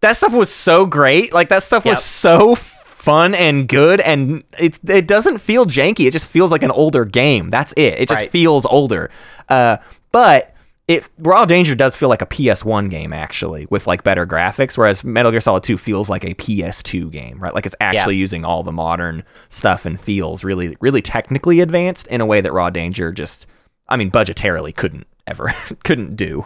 that 0.00 0.16
stuff 0.16 0.32
was 0.32 0.48
so 0.48 0.86
great. 0.86 1.32
Like 1.32 1.48
that 1.50 1.62
stuff 1.62 1.84
Yep. 1.84 1.96
was 1.96 2.04
so 2.04 2.56
fun 3.04 3.34
and 3.34 3.68
good, 3.68 4.00
and 4.00 4.42
it 4.58 4.78
it 4.88 5.06
doesn't 5.06 5.38
feel 5.38 5.66
janky. 5.66 6.06
It 6.06 6.12
just 6.12 6.26
feels 6.26 6.50
like 6.50 6.62
an 6.62 6.70
older 6.70 7.04
game. 7.04 7.50
That's 7.50 7.72
it. 7.76 7.94
It 8.00 8.08
just 8.08 8.22
Right. 8.22 8.30
feels 8.30 8.64
older. 8.66 9.10
Uh, 9.48 9.76
but 10.12 10.54
it 10.88 11.08
Raw 11.18 11.44
Danger 11.44 11.74
does 11.74 11.96
feel 11.96 12.08
like 12.08 12.22
a 12.22 12.26
PS1 12.26 12.90
game 12.90 13.12
actually, 13.12 13.66
with 13.70 13.86
like 13.86 14.02
better 14.04 14.26
graphics, 14.26 14.76
whereas 14.76 15.02
Metal 15.04 15.30
Gear 15.30 15.40
Solid 15.40 15.62
2 15.62 15.78
feels 15.78 16.08
like 16.08 16.24
a 16.24 16.34
PS2 16.34 17.10
game, 17.10 17.38
right? 17.38 17.54
Like 17.54 17.66
it's 17.66 17.76
actually 17.80 18.16
using 18.16 18.44
all 18.44 18.62
the 18.62 18.72
modern 18.72 19.22
stuff 19.48 19.86
and 19.86 19.98
feels 20.00 20.44
really 20.44 20.76
really 20.80 21.00
technically 21.02 21.60
advanced 21.60 22.06
in 22.08 22.20
a 22.20 22.26
way 22.26 22.40
that 22.40 22.52
Raw 22.52 22.68
Danger 22.70 23.12
just, 23.12 23.46
I 23.88 23.96
mean, 23.96 24.10
budgetarily 24.10 24.74
couldn't 24.74 25.06
ever 25.26 25.54
couldn't 25.84 26.16
do. 26.16 26.44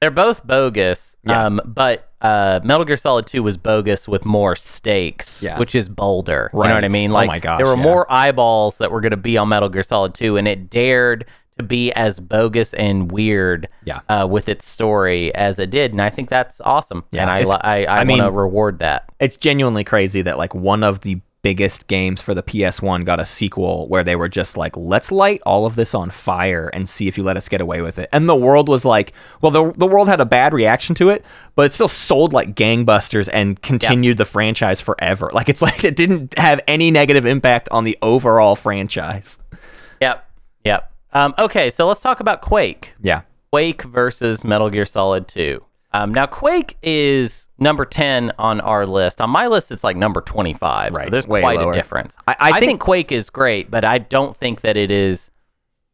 They're 0.00 0.10
both 0.10 0.46
bogus, 0.46 1.16
Yeah. 1.26 1.46
um, 1.46 1.60
but 1.64 2.10
uh, 2.20 2.60
Metal 2.62 2.84
Gear 2.84 2.96
Solid 2.98 3.26
2 3.26 3.42
was 3.42 3.56
bogus 3.56 4.06
with 4.06 4.24
more 4.26 4.54
stakes, 4.54 5.42
Yeah. 5.42 5.58
which 5.58 5.74
is 5.74 5.88
bolder. 5.88 6.50
You 6.52 6.58
know 6.58 6.64
what 6.64 6.70
I 6.70 6.80
Right. 6.80 6.90
mean? 6.92 7.10
Oh 7.12 7.14
Like, 7.14 7.28
my 7.28 7.38
gosh, 7.38 7.58
there 7.58 7.66
were 7.66 7.76
yeah. 7.78 7.82
more 7.82 8.06
eyeballs 8.12 8.76
that 8.78 8.90
were 8.90 9.00
going 9.00 9.12
to 9.12 9.16
be 9.16 9.38
on 9.38 9.48
Metal 9.48 9.68
Gear 9.70 9.82
Solid 9.82 10.12
2, 10.12 10.36
and 10.36 10.46
it 10.46 10.68
dared 10.68 11.24
to 11.56 11.62
be 11.62 11.90
as 11.92 12.20
bogus 12.20 12.74
and 12.74 13.10
weird 13.10 13.68
Yeah. 13.84 14.00
uh, 14.10 14.26
with 14.28 14.50
its 14.50 14.68
story 14.68 15.34
as 15.34 15.58
it 15.58 15.70
did, 15.70 15.92
and 15.92 16.02
I 16.02 16.10
think 16.10 16.28
that's 16.28 16.60
awesome. 16.62 17.04
Yeah, 17.10 17.22
and 17.22 17.30
I, 17.30 17.56
I, 17.62 17.84
I, 17.86 18.00
I 18.00 18.04
mean- 18.04 18.18
want 18.18 18.28
to 18.28 18.36
reward 18.38 18.80
that. 18.80 19.04
it's 19.18 19.38
genuinely 19.38 19.82
crazy 19.84 20.20
that 20.20 20.36
like 20.36 20.54
one 20.54 20.82
of 20.84 21.00
the 21.00 21.20
biggest 21.46 21.86
games 21.86 22.20
for 22.20 22.34
the 22.34 22.42
PS1 22.42 23.04
got 23.04 23.20
a 23.20 23.24
sequel 23.24 23.86
where 23.86 24.02
they 24.02 24.16
were 24.16 24.28
just 24.28 24.56
like, 24.56 24.76
let's 24.76 25.12
light 25.12 25.40
all 25.46 25.64
of 25.64 25.76
this 25.76 25.94
on 25.94 26.10
fire 26.10 26.66
and 26.74 26.88
see 26.88 27.06
if 27.06 27.16
you 27.16 27.22
let 27.22 27.36
us 27.36 27.48
get 27.48 27.60
away 27.60 27.80
with 27.80 28.00
it. 28.00 28.08
And 28.10 28.28
the 28.28 28.34
world 28.34 28.68
was 28.68 28.84
like, 28.84 29.12
well, 29.40 29.52
the, 29.52 29.70
the 29.76 29.86
world 29.86 30.08
had 30.08 30.20
a 30.20 30.24
bad 30.24 30.52
reaction 30.52 30.96
to 30.96 31.08
it, 31.08 31.24
but 31.54 31.64
it 31.64 31.72
still 31.72 31.86
sold 31.86 32.32
like 32.32 32.56
gangbusters 32.56 33.28
and 33.32 33.62
continued 33.62 34.18
the 34.18 34.24
franchise 34.24 34.80
forever. 34.80 35.30
Like 35.36 35.48
it's 35.48 35.62
like 35.62 35.84
it 35.84 35.94
didn't 35.94 36.36
have 36.36 36.60
any 36.66 36.90
negative 36.90 37.26
impact 37.26 37.68
on 37.70 37.84
the 37.84 37.96
overall 38.00 38.56
franchise. 38.56 39.38
Yep, 40.00 40.28
yep. 40.64 40.92
Um, 41.12 41.34
okay, 41.38 41.68
so 41.68 41.86
let's 41.86 42.00
talk 42.00 42.18
about 42.20 42.40
Quake. 42.40 42.94
Yeah. 43.00 43.20
Quake 43.52 43.82
versus 43.82 44.42
Metal 44.42 44.70
Gear 44.70 44.86
Solid 44.86 45.28
2. 45.28 45.62
Um, 46.02 46.12
now, 46.14 46.26
Quake 46.26 46.76
is 46.82 47.48
number 47.58 47.84
10 47.84 48.32
on 48.38 48.60
our 48.60 48.86
list. 48.86 49.20
On 49.20 49.30
my 49.30 49.46
list, 49.46 49.70
it's 49.72 49.82
like 49.84 49.96
number 49.96 50.20
25. 50.20 50.92
So 50.92 50.98
Right, 50.98 51.10
there's 51.10 51.26
way 51.26 51.40
quite 51.40 51.58
lower. 51.58 51.70
a 51.72 51.74
difference. 51.74 52.16
I- 52.28 52.36
I 52.38 52.52
think- 52.52 52.64
think 52.64 52.80
Quake 52.80 53.12
is 53.12 53.30
great, 53.30 53.70
but 53.70 53.84
I 53.84 53.98
don't 53.98 54.36
think 54.36 54.60
that 54.60 54.76
it 54.76 54.90
is. 54.90 55.30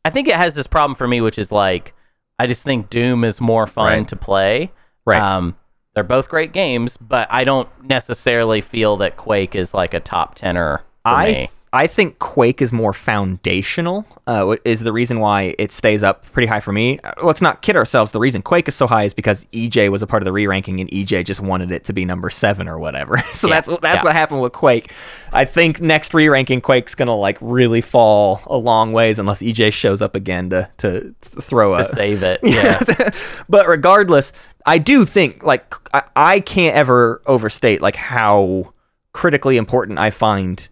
I 0.05 0.11
think 0.11 0.27
it 0.29 0.35
has 0.35 0.55
this 0.55 0.67
problem 0.67 0.97
for 0.97 1.07
me, 1.07 1.21
which 1.21 1.39
is 1.39 1.53
like, 1.53 1.95
I 2.39 2.47
just 2.47 2.65
think 2.65 2.91
Doom 2.91 3.23
is 3.23 3.41
more 3.41 3.67
fun 3.69 3.87
Right. 3.87 4.09
to 4.09 4.17
play. 4.17 4.73
Right. 5.07 5.21
Um, 5.23 5.55
they're 5.95 6.03
both 6.05 6.29
great 6.29 6.53
games, 6.53 6.97
but 6.97 7.29
I 7.31 7.45
don't 7.45 7.69
necessarily 7.85 8.61
feel 8.61 8.97
that 8.97 9.17
Quake 9.17 9.55
is 9.55 9.73
like 9.75 9.95
a 9.95 10.01
top 10.01 10.35
tenor 10.35 10.83
for 11.05 11.13
I 11.13 11.27
me. 11.27 11.51
I 11.75 11.87
think 11.87 12.19
Quake 12.19 12.61
is 12.61 12.71
more 12.71 12.93
foundational. 12.93 14.05
Uh, 14.27 14.57
is 14.65 14.81
the 14.81 14.93
reason 14.93 15.21
why 15.21 15.55
it 15.59 15.73
stays 15.73 16.03
up 16.03 16.25
pretty 16.33 16.47
high 16.47 16.61
for 16.61 16.71
me. 16.73 16.99
Uh, 17.03 17.13
Let's 17.23 17.41
not 17.41 17.63
kid 17.63 17.77
ourselves. 17.77 18.13
The 18.13 18.21
reason 18.21 18.43
Quake 18.43 18.69
is 18.69 18.75
so 18.75 18.87
high 18.87 19.05
is 19.05 19.15
because 19.15 19.47
EJ 19.55 19.91
was 19.91 20.03
a 20.03 20.07
part 20.07 20.23
of 20.23 20.27
the 20.27 20.33
re-ranking, 20.33 20.81
and 20.81 20.91
EJ 20.91 21.25
just 21.25 21.41
wanted 21.41 21.73
it 21.73 21.85
to 21.85 21.95
be 21.95 22.05
number 22.05 22.29
seven 22.29 22.69
or 22.69 22.79
whatever. 22.79 23.23
so 23.33 23.49
Yeah, 23.49 23.55
that's 23.61 23.81
that's 23.81 24.01
yeah. 24.01 24.05
what 24.05 24.13
happened 24.15 24.43
with 24.43 24.53
Quake. 24.53 24.93
I 25.33 25.47
think 25.47 25.81
next 25.81 26.13
re-ranking 26.13 26.61
Quake's 26.61 26.95
gonna 26.95 27.17
like 27.17 27.39
really 27.41 27.81
fall 27.81 28.43
a 28.47 28.57
long 28.57 28.93
ways 28.93 29.19
unless 29.19 29.41
EJ 29.41 29.73
shows 29.73 30.03
up 30.03 30.15
again 30.15 30.51
to 30.51 30.69
to 30.79 31.01
th- 31.01 31.15
throw 31.41 31.75
a 31.75 31.85
to 31.85 31.95
save 31.95 32.23
it. 32.23 32.41
Yeah. 32.53 32.83
but 33.49 33.67
regardless, 33.67 34.33
I 34.67 34.77
do 34.77 35.07
think 35.07 35.43
like 35.43 35.75
I, 35.95 36.03
I 36.15 36.41
can't 36.41 36.77
ever 36.77 37.23
overstate 37.27 37.81
like 37.81 37.97
how 37.97 38.75
critically 39.13 39.57
important 39.57 39.99
I 39.99 40.11
find 40.11 40.69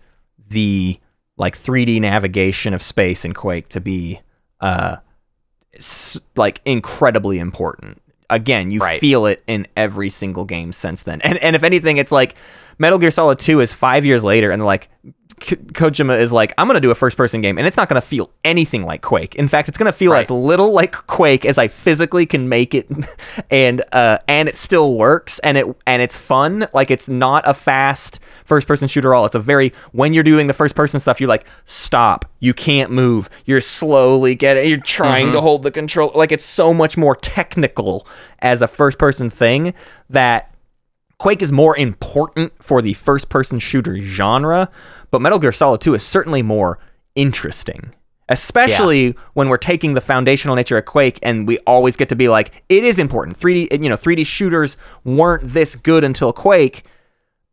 the 0.50 0.98
like 1.36 1.56
3D 1.56 2.00
navigation 2.00 2.74
of 2.74 2.82
space 2.82 3.24
in 3.24 3.32
Quake 3.32 3.68
to 3.70 3.80
be 3.80 4.20
uh 4.60 4.96
like 6.36 6.60
incredibly 6.64 7.38
important. 7.38 8.00
Again, 8.28 8.70
you 8.70 8.80
Right. 8.80 9.00
feel 9.00 9.26
it 9.26 9.42
in 9.46 9.66
every 9.76 10.10
single 10.10 10.44
game 10.44 10.72
since 10.72 11.02
then. 11.02 11.20
And 11.22 11.38
and 11.38 11.56
if 11.56 11.62
anything, 11.64 11.96
it's 11.96 12.12
like 12.12 12.34
Metal 12.78 12.98
Gear 12.98 13.10
Solid 13.10 13.38
2 13.38 13.60
is 13.60 13.72
5 13.72 14.04
years 14.04 14.22
later 14.24 14.50
and 14.50 14.64
like 14.64 14.88
K- 15.40 15.56
Kojima 15.56 16.20
is 16.20 16.32
like, 16.32 16.52
I'm 16.58 16.66
gonna 16.66 16.80
do 16.80 16.90
a 16.90 16.94
first-person 16.94 17.40
game, 17.40 17.56
and 17.56 17.66
it's 17.66 17.76
not 17.76 17.88
gonna 17.88 18.02
feel 18.02 18.30
anything 18.44 18.84
like 18.84 19.00
Quake. 19.00 19.34
In 19.36 19.48
fact, 19.48 19.68
it's 19.70 19.78
gonna 19.78 19.90
feel 19.92 20.12
Right. 20.12 20.20
as 20.20 20.30
little 20.30 20.70
like 20.72 20.92
Quake 21.06 21.46
as 21.46 21.56
I 21.56 21.66
physically 21.68 22.26
can 22.26 22.48
make 22.50 22.74
it, 22.74 22.86
and 23.50 23.82
uh, 23.92 24.18
and 24.28 24.50
it 24.50 24.56
still 24.56 24.94
works, 24.94 25.38
and 25.38 25.56
it 25.56 25.66
and 25.86 26.02
it's 26.02 26.18
fun. 26.18 26.68
Like 26.74 26.90
it's 26.90 27.08
not 27.08 27.44
a 27.46 27.54
fast 27.54 28.20
first-person 28.50 28.88
shooter. 28.88 29.14
All 29.14 29.24
it's 29.26 29.36
a 29.36 29.38
very 29.38 29.72
when 29.92 30.12
you're 30.12 30.24
doing 30.24 30.48
the 30.48 30.52
first-person 30.52 30.98
stuff, 30.98 31.20
you're 31.20 31.28
like, 31.28 31.46
stop, 31.66 32.24
you 32.40 32.52
can't 32.52 32.90
move, 32.90 33.30
you're 33.44 33.60
slowly 33.60 34.34
getting, 34.34 34.68
you're 34.68 34.78
trying 34.78 35.26
to 35.26 35.34
mm-hmm. 35.34 35.42
hold 35.42 35.62
the 35.62 35.70
control. 35.70 36.10
Like 36.16 36.32
it's 36.32 36.44
so 36.44 36.74
much 36.74 36.96
more 36.96 37.14
technical 37.14 38.08
as 38.40 38.60
a 38.60 38.66
first-person 38.66 39.30
thing 39.30 39.72
that 40.08 40.52
Quake 41.18 41.42
is 41.42 41.52
more 41.52 41.76
important 41.76 42.52
for 42.60 42.82
the 42.82 42.94
first 42.94 43.28
person 43.28 43.60
shooter 43.60 44.00
genre, 44.00 44.68
but 45.12 45.20
Metal 45.20 45.38
Gear 45.38 45.52
Solid 45.52 45.80
2 45.80 45.94
is 45.94 46.02
certainly 46.02 46.42
more 46.42 46.80
interesting. 47.14 47.94
Especially 48.28 49.16
when 49.34 49.48
we're 49.48 49.58
taking 49.58 49.94
the 49.94 50.00
foundational 50.00 50.56
nature 50.56 50.78
of 50.78 50.86
Quake 50.86 51.18
and 51.22 51.46
we 51.46 51.58
always 51.66 51.96
get 51.96 52.08
to 52.08 52.16
be 52.16 52.28
like, 52.28 52.64
it 52.68 52.84
is 52.84 52.98
important. 52.98 53.38
3D, 53.38 53.82
you 53.82 53.88
know, 53.88 53.96
3D 53.96 54.24
shooters 54.24 54.76
weren't 55.04 55.52
this 55.52 55.76
good 55.76 56.04
until 56.04 56.32
Quake, 56.32 56.84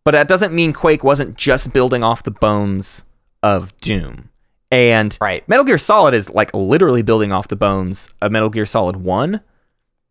but 0.08 0.14
that 0.14 0.30
doesn't 0.30 0.54
mean 0.54 0.72
Quake 0.72 1.04
wasn't 1.04 1.36
just 1.36 1.74
building 1.74 2.02
off 2.02 2.24
the 2.24 2.32
bones 2.32 3.04
of 3.44 3.78
Doom. 3.82 4.30
And 4.72 5.18
Right. 5.20 5.46
Metal 5.50 5.66
Gear 5.66 5.78
Solid 5.78 6.14
is 6.14 6.30
like 6.30 6.50
literally 6.54 7.02
building 7.02 7.34
off 7.34 7.50
the 7.50 7.58
bones 7.58 8.08
of 8.22 8.32
Metal 8.32 8.50
Gear 8.50 8.66
Solid 8.66 8.96
1, 8.96 9.42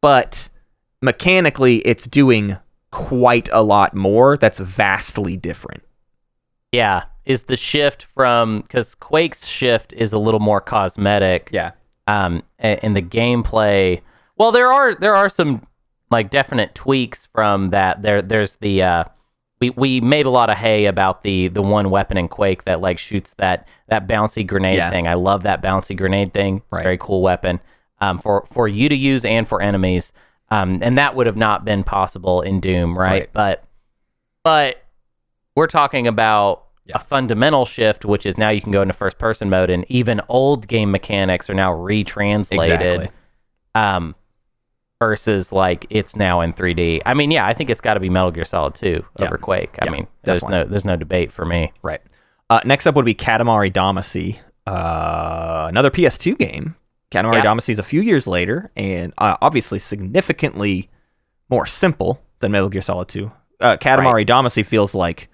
but 0.02 0.50
mechanically 1.00 1.76
it's 1.78 2.06
doing 2.06 2.58
quite 2.90 3.48
a 3.54 3.62
lot 3.62 3.94
more 3.94 4.36
that's 4.36 4.58
vastly 4.58 5.34
different. 5.34 5.82
Yeah, 6.72 7.04
is 7.24 7.44
the 7.44 7.56
shift 7.56 8.02
from 8.02 8.60
because 8.60 8.94
Quake's 8.96 9.46
shift 9.46 9.94
is 9.94 10.12
a 10.12 10.18
little 10.18 10.40
more 10.40 10.60
cosmetic. 10.60 11.48
Yeah. 11.54 11.70
Um, 12.06 12.42
and 12.58 12.94
the 12.94 13.00
gameplay. 13.00 14.02
Well, 14.36 14.52
there 14.52 14.70
are 14.70 14.94
there 14.94 15.14
are 15.14 15.30
some 15.30 15.66
like 16.10 16.28
definite 16.28 16.74
tweaks 16.74 17.24
from 17.32 17.70
that. 17.70 18.02
There 18.02 18.20
there's 18.20 18.56
the 18.56 18.82
uh, 18.82 19.04
we 19.60 19.70
we 19.70 20.00
made 20.00 20.26
a 20.26 20.30
lot 20.30 20.50
of 20.50 20.58
hay 20.58 20.86
about 20.86 21.22
the 21.22 21.48
the 21.48 21.62
one 21.62 21.90
weapon 21.90 22.16
in 22.18 22.28
Quake 22.28 22.64
that 22.64 22.80
like 22.80 22.98
shoots 22.98 23.34
that 23.38 23.66
that 23.88 24.06
bouncy 24.06 24.46
grenade 24.46 24.76
Yeah. 24.76 24.90
thing. 24.90 25.06
I 25.08 25.14
love 25.14 25.42
that 25.44 25.62
bouncy 25.62 25.96
grenade 25.96 26.32
thing. 26.34 26.62
Right. 26.70 26.82
very 26.82 26.98
cool 26.98 27.22
weapon. 27.22 27.60
Um, 28.00 28.18
for 28.18 28.46
for 28.52 28.68
you 28.68 28.88
to 28.88 28.94
use 28.96 29.24
and 29.24 29.48
for 29.48 29.62
enemies. 29.62 30.12
Um, 30.50 30.78
and 30.82 30.96
that 30.98 31.16
would 31.16 31.26
have 31.26 31.36
not 31.36 31.64
been 31.64 31.82
possible 31.82 32.40
in 32.42 32.60
Doom, 32.60 32.96
right? 32.96 33.10
Right. 33.22 33.30
But 33.32 33.64
but 34.44 34.84
we're 35.54 35.66
talking 35.66 36.06
about 36.06 36.64
a 36.94 36.98
fundamental 37.00 37.64
shift, 37.64 38.04
which 38.04 38.26
is 38.26 38.38
now 38.38 38.50
you 38.50 38.60
can 38.60 38.70
go 38.70 38.82
into 38.82 38.94
first 38.94 39.18
person 39.18 39.50
mode, 39.50 39.70
and 39.70 39.84
even 39.88 40.20
old 40.28 40.68
game 40.68 40.90
mechanics 40.92 41.50
are 41.50 41.54
now 41.54 41.72
retranslated. 41.72 42.80
Exactly. 42.80 43.08
Um, 43.74 44.14
versus 45.00 45.52
like 45.52 45.86
it's 45.90 46.16
now 46.16 46.40
in 46.40 46.52
3D. 46.52 47.02
I 47.06 47.14
mean, 47.14 47.30
yeah, 47.30 47.46
I 47.46 47.54
think 47.54 47.70
it's 47.70 47.80
got 47.80 47.94
to 47.94 48.00
be 48.00 48.08
Metal 48.10 48.30
Gear 48.30 48.44
Solid 48.44 48.74
2 48.74 49.04
Yeah. 49.18 49.24
over 49.26 49.36
Quake. 49.38 49.76
I 49.80 49.86
Yeah, 49.86 49.90
mean, 49.92 50.06
there's 50.24 50.40
definitely. 50.40 50.64
no 50.64 50.70
there's 50.70 50.84
no 50.84 50.96
debate 50.96 51.32
for 51.32 51.44
me. 51.44 51.72
Right. 51.82 52.00
Uh, 52.48 52.60
next 52.64 52.86
up 52.86 52.94
would 52.94 53.04
be 53.04 53.14
Katamari 53.14 53.72
Damacy, 53.72 54.38
uh, 54.66 55.66
another 55.68 55.90
PS2 55.90 56.38
game. 56.38 56.76
Katamari 57.10 57.34
Yeah. 57.42 57.44
Damacy 57.44 57.70
is 57.70 57.78
a 57.78 57.82
few 57.84 58.00
years 58.00 58.26
later, 58.26 58.70
and 58.76 59.12
uh, 59.18 59.36
obviously 59.42 59.78
significantly 59.78 60.88
more 61.48 61.66
simple 61.66 62.20
than 62.40 62.52
Metal 62.52 62.68
Gear 62.68 62.82
Solid 62.82 63.08
2. 63.08 63.30
Uh, 63.60 63.76
Katamari 63.76 64.12
Right. 64.14 64.26
Damacy 64.26 64.64
feels 64.64 64.94
like 64.94 65.28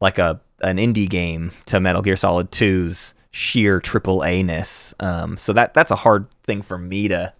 like 0.00 0.18
a 0.18 0.40
an 0.62 0.76
indie 0.78 1.08
game 1.08 1.52
to 1.66 1.78
Metal 1.80 2.00
Gear 2.02 2.16
Solid 2.16 2.50
2's 2.50 3.14
sheer 3.30 3.78
triple 3.80 4.24
A 4.24 4.42
ness. 4.42 4.94
Um, 5.00 5.36
so 5.36 5.52
that 5.52 5.74
that's 5.74 5.90
a 5.90 5.96
hard 5.96 6.26
thing 6.44 6.62
for 6.62 6.78
me 6.78 7.08
to. 7.08 7.32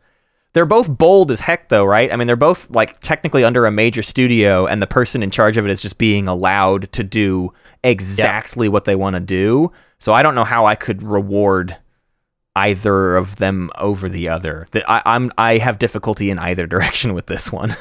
They're 0.56 0.64
both 0.64 0.88
bold 0.88 1.30
as 1.30 1.40
heck, 1.40 1.68
though, 1.68 1.84
right? 1.84 2.10
I 2.10 2.16
mean, 2.16 2.26
they're 2.26 2.34
both 2.34 2.70
like 2.70 2.98
technically 3.00 3.44
under 3.44 3.66
a 3.66 3.70
major 3.70 4.00
studio, 4.00 4.66
and 4.66 4.80
the 4.80 4.86
person 4.86 5.22
in 5.22 5.30
charge 5.30 5.58
of 5.58 5.66
it 5.66 5.70
is 5.70 5.82
just 5.82 5.98
being 5.98 6.28
allowed 6.28 6.90
to 6.92 7.04
do 7.04 7.52
exactly 7.84 8.70
what 8.70 8.86
they 8.86 8.94
want 8.94 9.16
to 9.16 9.20
do. 9.20 9.70
So 9.98 10.14
I 10.14 10.22
don't 10.22 10.34
know 10.34 10.44
how 10.44 10.64
I 10.64 10.74
could 10.74 11.02
reward 11.02 11.76
either 12.54 13.18
of 13.18 13.36
them 13.36 13.70
over 13.76 14.08
the 14.08 14.30
other. 14.30 14.66
I, 14.88 15.02
I'm 15.04 15.30
I 15.36 15.58
have 15.58 15.78
difficulty 15.78 16.30
in 16.30 16.38
either 16.38 16.66
direction 16.76 17.12
with 17.12 17.26
this 17.26 17.52
one. 17.52 17.76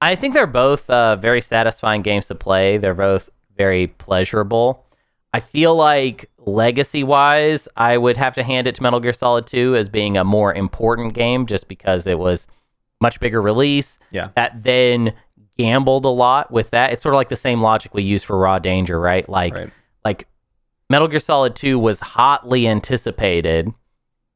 I 0.00 0.16
think 0.16 0.34
they're 0.34 0.48
both 0.48 0.90
uh, 0.90 1.14
very 1.14 1.40
satisfying 1.40 2.02
games 2.02 2.26
to 2.26 2.34
play. 2.34 2.78
They're 2.78 2.94
both 2.94 3.30
very 3.56 3.86
pleasurable. 3.86 4.84
I 5.32 5.38
feel 5.38 5.76
like 5.76 6.30
legacy 6.46 7.02
wise, 7.04 7.68
I 7.76 7.98
would 7.98 8.16
have 8.16 8.34
to 8.36 8.42
hand 8.42 8.66
it 8.66 8.74
to 8.76 8.82
Metal 8.82 9.00
Gear 9.00 9.12
Solid 9.12 9.46
2 9.46 9.76
as 9.76 9.88
being 9.88 10.16
a 10.16 10.24
more 10.24 10.54
important 10.54 11.12
game 11.14 11.44
just 11.46 11.68
because 11.68 12.06
it 12.06 12.18
was 12.18 12.46
much 13.00 13.20
bigger 13.20 13.42
release. 13.42 13.98
Yeah. 14.10 14.30
That 14.36 14.62
then 14.62 15.12
gambled 15.58 16.04
a 16.04 16.08
lot 16.10 16.50
with 16.50 16.70
that. 16.70 16.92
It's 16.92 17.02
sort 17.02 17.14
of 17.14 17.16
like 17.18 17.28
the 17.28 17.36
same 17.36 17.60
logic 17.60 17.92
we 17.94 18.02
use 18.02 18.22
for 18.22 18.38
Raw 18.38 18.58
Danger, 18.58 18.98
right? 19.00 19.28
Like 19.28 19.54
Right. 19.54 19.70
like 20.04 20.28
Metal 20.88 21.08
Gear 21.08 21.20
Solid 21.20 21.54
2 21.56 21.78
was 21.78 22.00
hotly 22.00 22.68
anticipated 22.68 23.72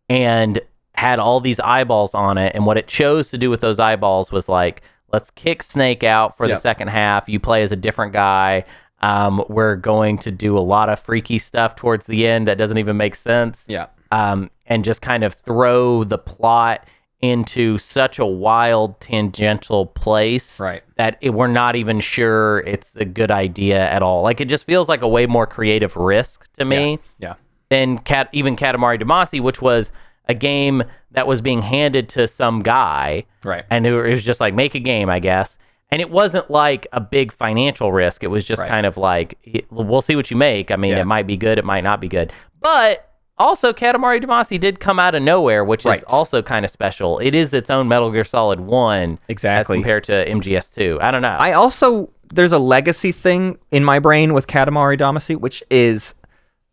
and 0.09 0.61
had 0.95 1.19
all 1.19 1.41
these 1.41 1.61
eyeballs 1.61 2.15
on 2.15 2.37
it 2.37 2.55
and 2.55 2.67
what 2.67 2.77
it 2.77 2.87
chose 2.89 3.31
to 3.31 3.39
do 3.39 3.49
with 3.49 3.61
those 3.61 3.79
eyeballs 3.79 4.33
was 4.33 4.49
like 4.49 4.83
let's 5.13 5.31
kick 5.33 5.63
Snake 5.63 6.05
out 6.05 6.37
for 6.37 6.47
Yep. 6.47 6.57
the 6.57 6.61
second 6.61 6.89
half. 6.89 7.29
You 7.29 7.41
play 7.41 7.63
as 7.63 7.73
a 7.73 7.77
different 7.77 8.13
guy. 8.13 8.65
Um, 9.03 9.43
we're 9.49 9.77
going 9.77 10.19
to 10.19 10.31
do 10.31 10.59
a 10.59 10.61
lot 10.61 10.89
of 10.91 11.01
freaky 11.01 11.39
stuff 11.39 11.75
towards 11.77 12.07
the 12.07 12.27
end 12.27 12.47
that 12.49 12.59
doesn't 12.59 12.77
even 12.79 12.97
make 12.97 13.15
sense 13.15 13.65
Yeah. 13.67 13.87
um, 14.13 14.51
and 14.67 14.85
just 14.85 15.01
kind 15.01 15.25
of 15.25 15.35
throw 15.35 16.05
the 16.05 16.19
plot 16.19 16.87
into 17.23 17.77
such 17.79 18.19
a 18.19 18.25
wild 18.27 18.99
tangential 19.01 19.87
place 19.87 20.59
Right. 20.61 20.83
that 20.97 21.19
it, 21.21 21.31
we're 21.31 21.47
not 21.49 21.77
even 21.77 22.01
sure 22.01 22.61
it's 22.61 22.97
a 22.97 23.05
good 23.05 23.31
idea 23.31 23.79
at 23.91 24.03
all. 24.03 24.23
Like 24.23 24.41
it 24.41 24.49
just 24.49 24.65
feels 24.65 24.89
like 24.89 25.03
a 25.03 25.09
way 25.09 25.27
more 25.27 25.47
creative 25.47 25.97
risk 25.97 26.47
to 26.59 26.65
me 26.65 26.99
Yeah. 27.19 27.35
than 27.69 27.99
Cat, 27.99 28.29
even 28.33 28.57
Katamari 28.57 29.01
Damacy, 29.01 29.41
which 29.41 29.61
was 29.63 29.93
a 30.29 30.35
game 30.35 30.83
that 31.11 31.27
was 31.27 31.41
being 31.41 31.61
handed 31.63 32.09
to 32.11 32.27
some 32.29 32.63
guy 32.63 33.25
Right. 33.45 33.65
and 33.71 33.87
it 33.87 33.95
was 33.95 34.23
just 34.25 34.41
like 34.41 34.55
make 34.55 34.75
a 34.75 34.79
game, 34.81 35.11
I 35.11 35.19
guess. 35.21 35.59
And 35.93 36.01
it 36.01 36.11
wasn't 36.11 36.51
like 36.51 36.87
a 36.93 37.01
big 37.01 37.33
financial 37.33 37.93
risk. 37.93 38.23
It 38.23 38.29
was 38.29 38.45
just 38.45 38.63
Right. 38.63 38.69
kind 38.69 38.87
of 38.87 38.97
like 38.97 39.39
we'll 39.71 40.03
see 40.03 40.17
what 40.17 40.31
you 40.31 40.37
make. 40.37 40.71
I 40.71 40.77
mean, 40.77 40.93
Yeah. 40.93 41.01
it 41.01 41.07
might 41.07 41.27
be 41.27 41.37
good, 41.37 41.59
it 41.59 41.65
might 41.65 41.83
not 41.85 42.01
be 42.01 42.09
good. 42.09 42.33
But 42.61 43.07
also, 43.39 43.73
Katamari 43.73 44.23
Damacy 44.23 44.61
did 44.61 44.81
come 44.81 44.99
out 44.99 45.15
of 45.15 45.23
nowhere, 45.23 45.65
which 45.65 45.85
Right. 45.87 45.97
is 45.97 46.05
also 46.05 46.43
kind 46.43 46.65
of 46.65 46.71
special. 46.71 47.19
It 47.21 47.35
is 47.35 47.55
its 47.55 47.71
own 47.71 47.89
Metal 47.89 48.11
Gear 48.11 48.23
Solid 48.25 48.61
One, 48.61 49.19
Exactly. 49.29 49.79
as 49.79 49.79
compared 49.83 50.05
to 50.05 50.29
MGS 50.29 50.69
Two. 50.71 50.99
I 51.01 51.11
don't 51.11 51.23
know. 51.23 51.37
I 51.39 51.53
also 51.53 52.11
there's 52.33 52.53
a 52.53 52.59
legacy 52.59 53.11
thing 53.11 53.59
in 53.73 53.83
my 53.83 53.99
brain 53.99 54.33
with 54.35 54.47
Katamari 54.47 54.97
Damacy, 55.01 55.35
which 55.37 55.65
is 55.71 56.15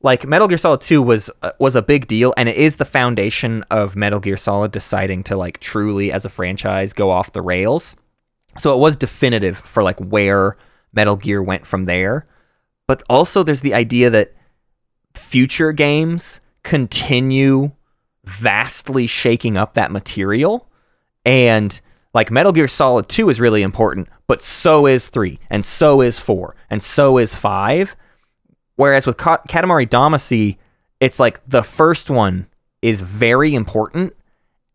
like 0.03 0.27
Metal 0.27 0.47
Gear 0.47 0.59
Solid 0.59 0.81
2 0.81 1.01
was 1.01 1.31
uh, 1.41 1.51
was 1.57 1.75
a 1.75 1.81
big 1.81 2.05
deal 2.05 2.31
and 2.37 2.47
it 2.47 2.55
is 2.55 2.75
the 2.75 2.85
foundation 2.85 3.63
of 3.71 3.95
Metal 3.95 4.19
Gear 4.19 4.37
Solid 4.37 4.71
deciding 4.71 5.23
to 5.23 5.35
like 5.35 5.59
truly 5.59 6.11
as 6.11 6.23
a 6.25 6.29
franchise 6.29 6.93
go 6.93 7.09
off 7.09 7.31
the 7.31 7.41
rails. 7.41 7.95
So 8.59 8.73
it 8.73 8.79
was 8.79 8.95
definitive 8.95 9.57
for 9.59 9.83
like 9.83 9.99
where 9.99 10.57
Metal 10.93 11.15
Gear 11.15 11.41
went 11.41 11.65
from 11.65 11.85
there. 11.85 12.27
But 12.87 13.03
also 13.09 13.43
there's 13.43 13.61
the 13.61 13.73
idea 13.73 14.09
that 14.09 14.33
future 15.13 15.71
games 15.71 16.39
continue 16.63 17.71
vastly 18.23 19.07
shaking 19.07 19.57
up 19.57 19.73
that 19.73 19.91
material 19.91 20.69
and 21.25 21.79
like 22.13 22.31
Metal 22.31 22.51
Gear 22.51 22.67
Solid 22.67 23.09
2 23.09 23.29
is 23.29 23.39
really 23.39 23.61
important, 23.61 24.07
but 24.27 24.41
so 24.41 24.87
is 24.87 25.07
3, 25.07 25.39
and 25.49 25.63
so 25.63 26.01
is 26.01 26.19
4, 26.19 26.55
and 26.69 26.81
so 26.81 27.17
is 27.17 27.35
5. 27.35 27.95
Whereas 28.75 29.05
with 29.05 29.17
Ka- 29.17 29.43
Katamari 29.47 29.87
Damacy, 29.87 30.57
it's 30.99 31.19
like 31.19 31.41
the 31.47 31.63
first 31.63 32.09
one 32.09 32.47
is 32.81 33.01
very 33.01 33.53
important, 33.53 34.13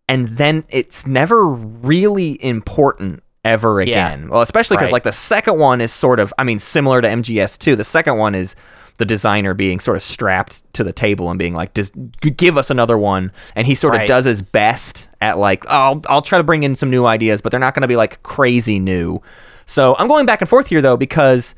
and 0.08 0.36
then 0.36 0.64
it's 0.68 1.06
never 1.06 1.48
really 1.48 2.42
important 2.44 3.22
ever 3.44 3.80
Yeah. 3.82 3.88
again. 4.10 4.28
Well, 4.28 4.42
especially 4.42 4.76
because 4.76 4.88
Right. 4.88 4.92
like 4.94 5.02
the 5.02 5.12
second 5.12 5.58
one 5.58 5.80
is 5.80 5.92
sort 5.92 6.20
of, 6.20 6.32
I 6.38 6.44
mean, 6.44 6.58
similar 6.58 7.00
to 7.00 7.08
MGS2. 7.08 7.76
The 7.76 7.84
second 7.84 8.16
one 8.18 8.34
is 8.34 8.54
the 8.98 9.04
designer 9.04 9.52
being 9.54 9.80
sort 9.80 9.96
of 9.96 10.02
strapped 10.02 10.62
to 10.74 10.84
the 10.84 10.92
table 10.92 11.28
and 11.30 11.38
being 11.38 11.54
like, 11.54 11.74
just 11.74 11.92
give 12.36 12.56
us 12.56 12.70
another 12.70 12.96
one. 12.96 13.32
And 13.56 13.66
he 13.66 13.74
sort 13.74 13.94
of 13.96 14.06
does 14.06 14.24
his 14.26 14.42
best 14.42 15.08
at 15.20 15.38
like, 15.38 15.64
oh, 15.66 15.70
I'll, 15.70 16.02
I'll 16.08 16.22
try 16.22 16.38
to 16.38 16.44
bring 16.44 16.62
in 16.62 16.76
some 16.76 16.90
new 16.90 17.04
ideas, 17.06 17.40
but 17.40 17.50
they're 17.50 17.58
not 17.60 17.74
going 17.74 17.82
to 17.82 17.88
be 17.88 17.96
like 17.96 18.22
crazy 18.22 18.78
new. 18.78 19.20
So 19.66 19.96
I'm 19.98 20.08
going 20.08 20.26
back 20.26 20.40
and 20.40 20.48
forth 20.48 20.68
here 20.68 20.82
though, 20.82 20.96
because 20.96 21.54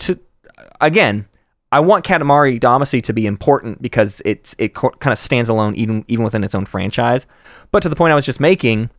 to, 0.00 0.18
again, 0.80 1.26
I 1.70 1.80
want 1.80 2.04
Katamari 2.04 2.60
Damacy 2.60 3.02
to 3.04 3.14
be 3.14 3.24
important 3.26 3.80
because 3.80 4.20
it's 4.26 4.54
it 4.58 4.74
co- 4.74 4.90
kind 4.90 5.12
of 5.12 5.18
stands 5.18 5.48
alone 5.48 5.74
even 5.76 6.04
even 6.08 6.22
within 6.24 6.44
its 6.44 6.54
own 6.54 6.66
franchise. 6.66 7.26
But 7.70 7.82
to 7.84 7.88
the 7.88 7.96
point 7.96 8.12
I 8.12 8.14
was 8.14 8.26
just 8.26 8.40
making, 8.40 8.90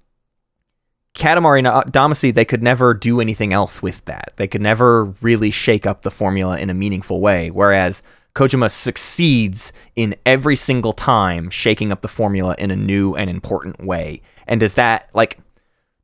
Katamari 1.16 1.64
Damacy 1.92 2.34
they 2.34 2.46
could 2.46 2.64
never 2.64 2.94
do 2.94 3.22
anything 3.22 3.54
else 3.54 3.82
with 3.82 4.04
that. 4.06 4.34
They 4.38 4.48
could 4.48 4.62
never 4.62 5.06
really 5.22 5.52
shake 5.52 5.86
up 5.86 6.02
the 6.02 6.12
formula 6.12 6.58
in 6.58 6.70
a 6.70 6.74
meaningful 6.74 7.22
way. 7.22 7.52
Whereas 7.52 8.02
Kojima 8.36 8.72
succeeds 8.72 9.72
in 9.96 10.16
every 10.26 10.56
single 10.56 10.94
time 10.94 11.50
shaking 11.50 11.92
up 11.92 12.02
the 12.02 12.08
formula 12.08 12.56
in 12.58 12.72
a 12.72 12.76
new 12.76 13.14
and 13.14 13.30
important 13.30 13.84
way. 13.84 14.22
And 14.48 14.60
does 14.60 14.74
that 14.74 15.10
like 15.14 15.40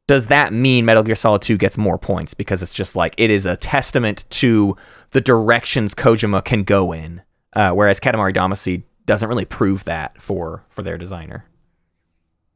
does 0.07 0.27
that 0.27 0.53
mean 0.53 0.85
Metal 0.85 1.03
Gear 1.03 1.15
Solid 1.15 1.41
2 1.43 1.57
gets 1.57 1.77
more 1.77 1.97
points 1.97 2.33
because 2.33 2.63
it's 2.63 2.73
just 2.73 2.95
like 2.95 3.13
it 3.17 3.29
is 3.29 3.45
a 3.45 3.57
testament 3.57 4.25
to 4.31 4.75
the 5.11 5.21
directions 5.21 5.93
Kojima 5.93 6.43
can 6.43 6.63
go 6.63 6.91
in, 6.91 7.21
uh, 7.53 7.71
whereas 7.71 7.99
Katamari 7.99 8.35
Damacy 8.35 8.83
doesn't 9.05 9.29
really 9.29 9.45
prove 9.45 9.83
that 9.85 10.19
for 10.21 10.63
for 10.69 10.83
their 10.83 10.97
designer. 10.97 11.45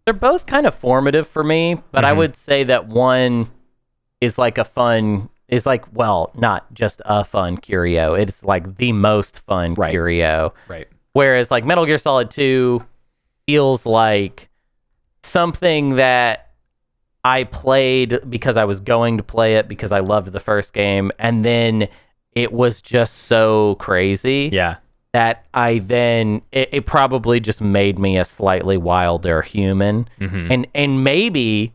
They're 0.06 0.14
both 0.14 0.46
kind 0.46 0.66
of 0.66 0.76
formative 0.76 1.28
for 1.28 1.44
me, 1.44 1.82
but 1.92 2.04
I 2.04 2.12
Mhm. 2.12 2.18
would 2.18 2.36
say 2.36 2.64
that 2.66 2.88
one 2.88 3.48
is 4.22 4.38
like 4.38 4.58
a 4.58 4.64
fun 4.64 5.30
is 5.50 5.66
like 5.66 5.84
well, 5.94 6.32
not 6.36 6.74
just 6.74 7.02
a 7.06 7.24
fun 7.24 7.58
curio. 7.58 8.14
It's 8.16 8.44
like 8.44 8.78
the 8.78 8.92
most 8.92 9.40
fun 9.42 9.76
Right. 9.76 9.92
curio. 9.92 10.54
Right. 10.68 10.88
Whereas 11.12 11.52
like 11.52 11.64
Metal 11.64 11.86
Gear 11.86 11.98
Solid 12.00 12.32
2 12.32 12.84
feels 13.46 13.86
like 13.86 14.50
something 15.22 15.96
that 15.98 16.50
I 17.24 17.44
played 17.44 18.20
because 18.30 18.58
I 18.58 18.66
was 18.66 18.80
going 18.80 19.18
to 19.18 19.24
play 19.24 19.56
it 19.56 19.68
because 19.68 19.92
I 19.92 20.00
loved 20.00 20.32
the 20.32 20.40
first 20.40 20.74
game 20.74 21.12
and 21.20 21.46
then 21.46 21.88
it 22.32 22.52
was 22.52 22.82
just 22.82 23.14
so 23.16 23.76
crazy 23.76 24.50
Yeah. 24.52 24.78
That 25.14 25.46
I 25.54 25.80
then 25.80 26.42
it, 26.52 26.70
it 26.72 26.86
probably 26.86 27.40
just 27.40 27.62
made 27.62 28.00
me 28.00 28.18
a 28.18 28.26
slightly 28.26 28.78
wilder 28.78 29.42
human. 29.44 30.08
Mm-hmm. 30.20 30.52
And 30.52 30.68
and 30.74 31.04
maybe 31.04 31.74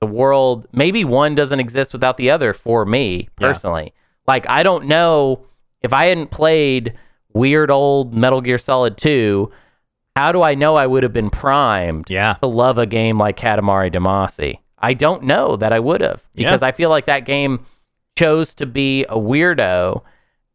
the 0.00 0.06
world 0.06 0.66
maybe 0.72 1.04
one 1.04 1.34
doesn't 1.34 1.60
exist 1.60 1.92
without 1.92 2.16
the 2.18 2.30
other 2.30 2.52
for 2.52 2.84
me 2.84 3.28
Yeah. 3.40 3.48
personally. 3.48 3.92
Like 4.26 4.46
I 4.48 4.62
don't 4.62 4.86
know 4.86 5.46
if 5.82 5.92
I 5.92 6.06
hadn't 6.06 6.30
played 6.30 6.94
weird 7.32 7.70
old 7.70 8.14
Metal 8.14 8.40
Gear 8.40 8.58
Solid 8.58 8.96
2, 8.96 9.50
how 10.16 10.30
do 10.32 10.42
I 10.42 10.54
know 10.54 10.76
I 10.76 10.86
would 10.86 11.02
have 11.02 11.12
been 11.12 11.30
primed 11.30 12.08
Yeah. 12.10 12.34
to 12.34 12.46
love 12.46 12.78
a 12.78 12.86
game 12.86 13.18
like 13.18 13.36
Katamari 13.38 13.92
Damacy? 13.92 14.58
I 14.78 14.92
don't 14.94 15.22
know 15.24 15.56
that 15.56 15.72
I 15.72 15.80
would 15.80 16.02
have 16.02 16.22
Yeah. 16.34 16.46
because 16.46 16.62
I 16.62 16.72
feel 16.72 16.90
like 16.90 17.06
that 17.06 17.24
game 17.24 17.64
chose 18.16 18.54
to 18.56 18.66
be 18.66 19.04
a 19.04 19.16
weirdo 19.16 20.02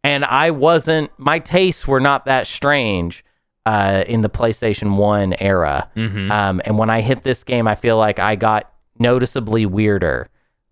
and 0.03 0.25
I 0.25 0.51
wasn't 0.51 1.11
my 1.17 1.39
tastes 1.39 1.87
were 1.87 1.99
not 1.99 2.25
that 2.25 2.47
strange 2.47 3.23
uh, 3.65 4.03
in 4.07 4.21
the 4.21 4.29
PlayStation 4.29 4.95
1 4.97 5.35
era. 5.39 5.89
Mm-hmm. 5.95 6.31
Um, 6.31 6.61
and 6.65 6.77
when 6.77 6.89
I 6.89 7.01
hit 7.01 7.23
this 7.23 7.43
game, 7.43 7.67
I 7.67 7.75
feel 7.75 7.97
like 7.97 8.19
I 8.19 8.35
got 8.35 8.71
noticeably 8.97 9.65
weirder. 9.65 10.29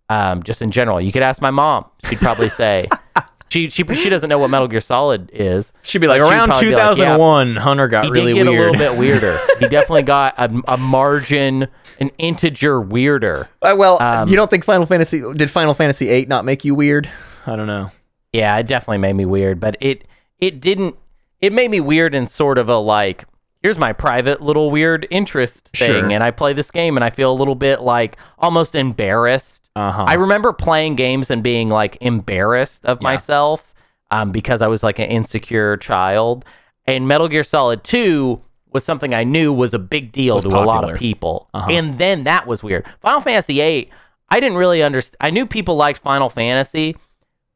Um, 0.10 0.44
just 0.44 0.62
in 0.62 0.72
general, 0.72 1.02
you 1.02 1.12
could 1.12 1.24
ask 1.24 1.42
my 1.42 1.52
mom; 1.52 1.86
she'd 2.06 2.20
probably 2.20 2.48
say, 2.48 2.88
She 3.50 3.70
she 3.70 3.84
she 3.96 4.10
doesn't 4.10 4.30
know 4.30 4.38
what 4.38 4.50
Metal 4.50 4.68
Gear 4.68 4.82
Solid 4.82 5.30
is. 5.34 5.72
She'd 5.82 6.00
be 6.00 6.08
like, 6.08 6.20
around 6.20 6.50
probably 6.50 6.70
be 6.70 6.76
like, 6.76 6.98
yeah, 6.98 7.16
2001, 7.16 7.56
Hunter 7.56 7.88
got 7.88 8.06
he 8.06 8.12
really 8.12 8.34
did 8.34 8.44
get 8.44 8.50
weird. 8.50 8.68
a 8.68 8.72
little 8.78 8.92
bit 8.92 9.00
weirder. 9.00 9.40
he 9.60 9.68
definitely 9.70 10.04
got 10.04 10.34
a, 10.38 10.52
a 10.68 10.78
margin, 10.78 11.68
an 12.00 12.12
integer 12.18 12.82
weirder. 12.82 13.48
Uh, 13.62 13.74
well, 13.78 14.02
Um, 14.02 14.28
you 14.28 14.36
don't 14.36 14.50
think 14.50 14.66
Final 14.66 14.86
Fantasy 14.86 15.24
did 15.36 15.50
Final 15.50 15.74
Fantasy 15.74 16.08
VIII 16.08 16.26
not 16.26 16.44
make 16.44 16.66
you 16.66 16.76
weird? 16.76 17.10
I 17.46 17.56
don't 17.56 17.68
know. 17.68 17.90
Yeah, 18.38 18.58
it 18.58 18.68
definitely 18.68 19.00
made 19.00 19.14
me 19.14 19.26
weird, 19.26 19.60
but 19.60 19.76
it 19.82 20.06
it 20.40 20.62
didn't. 20.62 20.96
It 21.42 21.54
made 21.54 21.72
me 21.72 21.80
weird 21.80 22.14
in 22.16 22.28
sort 22.28 22.58
of 22.58 22.70
a 22.70 22.78
like, 22.78 23.26
here's 23.62 23.78
my 23.78 23.94
private 23.94 24.42
little 24.42 24.70
weird 24.72 25.08
interest 25.10 25.70
thing, 25.70 25.88
Sure. 26.02 26.12
and 26.12 26.24
I 26.24 26.32
play 26.32 26.54
this 26.54 26.72
game 26.72 26.98
and 26.98 27.04
I 27.04 27.10
feel 27.10 27.32
a 27.32 27.38
little 27.38 27.56
bit 27.56 27.82
like 27.82 28.18
almost 28.40 28.76
embarrassed. 28.76 29.70
Uh-huh. 29.76 30.06
I 30.08 30.16
remember 30.16 30.54
playing 30.54 30.96
games 30.96 31.30
and 31.30 31.44
being 31.44 31.70
like 31.70 31.98
embarrassed 32.02 32.86
of 32.86 33.02
myself 33.02 33.74
um, 34.10 34.32
because 34.32 34.62
I 34.64 34.68
was 34.68 34.82
like 34.84 34.98
an 35.00 35.06
insecure 35.06 35.78
child. 35.78 36.46
And 36.88 37.08
Metal 37.08 37.28
Gear 37.28 37.44
Solid 37.44 37.84
2 37.84 38.42
was 38.72 38.84
something 38.84 39.14
I 39.14 39.24
knew 39.24 39.54
was 39.54 39.74
a 39.74 39.80
big 39.80 40.12
deal 40.12 40.42
to 40.42 40.48
a 40.48 40.66
lot 40.66 40.90
of 40.90 40.98
people. 40.98 41.50
Uh-huh. 41.54 41.70
And 41.72 42.00
then 42.00 42.24
that 42.24 42.48
was 42.48 42.64
weird. 42.64 42.86
Final 43.02 43.22
Fantasy 43.22 43.60
8, 43.62 43.90
I 44.30 44.40
didn't 44.40 44.58
really 44.58 44.82
understand. 44.82 45.18
I 45.22 45.30
knew 45.30 45.46
people 45.46 45.76
liked 45.76 46.00
Final 46.02 46.30
Fantasy, 46.30 46.96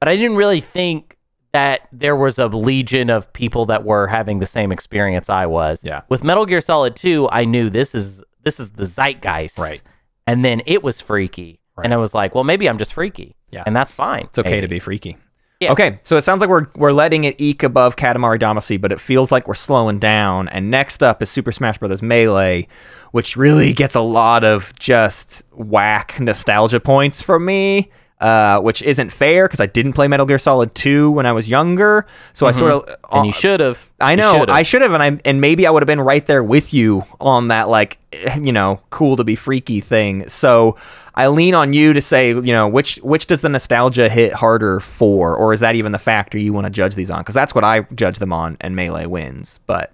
but 0.01 0.09
I 0.09 0.17
didn't 0.17 0.35
really 0.35 0.61
think 0.61 1.15
that 1.53 1.87
there 1.91 2.15
was 2.15 2.39
a 2.39 2.47
legion 2.47 3.11
of 3.11 3.31
people 3.33 3.67
that 3.67 3.85
were 3.85 4.07
having 4.07 4.39
the 4.39 4.47
same 4.47 4.71
experience 4.71 5.29
I 5.29 5.45
was. 5.45 5.83
Yeah. 5.83 6.01
With 6.09 6.23
Metal 6.23 6.45
Gear 6.45 6.59
Solid 6.59 6.95
2, 6.95 7.29
I 7.31 7.45
knew 7.45 7.69
this 7.69 7.93
is 7.93 8.23
this 8.43 8.59
is 8.59 8.71
the 8.71 8.85
zeitgeist. 8.85 9.59
Right. 9.59 9.81
And 10.25 10.43
then 10.43 10.63
it 10.65 10.81
was 10.81 10.99
freaky. 11.01 11.59
And 11.83 11.93
I 11.93 11.97
was 11.97 12.13
like, 12.13 12.35
well, 12.35 12.43
maybe 12.43 12.67
I'm 12.67 12.77
just 12.77 12.93
freaky. 12.93 13.35
Yeah. 13.51 13.63
And 13.65 13.75
that's 13.75 13.91
fine. 13.91 14.25
It's 14.25 14.39
okay 14.39 14.61
to 14.61 14.67
be 14.67 14.79
freaky. 14.79 15.17
Yeah. 15.59 15.71
Okay, 15.73 15.99
so 16.03 16.17
it 16.17 16.23
sounds 16.23 16.41
like 16.41 16.49
we're 16.49 16.65
we're 16.75 16.91
letting 16.91 17.23
it 17.23 17.39
eke 17.39 17.61
above 17.61 17.95
Katamari 17.95 18.39
Damacy, 18.39 18.81
but 18.81 18.91
it 18.91 18.99
feels 18.99 19.31
like 19.31 19.47
we're 19.47 19.53
slowing 19.53 19.99
down. 19.99 20.47
And 20.47 20.71
next 20.71 21.03
up 21.03 21.21
is 21.21 21.29
Super 21.29 21.51
Smash 21.51 21.77
Bros. 21.77 22.01
Melee, 22.01 22.67
which 23.11 23.37
really 23.37 23.71
gets 23.71 23.93
a 23.93 24.01
lot 24.01 24.43
of 24.43 24.73
just 24.79 25.43
whack 25.51 26.19
nostalgia 26.19 26.79
points 26.79 27.21
from 27.21 27.45
me. 27.45 27.91
Uh, 28.21 28.59
which 28.59 28.83
isn't 28.83 29.09
fair 29.11 29.47
because 29.47 29.59
I 29.59 29.65
didn't 29.65 29.93
play 29.93 30.07
Metal 30.07 30.27
Gear 30.27 30.37
Solid 30.37 30.75
2 30.75 31.09
when 31.09 31.25
I 31.25 31.31
was 31.31 31.49
younger, 31.49 32.05
so 32.33 32.45
I 32.45 32.51
sort 32.51 32.71
of 32.71 32.85
Mm-hmm. 33.11 33.17
And 33.17 33.25
you 33.25 33.33
should 33.33 33.59
have. 33.59 33.89
I 33.99 34.15
know 34.15 34.45
I 34.47 34.63
should 34.63 34.81
have, 34.83 34.93
and 34.93 35.03
I 35.03 35.19
and 35.25 35.41
maybe 35.41 35.67
I 35.67 35.71
would 35.71 35.81
have 35.81 35.87
been 35.87 35.99
right 35.99 36.25
there 36.25 36.43
with 36.43 36.73
you 36.73 37.03
on 37.19 37.49
that, 37.49 37.67
like 37.67 37.97
eh, 38.13 38.37
you 38.39 38.51
know, 38.51 38.79
cool 38.89 39.15
to 39.17 39.23
be 39.23 39.35
freaky 39.35 39.81
thing. 39.81 40.29
So 40.29 40.77
I 41.13 41.27
lean 41.27 41.53
on 41.55 41.73
you 41.73 41.93
to 41.93 42.01
say, 42.01 42.29
you 42.29 42.53
know, 42.53 42.67
which 42.67 42.97
which 42.97 43.25
does 43.27 43.41
the 43.41 43.49
nostalgia 43.49 44.07
hit 44.07 44.33
harder 44.33 44.79
for, 44.79 45.35
or 45.35 45.51
is 45.51 45.59
that 45.59 45.75
even 45.75 45.91
the 45.91 45.99
factor 45.99 46.37
you 46.37 46.53
want 46.53 46.65
to 46.67 46.71
judge 46.71 46.95
these 46.95 47.09
on? 47.09 47.19
Because 47.19 47.35
that's 47.35 47.53
what 47.53 47.63
I 47.63 47.81
judge 47.95 48.19
them 48.19 48.31
on, 48.31 48.55
and 48.61 48.75
melee 48.75 49.07
wins. 49.07 49.59
But 49.65 49.91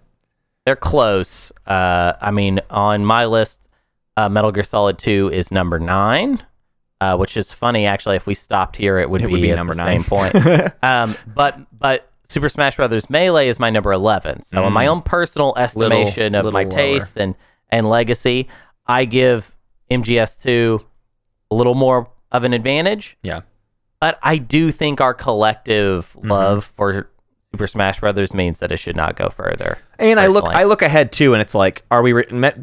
They're 0.65 0.75
close. 0.75 1.51
Uh, 1.65 2.13
I 2.21 2.31
mean, 2.31 2.59
on 2.69 3.05
my 3.05 3.25
list, 3.25 3.67
uh, 4.15 4.29
Metal 4.29 4.51
Gear 4.51 4.63
Solid 4.63 4.97
2 4.97 5.31
is 5.33 5.51
number 5.51 5.79
nine, 5.79 6.43
uh, 7.02 7.15
which 7.18 7.38
is 7.38 7.52
funny, 7.53 7.86
actually. 7.86 8.15
If 8.15 8.26
we 8.28 8.34
stopped 8.34 8.76
here, 8.76 8.99
it 8.99 9.10
would, 9.10 9.22
It 9.22 9.28
be, 9.28 9.32
would 9.34 9.41
be 9.41 9.52
at 9.52 9.56
number 9.56 9.74
the 9.74 9.84
nine. 9.84 10.02
same 10.02 10.03
point. 10.03 10.74
um, 10.84 11.15
but 11.34 11.60
but 11.78 12.10
Super 12.28 12.49
Smash 12.49 12.76
Brothers 12.76 13.10
Melee 13.10 13.48
is 13.48 13.60
my 13.60 13.69
number 13.69 13.91
11. 13.94 14.44
So, 14.44 14.65
in 14.68 14.74
my 14.74 14.88
own 14.88 15.02
personal 15.02 15.53
estimation 15.57 16.36
of 16.36 16.52
my 16.52 16.65
Mm. 16.65 16.72
lower. 16.72 16.78
taste 16.78 17.18
and, 17.18 17.36
and 17.69 17.90
legacy, 17.90 18.48
I 18.86 19.06
give 19.06 19.56
MGS2 19.91 20.84
a 21.52 21.56
little 21.56 21.76
more 21.76 22.10
of 22.32 22.44
an 22.44 22.53
advantage. 22.53 23.18
yeah, 23.24 23.41
But 24.02 24.19
I 24.22 24.38
do 24.38 24.72
think 24.72 24.99
our 25.02 25.14
collective 25.14 26.14
Mm-hmm. 26.18 26.32
love 26.32 26.65
for 26.65 27.10
Super 27.53 27.68
Smash 27.68 27.99
Brothers 28.02 28.34
means 28.34 28.60
that 28.60 28.72
it 28.74 28.78
should 28.78 28.95
not 28.98 29.15
go 29.15 29.30
further. 29.30 29.78
and 29.98 30.19
I 30.19 30.28
look. 30.28 30.45
I 30.49 30.64
look 30.64 30.82
ahead 30.82 31.11
too, 31.14 31.34
and 31.34 31.41
it's 31.41 31.56
like, 31.56 31.84
are 31.90 32.02
we? 32.02 32.11
Re- 32.14 32.26
Met, 32.32 32.57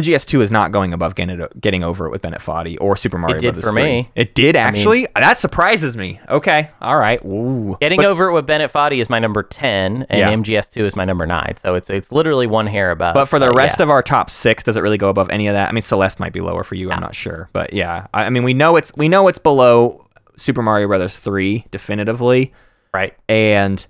MGS2 0.00 0.40
is 0.42 0.50
not 0.50 0.72
going 0.72 0.92
above 0.92 1.14
getting, 1.14 1.44
getting 1.60 1.84
over 1.84 2.06
it 2.06 2.10
with 2.10 2.22
Bennett 2.22 2.40
Foddy 2.40 2.76
or 2.80 2.96
Super 2.96 3.18
Mario 3.18 3.36
it 3.36 3.40
did 3.40 3.46
Brothers 3.54 3.64
for 3.64 3.72
3. 3.72 3.82
me. 3.84 4.10
It 4.14 4.34
did 4.34 4.54
mean- 4.54 4.62
actually. 4.64 5.06
that 5.14 5.38
surprises 5.38 5.96
me. 5.96 6.20
Okay, 6.28 6.70
all 6.80 6.96
right. 6.98 7.22
Ooh. 7.24 7.76
Getting 7.80 7.98
But- 7.98 8.06
over 8.06 8.28
it 8.28 8.32
with 8.32 8.46
Bennett 8.46 8.72
Foddy 8.72 9.00
is 9.00 9.08
my 9.10 9.18
number 9.18 9.42
ten, 9.42 10.06
and 10.08 10.18
Yeah. 10.18 10.30
MGS2 10.32 10.84
is 10.84 10.96
my 10.96 11.04
number 11.04 11.26
nine. 11.26 11.54
So 11.58 11.74
it's 11.74 11.90
it's 11.90 12.10
literally 12.10 12.46
one 12.46 12.66
hair 12.66 12.90
above. 12.90 13.14
But 13.14 13.26
for 13.26 13.38
the 13.38 13.50
rest 13.52 13.76
yeah. 13.78 13.84
of 13.84 13.90
our 13.90 14.02
top 14.02 14.30
six, 14.30 14.62
does 14.64 14.76
it 14.76 14.80
really 14.80 14.98
go 14.98 15.08
above 15.08 15.30
any 15.30 15.46
of 15.48 15.54
that? 15.54 15.68
I 15.68 15.72
mean, 15.72 15.82
Celeste 15.82 16.18
might 16.20 16.32
be 16.32 16.40
lower 16.40 16.64
for 16.64 16.74
you. 16.74 16.90
I'm 16.90 17.00
not 17.00 17.14
sure, 17.14 17.48
but 17.52 17.72
yeah, 17.72 18.06
I, 18.14 18.24
I 18.24 18.30
mean, 18.30 18.42
we 18.44 18.54
know 18.54 18.76
it's 18.76 18.92
we 18.96 19.08
know 19.08 19.28
it's 19.28 19.38
below 19.38 20.06
Super 20.36 20.62
Mario 20.62 20.86
Brothers 20.88 21.18
three 21.18 21.66
definitively, 21.70 22.52
right, 22.94 23.14
and 23.28 23.84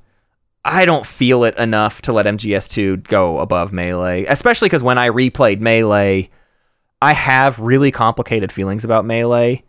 I 0.65 0.85
don't 0.85 1.07
feel 1.07 1.45
it 1.45 1.57
enough 1.59 2.03
to 2.03 2.13
let 2.13 2.27
MGS2 2.27 3.05
go 3.09 3.39
above 3.41 3.73
Melee, 3.73 4.25
especially 4.27 4.67
because 4.67 4.83
when 4.83 4.99
I 4.99 5.09
replayed 5.09 5.61
Melee, 5.61 6.31
I 7.01 7.13
have 7.15 7.59
really 7.59 7.91
complicated 7.91 8.53
feelings 8.53 8.85
about 8.85 9.05
Melee, 9.05 9.65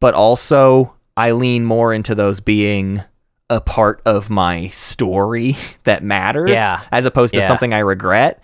but 0.00 0.14
also 0.14 0.92
I 1.16 1.30
lean 1.30 1.64
more 1.64 1.94
into 1.94 2.14
those 2.14 2.40
being 2.40 3.02
a 3.48 3.60
part 3.60 4.02
of 4.04 4.28
my 4.28 4.66
story 4.68 5.56
that 5.84 6.02
matters 6.02 6.50
Yeah. 6.50 6.82
as 6.90 7.04
opposed 7.04 7.32
to 7.34 7.40
Yeah. 7.40 7.46
something 7.46 7.72
I 7.72 7.78
regret. 7.78 8.42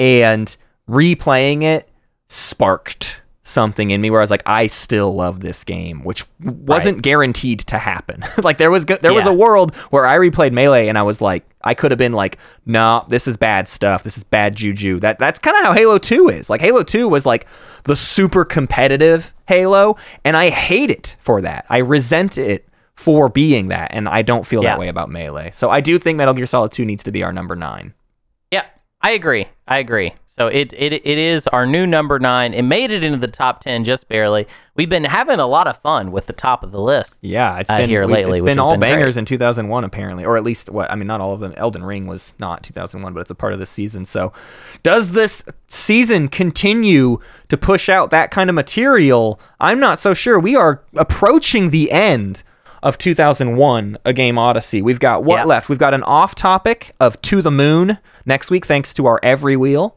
And 0.00 0.54
replaying 0.88 1.62
it 1.62 1.88
sparked 2.28 3.20
something 3.50 3.90
in 3.90 4.00
me 4.00 4.10
where 4.10 4.20
I 4.20 4.22
was 4.22 4.30
like, 4.30 4.42
I 4.46 4.68
still 4.68 5.14
love 5.14 5.40
this 5.40 5.64
game, 5.64 6.04
which 6.04 6.24
wasn't 6.40 7.02
guaranteed 7.02 7.60
to 7.60 7.78
happen. 7.78 8.24
like 8.42 8.58
there 8.58 8.70
was 8.70 8.84
there 8.86 9.12
was 9.12 9.26
a 9.26 9.32
world 9.32 9.74
where 9.90 10.06
I 10.06 10.16
replayed 10.16 10.52
Melee 10.52 10.88
and 10.88 10.96
I 10.96 11.02
was 11.02 11.20
like, 11.20 11.44
I 11.62 11.74
could 11.74 11.90
have 11.90 11.98
been 11.98 12.12
like, 12.12 12.38
nah, 12.64 13.04
this 13.08 13.26
is 13.28 13.36
bad 13.36 13.68
stuff. 13.68 14.02
This 14.04 14.16
is 14.16 14.24
bad 14.24 14.54
juju. 14.56 15.00
That 15.00 15.18
that's 15.18 15.38
kind 15.38 15.56
of 15.56 15.64
how 15.64 15.72
Halo 15.72 15.98
2 15.98 16.28
is. 16.28 16.48
Like 16.48 16.60
Halo 16.60 16.82
2 16.82 17.08
was 17.08 17.26
like 17.26 17.46
the 17.84 17.96
super 17.96 18.44
competitive 18.44 19.34
Halo, 19.46 19.96
and 20.24 20.36
I 20.36 20.50
hate 20.50 20.90
it 20.90 21.16
for 21.18 21.40
that. 21.42 21.66
I 21.68 21.78
resent 21.78 22.38
it 22.38 22.68
for 22.94 23.28
being 23.28 23.68
that, 23.68 23.90
and 23.92 24.08
I 24.08 24.22
don't 24.22 24.46
feel 24.46 24.62
Yeah. 24.62 24.70
that 24.70 24.78
way 24.78 24.88
about 24.88 25.10
Melee. 25.10 25.50
So 25.52 25.70
I 25.70 25.80
do 25.80 25.98
think 25.98 26.18
Metal 26.18 26.34
Gear 26.34 26.46
Solid 26.46 26.70
2 26.70 26.84
needs 26.84 27.02
to 27.04 27.10
be 27.10 27.22
our 27.24 27.32
number 27.32 27.56
nine. 27.56 27.94
yeah, 28.52 28.66
I 29.02 29.12
agree. 29.12 29.48
I 29.66 29.78
agree. 29.78 30.12
So 30.32 30.46
it 30.46 30.72
it 30.74 30.92
it 30.92 31.18
is 31.18 31.48
our 31.48 31.66
new 31.66 31.88
number 31.88 32.20
nine. 32.20 32.54
It 32.54 32.62
made 32.62 32.92
it 32.92 33.02
into 33.02 33.18
the 33.18 33.26
top 33.26 33.60
ten 33.60 33.82
just 33.82 34.08
barely. 34.08 34.46
We've 34.76 34.88
been 34.88 35.02
having 35.02 35.40
a 35.40 35.46
lot 35.46 35.66
of 35.66 35.76
fun 35.78 36.12
with 36.12 36.26
the 36.26 36.32
top 36.32 36.62
of 36.62 36.70
the 36.70 36.80
list. 36.80 37.16
Yeah, 37.20 37.58
it's 37.58 37.68
uh, 37.68 37.78
been 37.78 37.88
here 37.90 38.06
lately, 38.06 38.38
It's 38.38 38.44
been 38.44 38.60
all 38.60 38.74
been 38.74 38.80
great. 38.80 38.90
bangers 38.92 39.16
in 39.16 39.24
2001 39.24 39.82
apparently, 39.82 40.24
or 40.24 40.36
at 40.36 40.44
least 40.44 40.70
what 40.70 40.88
I 40.88 40.94
mean, 40.94 41.08
not 41.08 41.20
all 41.20 41.32
of 41.32 41.40
them. 41.40 41.52
Elden 41.56 41.82
Ring 41.84 42.06
was 42.06 42.32
not 42.38 42.62
2001, 42.62 43.12
but 43.12 43.20
it's 43.22 43.30
a 43.30 43.34
part 43.34 43.52
of 43.52 43.58
this 43.58 43.70
season. 43.70 44.06
So, 44.06 44.32
does 44.84 45.10
this 45.12 45.42
season 45.66 46.28
continue 46.28 47.18
to 47.48 47.56
push 47.56 47.88
out 47.88 48.10
that 48.10 48.30
kind 48.30 48.48
of 48.48 48.54
material? 48.54 49.40
I'm 49.58 49.80
not 49.80 49.98
so 49.98 50.14
sure. 50.14 50.38
We 50.38 50.54
are 50.54 50.82
approaching 50.94 51.70
the 51.70 51.90
end 51.90 52.44
of 52.84 52.96
2001, 52.98 53.98
a 54.04 54.12
game 54.12 54.38
Odyssey. 54.38 54.80
We've 54.80 55.00
got 55.00 55.24
what 55.24 55.38
Yeah. 55.38 55.44
left? 55.44 55.68
We've 55.68 55.76
got 55.78 55.92
an 55.92 56.04
off 56.04 56.34
topic 56.36 56.94
of 57.00 57.20
To 57.22 57.42
the 57.42 57.50
Moon 57.50 57.98
next 58.24 58.48
week, 58.50 58.64
thanks 58.64 58.94
to 58.94 59.06
our 59.06 59.18
Every 59.24 59.56
Wheel, 59.56 59.96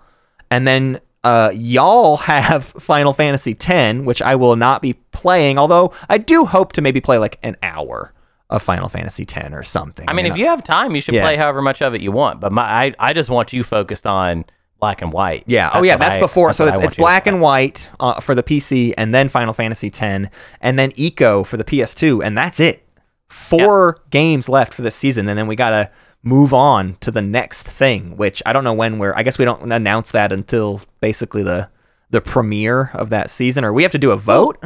and 0.53 0.67
then. 0.67 0.99
Uh, 1.25 1.49
y'all 1.55 2.17
have 2.41 2.65
Final 2.65 3.13
Fantasy 3.13 3.55
X, 3.57 3.99
which 3.99 4.21
I 4.21 4.35
will 4.35 4.57
not 4.57 4.81
be 4.81 4.91
playing. 5.13 5.57
Although 5.57 5.93
I 6.09 6.17
do 6.17 6.43
hope 6.43 6.73
to 6.73 6.81
maybe 6.81 6.99
play 6.99 7.17
like 7.17 7.39
an 7.43 7.55
hour 7.63 8.11
of 8.49 8.61
Final 8.61 8.89
Fantasy 8.89 9.23
X 9.23 9.53
or 9.53 9.63
something. 9.63 10.05
I 10.09 10.13
mean, 10.13 10.25
if 10.25 10.35
you 10.35 10.47
have 10.47 10.65
time, 10.65 10.93
you 10.95 10.99
should 10.99 11.13
Yeah. 11.15 11.23
play 11.23 11.37
however 11.37 11.61
much 11.61 11.81
of 11.81 11.95
it 11.95 12.01
you 12.01 12.11
want. 12.11 12.41
But 12.41 12.51
my 12.51 12.63
I, 12.63 12.93
I 12.99 13.13
just 13.13 13.29
want 13.29 13.53
you 13.53 13.63
focused 13.63 14.05
on 14.05 14.43
black 14.81 15.01
and 15.01 15.13
white. 15.13 15.45
Yeah. 15.47 15.69
oh, 15.73 15.81
yeah. 15.83 15.95
That's 15.95 16.17
I- 16.17 16.19
before. 16.19 16.49
that's 16.49 16.57
so 16.57 16.67
it's, 16.67 16.79
it's 16.79 16.95
black 16.95 17.25
and 17.25 17.39
white 17.39 17.89
uh, 18.01 18.19
for 18.19 18.35
the 18.35 18.43
PC, 18.43 18.93
and 18.97 19.15
then 19.15 19.29
Final 19.29 19.53
Fantasy 19.53 19.87
X, 19.87 20.27
and 20.59 20.77
then 20.77 20.91
Ico 20.91 21.45
for 21.45 21.55
the 21.55 21.63
PS2, 21.63 22.21
and 22.21 22.37
that's 22.37 22.59
it. 22.59 22.85
Four 23.29 23.99
games 24.09 24.49
left 24.49 24.73
for 24.73 24.81
this 24.81 24.93
season, 24.95 25.29
and 25.29 25.39
then 25.39 25.47
we 25.47 25.55
gotta 25.55 25.89
move 26.23 26.53
on 26.53 26.95
to 27.01 27.11
the 27.11 27.21
next 27.21 27.67
thing. 27.67 28.17
Which 28.17 28.41
I 28.45 28.53
don't 28.53 28.63
know 28.63 28.73
when 28.73 28.97
we're. 28.97 29.13
I 29.15 29.23
guess 29.23 29.37
we 29.37 29.45
don't 29.45 29.71
announce 29.71 30.11
that 30.11 30.31
until 30.31 30.81
basically 31.01 31.43
the 31.43 31.69
the 32.09 32.21
premiere 32.21 32.91
of 32.93 33.09
that 33.09 33.29
season, 33.29 33.63
or 33.63 33.73
we 33.73 33.83
have 33.83 33.91
to 33.91 33.97
do 33.97 34.11
a 34.11 34.17
vote. 34.17 34.63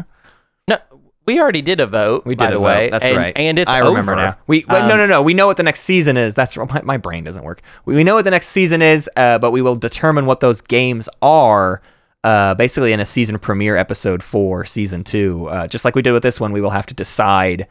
No, 0.68 0.78
we 1.26 1.40
already 1.40 1.62
did 1.62 1.80
a 1.80 1.88
vote. 1.88 2.26
We 2.26 2.36
by 2.36 2.48
did 2.48 2.54
the 2.54 2.58
a 2.58 2.62
way. 2.62 2.86
vote. 2.86 2.92
That's 2.92 3.06
and, 3.06 3.18
right. 3.18 3.38
And 3.38 3.60
it's 3.60 3.70
I 3.70 3.80
remember 3.80 4.14
over. 4.14 4.22
now. 4.22 4.38
We 4.48 4.66
well, 4.68 4.88
no 4.88 4.94
Um, 4.94 4.98
no 5.00 5.08
no. 5.08 5.22
We 5.22 5.34
know 5.34 5.48
what 5.48 5.58
the 5.58 5.64
next 5.64 5.82
season 5.82 6.18
is. 6.18 6.34
That's 6.36 6.56
my, 6.58 6.82
my 6.84 6.98
brain 6.98 7.24
doesn't 7.24 7.44
work. 7.44 7.62
We, 7.86 7.96
we 7.96 8.04
know 8.04 8.16
what 8.16 8.26
the 8.26 8.32
next 8.32 8.48
season 8.48 8.82
is, 8.82 9.10
uh, 9.16 9.40
but 9.40 9.52
we 9.52 9.62
will 9.62 9.76
determine 9.76 10.26
what 10.26 10.40
those 10.40 10.62
games 10.62 11.10
are. 11.22 11.82
Uh, 12.24 12.54
basically, 12.56 12.92
in 12.92 13.00
a 13.00 13.06
season 13.06 13.40
premiere 13.40 13.78
episode 13.78 14.22
for 14.22 14.66
season 14.66 15.04
two, 15.04 15.48
uh, 15.48 15.68
just 15.68 15.86
like 15.86 15.96
we 15.96 16.02
did 16.02 16.12
with 16.12 16.24
this 16.24 16.40
one, 16.40 16.52
we 16.52 16.60
will 16.60 16.72
have 16.72 16.86
to 16.88 16.94
decide 16.94 17.68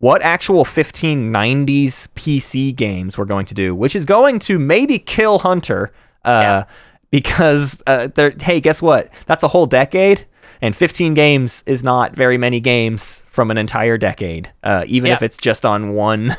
what 0.00 0.20
actual 0.22 0.64
1590s 0.64 2.08
PC 2.16 2.74
games 2.74 3.16
we're 3.16 3.24
going 3.24 3.46
to 3.46 3.54
do, 3.54 3.74
which 3.74 3.94
is 3.94 4.04
going 4.04 4.38
to 4.40 4.58
maybe 4.58 4.98
kill 4.98 5.38
Hunter. 5.40 5.92
Uh, 6.24 6.28
Yeah. 6.30 6.64
Because 7.10 7.76
uh, 7.88 8.08
hey, 8.40 8.60
guess 8.60 8.80
what? 8.80 9.10
That's 9.26 9.42
a 9.42 9.48
whole 9.48 9.66
decade, 9.66 10.26
and 10.62 10.76
15 10.76 11.12
games 11.14 11.64
is 11.66 11.82
not 11.82 12.14
very 12.14 12.38
many 12.38 12.60
games 12.60 13.24
from 13.30 13.50
an 13.50 13.58
entire 13.58 13.98
decade, 13.98 14.52
uh, 14.62 14.84
even 14.86 15.08
Yeah. 15.08 15.14
if 15.14 15.22
it's 15.22 15.36
just 15.36 15.64
on 15.66 15.94
one. 15.94 16.36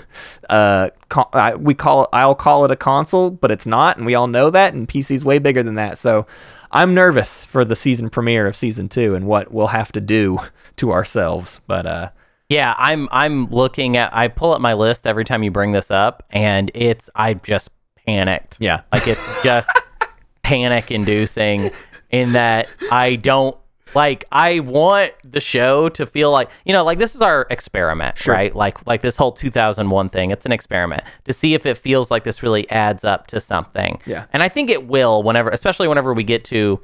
Uh, 0.49 0.89
co- 1.09 1.29
I, 1.33 1.55
we 1.55 1.73
call 1.73 2.07
I'll 2.13 2.35
call 2.35 2.63
it 2.65 2.71
a 2.71 2.75
console, 2.77 3.29
but 3.31 3.51
it's 3.51 3.65
not, 3.65 3.95
and 3.97 4.05
we 4.05 4.15
all 4.15 4.27
know 4.27 4.49
that. 4.49 4.73
And 4.73 4.87
PC's 4.87 5.23
way 5.25 5.39
bigger 5.39 5.61
than 5.63 5.75
that, 5.75 5.97
so 5.97 6.25
I'm 6.71 6.93
nervous 6.93 7.43
for 7.45 7.63
the 7.65 7.75
season 7.75 8.09
premiere 8.09 8.47
of 8.47 8.55
season 8.55 8.87
two 8.89 9.13
and 9.15 9.27
what 9.27 9.51
we'll 9.53 9.67
have 9.67 9.91
to 9.93 10.01
do 10.01 10.39
to 10.77 10.91
ourselves. 10.93 11.59
But 11.67 11.85
uh, 11.85 12.09
Yeah, 12.51 12.75
I'm 12.77 13.07
I'm 13.11 13.45
looking 13.49 13.95
at 13.95 14.13
I 14.13 14.27
pull 14.27 14.53
up 14.53 14.59
my 14.59 14.73
list 14.73 15.07
every 15.07 15.23
time 15.23 15.41
you 15.41 15.51
bring 15.51 15.71
this 15.71 15.89
up 15.89 16.23
and 16.31 16.69
it's 16.75 17.09
I 17.15 17.35
just 17.35 17.69
panicked. 18.05 18.57
Yeah. 18.59 18.81
Like 18.91 19.07
it's 19.07 19.41
just 19.41 19.69
panic 20.43 20.91
inducing 20.91 21.71
in 22.09 22.33
that 22.33 22.67
I 22.91 23.15
don't 23.15 23.55
like 23.95 24.25
I 24.33 24.59
want 24.59 25.13
the 25.23 25.39
show 25.39 25.87
to 25.89 26.05
feel 26.05 26.29
like 26.29 26.49
you 26.65 26.73
know 26.73 26.83
like 26.83 26.97
this 26.99 27.15
is 27.15 27.21
our 27.21 27.47
experiment 27.49 28.25
right 28.27 28.53
like 28.55 28.85
like 28.85 29.01
this 29.01 29.15
whole 29.17 29.31
2001 29.31 30.09
thing 30.09 30.31
it's 30.31 30.45
an 30.45 30.51
experiment 30.53 31.03
to 31.25 31.33
see 31.33 31.53
if 31.53 31.65
it 31.65 31.77
feels 31.77 32.09
like 32.11 32.23
this 32.23 32.41
really 32.43 32.69
adds 32.69 33.03
up 33.05 33.27
to 33.27 33.39
something 33.41 33.99
Yeah. 34.05 34.25
and 34.33 34.43
I 34.43 34.49
think 34.49 34.69
it 34.69 34.87
will 34.87 35.23
whenever 35.23 35.49
especially 35.49 35.87
whenever 35.89 36.13
we 36.13 36.23
get 36.23 36.43
to 36.45 36.79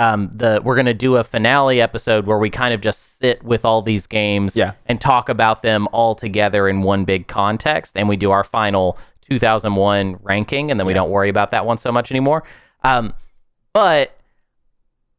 um, 0.00 0.30
the 0.32 0.60
we're 0.64 0.76
gonna 0.76 0.94
do 0.94 1.16
a 1.16 1.24
finale 1.24 1.80
episode 1.80 2.26
where 2.26 2.38
we 2.38 2.50
kind 2.50 2.72
of 2.72 2.80
just 2.80 3.18
sit 3.18 3.42
with 3.42 3.64
all 3.64 3.82
these 3.82 4.06
games 4.06 4.54
Yeah. 4.56 4.72
and 4.86 5.00
talk 5.00 5.28
about 5.28 5.62
them 5.62 5.88
all 5.92 6.14
together 6.14 6.68
in 6.68 6.82
one 6.82 7.04
big 7.04 7.26
context 7.26 7.96
and 7.96 8.08
we 8.08 8.16
do 8.16 8.30
our 8.30 8.44
final 8.44 8.96
2001 9.28 10.18
ranking 10.22 10.70
and 10.70 10.78
then 10.78 10.86
we 10.86 10.94
don't 10.94 11.10
worry 11.10 11.28
about 11.28 11.50
that 11.50 11.66
one 11.66 11.78
so 11.78 11.90
much 11.92 12.10
anymore 12.10 12.44
um, 12.84 13.12
but 13.72 14.14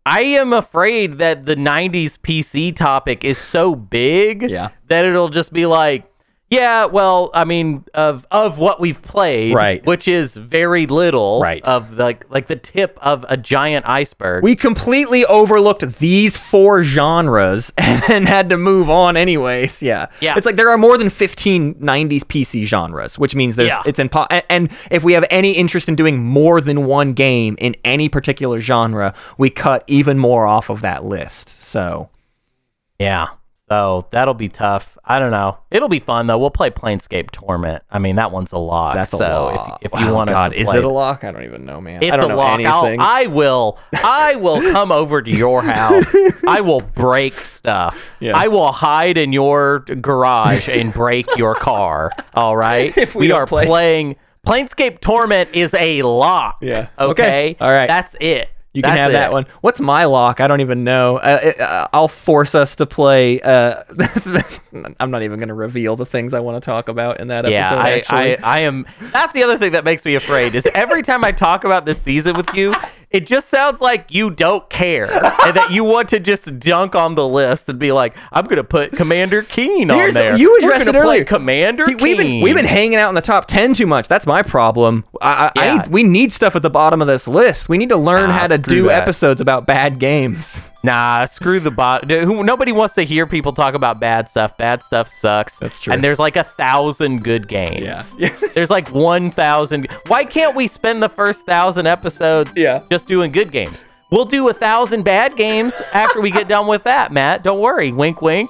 I 0.05 0.21
am 0.21 0.53
afraid 0.53 1.17
that 1.19 1.45
the 1.45 1.55
90s 1.55 2.17
PC 2.17 2.75
topic 2.75 3.23
is 3.23 3.37
so 3.37 3.75
big 3.75 4.49
Yeah. 4.49 4.69
that 4.87 5.05
it'll 5.05 5.29
just 5.29 5.53
be 5.53 5.65
like 5.65 6.08
yeah, 6.51 6.85
well, 6.85 7.29
I 7.33 7.45
mean, 7.45 7.85
of 7.93 8.25
of 8.31 8.57
what 8.57 8.79
we've 8.79 9.01
played, 9.01 9.53
Right. 9.53 9.85
which 9.85 10.07
is 10.07 10.35
very 10.35 10.87
little, 10.87 11.41
Right. 11.41 11.63
of 11.65 11.95
like 11.97 12.25
like 12.29 12.47
the 12.47 12.55
tip 12.55 12.97
of 13.01 13.25
a 13.29 13.37
giant 13.37 13.85
iceberg. 13.87 14.43
we 14.43 14.55
completely 14.55 15.23
overlooked 15.25 15.99
these 15.99 16.37
four 16.37 16.83
genres 16.83 17.71
and 17.77 18.01
then 18.07 18.25
had 18.25 18.49
to 18.49 18.57
move 18.57 18.89
on 18.89 19.15
anyways. 19.15 19.81
Yeah. 19.83 20.07
Yeah. 20.21 20.33
It's 20.37 20.45
like 20.45 20.55
there 20.55 20.69
are 20.69 20.77
more 20.77 20.97
than 20.97 21.09
15 21.09 21.75
90s 21.75 22.23
PC 22.23 22.65
genres, 22.65 23.19
which 23.19 23.35
means 23.35 23.55
there's 23.55 23.69
Yeah. 23.69 23.83
it's 23.85 23.99
impo- 23.99 24.27
and, 24.31 24.43
and 24.49 24.69
if 24.89 25.03
we 25.03 25.13
have 25.13 25.25
any 25.29 25.51
interest 25.51 25.87
in 25.87 25.95
doing 25.95 26.23
more 26.23 26.61
than 26.61 26.85
one 26.85 27.13
game 27.13 27.55
in 27.59 27.75
any 27.85 28.09
particular 28.09 28.59
genre, 28.59 29.13
we 29.37 29.49
cut 29.49 29.83
even 29.87 30.17
more 30.17 30.47
off 30.47 30.69
of 30.69 30.81
that 30.81 31.05
list. 31.05 31.63
So, 31.63 32.09
Yeah. 32.99 33.27
So 33.69 34.07
that'll 34.11 34.33
be 34.33 34.49
tough. 34.49 34.97
I 35.05 35.19
don't 35.19 35.31
know. 35.31 35.59
It'll 35.69 35.89
be 35.89 35.99
fun 35.99 36.27
though. 36.27 36.37
We'll 36.39 36.49
play 36.49 36.69
Planescape 36.71 37.31
Torment. 37.31 37.83
I 37.91 37.99
mean, 37.99 38.15
that 38.15 38.31
one's 38.31 38.51
a 38.51 38.57
lock. 38.57 38.95
that's 38.95 39.11
so 39.11 39.17
a 39.25 39.55
lot. 39.55 39.79
if, 39.81 39.93
if 39.93 39.99
you 39.99 40.07
Wow, 40.07 40.13
want 40.15 40.29
God, 40.31 40.51
us 40.51 40.55
to 40.57 40.61
is 40.63 40.73
it 40.73 40.83
a 40.83 40.89
lock? 40.89 41.23
I 41.23 41.31
don't 41.31 41.43
even 41.43 41.65
know, 41.65 41.79
man. 41.79 42.01
It's 42.01 42.11
I 42.11 42.17
don't 42.17 42.25
a 42.25 42.29
know 42.29 42.37
lock. 42.37 42.59
I'll, 42.61 42.85
anything. 42.85 42.99
I 43.01 43.27
will. 43.27 43.77
I 43.93 44.35
will 44.35 44.59
come 44.73 44.91
over 44.91 45.21
to 45.21 45.31
your 45.31 45.61
house. 45.61 46.05
I 46.47 46.61
will 46.61 46.81
break 46.81 47.33
stuff. 47.35 48.01
Yeah. 48.19 48.35
I 48.35 48.47
will 48.47 48.71
hide 48.71 49.17
in 49.17 49.33
your 49.33 49.79
garage 49.79 50.67
and 50.67 50.91
break 50.93 51.27
your 51.37 51.53
car. 51.55 52.11
All 52.33 52.57
right. 52.57 52.95
If 52.97 53.13
we 53.15 53.27
don't 53.27 53.41
are 53.41 53.45
play- 53.47 53.65
playing 53.67 54.15
Planescape 54.45 54.99
Torment 54.99 55.51
is 55.53 55.73
a 55.73 56.01
lock. 56.01 56.57
Yeah. 56.61 56.87
Okay. 56.97 57.11
Okay. 57.11 57.57
All 57.59 57.71
right. 57.71 57.87
That's 57.87 58.15
it. 58.19 58.49
You 58.71 58.83
can 58.83 58.91
That's 58.91 58.99
have 58.99 59.11
that 59.13 59.31
one. 59.31 59.47
What's 59.61 59.79
my 59.79 60.05
lock? 60.05 60.39
I 60.39 60.47
don't 60.47 60.61
even 60.61 60.83
know. 60.83 61.17
Uh, 61.17 61.39
it- 61.41 61.59
uh, 61.59 61.87
I'll 61.91 62.07
force 62.07 62.53
us 62.53 62.75
to 62.75 62.85
play. 62.85 63.41
Uh, 63.41 63.83
I'm 64.99 65.09
not 65.09 65.23
even 65.23 65.39
going 65.39 65.47
to 65.47 65.55
reveal 65.55 65.95
the 65.95 66.05
things 66.05 66.33
I 66.35 66.39
want 66.39 66.61
to 66.61 66.65
talk 66.65 66.87
about 66.87 67.19
in 67.19 67.29
that 67.29 67.49
Yeah, 67.49 67.71
episode. 67.71 68.13
I. 68.13 68.19
I, 68.23 68.37
I 68.43 68.59
am. 68.59 68.85
That's 69.11 69.33
the 69.33 69.41
other 69.43 69.57
thing 69.57 69.71
that 69.71 69.83
makes 69.83 70.05
me 70.05 70.13
afraid 70.15 70.53
is 70.53 70.67
every 70.75 71.01
time 71.01 71.23
I 71.23 71.31
talk 71.31 71.63
about 71.63 71.85
this 71.85 71.99
season 71.99 72.35
with 72.35 72.53
you, 72.53 72.75
it 73.11 73.25
just 73.27 73.49
sounds 73.49 73.81
like 73.81 74.05
you 74.09 74.29
don't 74.29 74.69
care 74.69 75.05
and 75.05 75.55
that 75.55 75.69
you 75.71 75.83
want 75.83 76.09
to 76.09 76.19
just 76.19 76.59
dunk 76.59 76.95
on 76.95 77.15
the 77.15 77.27
list 77.27 77.67
and 77.69 77.79
be 77.79 77.91
like, 77.91 78.15
"I'm 78.31 78.45
going 78.45 78.57
to 78.57 78.63
put 78.63 78.91
Commander 78.91 79.41
Keen 79.43 79.89
on 79.89 79.97
Here's- 79.97 80.13
there." 80.13 80.35
you 80.37 80.51
We're 80.51 80.57
addressed 80.69 80.85
gonna 80.85 80.97
it 80.99 81.01
play 81.01 81.11
earlier. 81.15 81.25
Commander 81.25 81.85
Keen. 81.85 81.97
we've 81.97 82.17
been 82.17 82.41
we've 82.41 82.55
been 82.55 82.65
hanging 82.65 82.95
out 82.99 83.09
in 83.09 83.15
the 83.15 83.21
top 83.21 83.45
ten 83.47 83.73
too 83.73 83.87
much. 83.87 84.07
That's 84.07 84.27
my 84.27 84.43
problem. 84.43 85.05
I, 85.21 85.51
I, 85.55 85.61
I 85.61 85.65
Yeah. 85.65 85.73
need, 85.77 85.87
we 85.87 86.03
need 86.03 86.31
stuff 86.31 86.55
at 86.55 86.61
the 86.61 86.69
bottom 86.69 87.01
of 87.01 87.07
this 87.07 87.27
list. 87.27 87.67
We 87.69 87.77
need 87.77 87.89
to 87.89 87.97
learn 87.97 88.29
Nah, 88.29 88.37
how 88.37 88.47
to 88.47 88.57
screw 88.57 88.81
do 88.83 88.87
that. 88.89 89.01
episodes 89.01 89.41
about 89.41 89.65
bad 89.65 89.99
games. 89.99 90.67
Nah, 90.81 91.25
screw 91.25 91.59
the 91.59 91.71
bot. 91.71 92.07
Nobody 92.07 92.71
wants 92.71 92.95
to 92.95 93.03
hear 93.03 93.27
people 93.27 93.51
talk 93.51 93.73
about 93.73 93.99
bad 93.99 94.29
stuff. 94.29 94.55
Bad 94.57 94.81
stuff 94.83 95.09
sucks. 95.09 95.59
That's 95.59 95.81
true. 95.81 95.91
And 95.93 96.01
there's 96.03 96.19
like 96.19 96.37
a 96.37 96.43
thousand 96.45 97.23
good 97.23 97.47
games. 97.49 98.15
Yeah. 98.17 98.33
there's 98.55 98.69
like 98.69 98.89
one 98.91 99.29
thousand. 99.31 99.87
Why 100.07 100.23
can't 100.23 100.55
we 100.55 100.67
spend 100.67 101.03
the 101.03 101.09
first 101.09 101.45
thousand 101.45 101.85
episodes 101.87 102.51
Yeah. 102.55 102.83
just 102.89 103.07
doing 103.07 103.31
good 103.31 103.51
games? 103.51 103.83
We'll 104.09 104.25
do 104.25 104.47
a 104.49 104.53
thousand 104.53 105.03
bad 105.03 105.35
games 105.35 105.73
after 105.93 106.21
we 106.21 106.31
get 106.31 106.47
done 106.47 106.65
with 106.65 106.83
that, 106.85 107.11
Matt. 107.11 107.43
Don't 107.43 107.59
worry. 107.59 107.91
Wink, 107.91 108.21
wink. 108.21 108.49